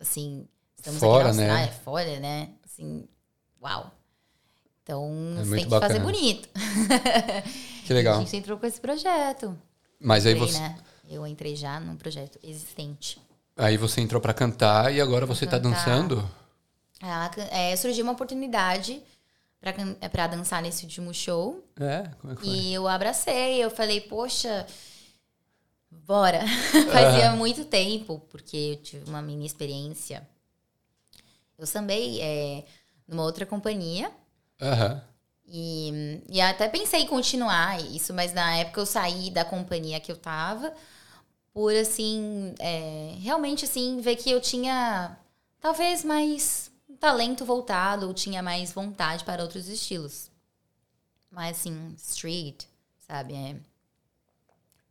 assim, 0.00 0.46
estamos 0.76 1.00
Fora, 1.00 1.28
aqui 1.30 1.38
na 1.38 1.44
né? 1.54 1.68
Fora, 1.84 2.20
né? 2.20 2.50
Assim, 2.64 3.08
uau. 3.60 3.90
Então, 4.82 5.10
É 5.38 5.44
você 5.44 5.54
tem 5.56 5.64
que 5.64 5.70
fazer 5.70 5.98
bacana. 5.98 6.04
bonito. 6.04 6.48
Que 7.84 7.92
A 7.92 7.96
legal. 7.96 8.20
gente 8.20 8.36
entrou 8.36 8.58
com 8.58 8.66
esse 8.66 8.80
projeto. 8.80 9.58
Mas 10.02 10.26
aí 10.26 10.34
Entrei, 10.34 10.48
você, 10.48 10.58
né? 10.58 10.78
Eu 11.08 11.26
entrei 11.26 11.56
já 11.56 11.78
num 11.78 11.96
projeto 11.96 12.38
existente. 12.42 13.20
aí 13.56 13.76
você 13.76 14.00
entrou 14.00 14.20
pra 14.20 14.34
cantar 14.34 14.92
e 14.92 15.00
agora 15.00 15.26
você 15.26 15.46
tá 15.46 15.60
cantar. 15.60 15.70
dançando? 15.70 16.30
Ah, 17.00 17.30
é, 17.50 17.74
surgiu 17.76 18.04
uma 18.04 18.12
oportunidade 18.12 19.02
pra, 19.60 19.72
can- 19.72 19.96
é, 20.00 20.28
dançar 20.28 20.62
nesse 20.62 20.84
último 20.84 21.12
show. 21.12 21.64
É? 21.78 22.08
Como 22.20 22.32
é 22.32 22.36
que 22.36 22.42
foi? 22.42 22.50
E 22.50 22.74
eu 22.74 22.88
abracei, 22.88 23.62
eu 23.62 23.70
falei, 23.70 24.00
poxa, 24.00 24.66
bora. 25.90 26.40
Fazia 26.92 27.32
muito 27.32 27.64
tempo, 27.64 28.20
porque 28.30 28.56
eu 28.56 28.76
tive 28.82 29.08
uma 29.08 29.22
mini 29.22 29.46
experiência. 29.46 30.26
Eu 31.58 31.66
sambei 31.66 32.20
é, 32.20 32.64
numa 33.06 33.22
outra 33.22 33.46
companhia. 33.46 34.10
Aham. 34.60 35.02
E, 35.54 36.22
e 36.30 36.40
até 36.40 36.66
pensei 36.66 37.02
em 37.02 37.06
continuar 37.06 37.78
isso, 37.78 38.14
mas 38.14 38.32
na 38.32 38.56
época 38.56 38.80
eu 38.80 38.86
saí 38.86 39.30
da 39.30 39.44
companhia 39.44 40.00
que 40.00 40.10
eu 40.10 40.16
tava 40.16 40.72
por, 41.52 41.74
assim, 41.76 42.54
é, 42.58 43.16
realmente, 43.20 43.66
assim, 43.66 44.00
ver 44.00 44.16
que 44.16 44.30
eu 44.30 44.40
tinha 44.40 45.14
talvez 45.60 46.02
mais 46.02 46.70
um 46.88 46.96
talento 46.96 47.44
voltado 47.44 48.06
ou 48.08 48.14
tinha 48.14 48.42
mais 48.42 48.72
vontade 48.72 49.24
para 49.24 49.42
outros 49.42 49.68
estilos. 49.68 50.30
Mais, 51.30 51.58
assim, 51.58 51.94
street, 51.98 52.64
sabe? 53.06 53.34
É, 53.34 53.56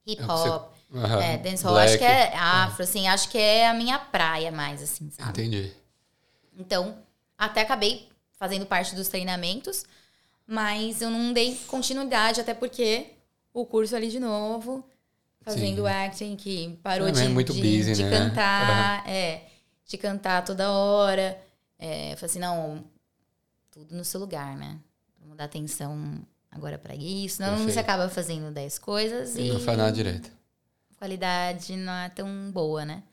hip 0.05 0.21
É 0.21 0.25
o 0.25 0.27
que 0.27 0.33
você- 0.33 0.49
hop, 0.49 0.73
Aham. 0.93 1.21
é, 1.23 1.37
dancehall. 1.39 1.77
Acho 1.77 1.97
que 1.97 2.03
é 2.03 2.35
afro, 2.35 2.83
assim, 2.83 3.07
acho 3.07 3.29
que 3.29 3.37
é 3.39 3.67
a 3.67 3.73
minha 3.73 3.97
praia 3.97 4.51
mais, 4.51 4.83
assim, 4.83 5.09
sabe? 5.09 5.29
Entendi. 5.31 5.73
Então, 6.55 6.99
até 7.35 7.61
acabei 7.61 8.07
fazendo 8.37 8.67
parte 8.67 8.93
dos 8.93 9.07
treinamentos, 9.07 9.85
mas 10.51 11.01
eu 11.01 11.09
não 11.09 11.31
dei 11.31 11.55
continuidade, 11.65 12.41
até 12.41 12.53
porque 12.53 13.05
o 13.53 13.65
curso 13.65 13.95
ali 13.95 14.09
de 14.09 14.19
novo, 14.19 14.85
fazendo 15.39 15.87
acting, 15.87 16.35
que 16.35 16.77
parou 16.83 17.07
Também 17.07 17.23
de, 17.23 17.29
é 17.29 17.33
muito 17.33 17.53
de, 17.53 17.61
busy, 17.61 17.93
de 17.93 18.03
né? 18.03 18.09
cantar, 18.09 19.09
é, 19.09 19.47
de 19.85 19.97
cantar 19.97 20.43
toda 20.43 20.69
hora. 20.69 21.41
É, 21.79 22.11
eu 22.11 22.17
falei 22.17 22.29
assim, 22.29 22.39
não, 22.39 22.83
tudo 23.71 23.95
no 23.95 24.03
seu 24.03 24.19
lugar, 24.19 24.57
né? 24.57 24.77
Vamos 25.21 25.37
dar 25.37 25.45
atenção 25.45 26.19
agora 26.51 26.77
pra 26.77 26.93
isso. 26.95 27.37
Senão 27.37 27.51
Perfeito. 27.51 27.73
você 27.73 27.79
acaba 27.79 28.09
fazendo 28.09 28.51
10 28.51 28.77
coisas 28.79 29.37
E 29.37 29.43
não 29.53 29.59
faz 29.61 29.77
nada 29.77 29.91
direito. 29.93 30.29
a 30.93 30.99
qualidade 30.99 31.77
não 31.77 31.93
é 31.93 32.09
tão 32.09 32.51
boa, 32.51 32.83
né? 32.83 33.03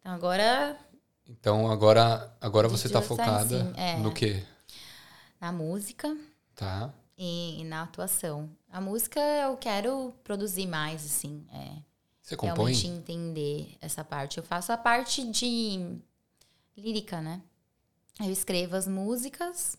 Então 0.00 0.12
agora 0.12 0.76
Então 1.26 1.70
agora, 1.70 2.36
agora 2.38 2.68
você 2.68 2.86
tá 2.86 3.00
focada 3.00 3.46
Dancing, 3.46 3.72
é. 3.78 3.96
no 3.96 4.12
quê? 4.12 4.42
na 5.40 5.50
música, 5.52 6.14
Tá. 6.56 6.92
e, 7.16 7.60
e 7.60 7.64
na 7.64 7.82
atuação. 7.82 8.50
A 8.70 8.80
música 8.80 9.20
eu 9.20 9.56
quero 9.56 10.12
produzir 10.24 10.66
mais, 10.66 11.04
assim, 11.04 11.46
é, 11.52 11.82
Você 12.22 12.36
compõe? 12.36 12.72
realmente 12.72 12.86
entender 12.88 13.76
essa 13.80 14.02
parte. 14.04 14.38
Eu 14.38 14.44
faço 14.44 14.72
a 14.72 14.76
parte 14.76 15.24
de 15.30 15.98
lírica, 16.76 17.20
né? 17.20 17.42
Eu 18.20 18.30
escrevo 18.32 18.76
as 18.76 18.88
músicas, 18.88 19.76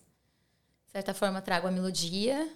de 0.85 0.91
certa 0.91 1.13
forma 1.13 1.41
trago 1.41 1.67
a 1.67 1.71
melodia 1.71 2.47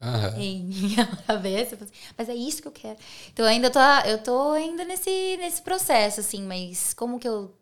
Aham. 0.00 0.38
em 0.40 0.64
minha 0.66 1.06
cabeça, 1.26 1.78
mas 2.18 2.28
é 2.28 2.34
isso 2.34 2.62
que 2.62 2.68
eu 2.68 2.72
quero. 2.72 2.98
Então 3.32 3.44
eu 3.44 3.50
ainda 3.50 3.70
tô, 3.70 3.80
eu 4.08 4.22
tô 4.22 4.50
ainda 4.52 4.84
nesse, 4.84 5.36
nesse 5.38 5.62
processo, 5.62 6.20
assim, 6.20 6.42
mas 6.42 6.92
como 6.94 7.18
que 7.20 7.28
eu, 7.28 7.56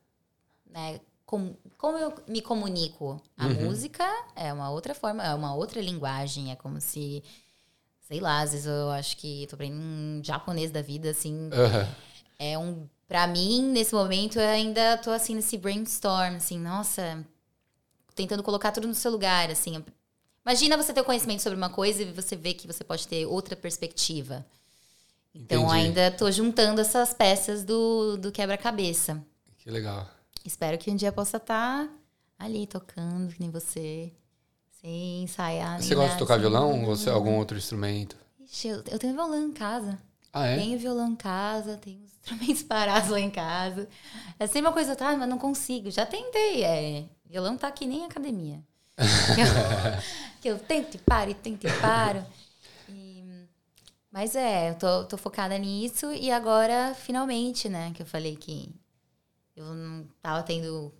né, 0.66 1.00
como, 1.28 1.58
como 1.76 1.98
eu 1.98 2.14
me 2.26 2.40
comunico? 2.40 3.20
A 3.36 3.46
Uhum. 3.46 3.66
música 3.66 4.02
é 4.34 4.50
uma 4.50 4.70
outra 4.70 4.94
forma, 4.94 5.22
é 5.22 5.34
uma 5.34 5.54
outra 5.54 5.78
linguagem, 5.78 6.50
é 6.50 6.56
como 6.56 6.80
se, 6.80 7.22
sei 8.00 8.18
lá, 8.18 8.40
às 8.40 8.52
vezes 8.52 8.64
eu 8.66 8.88
acho 8.92 9.14
que 9.18 9.46
tô 9.46 9.54
aprendendo 9.54 9.82
um 9.82 10.22
japonês 10.24 10.70
da 10.70 10.80
vida, 10.80 11.10
assim, 11.10 11.50
Aham. 11.52 11.94
é 12.38 12.56
um, 12.56 12.88
pra 13.06 13.26
mim, 13.26 13.60
nesse 13.62 13.94
momento, 13.94 14.40
eu 14.40 14.48
ainda 14.48 14.96
tô 14.96 15.10
assim 15.10 15.34
nesse 15.34 15.58
brainstorm, 15.58 16.36
assim, 16.36 16.58
nossa, 16.58 17.22
tentando 18.14 18.42
colocar 18.42 18.72
tudo 18.72 18.88
no 18.88 18.94
seu 18.94 19.10
lugar, 19.10 19.50
assim. 19.50 19.84
Imagina 20.46 20.78
você 20.78 20.94
ter 20.94 21.02
o 21.02 21.04
conhecimento 21.04 21.42
sobre 21.42 21.58
uma 21.58 21.68
coisa 21.68 22.04
e 22.04 22.10
você 22.10 22.36
vê 22.36 22.54
que 22.54 22.66
você 22.66 22.82
pode 22.82 23.06
ter 23.06 23.26
outra 23.26 23.54
perspectiva. 23.54 24.46
Então, 25.34 25.64
Entendi. 25.64 25.74
ainda 25.74 26.10
tô 26.10 26.30
juntando 26.30 26.80
essas 26.80 27.12
peças 27.12 27.64
do, 27.64 28.16
do 28.16 28.32
quebra-cabeça. 28.32 29.22
Que 29.58 29.70
legal. 29.70 30.08
Espero 30.44 30.78
que 30.78 30.90
um 30.90 30.96
dia 30.96 31.12
possa 31.12 31.36
estar 31.36 31.88
ali 32.38 32.66
tocando, 32.66 33.32
que 33.32 33.40
nem 33.40 33.50
você, 33.50 34.12
sem 34.80 35.24
ensaiar. 35.24 35.82
Você 35.82 35.94
gosta 35.94 36.12
de 36.12 36.18
tocar 36.18 36.34
assim. 36.34 36.42
violão 36.42 36.80
ou 36.80 36.86
você, 36.86 37.10
algum 37.10 37.36
outro 37.36 37.56
instrumento? 37.56 38.16
Ixi, 38.40 38.68
eu, 38.68 38.82
eu 38.90 38.98
tenho 38.98 39.14
violão 39.14 39.48
em 39.48 39.52
casa. 39.52 39.98
Ah, 40.32 40.46
é? 40.46 40.56
Tenho 40.56 40.78
violão 40.78 41.08
em 41.08 41.16
casa, 41.16 41.76
tenho 41.78 42.04
os 42.04 42.12
instrumentos 42.22 42.62
parados 42.62 43.10
lá 43.10 43.20
em 43.20 43.30
casa. 43.30 43.88
É 44.38 44.46
sempre 44.46 44.68
uma 44.68 44.72
coisa, 44.72 44.94
tá, 44.94 45.16
mas 45.16 45.28
não 45.28 45.38
consigo. 45.38 45.90
Já 45.90 46.06
tentei. 46.06 46.64
É, 46.64 47.04
violão 47.26 47.56
tá 47.56 47.68
aqui 47.68 47.86
nem 47.86 48.04
academia. 48.04 48.62
que, 49.34 49.40
eu, 49.40 50.02
que 50.40 50.48
eu 50.48 50.58
tento 50.58 50.94
e 50.96 50.98
paro, 50.98 51.30
e 51.30 51.34
tento 51.34 51.66
e 51.66 51.72
paro. 51.80 52.24
E, 52.88 53.24
mas 54.10 54.34
é, 54.34 54.70
eu 54.70 54.74
tô, 54.74 55.04
tô 55.04 55.16
focada 55.16 55.56
nisso 55.56 56.12
e 56.12 56.30
agora, 56.30 56.94
finalmente, 56.94 57.68
né, 57.68 57.92
que 57.94 58.02
eu 58.02 58.06
falei 58.06 58.34
que 58.34 58.74
eu 59.58 59.74
não 59.74 60.06
tava 60.22 60.42
tendo, 60.42 60.92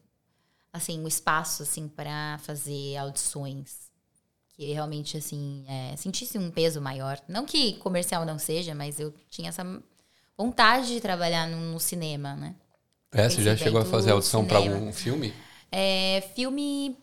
assim, 0.73 1.01
um 1.01 1.07
espaço, 1.09 1.63
assim, 1.63 1.89
para 1.89 2.39
fazer 2.39 2.97
audições 2.97 3.89
que 4.49 4.73
realmente, 4.73 5.17
assim, 5.17 5.65
é, 5.69 5.97
sentisse 5.97 6.37
um 6.37 6.51
peso 6.51 6.81
maior. 6.81 7.21
Não 7.29 7.47
que 7.47 7.75
comercial 7.75 8.25
não 8.27 8.39
seja, 8.39 8.75
mas 8.75 8.99
eu 8.99 9.15
tinha 9.31 9.51
essa 9.51 9.65
vontade 10.37 10.89
de 10.89 11.01
trabalhar 11.01 11.49
no, 11.49 11.73
no 11.73 11.79
cinema, 11.79 12.35
né? 12.35 12.57
É, 13.13 13.29
você 13.29 13.43
já 13.43 13.57
chegou 13.57 13.81
a 13.81 13.85
fazer 13.85 14.11
audição 14.11 14.45
para 14.45 14.59
algum 14.59 14.93
filme? 14.93 15.33
É, 15.71 16.21
filme. 16.35 16.99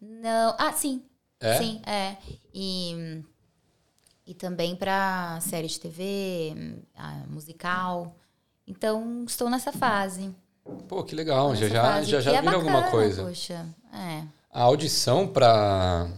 Não. 0.00 0.54
Ah, 0.58 0.72
sim. 0.72 1.02
É? 1.40 1.58
Sim, 1.58 1.80
é. 1.86 2.16
E, 2.52 3.22
e 4.26 4.34
também 4.34 4.76
para 4.76 5.40
série 5.40 5.66
de 5.68 5.80
TV, 5.80 6.82
ah, 6.94 7.24
musical. 7.28 8.14
Então, 8.66 9.24
estou 9.26 9.48
nessa 9.48 9.72
fase. 9.72 10.34
Pô, 10.88 11.02
que 11.04 11.14
legal. 11.14 11.54
Já 11.54 11.68
já, 11.68 12.02
já, 12.02 12.20
já 12.20 12.32
é 12.32 12.48
alguma 12.48 12.82
coisa. 12.84 13.22
Poxa, 13.24 13.64
é. 13.92 14.22
A 14.52 14.62
audição 14.62 15.28
pra. 15.28 16.08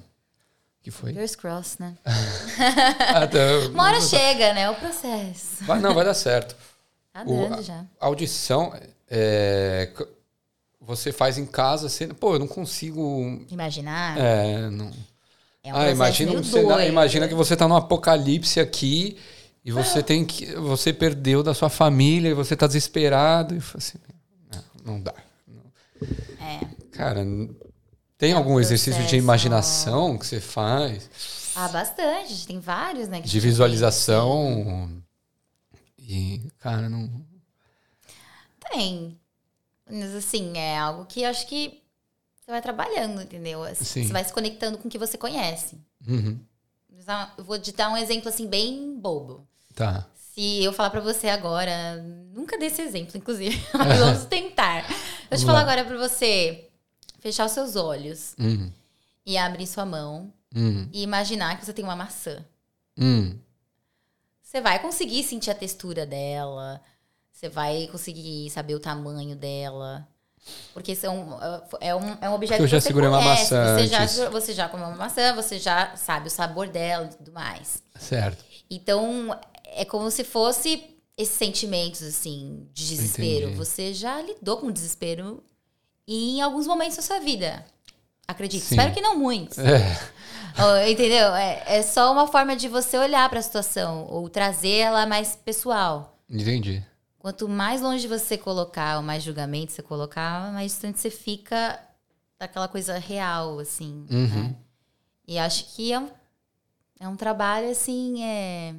que 0.80 0.90
foi? 0.90 1.10
Fingers 1.12 1.36
crossed, 1.36 1.80
né? 1.80 1.94
Ah, 3.14 3.26
tá. 3.26 3.38
Uma 3.72 3.84
hora 3.84 4.00
chega, 4.00 4.54
né? 4.54 4.70
O 4.70 4.74
processo. 4.76 5.64
Vai, 5.64 5.80
não, 5.80 5.92
vai 5.94 6.04
dar 6.04 6.14
certo. 6.14 6.56
Tá 7.12 7.22
O- 7.26 7.48
dando 7.48 7.62
já. 7.62 7.84
A 8.00 8.06
audição, 8.06 8.72
é, 9.10 9.90
você 10.80 11.12
faz 11.12 11.36
em 11.36 11.44
casa, 11.44 11.88
você, 11.88 12.06
pô, 12.06 12.34
eu 12.34 12.38
não 12.38 12.48
consigo. 12.48 13.42
Imaginar. 13.50 14.16
É, 14.18 14.70
não. 14.70 14.90
É 15.62 15.74
um 15.74 15.76
ah, 15.76 15.90
imagina, 15.90 16.32
um 16.32 16.42
cenário- 16.42 16.86
imagina 16.88 17.28
que 17.28 17.34
você 17.34 17.54
tá 17.54 17.68
num 17.68 17.76
apocalipse 17.76 18.58
aqui 18.60 19.18
e 19.68 19.70
você 19.70 20.02
tem 20.02 20.24
que. 20.24 20.46
Você 20.54 20.94
perdeu 20.94 21.42
da 21.42 21.52
sua 21.52 21.68
família 21.68 22.30
e 22.30 22.34
você 22.34 22.56
tá 22.56 22.66
desesperado. 22.66 23.54
E 23.54 23.58
assim, 23.74 23.98
não, 24.50 24.94
não 24.94 25.02
dá. 25.02 25.14
É. 26.40 26.64
Cara, 26.90 27.22
tem 28.16 28.32
É 28.32 28.34
um 28.34 28.38
algum 28.38 28.58
exercício 28.58 29.04
de 29.04 29.16
imaginação 29.16 30.16
que 30.16 30.26
você 30.26 30.40
faz? 30.40 31.52
Ah, 31.54 31.68
bastante. 31.68 32.46
Tem 32.46 32.58
vários, 32.58 33.08
né? 33.08 33.20
De 33.20 33.40
visualização? 33.40 34.90
E, 35.98 36.50
cara, 36.60 36.88
não. 36.88 37.10
Tem. 38.72 39.20
Mas 39.90 40.14
assim, 40.14 40.56
é 40.56 40.78
algo 40.78 41.04
que 41.04 41.26
acho 41.26 41.46
que 41.46 41.82
você 42.40 42.52
vai 42.52 42.62
trabalhando, 42.62 43.20
entendeu? 43.20 43.62
Assim, 43.64 43.84
Sim. 43.84 44.06
Você 44.06 44.12
vai 44.14 44.24
se 44.24 44.32
conectando 44.32 44.78
com 44.78 44.88
o 44.88 44.90
que 44.90 44.98
você 44.98 45.18
conhece. 45.18 45.76
Uhum, 46.06 46.38
Eu 47.36 47.44
vou 47.44 47.58
te 47.58 47.72
dar 47.72 47.90
um 47.90 47.96
exemplo 47.98 48.30
assim 48.30 48.46
bem 48.46 48.98
bobo. 48.98 49.47
Tá. 49.78 50.06
Se 50.34 50.62
eu 50.62 50.72
falar 50.72 50.90
pra 50.90 51.00
você 51.00 51.28
agora, 51.28 51.96
nunca 52.32 52.56
dei 52.58 52.68
esse 52.68 52.80
exemplo, 52.82 53.16
inclusive, 53.16 53.60
mas 53.74 53.98
vamos 53.98 54.24
tentar. 54.26 54.88
Eu 54.88 54.96
Vamos 55.30 55.40
te 55.40 55.46
falar 55.46 55.64
lá. 55.64 55.72
agora 55.72 55.84
pra 55.84 55.96
você 55.98 56.68
fechar 57.20 57.44
os 57.46 57.52
seus 57.52 57.74
olhos 57.76 58.34
Uhum, 58.38 58.70
e 59.26 59.36
abrir 59.36 59.66
sua 59.66 59.84
mão 59.84 60.32
uhum, 60.54 60.88
e 60.92 61.02
imaginar 61.02 61.58
que 61.58 61.64
você 61.66 61.72
tem 61.72 61.84
uma 61.84 61.96
maçã. 61.96 62.44
uhum. 62.98 63.38
Você 64.42 64.62
vai 64.62 64.78
conseguir 64.78 65.22
sentir 65.24 65.50
a 65.50 65.54
textura 65.54 66.06
dela, 66.06 66.80
você 67.30 67.50
vai 67.50 67.86
conseguir 67.92 68.48
saber 68.50 68.74
o 68.74 68.80
tamanho 68.80 69.36
dela. 69.36 70.08
Porque 70.72 70.94
são, 70.94 71.38
é, 71.80 71.94
um, 71.94 72.16
é 72.22 72.30
um 72.30 72.32
objeto 72.32 72.56
Porque 72.58 72.62
eu 72.62 72.66
já 72.68 72.76
que 72.78 72.80
você 72.82 72.86
segurei 72.86 73.08
uma 73.10 73.18
conhece, 73.18 73.52
maçã 73.52 73.76
Você 73.76 73.86
já, 73.88 74.30
você 74.30 74.52
já 74.54 74.68
comeu 74.70 74.86
uma 74.86 74.96
maçã, 74.96 75.34
você 75.34 75.58
já 75.58 75.94
sabe 75.96 76.28
o 76.28 76.30
sabor 76.30 76.68
dela 76.68 77.10
e 77.12 77.14
tudo 77.16 77.30
mais. 77.32 77.82
Certo. 77.98 78.42
Então, 78.70 79.38
é 79.80 79.84
como 79.84 80.10
se 80.10 80.24
fosse 80.24 80.82
esses 81.16 81.34
sentimentos, 81.36 82.02
assim, 82.02 82.68
de 82.72 82.88
desespero. 82.88 83.46
Entendi. 83.46 83.56
Você 83.56 83.94
já 83.94 84.20
lidou 84.20 84.58
com 84.58 84.70
desespero 84.70 85.42
em 86.06 86.40
alguns 86.40 86.66
momentos 86.66 86.96
da 86.96 87.02
sua 87.02 87.18
vida. 87.18 87.64
Acredito. 88.26 88.62
Sim. 88.62 88.74
Espero 88.74 88.92
que 88.94 89.00
não 89.00 89.16
muitos. 89.16 89.58
É, 89.58 89.80
Oh, 90.60 90.90
entendeu? 90.90 91.32
É, 91.34 91.62
é 91.66 91.82
só 91.82 92.12
uma 92.12 92.26
forma 92.26 92.56
de 92.56 92.66
você 92.66 92.98
olhar 92.98 93.28
para 93.28 93.38
a 93.38 93.42
situação 93.42 94.06
ou 94.10 94.28
trazer 94.28 94.78
ela 94.78 95.06
mais 95.06 95.36
pessoal. 95.36 96.18
entendi. 96.28 96.84
Quanto 97.16 97.48
mais 97.48 97.80
longe 97.80 98.08
você 98.08 98.36
colocar, 98.36 98.96
ou 98.96 99.02
mais 99.02 99.22
julgamento 99.22 99.72
você 99.72 99.82
colocar, 99.82 100.52
mais 100.52 100.72
distante 100.72 100.98
você 100.98 101.10
fica 101.10 101.78
daquela 102.38 102.66
coisa 102.66 102.98
real, 102.98 103.58
assim. 103.58 104.06
Uhum. 104.10 104.44
né? 104.44 104.56
E 105.26 105.38
acho 105.38 105.74
que 105.74 105.92
é 105.92 106.00
um, 106.00 106.08
é 107.00 107.08
um 107.08 107.16
trabalho, 107.16 107.70
assim, 107.70 108.24
é... 108.24 108.74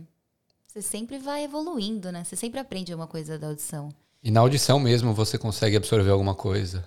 Você 0.71 0.83
sempre 0.83 1.17
vai 1.17 1.43
evoluindo, 1.43 2.11
né? 2.11 2.23
Você 2.23 2.35
sempre 2.35 2.59
aprende 2.59 2.91
alguma 2.91 3.07
coisa 3.07 3.39
da 3.39 3.47
audição. 3.47 3.89
E 4.21 4.29
na 4.29 4.39
audição 4.39 4.79
mesmo 4.79 5.15
você 5.15 5.35
consegue 5.35 5.75
absorver 5.75 6.11
alguma 6.11 6.35
coisa. 6.35 6.85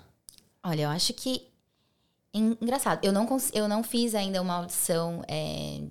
Olha, 0.63 0.83
eu 0.83 0.89
acho 0.89 1.13
que. 1.13 1.49
en- 2.33 2.57
Engraçado, 2.61 3.03
eu 3.03 3.11
não, 3.11 3.25
cons- 3.25 3.51
eu 3.53 3.67
não 3.67 3.83
fiz 3.83 4.15
ainda 4.15 4.41
uma 4.41 4.53
audição 4.53 5.21
é, 5.27 5.81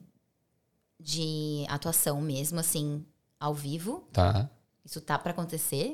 de 0.98 1.66
atuação 1.68 2.18
mesmo, 2.22 2.58
assim, 2.60 3.04
ao 3.38 3.52
vivo. 3.52 4.08
Tá? 4.10 4.48
Isso 4.82 4.98
tá 5.02 5.18
pra 5.18 5.32
acontecer, 5.32 5.92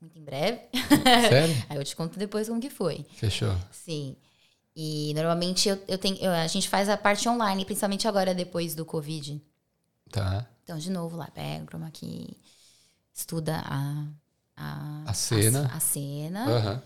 muito 0.00 0.16
em 0.16 0.22
breve. 0.22 0.60
Sério? 1.28 1.54
Aí 1.68 1.76
eu 1.76 1.84
te 1.84 1.96
conto 1.96 2.18
depois 2.20 2.48
como 2.48 2.60
que 2.60 2.70
foi. 2.70 3.04
Fechou. 3.14 3.52
Sim. 3.72 4.14
E 4.76 5.12
normalmente 5.14 5.68
eu, 5.68 5.82
eu 5.88 5.98
tenho, 5.98 6.18
eu- 6.18 6.30
a 6.30 6.46
gente 6.46 6.68
faz 6.68 6.88
a 6.88 6.96
parte 6.96 7.28
online, 7.28 7.64
principalmente 7.64 8.06
agora 8.06 8.32
depois 8.32 8.76
do 8.76 8.84
Covid. 8.84 9.42
Tá. 10.10 10.46
Então, 10.64 10.78
de 10.78 10.90
novo, 10.90 11.16
lá 11.16 11.28
pega 11.32 11.64
o 11.64 11.66
chroma 11.66 11.90
key, 11.92 12.36
estuda 13.14 13.62
a, 13.64 14.04
a, 14.56 15.02
A 15.06 15.12
cena. 15.14 15.70
A, 15.72 15.76
a 15.76 15.80
cena. 15.80 16.44
Aham. 16.44 16.82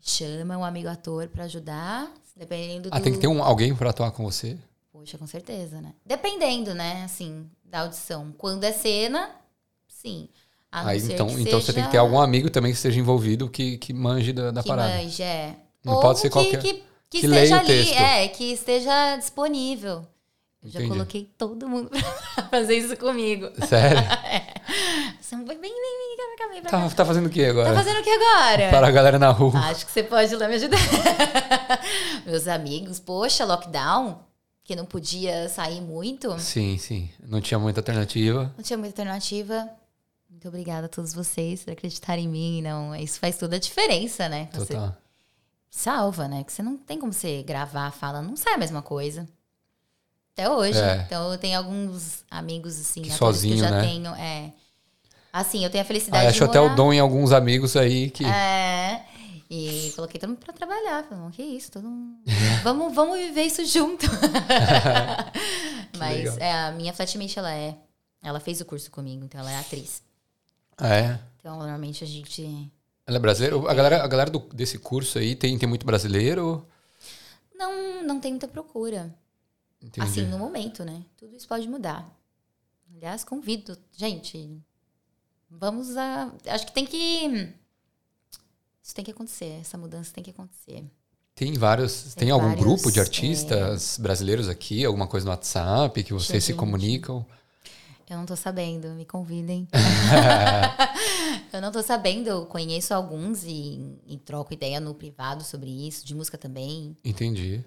chama 0.00 0.56
um 0.58 0.64
amigo 0.64 0.88
ator 0.88 1.28
pra 1.28 1.44
ajudar, 1.44 2.10
dependendo 2.36 2.90
do... 2.90 2.94
Ah, 2.94 3.00
tem 3.00 3.12
que 3.12 3.18
ter 3.18 3.26
um, 3.28 3.42
alguém 3.42 3.74
pra 3.74 3.90
atuar 3.90 4.10
com 4.10 4.24
você? 4.24 4.58
Poxa, 4.92 5.16
com 5.18 5.26
certeza, 5.26 5.80
né? 5.80 5.92
Dependendo, 6.04 6.74
né, 6.74 7.02
assim, 7.04 7.48
da 7.64 7.80
audição. 7.80 8.32
Quando 8.38 8.64
é 8.64 8.72
cena, 8.72 9.30
sim. 9.88 10.28
Aí, 10.70 10.98
então, 10.98 11.28
que 11.28 11.40
então 11.40 11.60
você 11.60 11.72
tem 11.72 11.84
que 11.84 11.90
ter 11.90 11.98
algum 11.98 12.18
amigo 12.20 12.50
também 12.50 12.72
que 12.72 12.76
esteja 12.76 12.98
envolvido 12.98 13.48
que, 13.48 13.78
que 13.78 13.92
manje 13.92 14.32
da, 14.32 14.50
da 14.50 14.62
que 14.62 14.68
parada. 14.68 14.94
manje, 14.96 15.22
é. 15.22 15.56
Não 15.84 15.94
Ou 15.94 16.00
pode 16.00 16.18
ser 16.18 16.28
que, 16.28 16.32
qualquer- 16.32 16.60
Que, 16.60 16.72
que, 17.10 17.20
que 17.20 17.26
leia 17.28 17.42
esteja 17.44 17.56
o 17.56 17.60
ali, 17.60 17.66
texto. 17.84 18.00
é, 18.00 18.28
que 18.28 18.44
esteja 18.52 19.16
disponível. 19.16 20.04
Eu 20.64 20.70
já 20.70 20.78
Entendi. 20.80 20.92
coloquei 20.94 21.30
todo 21.36 21.68
mundo 21.68 21.90
pra 22.34 22.44
fazer 22.44 22.74
isso 22.76 22.96
comigo. 22.96 23.48
Sério? 23.66 23.98
Você 25.20 25.36
vem, 25.36 25.44
vem, 25.46 25.58
vem, 25.60 25.70
vem, 25.70 26.16
vem 26.16 26.36
pra 26.36 26.36
cá, 26.36 26.48
pra 26.62 26.70
Tá, 26.70 26.88
cá. 26.88 26.94
tá 26.96 27.04
fazendo 27.04 27.26
o 27.26 27.30
que 27.30 27.44
agora? 27.44 27.68
Tá 27.68 27.74
fazendo 27.74 28.00
o 28.00 28.02
que 28.02 28.10
agora? 28.10 28.70
Para 28.70 28.88
a 28.88 28.90
galera 28.90 29.18
na 29.18 29.30
rua. 29.30 29.58
Acho 29.60 29.84
que 29.86 29.92
você 29.92 30.02
pode 30.02 30.32
ir 30.32 30.36
lá 30.36 30.48
me 30.48 30.54
ajudar. 30.54 30.78
Meus 32.26 32.48
amigos, 32.48 32.98
poxa, 32.98 33.44
lockdown, 33.44 34.20
que 34.62 34.74
não 34.74 34.86
podia 34.86 35.48
sair 35.48 35.80
muito, 35.80 36.38
Sim, 36.38 36.78
sim. 36.78 37.10
Não 37.26 37.40
tinha 37.40 37.58
muita 37.58 37.80
alternativa. 37.80 38.52
não 38.56 38.64
tinha 38.64 38.78
muita 38.78 38.92
alternativa. 39.02 39.68
Muito 40.30 40.48
obrigada 40.48 40.86
a 40.86 40.88
todos 40.88 41.12
vocês 41.14 41.62
por 41.62 41.72
acreditarem 41.72 42.24
em 42.24 42.28
mim. 42.28 42.62
Não, 42.62 42.94
isso 42.96 43.18
faz 43.18 43.36
toda 43.36 43.56
a 43.56 43.58
diferença, 43.58 44.28
né? 44.28 44.48
Você 44.52 44.72
Total. 44.74 44.96
salva, 45.70 46.26
né? 46.28 46.38
Porque 46.38 46.52
você 46.52 46.62
não 46.62 46.76
tem 46.76 46.98
como 46.98 47.12
você 47.12 47.42
gravar 47.42 47.90
fala, 47.92 48.20
não 48.22 48.36
sai 48.36 48.54
a 48.54 48.58
mesma 48.58 48.82
coisa. 48.82 49.28
Até 50.34 50.50
hoje. 50.50 50.78
É. 50.78 51.04
Então 51.06 51.32
eu 51.32 51.38
tenho 51.38 51.56
alguns 51.56 52.24
amigos 52.30 52.78
assim, 52.78 53.02
Que 53.02 53.12
sozinho, 53.12 53.54
que 53.56 53.60
eu 53.62 53.64
já 53.68 53.70
né? 53.70 53.80
tenho, 53.82 54.14
é. 54.14 54.52
Assim, 55.32 55.64
eu 55.64 55.70
tenho 55.70 55.82
a 55.82 55.86
felicidade 55.86 56.26
Ah, 56.26 56.30
de 56.30 56.34
acho 56.36 56.44
até 56.44 56.60
o 56.60 56.74
dom 56.74 56.92
em 56.92 56.98
alguns 57.00 57.32
amigos 57.32 57.76
aí 57.76 58.10
que. 58.10 58.24
É. 58.24 59.04
E 59.50 59.92
coloquei 59.94 60.18
todo 60.20 60.30
mundo 60.30 60.38
pra 60.38 60.52
trabalhar. 60.52 61.04
Falei, 61.04 61.22
"Não, 61.22 61.30
que 61.30 61.42
isso, 61.42 61.70
todo 61.70 61.88
mundo... 61.88 62.18
vamos, 62.64 62.94
vamos 62.94 63.18
viver 63.18 63.42
isso 63.42 63.64
junto. 63.64 64.06
Mas 65.98 66.36
é, 66.38 66.52
a 66.52 66.72
minha 66.72 66.92
flatmate, 66.92 67.38
ela 67.38 67.52
é. 67.52 67.76
Ela 68.22 68.40
fez 68.40 68.60
o 68.60 68.64
curso 68.64 68.90
comigo, 68.90 69.24
então 69.24 69.40
ela 69.40 69.52
é 69.52 69.56
atriz. 69.58 70.02
Ah, 70.78 70.94
é. 70.94 71.20
Então, 71.38 71.58
normalmente 71.58 72.02
a 72.02 72.06
gente. 72.06 72.70
Ela 73.06 73.18
é 73.18 73.20
brasileira? 73.20 73.70
A 73.70 73.74
galera, 73.74 74.02
a 74.02 74.06
galera 74.08 74.30
do- 74.30 74.48
desse 74.52 74.78
curso 74.78 75.18
aí 75.18 75.36
tem, 75.36 75.56
tem 75.58 75.68
muito 75.68 75.84
brasileiro? 75.84 76.66
Não, 77.54 78.02
não 78.02 78.18
tem 78.18 78.32
muita 78.32 78.48
procura. 78.48 79.14
Entendi. 79.84 80.06
Assim, 80.06 80.26
no 80.26 80.38
momento, 80.38 80.82
né? 80.82 81.04
Tudo 81.16 81.36
isso 81.36 81.46
pode 81.46 81.68
mudar. 81.68 82.08
Aliás, 82.96 83.22
convido. 83.22 83.76
Gente, 83.92 84.58
vamos 85.50 85.94
a. 85.96 86.32
Acho 86.46 86.66
que 86.66 86.72
tem 86.72 86.86
que. 86.86 87.52
Isso 88.82 88.94
tem 88.94 89.04
que 89.04 89.10
acontecer. 89.10 89.58
Essa 89.60 89.76
mudança 89.76 90.12
tem 90.12 90.24
que 90.24 90.30
acontecer. 90.30 90.84
Tem 91.34 91.52
vários. 91.52 92.14
Tem, 92.14 92.26
Tem 92.26 92.30
algum 92.30 92.46
vários, 92.46 92.64
grupo 92.64 92.90
de 92.90 92.98
é. 92.98 93.02
artistas 93.02 93.98
brasileiros 93.98 94.48
aqui? 94.48 94.84
Alguma 94.84 95.06
coisa 95.06 95.26
no 95.26 95.32
WhatsApp 95.32 96.02
que 96.02 96.14
vocês 96.14 96.42
se 96.42 96.52
Gente. 96.52 96.58
comunicam? 96.58 97.26
Eu 98.08 98.18
não 98.18 98.26
tô 98.26 98.36
sabendo, 98.36 98.88
me 98.90 99.04
convidem. 99.04 99.66
eu 101.52 101.60
não 101.60 101.72
tô 101.72 101.82
sabendo, 101.82 102.28
eu 102.28 102.46
conheço 102.46 102.94
alguns 102.94 103.44
e, 103.44 103.98
e, 104.06 104.18
troco 104.18 104.52
ideia 104.52 104.78
no 104.78 104.94
privado 104.94 105.42
sobre 105.42 105.70
isso, 105.70 106.06
de 106.06 106.14
música 106.14 106.38
também. 106.38 106.96
Entendi. 107.04 107.64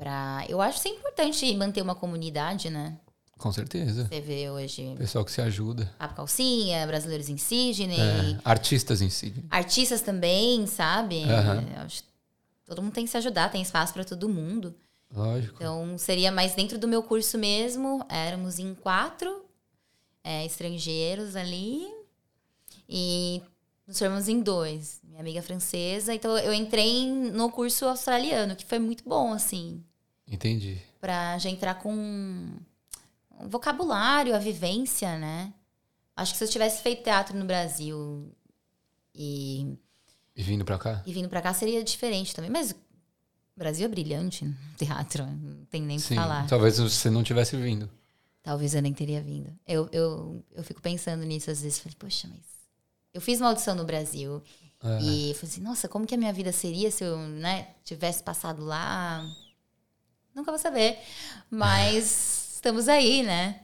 Pra, 0.00 0.46
eu 0.48 0.62
acho 0.62 0.80
que 0.80 0.88
é 0.88 0.92
importante 0.92 1.54
manter 1.56 1.82
uma 1.82 1.94
comunidade, 1.94 2.70
né? 2.70 2.96
Com 3.36 3.52
certeza. 3.52 4.06
Você 4.06 4.18
vê 4.18 4.48
hoje. 4.48 4.94
Pessoal 4.96 5.22
que 5.26 5.30
se 5.30 5.42
ajuda. 5.42 5.94
A 5.98 6.08
Calcinha, 6.08 6.86
Brasileiros 6.86 7.28
em 7.28 7.36
Sydney. 7.36 8.00
É, 8.00 8.38
artistas 8.42 9.02
em 9.02 9.10
Sydney. 9.10 9.44
Artistas 9.50 10.00
também, 10.00 10.66
sabe? 10.66 11.24
Uhum. 11.24 11.86
todo 12.64 12.80
mundo 12.80 12.94
tem 12.94 13.04
que 13.04 13.10
se 13.10 13.16
ajudar, 13.18 13.50
tem 13.50 13.60
espaço 13.60 13.92
para 13.92 14.02
todo 14.02 14.26
mundo. 14.26 14.74
Lógico. 15.14 15.56
Então, 15.56 15.98
seria 15.98 16.32
mais 16.32 16.54
dentro 16.54 16.78
do 16.78 16.88
meu 16.88 17.02
curso 17.02 17.36
mesmo. 17.36 18.02
Éramos 18.08 18.58
em 18.58 18.74
quatro 18.74 19.44
é, 20.24 20.46
estrangeiros 20.46 21.36
ali. 21.36 21.86
E 22.88 23.42
nos 23.86 23.98
formamos 23.98 24.30
em 24.30 24.40
dois. 24.40 24.98
Minha 25.04 25.20
amiga 25.20 25.42
francesa. 25.42 26.14
Então, 26.14 26.38
eu 26.38 26.54
entrei 26.54 27.06
no 27.06 27.50
curso 27.50 27.84
australiano, 27.84 28.56
que 28.56 28.64
foi 28.64 28.78
muito 28.78 29.04
bom, 29.04 29.34
assim. 29.34 29.84
Entendi. 30.30 30.80
Pra 31.00 31.36
já 31.38 31.50
entrar 31.50 31.74
com 31.74 31.92
um 31.92 33.48
vocabulário, 33.48 34.34
a 34.34 34.38
vivência, 34.38 35.18
né? 35.18 35.52
Acho 36.16 36.32
que 36.32 36.38
se 36.38 36.44
eu 36.44 36.48
tivesse 36.48 36.82
feito 36.82 37.02
teatro 37.02 37.36
no 37.36 37.44
Brasil 37.44 38.30
e. 39.14 39.76
E 40.36 40.42
vindo 40.42 40.64
pra 40.64 40.78
cá? 40.78 41.02
E 41.04 41.12
vindo 41.12 41.28
pra 41.28 41.42
cá 41.42 41.52
seria 41.52 41.82
diferente 41.82 42.34
também. 42.34 42.50
Mas 42.50 42.70
o 42.70 42.76
Brasil 43.56 43.86
é 43.86 43.88
brilhante 43.88 44.44
no 44.44 44.54
teatro, 44.78 45.26
não 45.26 45.64
tem 45.66 45.82
nem 45.82 45.98
o 45.98 46.00
que 46.00 46.14
falar. 46.14 46.46
Talvez 46.46 46.78
você 46.78 47.10
não 47.10 47.22
tivesse 47.22 47.56
vindo. 47.56 47.90
Talvez 48.42 48.74
eu 48.74 48.82
nem 48.82 48.92
teria 48.92 49.20
vindo. 49.20 49.52
Eu, 49.66 49.88
eu, 49.92 50.44
eu 50.52 50.62
fico 50.62 50.80
pensando 50.80 51.24
nisso 51.24 51.50
às 51.50 51.62
vezes. 51.62 51.78
Falei, 51.78 51.96
poxa, 51.98 52.28
mas. 52.28 52.40
Eu 53.12 53.20
fiz 53.20 53.40
uma 53.40 53.48
audição 53.48 53.74
no 53.74 53.84
Brasil. 53.84 54.42
É. 54.82 55.02
E 55.02 55.34
falei 55.34 55.50
assim, 55.52 55.60
nossa, 55.60 55.88
como 55.88 56.06
que 56.06 56.14
a 56.14 56.18
minha 56.18 56.32
vida 56.32 56.52
seria 56.52 56.90
se 56.90 57.04
eu 57.04 57.18
né, 57.18 57.68
tivesse 57.84 58.22
passado 58.22 58.64
lá? 58.64 59.22
Nunca 60.34 60.50
vou 60.50 60.58
saber. 60.58 60.98
Mas 61.50 62.54
estamos 62.54 62.88
aí, 62.88 63.22
né? 63.22 63.60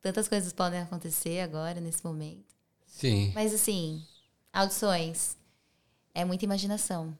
Tantas 0.00 0.28
coisas 0.28 0.52
podem 0.52 0.80
acontecer 0.80 1.40
agora, 1.40 1.80
nesse 1.80 2.04
momento. 2.04 2.54
Sim. 2.86 3.32
Mas 3.34 3.52
assim, 3.54 4.04
audições. 4.52 5.36
É 6.14 6.24
muita 6.24 6.44
imaginação 6.44 7.16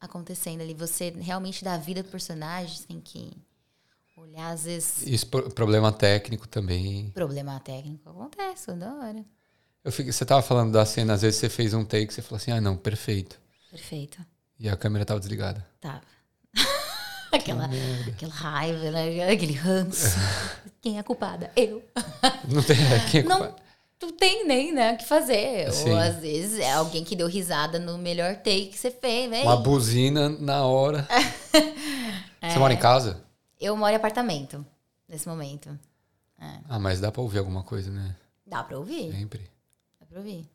acontecendo 0.00 0.60
ali. 0.60 0.74
Você 0.74 1.10
realmente 1.10 1.64
dá 1.64 1.76
vida 1.76 2.02
pro 2.02 2.12
personagem, 2.12 2.82
tem 2.86 3.00
que 3.00 3.32
olhar, 4.16 4.50
às 4.50 4.64
vezes. 4.64 5.06
Isso, 5.06 5.26
problema 5.26 5.92
técnico 5.92 6.46
também. 6.46 7.10
Problema 7.10 7.58
técnico 7.60 8.08
acontece 8.08 8.66
toda 8.66 8.94
hora. 8.94 9.24
Eu 9.84 9.90
fico, 9.90 10.12
você 10.12 10.24
tava 10.24 10.42
falando 10.42 10.70
da 10.70 10.86
cena, 10.86 11.14
às 11.14 11.22
vezes 11.22 11.40
você 11.40 11.48
fez 11.48 11.74
um 11.74 11.84
take, 11.84 12.14
você 12.14 12.22
falou 12.22 12.36
assim, 12.36 12.52
ah, 12.52 12.60
não, 12.60 12.76
perfeito. 12.76 13.40
Perfeito. 13.70 14.24
E 14.58 14.68
a 14.68 14.76
câmera 14.76 15.04
tava 15.04 15.18
desligada. 15.18 15.66
Tava. 15.80 16.02
aquela, 17.36 17.68
aquela 18.08 18.32
raiva, 18.32 18.90
né? 18.90 19.30
aquele 19.30 19.54
ranço. 19.54 20.18
quem 20.80 20.98
é 20.98 21.02
culpada? 21.02 21.50
Eu. 21.56 21.82
Não 22.48 22.62
tem, 22.62 22.76
é, 22.76 23.10
quem 23.10 23.20
é 23.20 23.22
culpada? 23.22 23.48
Não, 23.48 23.56
tu 23.98 24.12
tem 24.12 24.46
nem, 24.46 24.72
né, 24.72 24.92
o 24.92 24.98
que 24.98 25.06
fazer. 25.06 25.72
Sim. 25.72 25.90
Ou 25.90 25.96
às 25.96 26.16
vezes 26.16 26.58
é 26.58 26.72
alguém 26.72 27.02
que 27.04 27.16
deu 27.16 27.26
risada 27.26 27.78
no 27.78 27.96
melhor 27.96 28.36
take 28.36 28.66
que 28.66 28.78
você 28.78 28.90
fez, 28.90 29.30
velho. 29.30 29.44
Uma 29.44 29.56
buzina 29.56 30.28
na 30.28 30.64
hora. 30.66 31.08
é. 32.40 32.50
Você 32.50 32.58
mora 32.58 32.74
em 32.74 32.78
casa? 32.78 33.24
Eu 33.60 33.76
moro 33.76 33.92
em 33.92 33.96
apartamento, 33.96 34.64
nesse 35.08 35.28
momento. 35.28 35.70
É. 36.38 36.58
Ah, 36.68 36.78
mas 36.78 37.00
dá 37.00 37.10
pra 37.10 37.22
ouvir 37.22 37.38
alguma 37.38 37.62
coisa, 37.62 37.90
né? 37.90 38.16
Dá 38.44 38.62
pra 38.62 38.76
ouvir. 38.76 39.12
Sempre. 39.12 39.48
Dá 40.00 40.06
pra 40.06 40.18
ouvir. 40.18 40.50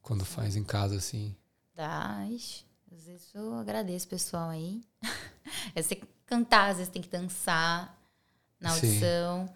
Quando 0.00 0.24
faz 0.24 0.54
em 0.54 0.62
casa, 0.62 0.96
assim. 0.96 1.34
Dá, 1.74 2.24
ixi. 2.30 2.64
Às 2.96 3.04
vezes 3.04 3.34
eu 3.34 3.54
agradeço 3.54 4.06
o 4.06 4.08
pessoal 4.08 4.48
aí. 4.48 4.80
Você 5.76 6.00
cantar, 6.24 6.70
às 6.70 6.78
vezes 6.78 6.90
tem 6.90 7.02
que 7.02 7.10
dançar 7.10 7.94
na 8.58 8.70
audição. 8.70 9.46
Sim. 9.46 9.54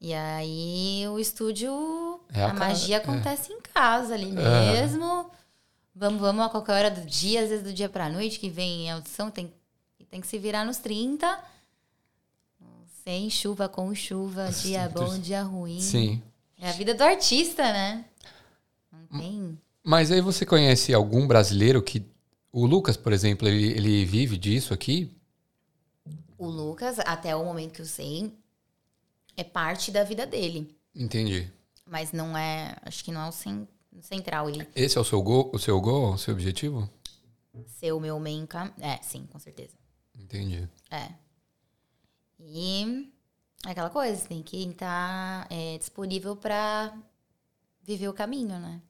E 0.00 0.14
aí 0.14 1.04
o 1.08 1.18
estúdio, 1.18 2.20
é 2.32 2.42
a, 2.42 2.50
a 2.50 2.54
magia 2.54 2.96
é. 2.96 2.98
acontece 2.98 3.52
em 3.52 3.60
casa 3.60 4.14
ali 4.14 4.32
mesmo. 4.32 5.30
Vamos, 5.94 6.20
vamos 6.20 6.46
a 6.46 6.48
qualquer 6.48 6.72
hora 6.72 6.90
do 6.90 7.04
dia, 7.04 7.42
às 7.42 7.50
vezes 7.50 7.64
do 7.64 7.72
dia 7.72 7.88
pra 7.88 8.08
noite, 8.08 8.38
que 8.38 8.48
vem 8.48 8.90
a 8.90 8.94
audição, 8.94 9.30
tem, 9.30 9.52
tem 10.08 10.20
que 10.20 10.26
se 10.26 10.38
virar 10.38 10.64
nos 10.64 10.78
30. 10.78 11.44
Sem 13.04 13.28
chuva, 13.28 13.68
com 13.68 13.94
chuva, 13.94 14.50
dia 14.50 14.88
bom, 14.88 15.18
dia 15.18 15.42
ruim. 15.42 15.80
Sim. 15.80 16.22
É 16.58 16.70
a 16.70 16.72
vida 16.72 16.94
do 16.94 17.02
artista, 17.02 17.62
né? 17.62 18.04
Não 18.90 19.20
tem. 19.20 19.58
Mas 19.82 20.10
aí 20.10 20.20
você 20.20 20.46
conhece 20.46 20.94
algum 20.94 21.26
brasileiro 21.26 21.82
que. 21.82 22.06
O 22.50 22.66
Lucas, 22.66 22.96
por 22.96 23.12
exemplo, 23.12 23.46
ele, 23.46 23.72
ele 23.72 24.04
vive 24.04 24.36
disso 24.36 24.72
aqui? 24.72 25.14
O 26.36 26.46
Lucas, 26.46 26.98
até 27.00 27.34
o 27.36 27.44
momento 27.44 27.74
que 27.74 27.82
eu 27.82 27.86
sei, 27.86 28.32
é 29.36 29.44
parte 29.44 29.90
da 29.90 30.04
vida 30.04 30.26
dele. 30.26 30.76
Entendi. 30.94 31.50
Mas 31.84 32.12
não 32.12 32.36
é, 32.36 32.76
acho 32.82 33.04
que 33.04 33.12
não 33.12 33.22
é 33.22 33.28
o 33.28 34.02
central. 34.02 34.48
Ele... 34.48 34.66
Esse 34.74 34.98
é 34.98 35.00
o 35.00 35.04
seu 35.04 35.22
gol, 35.22 35.50
o 35.52 35.58
seu 35.58 35.80
gol, 35.80 36.14
o 36.14 36.18
seu 36.18 36.34
objetivo? 36.34 36.88
Ser 37.66 37.92
o 37.92 38.00
meu 38.00 38.18
main 38.20 38.46
cam... 38.46 38.72
É, 38.78 38.96
sim, 39.02 39.26
com 39.26 39.38
certeza. 39.38 39.76
Entendi. 40.16 40.68
É. 40.90 41.12
E 42.38 43.10
é 43.66 43.70
aquela 43.70 43.90
coisa, 43.90 44.26
tem 44.26 44.42
que 44.42 44.62
estar 44.64 45.46
é, 45.50 45.76
disponível 45.78 46.36
para 46.36 46.96
viver 47.82 48.08
o 48.08 48.14
caminho, 48.14 48.58
né? 48.58 48.80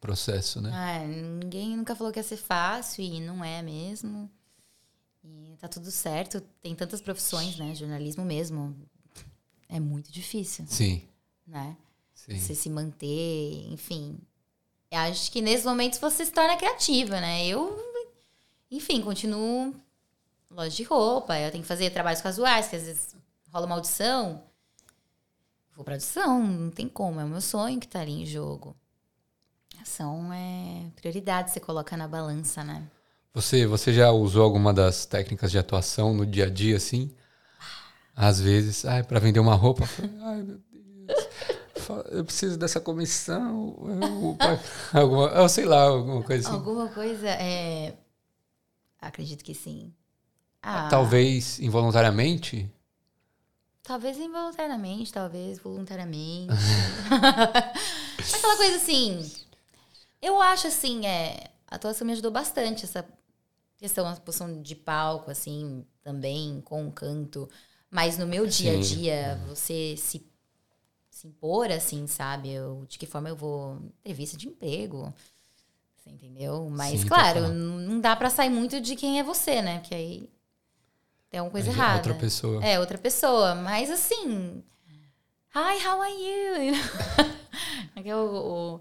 Processo, 0.00 0.60
né? 0.60 1.02
É, 1.02 1.06
ninguém 1.06 1.76
nunca 1.76 1.94
falou 1.94 2.12
que 2.12 2.18
ia 2.18 2.22
ser 2.24 2.38
fácil 2.38 3.04
e 3.04 3.20
não 3.20 3.44
é 3.44 3.60
mesmo. 3.60 4.30
E 5.22 5.56
tá 5.58 5.68
tudo 5.68 5.90
certo. 5.90 6.40
Tem 6.62 6.74
tantas 6.74 7.00
profissões, 7.02 7.58
né? 7.58 7.74
Jornalismo 7.74 8.24
mesmo 8.24 8.74
é 9.68 9.78
muito 9.78 10.10
difícil. 10.10 10.64
Sim. 10.66 11.02
Né? 11.46 11.76
Sim. 12.14 12.38
Você 12.38 12.54
se 12.54 12.70
manter, 12.70 13.72
enfim. 13.72 14.18
Eu 14.90 14.98
acho 15.00 15.30
que 15.30 15.40
nesses 15.40 15.64
momentos 15.64 15.98
você 15.98 16.24
se 16.24 16.32
torna 16.32 16.56
criativa, 16.56 17.20
né? 17.20 17.46
Eu, 17.46 17.78
enfim, 18.70 19.00
continuo 19.00 19.74
loja 20.50 20.74
de 20.74 20.82
roupa, 20.82 21.38
eu 21.38 21.50
tenho 21.50 21.62
que 21.62 21.68
fazer 21.68 21.90
trabalhos 21.90 22.20
casuais, 22.20 22.68
que 22.68 22.76
às 22.76 22.82
vezes 22.82 23.16
rola 23.52 23.66
uma 23.66 23.76
audição. 23.76 24.42
Vou 25.76 25.84
pra 25.84 25.94
audição, 25.94 26.42
não 26.42 26.70
tem 26.70 26.88
como, 26.88 27.20
é 27.20 27.24
o 27.24 27.28
meu 27.28 27.40
sonho 27.40 27.78
que 27.78 27.86
tá 27.86 28.00
ali 28.00 28.22
em 28.22 28.26
jogo. 28.26 28.76
São 29.84 30.32
é, 30.32 30.86
prioridades 30.96 31.52
você 31.52 31.60
coloca 31.60 31.96
na 31.96 32.06
balança, 32.06 32.62
né? 32.62 32.82
Você, 33.32 33.66
você 33.66 33.92
já 33.92 34.10
usou 34.10 34.42
alguma 34.42 34.74
das 34.74 35.06
técnicas 35.06 35.50
de 35.50 35.58
atuação 35.58 36.12
no 36.12 36.26
dia 36.26 36.46
a 36.46 36.50
dia, 36.50 36.76
assim? 36.76 37.14
Às 38.14 38.40
vezes, 38.40 38.84
ai, 38.84 39.02
para 39.02 39.20
vender 39.20 39.40
uma 39.40 39.54
roupa, 39.54 39.84
ai 40.22 40.42
meu 40.42 40.58
Deus, 40.58 41.28
eu 42.10 42.24
preciso 42.24 42.58
dessa 42.58 42.80
comissão, 42.80 43.76
eu, 44.92 45.00
alguma, 45.00 45.26
eu 45.28 45.48
sei 45.48 45.64
lá, 45.64 45.82
alguma 45.82 46.22
coisa 46.22 46.48
assim. 46.48 46.56
Alguma 46.56 46.88
coisa, 46.88 47.28
é... 47.28 47.96
acredito 49.00 49.44
que 49.44 49.54
sim. 49.54 49.92
Ah, 50.62 50.88
talvez 50.90 51.58
involuntariamente? 51.58 52.70
Talvez 53.82 54.18
involuntariamente, 54.18 55.12
talvez 55.12 55.58
voluntariamente. 55.58 56.52
Aquela 58.34 58.56
coisa 58.56 58.76
assim. 58.76 59.39
Eu 60.20 60.40
acho 60.40 60.66
assim, 60.66 61.06
é, 61.06 61.50
a 61.66 61.76
atuação 61.76 62.06
me 62.06 62.12
ajudou 62.12 62.30
bastante, 62.30 62.84
essa 62.84 63.04
questão, 63.76 64.06
a 64.06 64.16
posição 64.16 64.60
de 64.60 64.74
palco, 64.74 65.30
assim, 65.30 65.84
também, 66.02 66.60
com 66.62 66.86
o 66.86 66.92
canto. 66.92 67.48
Mas 67.90 68.18
no 68.18 68.26
meu 68.26 68.46
dia 68.46 68.74
a 68.74 68.80
dia, 68.80 69.40
você 69.48 69.94
se, 69.96 70.24
se 71.08 71.26
impor, 71.26 71.70
assim, 71.70 72.06
sabe? 72.06 72.50
Eu, 72.50 72.84
de 72.86 72.98
que 72.98 73.06
forma 73.06 73.28
eu 73.28 73.36
vou. 73.36 73.80
Entrevista 74.00 74.36
de 74.36 74.48
emprego. 74.48 75.12
Você 75.96 76.10
entendeu? 76.10 76.68
Mas, 76.70 77.00
Sim, 77.00 77.06
claro, 77.06 77.48
não 77.48 78.00
dá 78.00 78.14
para 78.14 78.30
sair 78.30 78.50
muito 78.50 78.80
de 78.80 78.94
quem 78.94 79.18
é 79.18 79.22
você, 79.22 79.60
né? 79.60 79.80
Porque 79.80 79.94
aí 79.94 80.28
tem 81.30 81.40
alguma 81.40 81.52
coisa 81.52 81.68
é 81.68 81.72
errada. 81.72 81.96
Outra 81.96 82.14
pessoa. 82.14 82.64
É, 82.64 82.78
outra 82.80 82.98
pessoa. 82.98 83.54
Mas 83.54 83.90
assim. 83.90 84.62
Hi, 85.54 85.84
how 85.84 86.00
are 86.00 86.12
you? 86.12 86.74
Aqui 87.96 88.12
o, 88.12 88.76
o 88.76 88.80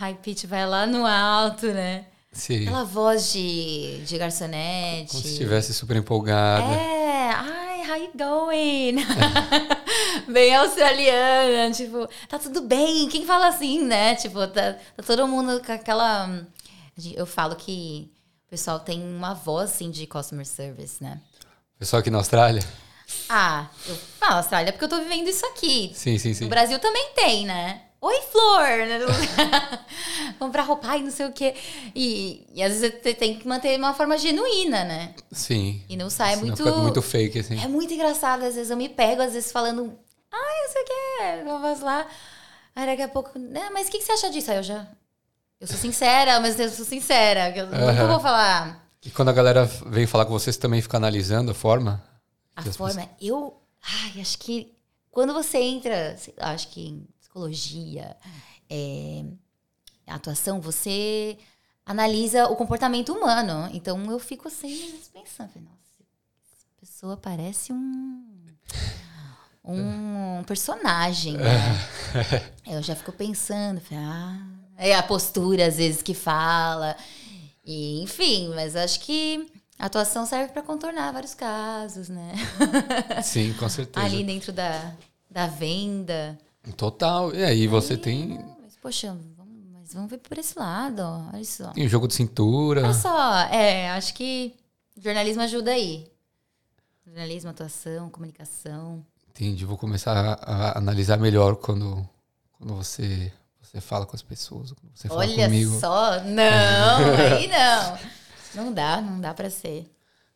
high 0.00 0.14
pitch 0.14 0.46
vai 0.46 0.66
lá 0.66 0.86
no 0.86 1.04
alto, 1.04 1.66
né? 1.66 2.06
Sim. 2.32 2.62
Aquela 2.62 2.84
voz 2.84 3.30
de, 3.32 4.02
de 4.06 4.16
garçonete. 4.16 5.10
Como 5.10 5.22
se 5.22 5.28
estivesse 5.28 5.74
super 5.74 5.94
empolgada. 5.96 6.72
É, 6.74 7.30
hi, 7.32 7.90
how 7.90 7.96
you 7.96 8.10
going? 8.14 9.04
bem 10.32 10.56
australiana, 10.56 11.70
tipo, 11.72 12.08
tá 12.28 12.38
tudo 12.38 12.62
bem. 12.62 13.08
Quem 13.10 13.26
fala 13.26 13.48
assim, 13.48 13.84
né? 13.84 14.14
Tipo, 14.14 14.46
tá, 14.46 14.72
tá 14.72 15.02
todo 15.02 15.28
mundo 15.28 15.60
com 15.62 15.72
aquela. 15.72 16.46
Eu 17.14 17.26
falo 17.26 17.54
que 17.54 18.10
o 18.46 18.50
pessoal 18.50 18.80
tem 18.80 19.02
uma 19.02 19.34
voz 19.34 19.70
assim 19.70 19.90
de 19.90 20.06
customer 20.06 20.46
service, 20.46 21.02
né? 21.02 21.20
Pessoal 21.78 22.00
aqui 22.00 22.10
na 22.10 22.18
Austrália? 22.18 22.62
Ah, 23.28 23.68
eu 23.86 23.96
falo 24.18 24.36
Austrália 24.36 24.72
porque 24.72 24.84
eu 24.84 24.88
tô 24.88 24.98
vivendo 24.98 25.28
isso 25.28 25.44
aqui. 25.44 25.92
Sim, 25.94 26.16
sim, 26.16 26.32
sim. 26.32 26.44
No 26.44 26.50
Brasil 26.50 26.78
também 26.78 27.12
tem, 27.14 27.44
né? 27.44 27.82
Oi, 28.02 28.20
Flor! 28.32 28.62
né? 28.86 28.98
Comprar 30.38 30.62
roupa, 30.62 30.88
ai, 30.88 31.02
não 31.02 31.10
sei 31.10 31.26
o 31.26 31.32
quê. 31.32 31.54
E, 31.94 32.46
e 32.54 32.62
às 32.62 32.80
vezes 32.80 33.02
você 33.02 33.12
tem 33.14 33.38
que 33.38 33.46
manter 33.46 33.78
uma 33.78 33.92
forma 33.92 34.16
genuína, 34.16 34.84
né? 34.84 35.14
Sim. 35.30 35.82
E 35.86 35.96
não 35.96 36.08
sai 36.08 36.34
Senão 36.34 36.46
muito. 36.46 36.64
fica 36.64 36.76
muito 36.76 37.02
fake, 37.02 37.38
assim. 37.40 37.62
É 37.62 37.68
muito 37.68 37.92
engraçado. 37.92 38.42
Às 38.44 38.54
vezes 38.54 38.70
eu 38.70 38.76
me 38.76 38.88
pego, 38.88 39.20
às 39.20 39.34
vezes 39.34 39.52
falando, 39.52 39.98
ai, 40.32 40.62
não 40.62 40.72
sei 40.72 40.82
o 40.82 40.84
quê. 40.86 41.66
Faço 41.68 41.84
lá. 41.84 42.06
Aí 42.74 42.86
daqui 42.86 43.02
a 43.02 43.08
pouco, 43.08 43.38
né, 43.38 43.68
mas 43.70 43.88
o 43.88 43.90
que, 43.90 43.98
que 43.98 44.04
você 44.04 44.12
acha 44.12 44.30
disso? 44.30 44.50
Aí 44.50 44.56
eu 44.56 44.62
já. 44.62 44.86
Eu 45.60 45.66
sou 45.66 45.76
sincera, 45.76 46.40
tempo 46.40 46.62
eu 46.62 46.70
sou 46.70 46.86
sincera. 46.86 47.54
Eu 47.54 47.66
nunca 47.66 47.84
Aham. 47.90 48.08
vou 48.08 48.20
falar. 48.20 48.88
E 49.04 49.10
quando 49.10 49.28
a 49.28 49.32
galera 49.32 49.64
vem 49.86 50.06
falar 50.06 50.24
com 50.24 50.32
você, 50.32 50.50
você 50.50 50.58
também 50.58 50.80
fica 50.80 50.96
analisando 50.96 51.50
a 51.50 51.54
forma? 51.54 52.02
A 52.56 52.62
forma, 52.72 53.06
eu, 53.20 53.60
ai, 53.82 54.20
acho 54.22 54.38
que 54.38 54.72
quando 55.10 55.34
você 55.34 55.58
entra, 55.58 56.16
acho 56.38 56.68
que 56.68 57.02
psicologia, 57.30 58.16
é, 58.68 59.24
atuação, 60.06 60.60
você 60.60 61.38
analisa 61.86 62.48
o 62.48 62.56
comportamento 62.56 63.12
humano. 63.12 63.70
Então 63.72 64.10
eu 64.10 64.18
fico 64.18 64.48
assim, 64.48 65.00
pensando, 65.12 65.52
nossa, 65.60 66.02
essa 66.52 66.66
pessoa 66.80 67.16
parece 67.16 67.72
um 67.72 68.26
um 69.62 70.42
personagem, 70.44 71.36
né? 71.36 71.52
Eu 72.66 72.82
já 72.82 72.96
fico 72.96 73.12
pensando, 73.12 73.80
falei, 73.80 74.02
ah, 74.02 74.38
é 74.76 74.94
a 74.94 75.02
postura 75.02 75.66
às 75.66 75.76
vezes 75.76 76.02
que 76.02 76.14
fala. 76.14 76.96
E, 77.64 78.02
enfim, 78.02 78.48
mas 78.54 78.74
acho 78.74 79.00
que 79.00 79.52
a 79.78 79.86
atuação 79.86 80.24
serve 80.24 80.52
para 80.52 80.62
contornar 80.62 81.12
vários 81.12 81.34
casos, 81.34 82.08
né? 82.08 82.32
Sim, 83.22 83.52
com 83.52 83.68
certeza. 83.68 84.04
Ali 84.04 84.24
dentro 84.24 84.50
da, 84.50 84.94
da 85.30 85.46
venda. 85.46 86.38
Total. 86.76 87.34
E 87.34 87.42
aí 87.42 87.66
você 87.66 87.96
tem, 87.96 88.38
mas, 88.62 88.76
poxa, 88.80 89.16
vamos, 89.36 89.54
mas 89.72 89.92
vamos 89.94 90.10
ver 90.10 90.18
por 90.18 90.38
esse 90.38 90.58
lado, 90.58 91.00
ó, 91.00 91.30
olha 91.32 91.44
só. 91.44 91.70
tem 91.72 91.86
o 91.86 91.88
jogo 91.88 92.06
de 92.06 92.14
cintura. 92.14 92.82
Olha 92.84 92.94
só, 92.94 93.38
é, 93.44 93.90
acho 93.90 94.14
que 94.14 94.54
jornalismo 95.00 95.42
ajuda 95.42 95.70
aí. 95.72 96.06
Jornalismo, 97.06 97.50
atuação, 97.50 98.08
comunicação. 98.10 99.04
Entendi. 99.30 99.64
Vou 99.64 99.76
começar 99.78 100.16
a, 100.16 100.32
a 100.34 100.78
analisar 100.78 101.16
melhor 101.18 101.56
quando, 101.56 102.06
quando 102.52 102.74
você, 102.74 103.32
você 103.60 103.80
fala 103.80 104.06
com 104.06 104.14
as 104.14 104.22
pessoas, 104.22 104.72
você 104.94 105.08
fala 105.08 105.20
Olha 105.20 105.44
comigo. 105.46 105.80
só, 105.80 106.20
não, 106.24 107.14
aí 107.36 107.48
não. 107.48 107.98
Não 108.52 108.72
dá, 108.72 109.00
não 109.00 109.20
dá 109.20 109.32
pra 109.32 109.48
ser. 109.48 109.90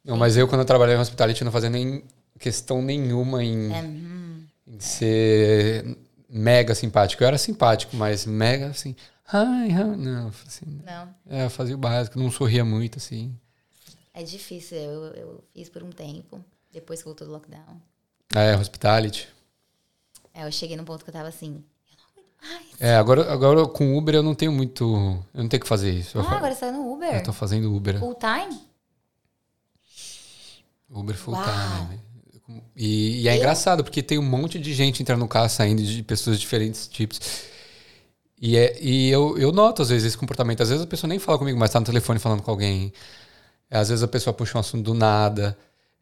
Não, 0.05 0.17
mas 0.17 0.37
eu, 0.37 0.47
quando 0.49 0.61
eu 0.63 0.67
trabalhei 0.67 0.97
em 0.97 0.99
hospitality, 0.99 1.45
não 1.45 1.53
fazia 1.53 1.71
nem 1.71 2.03
questão 2.39 2.81
nenhuma 2.83 3.43
em, 3.45 3.73
É, 3.73 3.83
hum, 3.83 4.45
em 4.67 4.81
ser 4.81 5.97
mega 6.35 6.75
simpático. 6.75 7.23
Eu 7.23 7.29
era 7.29 7.39
simpático, 7.39 7.97
mas 7.97 8.27
mega 8.27 8.67
assim. 8.69 8.95
Ai, 9.33 9.71
ai, 9.73 9.97
não, 9.97 10.29
assim, 10.47 10.83
não, 10.85 11.15
é, 11.31 11.45
eu 11.47 11.51
fazia 11.51 11.75
o 11.75 11.79
básico, 11.79 12.19
não 12.19 12.31
sorria 12.31 12.63
muito, 12.65 12.99
assim. 12.99 13.35
é 14.13 14.23
difícil. 14.23 14.77
Eu, 14.77 15.05
eu 15.15 15.45
fiz 15.55 15.69
por 15.71 15.83
um 15.83 15.91
tempo, 15.91 16.45
depois 16.71 16.99
que 17.01 17.07
voltou 17.07 17.27
do 17.27 17.33
lockdown. 17.33 17.81
É, 18.35 18.55
hospitality. 18.57 19.29
É, 20.35 20.45
eu 20.45 20.53
cheguei 20.53 20.77
num 20.77 20.85
ponto 20.85 21.05
que 21.05 21.11
eu 21.11 21.15
tava 21.15 21.29
assim. 21.29 21.65
Eu 21.91 21.97
não. 22.49 22.61
É, 22.81 22.97
agora, 22.97 23.33
agora 23.33 23.67
com 23.69 23.97
Uber 23.97 24.15
eu 24.17 24.23
não 24.23 24.35
tenho 24.35 24.53
muito. 24.53 24.85
Eu 25.33 25.43
não 25.43 25.49
tenho 25.49 25.63
que 25.63 25.69
fazer 25.69 25.91
isso. 25.93 26.19
Eu, 26.19 26.23
Ah, 26.23 26.25
fa- 26.25 26.37
agora 26.37 26.55
você 26.55 26.61
tá 26.67 26.73
no 26.73 26.93
Uber. 26.93 27.15
eu 27.15 27.23
tô 27.23 27.33
fazendo 27.33 27.75
Uber. 27.75 27.99
Full 28.01 28.17
time? 28.17 28.61
Uber 30.91 31.17
full 31.17 31.35
Uau. 31.35 31.45
time. 31.45 32.01
E, 32.77 33.23
e 33.23 33.29
é 33.29 33.37
engraçado, 33.37 33.83
porque 33.83 34.03
tem 34.03 34.19
um 34.19 34.23
monte 34.23 34.59
de 34.59 34.75
gente 34.75 35.03
entrando 35.03 35.21
no 35.21 35.29
carro, 35.29 35.49
saindo 35.49 35.83
de 35.83 36.03
pessoas 36.03 36.37
de 36.37 36.43
diferentes 36.43 36.87
tipos. 36.87 37.19
E, 38.41 38.57
é, 38.57 38.77
e 38.83 39.09
eu, 39.11 39.39
eu 39.39 39.51
noto, 39.53 39.81
às 39.83 39.89
vezes, 39.89 40.09
esse 40.09 40.19
comportamento. 40.19 40.63
Às 40.63 40.69
vezes 40.69 40.85
a 40.85 40.87
pessoa 40.87 41.09
nem 41.09 41.19
fala 41.19 41.39
comigo, 41.39 41.59
mas 41.59 41.71
tá 41.71 41.81
no 41.81 41.87
telefone 41.87 42.19
falando 42.19 42.43
com 42.43 42.51
alguém. 42.51 42.93
Às 43.71 43.89
vezes 43.89 44.03
a 44.03 44.09
pessoa 44.09 44.35
puxa 44.35 44.59
um 44.59 44.61
assunto 44.61 44.85
do 44.85 44.93
nada. 44.95 45.57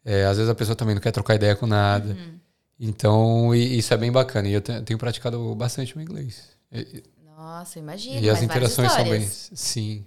É, 0.05 0.25
às 0.25 0.37
vezes 0.37 0.51
a 0.51 0.55
pessoa 0.55 0.75
também 0.75 0.95
não 0.95 1.03
quer 1.03 1.13
trocar 1.13 1.37
ideia 1.37 1.55
com 1.55 1.67
nada. 1.67 2.09
Uhum. 2.15 2.39
Então, 2.81 3.55
e- 3.55 3.79
isso 3.79 3.95
é 3.95 3.97
bem 3.97 4.11
bacana. 4.11 4.49
E 4.49 4.53
eu 4.53 4.61
te- 4.61 4.81
tenho 4.83 4.99
praticado 4.99 5.55
bastante 5.55 5.97
o 5.97 6.01
inglês. 6.01 6.43
E, 6.73 7.05
Nossa, 7.37 7.79
eu 7.79 7.83
imagino. 7.85 8.21
e 8.21 8.29
as 8.29 8.43
interações 8.43 8.91
são 8.91 9.05
bem. 9.05 9.25
Sim. 9.29 10.05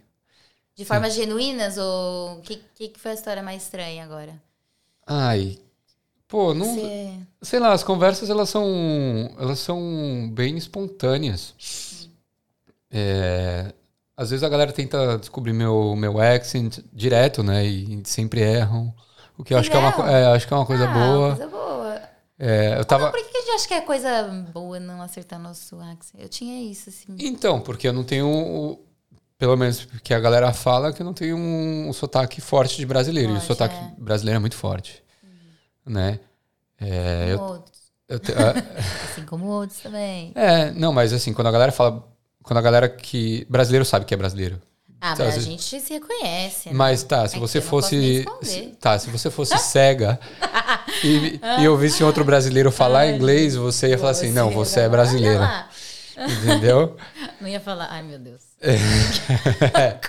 De 0.76 0.84
formas 0.84 1.14
genuínas 1.14 1.78
ou 1.78 2.40
o 2.40 2.42
que, 2.42 2.58
que 2.90 3.00
foi 3.00 3.12
a 3.12 3.14
história 3.14 3.42
mais 3.42 3.64
estranha 3.64 4.04
agora? 4.04 4.34
Ai. 5.08 5.58
Pô, 6.36 6.54
não. 6.54 6.66
Você... 6.66 7.14
Sei 7.42 7.60
lá, 7.60 7.72
as 7.72 7.82
conversas 7.82 8.30
elas 8.30 8.50
são, 8.50 8.68
elas 9.40 9.58
são 9.58 10.30
bem 10.34 10.58
espontâneas. 10.58 12.10
É, 12.92 13.74
às 14.18 14.32
vezes 14.32 14.44
a 14.44 14.50
galera 14.50 14.74
tenta 14.74 15.18
descobrir 15.18 15.54
meu, 15.54 15.96
meu 15.96 16.20
accent 16.20 16.80
direto, 16.92 17.42
né? 17.42 17.66
E 17.66 18.02
sempre 18.04 18.42
erram. 18.42 18.94
O 19.38 19.46
que 19.46 19.54
eu 19.54 19.58
acho 19.58 19.72
que, 19.72 19.78
é 19.78 19.80
uma, 19.80 20.12
é, 20.12 20.26
acho 20.36 20.46
que 20.46 20.54
é 20.54 20.58
uma 20.58 20.66
coisa 20.66 20.84
ah, 20.84 20.94
boa. 20.94 21.36
Coisa 21.38 21.48
boa. 21.48 22.02
É, 22.38 22.80
eu 22.80 22.84
tava. 22.84 23.12
Por 23.12 23.30
que 23.30 23.38
a 23.38 23.40
gente 23.40 23.52
acha 23.52 23.68
que 23.70 23.74
é 23.74 23.80
coisa 23.80 24.24
boa 24.54 24.78
não 24.78 25.02
acertar 25.02 25.40
nosso 25.40 25.80
accent? 25.80 26.22
Eu 26.22 26.28
tinha 26.28 26.70
isso, 26.70 26.90
assim. 26.90 27.16
Então, 27.18 27.62
porque 27.62 27.88
eu 27.88 27.94
não 27.94 28.04
tenho. 28.04 28.78
Pelo 29.38 29.56
menos 29.56 29.88
que 30.04 30.14
a 30.14 30.20
galera 30.20 30.52
fala 30.52 30.92
que 30.92 31.02
eu 31.02 31.06
não 31.06 31.14
tenho 31.14 31.38
um, 31.38 31.88
um 31.88 31.94
sotaque 31.94 32.42
forte 32.42 32.76
de 32.76 32.86
brasileiro. 32.86 33.30
e 33.30 33.32
o 33.32 33.36
Forte, 33.36 33.48
sotaque 33.48 33.76
é. 33.76 33.94
brasileiro 33.98 34.36
é 34.36 34.40
muito 34.42 34.58
forte. 34.58 35.05
Né? 35.86 36.20
É, 36.82 37.28
eu, 37.30 37.38
Como 37.40 37.52
outros. 37.54 37.80
eu 38.10 38.20
te- 38.20 38.32
a- 38.34 38.54
Assim 39.12 39.26
como 39.26 39.46
outros 39.48 39.80
também. 39.80 40.32
É, 40.36 40.72
não, 40.72 40.92
mas 40.92 41.14
assim, 41.14 41.34
quando 41.34 41.48
a 41.48 41.52
galera 41.52 41.72
fala. 41.72 42.04
Quando 42.44 42.58
a 42.58 42.62
galera 42.62 42.88
que. 42.90 43.46
Brasileiro 43.50 43.86
sabe 43.86 44.06
que 44.06 44.14
é 44.14 44.18
brasileiro. 44.18 44.62
Ah, 45.02 45.12
mas 45.12 45.20
a 45.20 45.24
às 45.26 45.34
vezes- 45.36 45.50
gente 45.50 45.82
se 45.82 45.94
reconhece. 45.94 46.70
né? 46.70 46.76
Mas 46.76 47.04
tá, 47.04 47.28
se 47.28 47.36
É 47.38 47.40
você 47.40 47.58
eu 47.60 47.62
fosse. 47.62 48.26
se- 48.42 48.76
tá, 48.80 48.98
se 48.98 49.10
você 49.10 49.30
fosse 49.30 49.58
cega 49.58 50.20
e, 51.04 51.40
e 51.62 51.68
ouvisse 51.70 52.04
outro 52.04 52.24
brasileiro 52.24 52.72
falar 52.72 53.08
inglês, 53.08 53.56
você 53.56 53.90
ia 53.90 53.98
falar 53.98 54.12
assim: 54.12 54.32
não, 54.32 54.50
você 54.52 54.82
é 54.82 54.90
brasileira. 54.90 55.68
Entendeu? 56.18 56.96
Não 57.42 57.48
ia 57.50 57.60
falar, 57.60 57.88
ai 57.92 58.02
meu 58.02 58.18
Deus. 58.18 58.42
É. 58.62 58.78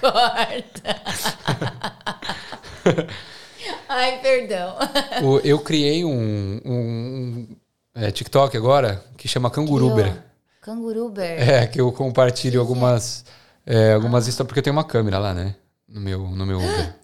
Corta. 0.00 1.02
Ai, 3.96 4.20
perdão. 4.20 4.76
O- 5.22 5.38
eu 5.40 5.58
criei 5.58 6.04
um, 6.04 6.60
um, 6.64 7.48
é, 7.94 8.10
TikTok 8.10 8.56
agora 8.56 9.02
que 9.16 9.26
chama 9.28 9.50
Canguruber. 9.50 10.22
Canguruber. 10.60 11.24
É, 11.48 11.66
que 11.66 11.80
eu 11.80 11.90
compartilho 11.92 12.60
algumas, 12.60 13.24
é, 13.64 13.92
algumas 13.92 14.26
histórias, 14.26 14.48
porque 14.48 14.58
eu 14.60 14.64
tenho 14.64 14.76
uma 14.76 14.84
câmera 14.84 15.18
lá, 15.18 15.32
né? 15.34 15.54
No 15.88 16.00
meu, 16.00 16.20
no 16.28 16.44
meu 16.46 16.58
Uber. 16.58 16.94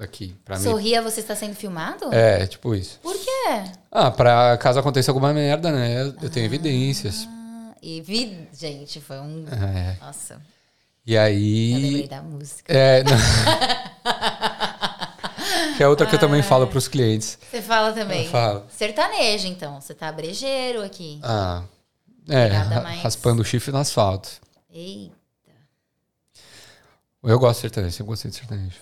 Aqui, 0.00 0.34
pra 0.44 0.56
mim. 0.56 0.62
Sorria, 0.62 1.02
você 1.02 1.18
está 1.20 1.34
sendo 1.34 1.54
filmado? 1.56 2.14
É, 2.14 2.46
tipo 2.46 2.72
isso. 2.74 3.00
Por 3.02 3.14
quê? 3.16 3.64
Ah, 3.90 4.10
pra 4.12 4.56
caso 4.56 4.78
aconteça 4.78 5.10
alguma 5.10 5.32
merda, 5.34 5.72
né? 5.72 6.02
Eu 6.22 6.30
tenho 6.30 6.46
evidências. 6.46 7.26
Ah, 7.28 7.74
e 7.82 8.00
vi, 8.00 8.48
gente, 8.52 9.00
foi 9.00 9.18
um. 9.18 9.44
É. 9.50 9.96
Nossa, 10.00 10.40
E 11.04 11.14
eu 11.14 11.22
lembrei 11.24 12.02
aí. 12.02 12.08
da 12.08 12.22
música. 12.22 12.72
É, 12.72 13.02
não. 13.02 13.10
que 15.78 15.82
é 15.84 15.86
outra 15.86 16.06
que 16.06 16.16
eu 16.16 16.18
também 16.18 16.42
falo 16.42 16.66
pros 16.66 16.88
clientes. 16.88 17.38
Você 17.48 17.62
fala 17.62 17.92
também. 17.92 18.24
Eu 18.24 18.30
falo. 18.32 18.64
Sertanejo, 18.68 19.46
então. 19.46 19.80
Você 19.80 19.94
tá 19.94 20.10
brejeiro 20.10 20.82
aqui. 20.82 21.20
Ah, 21.22 21.62
é, 22.28 22.50
mais. 22.80 23.00
raspando 23.00 23.42
o 23.42 23.44
chifre 23.44 23.70
no 23.70 23.78
asfalto. 23.78 24.28
Eita. 24.68 25.14
Eu 27.22 27.38
gosto 27.38 27.58
de 27.58 27.60
sertanejo, 27.60 27.94
sempre 27.94 28.10
gostei 28.10 28.28
de 28.28 28.36
sertanejo. 28.36 28.76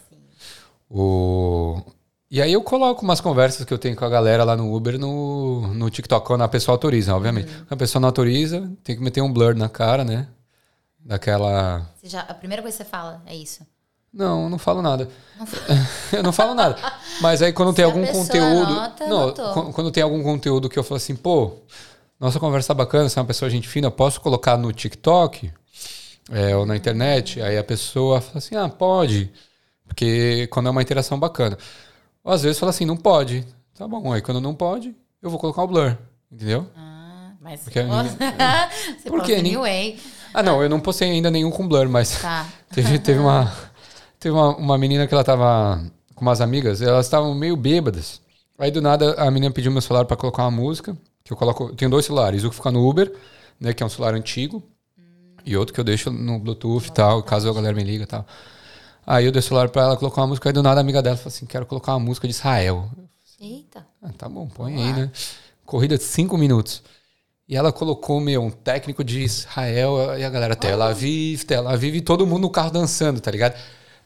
O... 0.89 1.83
E 2.31 2.41
aí 2.41 2.55
eu 2.55 2.63
coloco 2.63 3.03
umas 3.03 3.21
conversas 3.21 3.67
que 3.67 3.75
eu 3.75 3.79
tenho 3.79 3.95
com 3.95 4.05
a 4.07 4.09
galera 4.09 4.43
lá 4.43 4.57
no 4.57 4.75
Uber 4.75 4.99
no, 4.99 5.75
no 5.75 5.91
TikTok, 5.91 6.27
quando 6.27 6.43
a 6.43 6.49
pessoa 6.49 6.75
autoriza, 6.75 7.15
obviamente. 7.15 7.49
Uhum. 7.49 7.59
Quando 7.59 7.73
a 7.73 7.77
pessoa 7.77 8.01
não 8.01 8.09
autoriza, 8.09 8.73
tem 8.83 8.97
que 8.97 9.03
meter 9.03 9.21
um 9.21 9.31
blur 9.31 9.55
na 9.55 9.69
cara, 9.69 10.03
né? 10.03 10.29
Daquela. 10.99 11.87
Já, 12.03 12.21
a 12.23 12.33
primeira 12.33 12.63
coisa 12.63 12.79
que 12.79 12.85
você 12.85 12.89
fala 12.89 13.23
é 13.27 13.37
isso. 13.37 13.67
Não, 14.17 14.45
eu 14.45 14.49
não 14.51 14.59
falo 14.59 14.81
nada. 14.81 15.09
Eu 16.13 16.23
não 16.23 16.33
falo 16.33 16.55
nada. 16.55 16.77
Mas 17.21 17.43
aí 17.43 17.53
quando 17.53 17.73
tem 17.77 17.85
a 17.85 17.89
algum 17.89 18.07
conteúdo. 18.07 18.73
anota, 18.73 19.07
não, 19.07 19.23
anotou. 19.25 19.53
qu- 19.53 19.73
quando 19.75 19.91
tem 19.91 20.03
algum 20.03 20.23
conteúdo 20.23 20.69
que 20.71 20.79
eu 20.79 20.83
falo 20.83 20.97
assim, 20.97 21.15
pô, 21.15 21.53
nossa 22.19 22.41
conversa 22.41 22.69
tá 22.69 22.75
bacana, 22.75 23.09
você 23.11 23.19
é 23.19 23.21
uma 23.23 23.27
pessoa 23.29 23.51
gente 23.51 23.69
fina, 23.69 23.91
posso 23.91 24.19
colocar 24.23 24.57
no 24.57 24.73
TikTok 24.73 25.53
é, 26.31 26.57
ou 26.57 26.65
na 26.65 26.75
internet? 26.75 27.43
Aí 27.43 27.59
a 27.59 27.63
pessoa 27.63 28.23
fala 28.23 28.39
assim, 28.39 28.57
ah, 28.57 28.69
pode. 28.71 29.31
Porque 29.87 30.47
quando 30.51 30.69
é 30.69 30.71
uma 30.71 30.81
interação 30.81 31.19
bacana. 31.19 31.59
Ou 32.25 32.33
às 32.33 32.43
vezes 32.43 32.59
fala 32.59 32.71
assim, 32.71 32.87
não 32.87 32.97
pode. 32.97 33.47
Tá 33.77 33.87
bom, 33.87 34.11
aí 34.15 34.23
quando 34.23 34.41
não 34.41 34.55
pode, 34.55 34.95
eu 35.23 35.29
vou 35.29 35.39
colocar 35.39 35.63
o 35.63 35.67
blur. 35.69 35.95
Entendeu? 36.33 36.67
Ah, 36.75 37.33
mas. 37.43 37.61
Porque 37.61 37.83
você 37.85 39.09
Por 39.11 39.19
posta 39.19 39.27
quê? 39.27 39.43
Nin- 39.43 39.51
anyway. 39.51 40.01
Ah, 40.33 40.43
não, 40.43 40.63
eu 40.63 40.69
não 40.71 40.81
postei 40.81 41.11
ainda 41.11 41.31
nenhum 41.31 41.51
com 41.51 41.69
blur, 41.69 41.87
mas 41.91 42.23
Tá. 42.23 42.47
Teve, 42.73 42.99
teve 42.99 43.19
uma, 43.21 43.53
teve 44.27 44.37
uma, 44.37 44.57
uma 44.57 44.79
menina 44.79 45.07
que 45.07 45.15
ela 45.15 45.23
tava 45.23 45.81
com 46.15 46.23
umas 46.23 46.41
amigas, 46.41 46.83
elas 46.83 47.07
estavam 47.07 47.33
meio 47.35 47.57
bêbadas. 47.57 48.21
Aí 48.59 48.71
do 48.71 48.83
nada 48.83 49.15
a 49.15 49.31
menina 49.31 49.53
pediu 49.53 49.71
meu 49.71 49.81
celular 49.81 50.05
pra 50.05 50.17
colocar 50.17 50.43
uma 50.43 50.51
música. 50.51 50.97
Que 51.23 51.33
eu 51.33 51.37
coloco. 51.37 51.65
Eu 51.65 51.75
tenho 51.75 51.91
dois 51.91 52.07
celulares. 52.07 52.43
Um 52.43 52.51
que 52.51 52.57
fica 52.57 52.71
no 52.71 52.89
Uber, 52.89 53.13
né? 53.61 53.73
Que 53.73 53.83
é 53.83 53.87
um 53.87 53.89
celular 53.89 54.15
antigo. 54.15 54.63
E 55.45 55.57
outro 55.57 55.73
que 55.73 55.79
eu 55.79 55.85
deixo 55.85 56.11
no 56.11 56.39
Bluetooth 56.41 56.89
e 56.89 56.93
tal, 56.93 57.23
caso 57.23 57.49
a 57.49 57.53
galera 57.53 57.75
me 57.75 57.85
liga 57.85 58.03
e 58.03 58.07
tal. 58.07 58.27
Aí 59.07 59.25
eu 59.25 59.31
dei 59.31 59.39
o 59.39 59.43
celular 59.43 59.69
pra 59.69 59.83
ela 59.83 59.97
colocar 59.97 60.23
uma 60.23 60.29
música. 60.29 60.49
Aí 60.49 60.53
do 60.53 60.63
nada 60.63 60.81
a 60.81 60.83
amiga 60.83 61.03
dela 61.03 61.17
falou 61.17 61.29
assim: 61.29 61.47
quero 61.47 61.67
colocar 61.67 61.93
uma 61.93 62.01
música 62.01 62.27
de 62.27 62.35
Israel. 62.35 62.91
Eita. 63.41 63.87
Ah, 64.03 64.11
tá 64.17 64.29
bom, 64.29 64.49
põe 64.49 64.75
aí, 64.75 64.93
né? 64.93 65.11
Corrida 65.65 65.97
de 65.97 66.05
cinco 66.05 66.37
minutos. 66.39 66.83
E 67.49 67.55
ela 67.55 67.71
colocou, 67.71 68.19
meu, 68.19 68.43
um 68.43 68.51
técnico 68.51 69.05
de 69.05 69.23
Israel 69.23 70.19
e 70.19 70.25
a 70.25 70.31
galera, 70.31 70.57
Tel 70.57 70.83
Aviv, 70.83 71.45
Tel 71.45 71.69
Aviv, 71.69 71.97
e 71.97 72.01
todo 72.01 72.27
mundo 72.27 72.43
no 72.43 72.51
carro 72.51 72.71
dançando, 72.71 73.21
tá 73.21 73.31
ligado? 73.31 73.55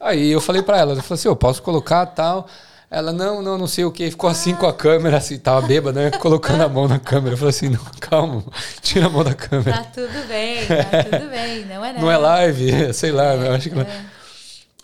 Aí 0.01 0.31
eu 0.31 0.41
falei 0.41 0.63
pra 0.63 0.79
ela, 0.79 0.93
eu 0.95 1.03
falei 1.03 1.15
assim, 1.21 1.29
eu 1.29 1.37
posso 1.37 1.63
colocar 1.63 2.07
tal. 2.07 2.49
Ela, 2.91 3.13
não, 3.13 3.41
não, 3.41 3.57
não 3.57 3.67
sei 3.69 3.85
o 3.85 3.93
que. 3.93 4.11
Ficou 4.11 4.29
assim 4.29 4.55
com 4.57 4.67
a 4.67 4.73
câmera, 4.75 5.19
assim, 5.19 5.39
tava 5.39 5.65
bêbada, 5.65 6.11
né? 6.11 6.19
Colocando 6.19 6.63
a 6.63 6.69
mão 6.69 6.89
na 6.89 6.99
câmera. 6.99 7.35
Eu 7.35 7.39
falei 7.39 7.51
assim, 7.51 7.69
não, 7.69 7.85
calma, 8.01 8.43
tira 8.83 9.07
a 9.07 9.09
mão 9.09 9.23
da 9.23 9.35
câmera. 9.35 9.79
Tá 9.79 9.85
tudo 9.85 10.27
bem, 10.27 10.67
tá 10.67 11.05
tudo 11.05 11.31
bem. 11.31 11.65
Não 11.67 11.85
é 11.85 11.93
nada. 11.93 12.01
Não 12.03 12.11
é 12.11 12.17
live, 12.17 12.93
sei 12.95 13.13
lá, 13.13 13.35
eu 13.37 13.53
acho 13.53 13.69
que 13.69 13.75
não. 13.77 13.87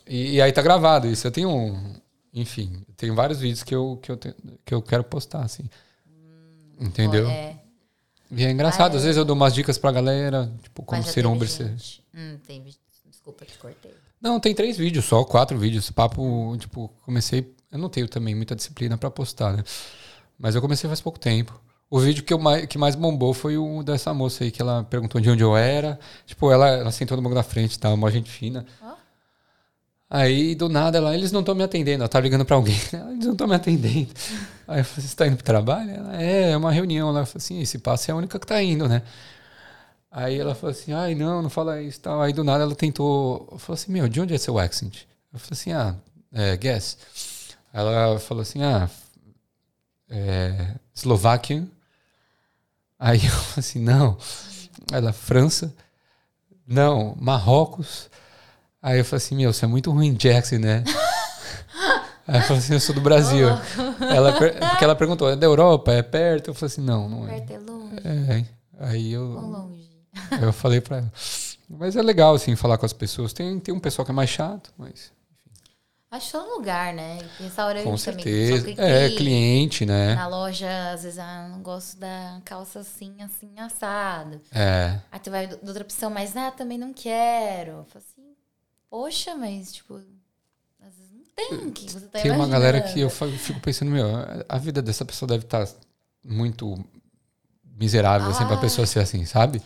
E, 0.06 0.34
e 0.34 0.42
aí 0.42 0.52
tá 0.52 0.62
gravado 0.62 1.08
isso. 1.08 1.26
Eu 1.26 1.32
tenho 1.32 1.50
um. 1.50 1.96
Enfim, 2.32 2.84
tem 2.96 3.12
vários 3.12 3.40
vídeos 3.40 3.62
que 3.64 3.74
eu, 3.74 3.98
que 4.00 4.12
eu, 4.12 4.16
te- 4.16 4.36
que 4.64 4.72
eu 4.74 4.82
quero 4.82 5.02
postar, 5.02 5.40
assim. 5.42 5.64
Entendeu? 6.78 7.26
É. 7.28 7.56
E 8.30 8.44
é 8.44 8.50
engraçado, 8.50 8.92
Ah, 8.92 8.94
é. 8.94 8.96
às 8.98 9.02
vezes 9.04 9.16
eu 9.16 9.24
dou 9.24 9.34
umas 9.34 9.54
dicas 9.54 9.78
pra 9.78 9.90
galera, 9.90 10.52
tipo, 10.62 10.82
como 10.82 11.02
ser 11.02 11.26
um. 11.26 11.38
Hum, 12.14 12.38
tem. 12.46 12.62
Desculpa, 13.08 13.44
te 13.44 13.56
cortei. 13.58 13.92
Não, 14.20 14.40
tem 14.40 14.54
três 14.54 14.76
vídeos 14.76 15.04
só, 15.04 15.24
quatro 15.24 15.58
vídeos. 15.58 15.90
Papo, 15.90 16.56
tipo, 16.58 16.88
comecei. 17.04 17.54
Eu 17.70 17.78
não 17.78 17.88
tenho 17.88 18.08
também 18.08 18.34
muita 18.34 18.56
disciplina 18.56 18.96
pra 18.96 19.10
postar, 19.10 19.56
né? 19.56 19.64
Mas 20.38 20.54
eu 20.54 20.60
comecei 20.60 20.88
faz 20.88 21.00
pouco 21.00 21.18
tempo. 21.18 21.58
O 21.88 22.00
vídeo 22.00 22.24
que, 22.24 22.32
eu 22.32 22.38
mais, 22.38 22.66
que 22.66 22.78
mais 22.78 22.96
bombou 22.96 23.32
foi 23.32 23.56
o 23.56 23.82
dessa 23.82 24.12
moça 24.12 24.42
aí, 24.42 24.50
que 24.50 24.60
ela 24.60 24.84
perguntou 24.84 25.20
de 25.20 25.30
onde 25.30 25.42
eu 25.42 25.56
era. 25.56 25.98
Tipo, 26.26 26.50
ela, 26.50 26.68
ela 26.68 26.90
sentou 26.90 27.16
no 27.16 27.22
banco 27.22 27.34
da 27.34 27.42
frente, 27.44 27.78
tá? 27.78 27.92
Uma 27.92 28.10
gente 28.10 28.28
fina. 28.30 28.66
Aí, 30.08 30.54
do 30.54 30.68
nada, 30.68 30.98
ela, 30.98 31.14
eles 31.14 31.32
não 31.32 31.40
estão 31.40 31.54
me 31.54 31.64
atendendo. 31.64 32.02
Ela 32.02 32.08
tá 32.08 32.20
ligando 32.20 32.44
pra 32.44 32.56
alguém. 32.56 32.76
Ela, 32.92 33.10
Eles 33.12 33.24
não 33.24 33.32
estão 33.32 33.46
me 33.46 33.54
atendendo. 33.54 34.08
Aí 34.66 34.80
eu 34.80 34.84
falei, 34.84 35.08
você 35.08 35.16
tá 35.16 35.26
indo 35.26 35.36
pro 35.36 35.44
trabalho? 35.44 35.90
Ela, 35.90 36.22
é, 36.22 36.50
é 36.52 36.56
uma 36.56 36.72
reunião. 36.72 37.08
Eu 37.08 37.26
falei 37.26 37.32
assim, 37.36 37.60
esse 37.60 37.78
passo 37.78 38.10
é 38.10 38.14
a 38.14 38.16
única 38.16 38.38
que 38.38 38.46
tá 38.46 38.60
indo, 38.62 38.88
né? 38.88 39.02
Aí 40.16 40.40
ela 40.40 40.54
falou 40.54 40.70
assim, 40.70 40.94
ai, 40.94 41.14
não, 41.14 41.42
não 41.42 41.50
fala 41.50 41.82
isso 41.82 42.00
tal. 42.00 42.22
Aí 42.22 42.32
do 42.32 42.42
nada 42.42 42.64
ela 42.64 42.74
tentou, 42.74 43.54
falou 43.58 43.74
assim, 43.74 43.92
meu, 43.92 44.08
de 44.08 44.18
onde 44.18 44.32
é 44.32 44.38
seu 44.38 44.58
accent? 44.58 45.02
Eu 45.30 45.38
falei 45.38 45.52
assim, 45.52 45.72
ah, 45.72 45.94
é, 46.32 46.56
guess. 46.56 46.96
Ela 47.70 48.18
falou 48.18 48.40
assim, 48.40 48.62
ah, 48.62 48.88
é. 50.08 50.74
Aí 52.98 53.22
eu 53.26 53.30
falei 53.30 53.58
assim, 53.58 53.78
não. 53.78 54.16
Ela, 54.90 55.12
França. 55.12 55.74
Não, 56.66 57.14
Marrocos. 57.20 58.08
Aí 58.80 58.98
eu 58.98 59.04
falei 59.04 59.22
assim, 59.22 59.36
meu, 59.36 59.52
você 59.52 59.66
é 59.66 59.68
muito 59.68 59.90
ruim 59.90 60.16
accent, 60.34 60.62
né? 60.62 60.82
Aí 62.26 62.38
eu 62.38 62.42
falei 62.42 62.62
assim, 62.62 62.72
eu 62.72 62.80
sou 62.80 62.94
do 62.94 63.02
Brasil. 63.02 63.48
ela, 64.00 64.32
porque 64.32 64.82
ela 64.82 64.96
perguntou, 64.96 65.28
é 65.28 65.36
da 65.36 65.44
Europa? 65.44 65.92
É 65.92 66.02
perto? 66.02 66.48
Eu 66.48 66.54
falei 66.54 66.72
assim, 66.72 66.80
não, 66.80 67.06
não 67.06 67.28
é. 67.28 67.38
Perto 67.38 67.52
é 67.52 67.58
longe, 67.58 67.96
É, 68.02 68.44
aí 68.80 69.12
eu, 69.12 69.22
ou 69.22 69.40
longe. 69.42 69.85
Eu 70.42 70.52
falei 70.52 70.80
pra 70.80 70.98
ela. 70.98 71.12
Mas 71.68 71.96
é 71.96 72.02
legal, 72.02 72.34
assim, 72.34 72.54
falar 72.56 72.78
com 72.78 72.86
as 72.86 72.92
pessoas. 72.92 73.32
Tem, 73.32 73.58
tem 73.58 73.74
um 73.74 73.80
pessoal 73.80 74.04
que 74.06 74.12
é 74.12 74.14
mais 74.14 74.30
chato, 74.30 74.72
mas 74.78 75.12
Acho 76.08 76.32
todo 76.32 76.48
lugar, 76.56 76.94
né? 76.94 77.18
Restaurante 77.40 77.82
com 77.84 77.96
também. 77.96 77.98
certeza. 77.98 78.68
Só 78.68 78.74
que 78.74 78.80
É, 78.80 79.10
cliente, 79.10 79.84
né? 79.84 80.14
Na 80.14 80.28
loja, 80.28 80.92
às 80.92 81.02
vezes, 81.02 81.18
ah, 81.18 81.48
não 81.50 81.60
gosto 81.62 81.98
da 81.98 82.40
calça 82.44 82.78
assim, 82.80 83.20
assim, 83.20 83.58
assado. 83.58 84.40
É, 84.52 85.00
Aí 85.10 85.18
tu 85.20 85.30
vai 85.30 85.48
do- 85.48 85.58
outra 85.66 85.82
opção, 85.82 86.08
mas 86.08 86.36
ah, 86.36 86.50
também 86.52 86.78
não 86.78 86.92
quero. 86.94 87.70
Eu 87.72 87.84
falo 87.86 88.04
assim, 88.08 88.34
poxa, 88.88 89.34
mas 89.34 89.72
tipo, 89.72 89.96
às 90.80 90.94
vezes 90.96 91.12
não 91.12 91.24
tem 91.34 91.70
que 91.72 91.90
você 91.92 92.06
tá 92.06 92.20
tem 92.20 92.30
uma 92.30 92.46
galera 92.46 92.80
que 92.80 93.00
eu 93.00 93.10
fico 93.10 93.58
pensando, 93.60 93.90
meu, 93.90 94.06
a 94.48 94.58
vida 94.58 94.80
dessa 94.80 95.04
pessoa 95.04 95.28
deve 95.28 95.44
estar 95.44 95.68
muito 96.24 96.82
miserável, 97.78 98.30
assim, 98.30 98.46
pra 98.46 98.54
Ah. 98.56 98.60
pessoa 98.60 98.86
ser 98.86 99.00
assim, 99.00 99.24
sabe? 99.26 99.60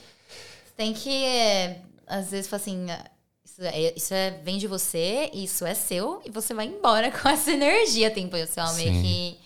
Tem 0.80 0.94
que, 0.94 1.10
é, 1.26 1.82
às 2.06 2.30
vezes, 2.30 2.48
falar 2.48 2.62
assim, 2.62 2.90
ah, 2.90 3.10
isso, 3.44 3.62
é, 3.62 3.92
isso 3.94 4.14
é, 4.14 4.30
vem 4.30 4.56
de 4.56 4.66
você, 4.66 5.28
isso 5.34 5.66
é 5.66 5.74
seu, 5.74 6.22
e 6.24 6.30
você 6.30 6.54
vai 6.54 6.64
embora 6.68 7.12
com 7.20 7.28
essa 7.28 7.50
energia. 7.50 8.10
Tem 8.10 8.26
pessoal 8.30 8.72
meio 8.72 8.94
Sim. 8.94 9.02
que. 9.02 9.40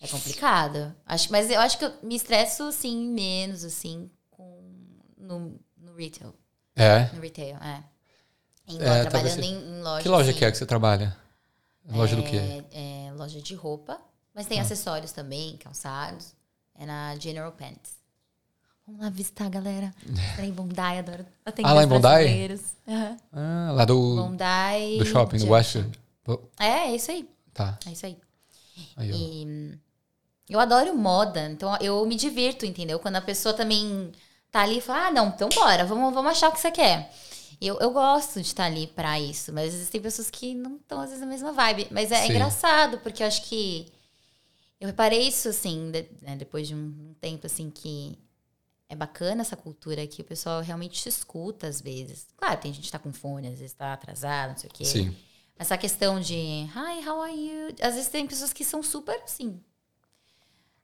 É 0.00 0.08
complicado. 0.08 0.96
Acho, 1.04 1.30
mas 1.30 1.50
eu 1.50 1.60
acho 1.60 1.76
que 1.76 1.84
eu 1.84 1.92
me 2.02 2.16
estresso, 2.16 2.62
assim, 2.62 2.96
menos, 3.10 3.62
assim, 3.62 4.10
com, 4.30 4.58
no, 5.18 5.60
no 5.76 5.94
retail. 5.94 6.34
É. 6.74 7.10
No 7.12 7.20
retail, 7.20 7.58
é. 7.58 7.84
Em, 8.66 8.80
É, 8.80 9.04
trabalhando 9.04 9.44
em, 9.44 9.52
em 9.52 9.82
loja. 9.82 10.02
Que 10.02 10.08
loja 10.08 10.30
assim, 10.30 10.38
que 10.38 10.44
é 10.46 10.50
que 10.50 10.56
você 10.56 10.64
trabalha? 10.64 11.14
Loja 11.90 12.16
do 12.16 12.22
quê? 12.22 12.38
É, 12.72 13.08
é 13.08 13.12
loja 13.12 13.42
de 13.42 13.54
roupa, 13.54 14.00
mas 14.34 14.46
tem 14.46 14.58
acessórios 14.58 15.12
também, 15.12 15.58
calçados. 15.58 16.32
É 16.74 16.86
na 16.86 17.16
General 17.16 17.52
Pants. 17.52 17.99
Vamos 18.90 19.00
lá 19.04 19.10
visitar, 19.10 19.48
galera. 19.48 19.94
Tá 20.36 20.44
em 20.44 20.52
Bondi, 20.52 20.80
adoro 20.80 21.24
Ah, 21.62 21.72
lá 21.72 21.84
em 21.84 21.86
brasileiros. 21.86 22.60
Aham. 22.88 23.16
Ah, 23.32 23.72
lá 23.72 23.84
do, 23.84 24.16
Bondi. 24.16 24.98
do 24.98 25.04
shopping, 25.06 25.38
do. 25.38 25.46
Pô, 26.24 26.40
É, 26.58 26.88
é 26.90 26.96
isso 26.96 27.10
aí. 27.10 27.28
Tá. 27.54 27.78
É 27.86 27.90
isso 27.90 28.06
aí. 28.06 28.16
Aí, 28.96 29.12
ó. 29.12 29.16
E 29.16 29.78
eu 30.48 30.58
adoro 30.58 30.96
moda, 30.96 31.48
então 31.48 31.76
eu 31.80 32.04
me 32.06 32.16
divirto, 32.16 32.66
entendeu? 32.66 32.98
Quando 32.98 33.16
a 33.16 33.20
pessoa 33.20 33.54
também 33.54 34.10
tá 34.50 34.62
ali 34.62 34.78
e 34.78 34.80
fala, 34.80 35.06
ah, 35.06 35.10
não, 35.12 35.28
então 35.28 35.48
bora, 35.48 35.84
vamos, 35.84 36.12
vamos 36.12 36.32
achar 36.32 36.48
o 36.48 36.52
que 36.52 36.58
você 36.60 36.72
quer. 36.72 37.12
Eu, 37.60 37.78
eu 37.78 37.92
gosto 37.92 38.40
de 38.40 38.46
estar 38.46 38.64
ali 38.64 38.86
pra 38.88 39.20
isso, 39.20 39.52
mas 39.52 39.72
existem 39.74 40.00
pessoas 40.00 40.30
que 40.30 40.54
não 40.54 40.76
estão, 40.76 41.00
às 41.00 41.10
vezes, 41.10 41.20
na 41.20 41.26
mesma 41.30 41.52
vibe. 41.52 41.86
Mas 41.90 42.10
é 42.10 42.22
Sim. 42.26 42.30
engraçado, 42.32 42.98
porque 42.98 43.22
eu 43.22 43.26
acho 43.28 43.42
que. 43.42 43.86
Eu 44.80 44.86
reparei 44.88 45.28
isso, 45.28 45.48
assim, 45.50 45.90
de- 45.90 46.08
né, 46.22 46.36
depois 46.36 46.66
de 46.66 46.74
um 46.74 47.14
tempo, 47.20 47.46
assim, 47.46 47.68
que 47.70 48.18
é 48.90 48.96
bacana 48.96 49.42
essa 49.42 49.56
cultura 49.56 50.04
que 50.04 50.20
o 50.20 50.24
pessoal 50.24 50.60
realmente 50.60 51.00
te 51.00 51.08
escuta 51.08 51.68
às 51.68 51.80
vezes. 51.80 52.26
Claro, 52.36 52.60
tem 52.60 52.72
gente 52.72 52.86
que 52.86 52.92
tá 52.92 52.98
com 52.98 53.12
fone, 53.12 53.46
às 53.46 53.58
vezes 53.60 53.72
tá 53.72 53.92
atrasado, 53.92 54.50
não 54.50 54.56
sei 54.58 54.68
o 54.68 54.72
quê. 54.72 54.84
Sim. 54.84 55.16
Essa 55.56 55.78
questão 55.78 56.18
de 56.20 56.34
hi, 56.34 57.08
how 57.08 57.22
are 57.22 57.32
you? 57.32 57.68
Às 57.80 57.94
vezes 57.94 58.08
tem 58.08 58.26
pessoas 58.26 58.52
que 58.52 58.64
são 58.64 58.82
super 58.82 59.14
assim. 59.22 59.62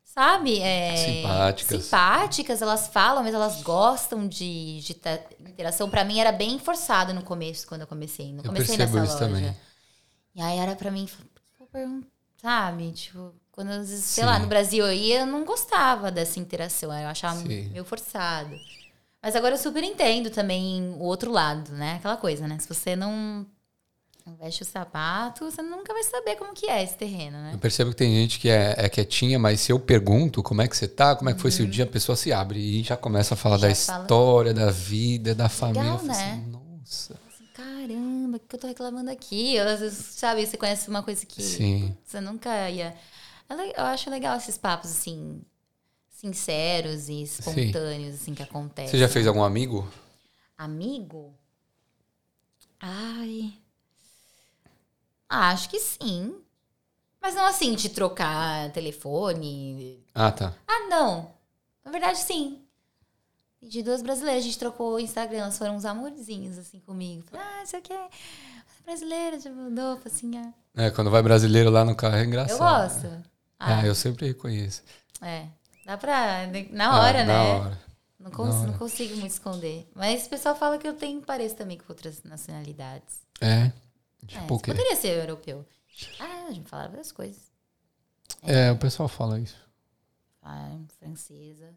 Sabe? 0.05 0.61
É, 0.61 0.97
Simpáticas. 0.97 1.85
Simpáticas, 1.85 2.63
elas 2.63 2.87
falam, 2.89 3.25
mas 3.25 3.35
elas 3.35 3.61
gostam 3.63 4.27
de, 4.29 4.81
de 4.81 4.95
ter 4.95 5.27
interação. 5.41 5.91
Pra 5.91 6.05
mim 6.05 6.21
era 6.21 6.31
bem 6.31 6.59
forçado 6.61 7.13
no 7.13 7.23
começo, 7.25 7.67
quando 7.67 7.81
eu 7.81 7.87
comecei. 7.89 8.33
Não 8.33 8.39
Eu 8.39 8.45
comecei 8.51 8.77
percebo 8.77 8.99
nessa 9.01 9.13
isso 9.15 9.25
loja. 9.25 9.35
também. 9.37 9.57
E 10.35 10.41
aí 10.41 10.59
era 10.59 10.77
pra 10.77 10.91
mim, 10.93 11.09
sabe? 12.41 12.93
Tipo, 12.93 13.35
quando 13.57 13.71
às 13.71 13.89
vezes, 13.89 14.05
sei 14.05 14.23
Sim. 14.23 14.29
lá, 14.31 14.39
no 14.39 14.47
Brasil 14.47 14.87
eu 14.87 14.93
ia, 14.93 15.21
eu 15.21 15.27
não 15.27 15.43
gostava 15.45 16.11
dessa 16.11 16.39
interação. 16.39 16.93
Eu 16.93 17.09
achava 17.09 17.41
Sim. 17.41 17.71
meio 17.73 17.85
forçado. 17.87 18.55
Mas 19.23 19.35
agora 19.35 19.55
eu 19.55 19.59
super 19.59 19.83
entendo 19.83 20.29
também 20.29 20.83
o 20.99 21.01
outro 21.03 21.33
lado, 21.33 21.73
né? 21.73 21.95
Aquela 21.95 22.19
coisa, 22.19 22.47
né? 22.47 22.59
Se 22.61 22.69
você 22.69 22.95
não 22.95 23.47
veste 24.39 24.63
o 24.63 24.67
sapato, 24.67 25.51
você 25.51 25.63
nunca 25.63 25.93
vai 25.95 26.03
saber 26.03 26.37
como 26.37 26.53
que 26.53 26.67
é 26.67 26.83
esse 26.85 26.97
terreno, 26.97 27.39
né? 27.39 27.53
Eu 27.55 27.59
percebo 27.59 27.91
que 27.93 27.97
tem 27.97 28.15
gente 28.15 28.39
que 28.39 28.49
é, 28.51 28.75
é 28.77 28.89
quietinha, 28.91 29.39
mas 29.39 29.61
se 29.61 29.73
eu 29.73 29.81
pergunto 29.81 30.43
como 30.43 30.61
é 30.61 30.69
que 30.69 30.77
você 30.77 30.87
tá, 30.87 31.17
como 31.17 31.31
é 31.31 31.35
que 31.35 31.41
foi 31.41 31.51
seu 31.51 31.67
dia, 31.67 31.85
a 31.85 31.89
pessoa 31.89 32.15
se 32.15 32.33
abre 32.33 32.59
e 32.59 32.83
já 32.83 32.97
começa 32.97 33.33
a 33.35 33.37
falar 33.37 33.55
Uhum. 33.55 33.61
Já 33.63 33.69
da 33.69 33.75
fala. 33.75 34.03
história, 34.03 34.55
da 34.55 34.71
vida, 34.71 35.35
da 35.35 35.49
família. 35.49 35.97
Falo 35.97 36.05
né? 36.09 36.13
assim, 36.13 36.51
nossa. 36.51 37.15
Assim, 37.15 37.47
Caramba, 37.55 38.37
o 38.37 38.41
que 38.41 38.55
eu 38.57 38.61
tô 38.61 38.67
reclamando 38.67 39.11
aqui? 39.11 39.55
Eu, 39.57 39.67
às 39.67 39.81
vezes, 39.81 39.99
sabe, 40.17 40.45
você 40.47 40.57
conhece 40.59 40.91
uma 40.91 41.03
coisa 41.03 41.25
que 41.25 41.43
Sim. 41.43 41.97
você 42.05 42.21
nunca 42.21 42.69
ia. 42.69 42.95
É 43.49 43.81
Eu 43.81 43.85
acho 43.87 44.11
legal 44.11 44.37
esses 44.37 44.59
papos, 44.59 44.91
assim, 44.91 45.43
sinceros 46.09 47.09
e 47.09 47.23
espontâneos, 47.23 48.15
assim, 48.17 48.35
que 48.35 48.43
acontecem. 48.43 48.91
Você 48.91 48.99
já 48.99 49.09
fez 49.09 49.27
algum 49.27 49.43
amigo? 49.43 49.89
Amigo? 50.57 51.35
Ai. 52.81 53.55
Acho 55.29 55.69
que 55.69 55.79
sim. 55.79 56.35
Mas 57.21 57.35
não 57.35 57.45
assim, 57.47 57.75
de 57.75 57.89
trocar 57.89 58.71
telefone. 58.73 60.05
Ah, 60.15 60.31
tá. 60.31 60.55
Ah, 60.67 60.89
não. 60.89 61.35
Na 61.85 61.91
verdade, 61.91 62.19
sim. 62.19 62.63
De 63.61 63.83
duas 63.83 64.03
brasileiras, 64.03 64.45
a 64.45 64.47
gente 64.47 64.59
trocou 64.59 64.95
o 64.95 65.01
Instagram, 65.01 65.39
elas 65.39 65.59
foram 65.59 65.77
uns 65.77 65.85
amorzinhos, 65.85 66.57
assim, 66.59 66.79
comigo. 66.81 67.25
Falei, 67.29 67.45
ah, 67.45 67.63
isso 67.65 67.77
aqui 67.77 67.93
é 67.93 68.09
brasileira, 68.85 69.41
já 69.41 69.51
mandou, 69.51 70.01
assim, 70.05 70.37
ah. 70.39 70.53
É, 70.77 70.91
quando 70.91 71.11
vai 71.11 71.23
brasileiro 71.23 71.71
lá 71.71 71.85
no 71.85 71.97
carro 71.97 72.17
é 72.17 72.25
engraçado. 72.25 72.55
Eu 72.55 72.59
gosto. 72.59 73.36
Ah, 73.59 73.81
Ah, 73.81 73.87
eu 73.87 73.95
sempre 73.95 74.27
reconheço. 74.27 74.83
é. 75.23 75.49
Dá 75.85 75.97
pra. 75.97 76.47
Na 76.73 77.01
hora, 77.01 77.21
Ah, 77.23 77.25
né? 77.25 77.33
Na 77.33 77.43
hora. 77.45 77.81
Não, 78.19 78.31
cons- 78.31 78.63
não 78.67 78.77
consigo 78.77 79.15
muito 79.17 79.31
esconder. 79.33 79.89
Mas 79.95 80.27
o 80.27 80.31
pessoal 80.31 80.57
fala 80.57 80.79
que 80.79 80.89
eu 80.89 80.95
tenho 80.95 81.21
pareço 81.23 81.55
também 81.55 81.79
com 81.79 81.85
outras 81.89 82.23
nacionalidades. 82.25 83.21
É. 83.41 83.67
É, 83.67 83.73
Tipo 84.27 84.55
o 84.55 84.59
você 84.59 84.65
quê? 84.65 84.71
poderia 84.73 84.97
ser 84.97 85.17
europeu. 85.19 85.65
Ah, 86.19 86.47
a 86.49 86.53
gente 86.53 86.69
falava 86.69 86.89
várias 86.89 87.13
coisas. 87.13 87.51
É, 88.43 88.73
o 88.73 88.79
pessoal 88.79 89.09
fala 89.09 89.39
isso. 89.39 89.57
Ah, 90.43 90.77
francesa. 90.99 91.73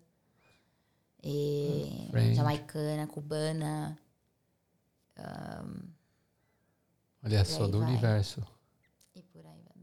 E 1.23 2.07
French. 2.09 2.35
jamaicana, 2.35 3.05
cubana. 3.05 3.99
Olha 7.23 7.43
Por 7.43 7.51
só, 7.51 7.65
aí 7.65 7.71
do 7.71 7.79
vai. 7.79 7.89
universo. 7.89 8.41
E 9.15 9.21
por 9.21 9.45
aí 9.45 9.61
vai. 9.63 9.77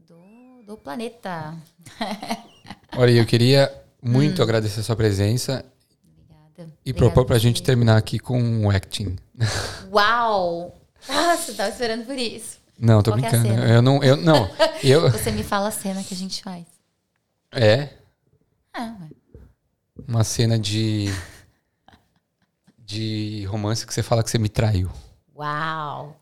Do, 0.67 0.75
planeta. 0.77 1.55
Olha, 2.97 3.11
eu 3.11 3.25
queria 3.25 3.73
muito 4.01 4.41
Hum. 4.41 4.43
agradecer 4.43 4.81
a 4.81 4.83
sua 4.83 4.97
presença 4.97 5.63
Obrigada. 6.03 6.73
e 6.85 6.91
Obrigada 6.91 6.97
propor 6.97 7.25
pra 7.25 7.35
por 7.37 7.39
gente 7.41 7.63
terminar 7.63 7.95
aqui 7.95 8.19
com 8.19 8.65
o 8.65 8.69
acting. 8.69 9.15
Uau! 9.89 10.77
Nossa, 11.07 11.51
eu 11.51 11.55
tava 11.55 11.69
esperando 11.69 12.05
por 12.05 12.17
isso. 12.17 12.57
Não, 12.77 13.01
tô 13.01 13.11
Qual 13.11 13.19
é 13.23 13.27
a 13.27 13.29
brincando. 13.29 13.47
cena? 13.61 13.65
eu 13.73 13.81
não, 13.81 14.03
eu 14.03 14.17
não. 14.17 14.49
Eu 14.83 15.09
Você 15.09 15.31
me 15.31 15.41
fala 15.41 15.69
a 15.69 15.71
cena 15.71 16.03
que 16.03 16.13
a 16.13 16.17
gente 16.17 16.43
faz. 16.43 16.65
é 17.53 17.89
Ah, 18.73 18.93
ué. 19.01 19.09
uma 20.05 20.23
cena 20.25 20.59
de 20.59 21.05
de 22.77 23.45
romance 23.45 23.85
que 23.85 23.93
você 23.93 24.03
fala 24.03 24.21
que 24.23 24.29
você 24.29 24.37
me 24.37 24.49
traiu. 24.49 24.89
Uau! 25.35 26.19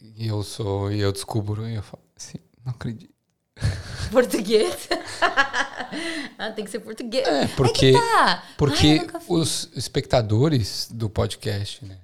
E 0.00 0.26
eu 0.26 0.42
sou, 0.42 0.90
e 0.92 1.00
eu 1.00 1.10
descubro 1.12 1.66
e 1.68 1.74
eu 1.74 1.82
falo 1.82 2.02
assim, 2.16 2.38
não 2.64 2.72
acredito. 2.72 3.12
Português? 4.10 4.88
ah, 6.38 6.50
tem 6.50 6.64
que 6.64 6.70
ser 6.70 6.80
português. 6.80 7.26
É, 7.26 7.46
porque 7.48 7.92
Tá. 7.92 8.42
porque 8.56 9.00
Ai, 9.14 9.20
os 9.28 9.68
espectadores 9.76 10.88
do 10.90 11.08
podcast, 11.08 11.84
né? 11.84 11.96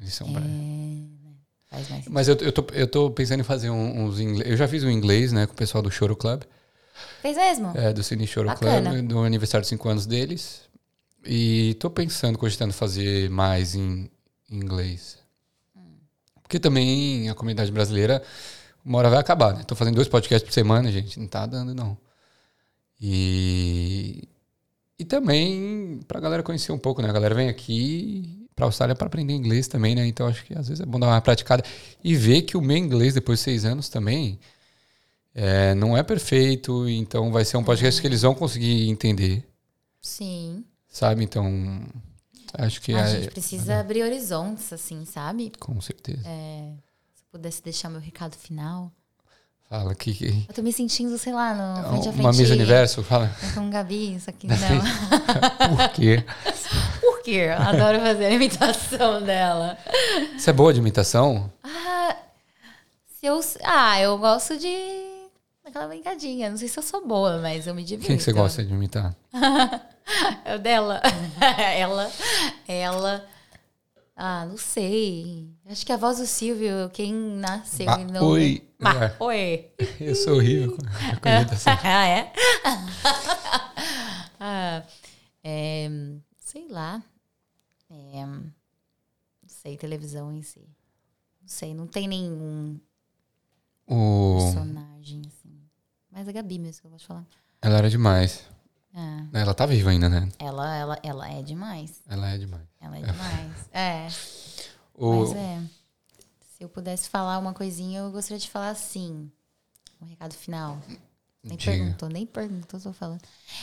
Eles 0.00 0.14
são 0.14 0.28
Faz 1.70 1.90
mais 1.90 2.08
Mas 2.08 2.28
eu, 2.28 2.36
eu, 2.36 2.52
tô, 2.52 2.66
eu 2.72 2.86
tô 2.86 3.10
pensando 3.10 3.40
em 3.40 3.44
fazer 3.44 3.68
uns 3.68 4.20
inglês. 4.20 4.50
Eu 4.50 4.56
já 4.56 4.66
fiz 4.66 4.84
um 4.84 4.90
inglês, 4.90 5.32
né, 5.32 5.46
com 5.46 5.52
o 5.52 5.56
pessoal 5.56 5.82
do 5.82 5.90
Choro 5.90 6.16
Club, 6.16 6.42
Fez 7.20 7.36
mesmo? 7.36 7.72
é, 7.76 7.92
do 7.92 8.02
Cine 8.02 8.26
Choro 8.26 8.48
Bacana. 8.48 8.90
Club, 8.90 9.06
do 9.06 9.18
aniversário 9.20 9.62
de 9.62 9.68
5 9.68 9.88
anos 9.88 10.06
deles. 10.06 10.62
E 11.24 11.74
tô 11.74 11.90
pensando, 11.90 12.38
cogitando 12.38 12.72
fazer 12.72 13.28
mais 13.28 13.74
em, 13.74 14.10
em 14.50 14.56
inglês. 14.56 15.18
Porque 16.42 16.58
também 16.58 17.28
a 17.28 17.34
comunidade 17.34 17.70
brasileira, 17.70 18.22
uma 18.84 18.98
hora 18.98 19.10
vai 19.10 19.18
acabar, 19.18 19.54
né? 19.54 19.64
Tô 19.64 19.74
fazendo 19.74 19.96
dois 19.96 20.08
podcasts 20.08 20.46
por 20.46 20.52
semana, 20.52 20.90
gente. 20.90 21.18
Não 21.18 21.26
tá 21.26 21.46
dando, 21.46 21.74
não. 21.74 21.96
E. 23.00 24.28
E 24.98 25.04
também 25.04 26.00
pra 26.08 26.18
galera 26.18 26.42
conhecer 26.42 26.72
um 26.72 26.78
pouco, 26.78 27.00
né? 27.00 27.08
A 27.08 27.12
galera 27.12 27.34
vem 27.34 27.48
aqui 27.48 28.48
pra 28.56 28.66
Austrália 28.66 28.96
pra 28.96 29.06
aprender 29.06 29.32
inglês 29.32 29.68
também, 29.68 29.94
né? 29.94 30.04
Então 30.06 30.26
acho 30.26 30.44
que 30.44 30.52
às 30.58 30.66
vezes 30.66 30.80
é 30.80 30.86
bom 30.86 30.98
dar 30.98 31.06
uma 31.06 31.20
praticada. 31.20 31.62
E 32.02 32.16
ver 32.16 32.42
que 32.42 32.56
o 32.56 32.60
meu 32.60 32.76
inglês, 32.76 33.14
depois 33.14 33.38
de 33.38 33.44
seis 33.44 33.64
anos 33.64 33.88
também, 33.88 34.40
é, 35.32 35.72
não 35.74 35.96
é 35.96 36.02
perfeito. 36.02 36.88
Então 36.88 37.30
vai 37.30 37.44
ser 37.44 37.56
um 37.56 37.62
podcast 37.62 38.00
que 38.00 38.06
eles 38.08 38.22
vão 38.22 38.34
conseguir 38.34 38.88
entender, 38.88 39.44
Sim. 40.02 40.64
sabe? 40.88 41.22
Então. 41.22 41.86
Acho 42.54 42.80
que 42.80 42.94
a 42.94 43.00
é. 43.00 43.20
gente 43.20 43.30
precisa 43.30 43.78
abrir 43.78 44.02
horizontes, 44.02 44.72
assim, 44.72 45.04
sabe? 45.04 45.52
Com 45.60 45.80
certeza. 45.80 46.22
É, 46.24 46.72
pudesse 47.38 47.62
deixar 47.62 47.88
meu 47.88 48.00
recado 48.00 48.36
final. 48.36 48.92
Fala 49.68 49.94
que. 49.94 50.12
que 50.14 50.46
Eu 50.48 50.54
tô 50.54 50.62
me 50.62 50.72
sentindo, 50.72 51.16
sei 51.18 51.32
lá, 51.32 51.54
no 51.54 51.88
frente 51.90 52.08
a 52.08 52.12
frente. 52.12 52.20
uma 52.24 52.32
Miss 52.32 52.50
Universo, 52.50 53.02
fala. 53.02 53.30
Com 53.54 53.70
Gabi, 53.70 54.14
isso 54.16 54.28
aqui 54.28 54.46
não. 54.50 55.76
Por 55.76 55.88
quê? 55.90 56.24
Por 57.00 57.22
quê? 57.22 57.50
Eu 57.50 57.62
adoro 57.62 58.00
fazer 58.00 58.24
a 58.26 58.30
imitação 58.30 59.22
dela. 59.22 59.76
Você 60.36 60.50
é 60.50 60.52
boa 60.52 60.72
de 60.72 60.80
imitação? 60.80 61.52
Ah, 61.62 62.16
se 63.20 63.26
eu, 63.26 63.40
ah, 63.64 64.00
eu 64.00 64.16
gosto 64.18 64.56
de. 64.58 65.06
Aquela 65.66 65.86
brincadinha. 65.86 66.48
Não 66.48 66.56
sei 66.56 66.66
se 66.66 66.78
eu 66.78 66.82
sou 66.82 67.06
boa, 67.06 67.38
mas 67.38 67.66
eu 67.66 67.74
me 67.74 67.84
divirto. 67.84 68.06
Quem 68.06 68.16
que 68.16 68.22
você 68.22 68.32
gosta 68.32 68.64
de 68.64 68.72
imitar? 68.72 69.14
É 70.42 70.56
o 70.56 70.58
dela. 70.58 71.02
ela. 71.76 72.10
Ela. 72.66 73.26
Ah, 74.20 74.44
não 74.46 74.56
sei. 74.56 75.48
Acho 75.64 75.86
que 75.86 75.92
a 75.92 75.96
voz 75.96 76.18
do 76.18 76.26
Silvio, 76.26 76.90
quem 76.92 77.14
nasceu 77.14 77.86
Ba- 77.86 78.00
e 78.00 78.04
não. 78.04 78.26
oi. 78.30 78.68
É. 78.80 79.22
oi. 79.22 79.70
Eu 80.00 80.14
sou 80.16 80.36
horrível 80.38 80.76
com, 80.76 80.82
ah, 81.84 82.08
é? 82.08 82.32
ah, 84.40 84.82
é, 85.44 85.88
sei 86.40 86.66
lá. 86.68 87.00
É, 87.88 88.26
não 88.26 88.52
sei, 89.46 89.76
televisão 89.76 90.32
em 90.32 90.42
si. 90.42 90.68
Não 91.40 91.48
sei, 91.48 91.72
não 91.72 91.86
tem 91.86 92.08
nenhum 92.08 92.78
O... 93.86 94.36
personagem, 94.40 95.22
assim. 95.26 95.60
Mas 96.10 96.26
a 96.28 96.32
Gabi 96.32 96.58
mesmo 96.58 96.80
que 96.80 96.86
eu 96.86 96.90
gosto 96.90 97.02
de 97.02 97.06
falar. 97.06 97.26
Ela 97.62 97.78
era 97.78 97.88
demais. 97.88 98.44
Ah, 98.94 99.26
Ela 99.32 99.54
tá 99.54 99.64
viva 99.64 99.90
ainda, 99.90 100.08
né? 100.08 100.28
ela, 100.40 100.76
ela, 100.76 100.98
ela 101.04 101.30
é 101.30 101.40
demais. 101.42 102.02
Ela 102.08 102.30
é 102.30 102.38
demais. 102.38 102.67
Ela 102.80 102.98
é 102.98 103.02
demais. 103.02 103.68
É, 103.72 104.08
O... 104.94 105.20
mas 105.20 105.32
é. 105.34 105.62
Se 106.56 106.64
eu 106.64 106.68
pudesse 106.68 107.08
falar 107.08 107.38
uma 107.38 107.54
coisinha, 107.54 108.00
eu 108.00 108.10
gostaria 108.10 108.38
de 108.38 108.50
falar 108.50 108.70
assim. 108.70 109.30
Um 110.00 110.06
recado 110.06 110.34
final. 110.34 110.78
Nem 111.42 111.56
Diga. 111.56 111.72
perguntou, 111.72 112.08
nem 112.08 112.26
perguntou, 112.26 112.80
tô 112.80 112.92
falando. 112.92 113.20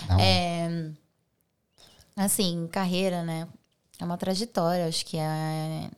Não. 0.08 0.20
É, 0.20 0.92
assim, 2.16 2.68
carreira, 2.72 3.24
né? 3.24 3.48
É 4.00 4.06
uma 4.06 4.18
trajetória, 4.18 4.88
acho 4.88 5.06
que 5.06 5.18
é 5.18 5.90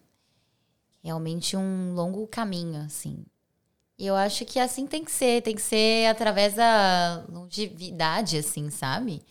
realmente 1.04 1.56
um 1.56 1.94
longo 1.94 2.26
caminho, 2.28 2.82
assim. 2.82 3.24
E 3.98 4.06
eu 4.06 4.16
acho 4.16 4.46
que 4.46 4.60
assim 4.60 4.86
tem 4.86 5.04
que 5.04 5.12
ser, 5.12 5.42
tem 5.42 5.56
que 5.56 5.62
ser 5.62 6.08
através 6.08 6.54
da 6.56 7.26
longevidade, 7.30 8.38
assim, 8.38 8.70
sabe? 8.70 9.22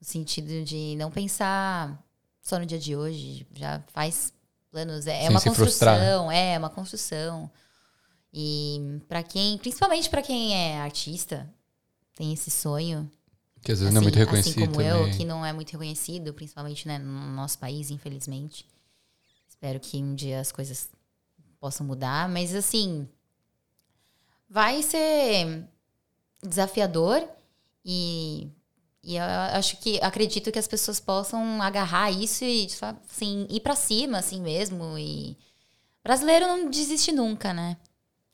No 0.00 0.06
sentido 0.06 0.64
de 0.64 0.96
não 0.96 1.10
pensar 1.10 1.98
só 2.42 2.58
no 2.58 2.66
dia 2.66 2.78
de 2.78 2.94
hoje, 2.96 3.46
já 3.54 3.80
faz 3.94 4.32
planos, 4.70 5.06
é, 5.06 5.18
é 5.18 5.20
Sem 5.22 5.30
uma 5.30 5.40
frustrar, 5.40 5.98
né? 5.98 6.06
construção, 6.06 6.32
é 6.32 6.58
uma 6.58 6.70
construção. 6.70 7.50
E 8.34 9.00
para 9.08 9.22
quem, 9.22 9.56
principalmente 9.58 10.10
para 10.10 10.22
quem 10.22 10.54
é 10.54 10.80
artista, 10.80 11.48
tem 12.16 12.32
esse 12.32 12.50
sonho, 12.50 13.10
Que 13.62 13.72
às 13.72 13.78
vezes 13.78 13.94
não 13.94 14.00
é 14.00 14.02
muito 14.02 14.14
assim 14.16 14.24
reconhecido 14.24 14.68
como 14.68 14.80
eu, 14.82 14.98
também. 14.98 15.16
que 15.16 15.24
não 15.24 15.46
é 15.46 15.52
muito 15.52 15.70
reconhecido, 15.70 16.34
principalmente 16.34 16.88
né, 16.88 16.98
no 16.98 17.30
nosso 17.32 17.58
país, 17.58 17.90
infelizmente. 17.90 18.66
Espero 19.48 19.78
que 19.78 19.98
um 20.02 20.14
dia 20.14 20.40
as 20.40 20.50
coisas 20.50 20.88
possam 21.60 21.86
mudar, 21.86 22.28
mas 22.28 22.54
assim, 22.54 23.06
vai 24.48 24.82
ser 24.82 25.64
desafiador 26.42 27.22
e, 27.84 28.48
e 29.04 29.16
eu 29.16 29.22
acho 29.24 29.76
que 29.78 29.98
acredito 30.00 30.52
que 30.52 30.58
as 30.58 30.68
pessoas 30.68 31.00
possam 31.00 31.60
agarrar 31.60 32.10
isso 32.10 32.44
e 32.44 32.68
assim, 33.08 33.46
ir 33.50 33.60
pra 33.60 33.74
cima 33.74 34.18
assim 34.18 34.40
mesmo 34.40 34.96
e 34.98 35.36
brasileiro 36.04 36.46
não 36.46 36.70
desiste 36.70 37.10
nunca, 37.12 37.52
né? 37.52 37.76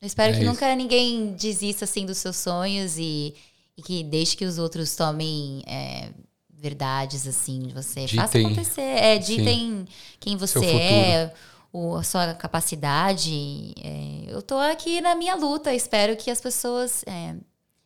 Eu 0.01 0.05
espero 0.07 0.31
É 0.31 0.35
que 0.37 0.43
isso. 0.43 0.49
nunca 0.51 0.75
ninguém 0.75 1.33
desista 1.33 1.85
assim 1.85 2.05
dos 2.05 2.17
seus 2.19 2.37
sonhos 2.37 2.97
e, 2.97 3.33
e 3.75 3.81
que 3.81 4.03
deixe 4.03 4.37
que 4.37 4.45
os 4.45 4.57
outros 4.57 4.95
tomem 4.95 5.61
é, 5.67 6.09
verdades 6.49 7.27
assim 7.27 7.59
de 7.63 7.73
você. 7.73 8.07
Faça 8.07 8.37
Ditem. 8.37 8.45
acontecer. 8.45 8.81
É, 8.81 9.17
ditem 9.17 9.85
quem 10.19 10.37
você 10.37 10.65
é, 10.65 11.33
o, 11.73 11.95
a 11.95 12.03
sua 12.03 12.33
capacidade. 12.33 13.73
É, 13.81 14.23
eu 14.27 14.41
tô 14.41 14.57
aqui 14.57 15.01
na 15.01 15.15
minha 15.15 15.35
luta. 15.35 15.73
Espero 15.73 16.15
que 16.15 16.31
as 16.31 16.39
pessoas 16.39 17.03
é, 17.05 17.35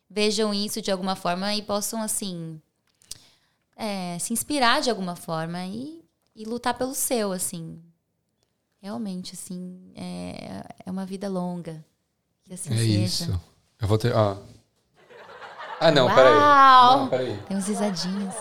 vejam 0.08 0.52
isso 0.54 0.80
de 0.80 0.90
alguma 0.90 1.16
forma 1.16 1.54
e 1.54 1.62
possam, 1.62 2.00
assim, 2.02 2.60
é, 3.76 4.18
se 4.18 4.32
inspirar 4.32 4.80
de 4.80 4.90
alguma 4.90 5.16
forma 5.16 5.64
e, 5.64 6.02
e 6.34 6.44
lutar 6.44 6.74
pelo 6.74 6.94
seu, 6.94 7.32
assim. 7.32 7.80
Realmente, 8.82 9.34
assim, 9.34 9.92
é, 9.96 10.62
é 10.84 10.90
uma 10.90 11.06
vida 11.06 11.28
longa. 11.28 11.84
Que 12.44 12.52
assim 12.54 12.72
É 12.74 12.76
seja. 12.76 12.98
isso. 13.00 13.40
Eu 13.80 13.88
vou 13.88 13.96
ter. 13.98 14.14
Ó. 14.14 14.36
Ah, 15.80 15.90
não, 15.90 16.06
Uau! 16.06 16.14
peraí. 16.14 16.34
Não, 16.34 17.08
peraí. 17.08 17.42
Tem 17.48 17.56
uns 17.56 17.66
risadinhos. 17.66 18.34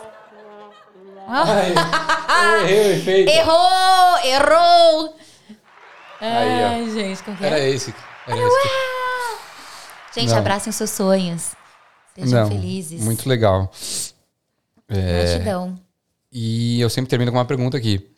Ai, 1.27 2.72
errei. 2.73 3.27
Errou! 3.30 4.18
Errou! 4.23 5.15
Aí, 6.19 6.64
ó. 6.64 6.68
Ai, 6.69 6.89
gente, 6.91 7.23
como 7.23 7.38
que 7.38 7.43
é? 7.43 7.47
Era 7.47 7.60
esse. 7.60 7.93
Era 8.27 8.38
esse. 8.38 8.69
Gente, 10.15 10.30
Não. 10.30 10.38
abracem 10.38 10.69
os 10.69 10.76
seus 10.76 10.89
sonhos. 10.91 11.55
Sejam 12.15 12.41
Não, 12.41 12.47
felizes. 12.49 13.01
Muito 13.03 13.27
legal. 13.27 13.72
É, 14.88 15.23
Gratidão. 15.26 15.80
e 16.31 16.80
eu 16.81 16.89
sempre 16.89 17.10
termino 17.10 17.31
com 17.31 17.38
uma 17.38 17.45
pergunta 17.45 17.77
aqui. 17.77 18.10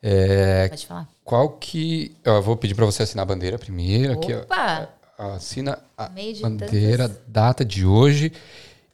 É, 0.00 0.68
Pode 0.68 0.86
falar. 0.86 1.08
qual 1.24 1.50
que. 1.50 2.16
Eu 2.22 2.40
vou 2.40 2.56
pedir 2.56 2.74
pra 2.74 2.86
você 2.86 3.02
assinar 3.02 3.24
a 3.24 3.26
bandeira 3.26 3.58
primeiro. 3.58 4.12
Aqui, 4.12 4.32
ó. 4.32 4.42
Opa! 4.42 4.88
Assina 5.18 5.78
a 5.96 6.08
bandeira, 6.40 7.08
data 7.26 7.64
de 7.64 7.84
hoje. 7.84 8.32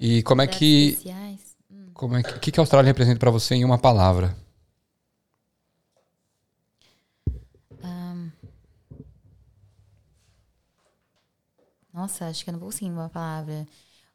E 0.01 0.23
como 0.23 0.41
é 0.41 0.47
que. 0.47 0.89
especiais. 0.91 1.41
Como 1.93 2.17
é 2.17 2.23
que, 2.23 2.31
o 2.31 2.41
que, 2.41 2.51
que 2.51 2.59
a 2.59 2.63
Austrália 2.63 2.87
representa 2.89 3.21
pra 3.21 3.31
você 3.31 3.55
em 3.55 3.65
uma 3.65 3.79
palavra? 3.79 4.35
Nossa, 11.93 12.27
acho 12.27 12.43
que 12.43 12.51
eu 12.51 12.53
não 12.53 12.59
vou 12.59 12.69
conseguir 12.69 12.91
uma 12.91 13.09
palavra. 13.09 13.67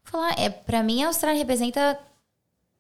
falar, 0.03 0.37
é, 0.37 0.49
para 0.49 0.83
mim 0.83 1.03
a 1.03 1.07
Austrália 1.07 1.37
representa 1.39 1.97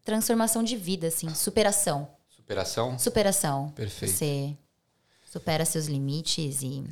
transformação 0.03 0.63
de 0.63 0.75
vida, 0.75 1.07
assim, 1.07 1.33
superação. 1.33 2.07
Superação? 2.29 2.97
Superação. 2.97 3.69
Perfeito. 3.75 4.11
Você 4.13 4.57
supera 5.31 5.65
seus 5.65 5.85
limites 5.87 6.61
e 6.63 6.83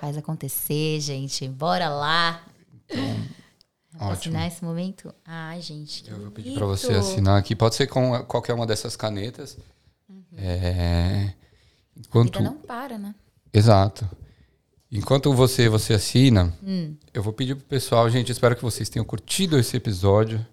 faz 0.00 0.16
acontecer, 0.16 1.00
gente. 1.00 1.46
Bora 1.48 1.88
lá. 1.88 2.44
Ótimo. 3.94 4.12
Assinar 4.12 4.46
esse 4.48 4.64
momento? 4.64 5.12
Ai, 5.24 5.60
gente. 5.60 6.08
Eu 6.08 6.18
vou 6.20 6.30
pedir 6.30 6.54
para 6.54 6.66
você 6.66 6.92
assinar 6.92 7.38
aqui. 7.38 7.56
Pode 7.56 7.74
ser 7.74 7.86
com 7.86 8.22
qualquer 8.24 8.54
uma 8.54 8.66
dessas 8.66 8.94
canetas. 8.94 9.56
É, 10.36 11.32
A 11.96 12.00
Enquanto... 12.00 12.38
vida 12.38 12.50
não 12.50 12.58
para, 12.58 12.96
né? 12.98 13.14
Exato. 13.52 14.08
Enquanto 14.90 15.32
você 15.34 15.68
você 15.68 15.94
assina, 15.94 16.54
Hum. 16.62 16.96
eu 17.12 17.22
vou 17.22 17.32
pedir 17.32 17.54
pro 17.56 17.64
pessoal, 17.64 18.08
gente, 18.08 18.30
espero 18.32 18.54
que 18.56 18.62
vocês 18.62 18.88
tenham 18.88 19.04
curtido 19.04 19.58
esse 19.58 19.76
episódio. 19.76 20.44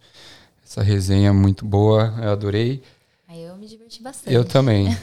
Essa 0.66 0.82
resenha 0.82 1.32
muito 1.32 1.64
boa, 1.64 2.16
eu 2.22 2.32
adorei. 2.32 2.82
Eu 3.30 3.56
me 3.56 3.68
diverti 3.68 4.02
bastante. 4.02 4.34
Eu 4.34 4.44
também. 4.44 4.88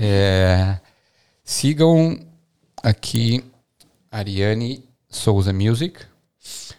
É, 0.00 0.78
sigam 1.42 2.16
aqui 2.80 3.44
Ariane 4.12 4.88
Souza 5.10 5.52
Music. 5.52 6.06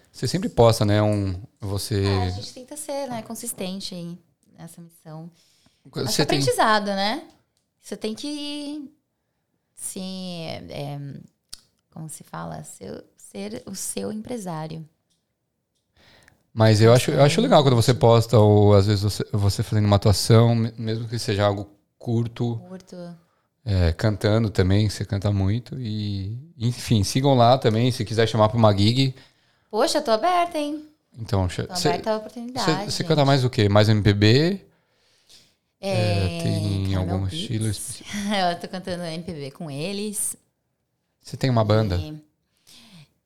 Você 0.10 0.26
sempre 0.26 0.48
posta, 0.48 0.86
né? 0.86 1.02
Um, 1.02 1.36
você. 1.60 2.06
É, 2.06 2.24
a 2.24 2.30
gente 2.30 2.54
tenta 2.54 2.78
ser 2.78 3.10
né, 3.10 3.22
consistente 3.24 3.94
aí 3.94 4.18
nessa 4.58 4.80
missão. 4.80 5.30
Você 5.94 6.26
tem, 6.26 6.40
aprendizado, 6.40 6.86
né? 6.86 7.28
Você 7.82 7.98
tem 7.98 8.16
que 8.16 8.90
se. 9.76 10.00
é, 10.00 10.98
como 11.92 12.08
se 12.08 12.24
fala? 12.24 12.64
Ser, 12.64 13.04
ser 13.18 13.64
o 13.66 13.76
seu 13.76 14.14
empresário. 14.14 14.88
Mas 16.54 16.82
eu 16.82 16.94
acho, 16.94 17.12
eu 17.12 17.24
acho 17.24 17.40
legal 17.42 17.62
quando 17.64 17.76
você 17.76 17.94
posta, 17.94 18.38
ou 18.40 18.74
às 18.74 18.88
vezes 18.88 19.04
você, 19.04 19.24
você 19.32 19.64
fazendo 19.64 19.86
uma 19.86 19.96
atuação, 19.96 20.56
me- 20.56 20.74
mesmo 20.78 21.08
que 21.08 21.18
seja 21.20 21.46
algo 21.46 21.70
curto, 21.98 22.58
Curto. 22.68 22.96
é, 23.66 23.92
cantando 23.94 24.50
também, 24.50 24.90
você 24.90 25.06
canta 25.06 25.32
muito. 25.32 25.80
E, 25.80 26.38
enfim, 26.58 27.04
sigam 27.04 27.36
lá 27.36 27.58
também, 27.58 27.92
se 27.92 28.04
quiser 28.06 28.28
chamar 28.28 28.50
para 28.50 28.58
uma 28.58 28.76
gig. 28.76 29.14
Poxa, 29.70 30.02
tô 30.02 30.12
aberta, 30.12 30.58
hein? 30.58 30.86
Então, 31.18 31.48
Tô 31.48 31.66
você 31.76 31.88
aberta 31.90 32.12
à 32.12 32.18
oportunidade. 32.18 32.92
você 32.92 33.04
canta 33.04 33.26
mais 33.26 33.44
o 33.44 33.50
quê? 33.50 33.68
Mais 33.68 33.90
MPB? 33.90 34.62
É, 35.82 36.40
tem 36.44 36.92
Caramel 36.92 37.00
algum 37.16 37.26
Beats. 37.26 37.40
estilo 37.40 37.68
específico? 37.70 38.10
Eu 38.34 38.60
tô 38.60 38.68
cantando 38.68 39.04
MPB 39.04 39.52
com 39.52 39.70
eles. 39.72 40.36
Você 41.22 41.38
tem 41.38 41.50
uma 41.50 41.64
banda? 41.64 41.96
E 41.98 42.22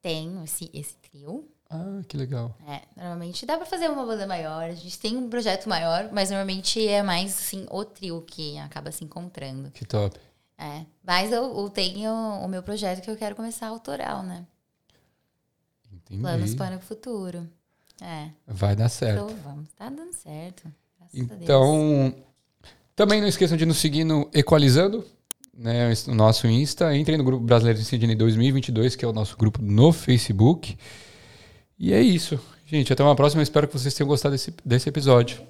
Tenho 0.02 0.44
esse, 0.44 0.70
esse 0.74 0.96
trio. 0.98 1.48
Ah, 1.74 2.02
que 2.08 2.18
legal. 2.18 2.56
É, 2.68 2.82
normalmente 2.96 3.46
dá 3.46 3.58
pra 3.58 3.66
fazer 3.66 3.90
uma 3.90 4.06
banda 4.06 4.28
maior. 4.28 4.64
A 4.64 4.74
gente 4.74 5.00
tem 5.00 5.18
um 5.18 5.30
projeto 5.30 5.68
maior, 5.68 6.10
mas 6.12 6.30
normalmente 6.30 6.86
é 6.88 7.02
mais 7.02 7.38
assim 7.38 7.66
o 7.70 7.84
trio 7.84 8.22
que 8.22 8.58
acaba 8.60 8.92
se 8.92 9.04
encontrando. 9.04 9.72
Que 9.72 9.86
top. 9.86 10.20
É. 10.58 10.86
Mas 11.04 11.32
eu, 11.32 11.44
eu 11.44 11.70
tenho 11.70 12.12
o 12.12 12.48
meu 12.48 12.64
projeto 12.64 13.02
que 13.02 13.10
eu 13.10 13.18
quero 13.18 13.36
começar 13.36 13.68
autoral, 13.68 14.24
né? 14.24 14.46
Entendi. 15.92 16.22
Planos 16.22 16.56
para 16.56 16.78
o 16.78 16.80
futuro. 16.80 17.48
É. 18.02 18.30
Vai 18.48 18.76
dar 18.76 18.90
certo. 18.90 19.24
Então 19.24 19.38
vamos. 19.44 19.70
Tá 19.78 19.90
dando 19.90 20.14
certo. 20.14 20.72
Então, 21.14 22.14
também 22.96 23.22
não 23.22 23.28
esqueçam 23.28 23.56
de 23.56 23.66
nos 23.66 23.78
seguir 23.78 24.04
no 24.04 24.30
Equalizando, 24.34 25.06
né, 25.54 25.92
o 26.08 26.16
nosso 26.16 26.48
Insta. 26.48 26.96
Entrem 26.96 27.18
no 27.18 27.24
Grupo 27.24 27.44
Brasileiro 27.44 27.80
de 27.80 27.86
Sydney 27.86 28.16
2022, 28.16 28.96
que 28.96 29.06
é 29.06 29.08
o 29.08 29.14
nosso 29.14 29.38
grupo 29.38 29.62
no 29.62 29.94
Facebook. 29.94 30.76
E 31.78 31.94
é 31.94 32.02
isso. 32.02 32.40
Gente, 32.66 32.92
até 32.92 33.04
uma 33.04 33.16
próxima. 33.16 33.44
Espero 33.44 33.68
que 33.68 33.78
vocês 33.78 33.94
tenham 33.94 34.08
gostado 34.08 34.34
desse, 34.34 34.54
desse 34.64 34.90
episódio. 34.90 35.42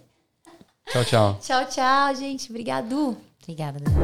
Tchau, 0.92 1.06
tchau. 1.06 1.40
Tchau, 1.42 1.66
tchau, 1.70 2.16
gente. 2.16 2.50
Obrigado. 2.50 3.18
Obrigada, 3.42 3.80
Daniel. 3.80 4.04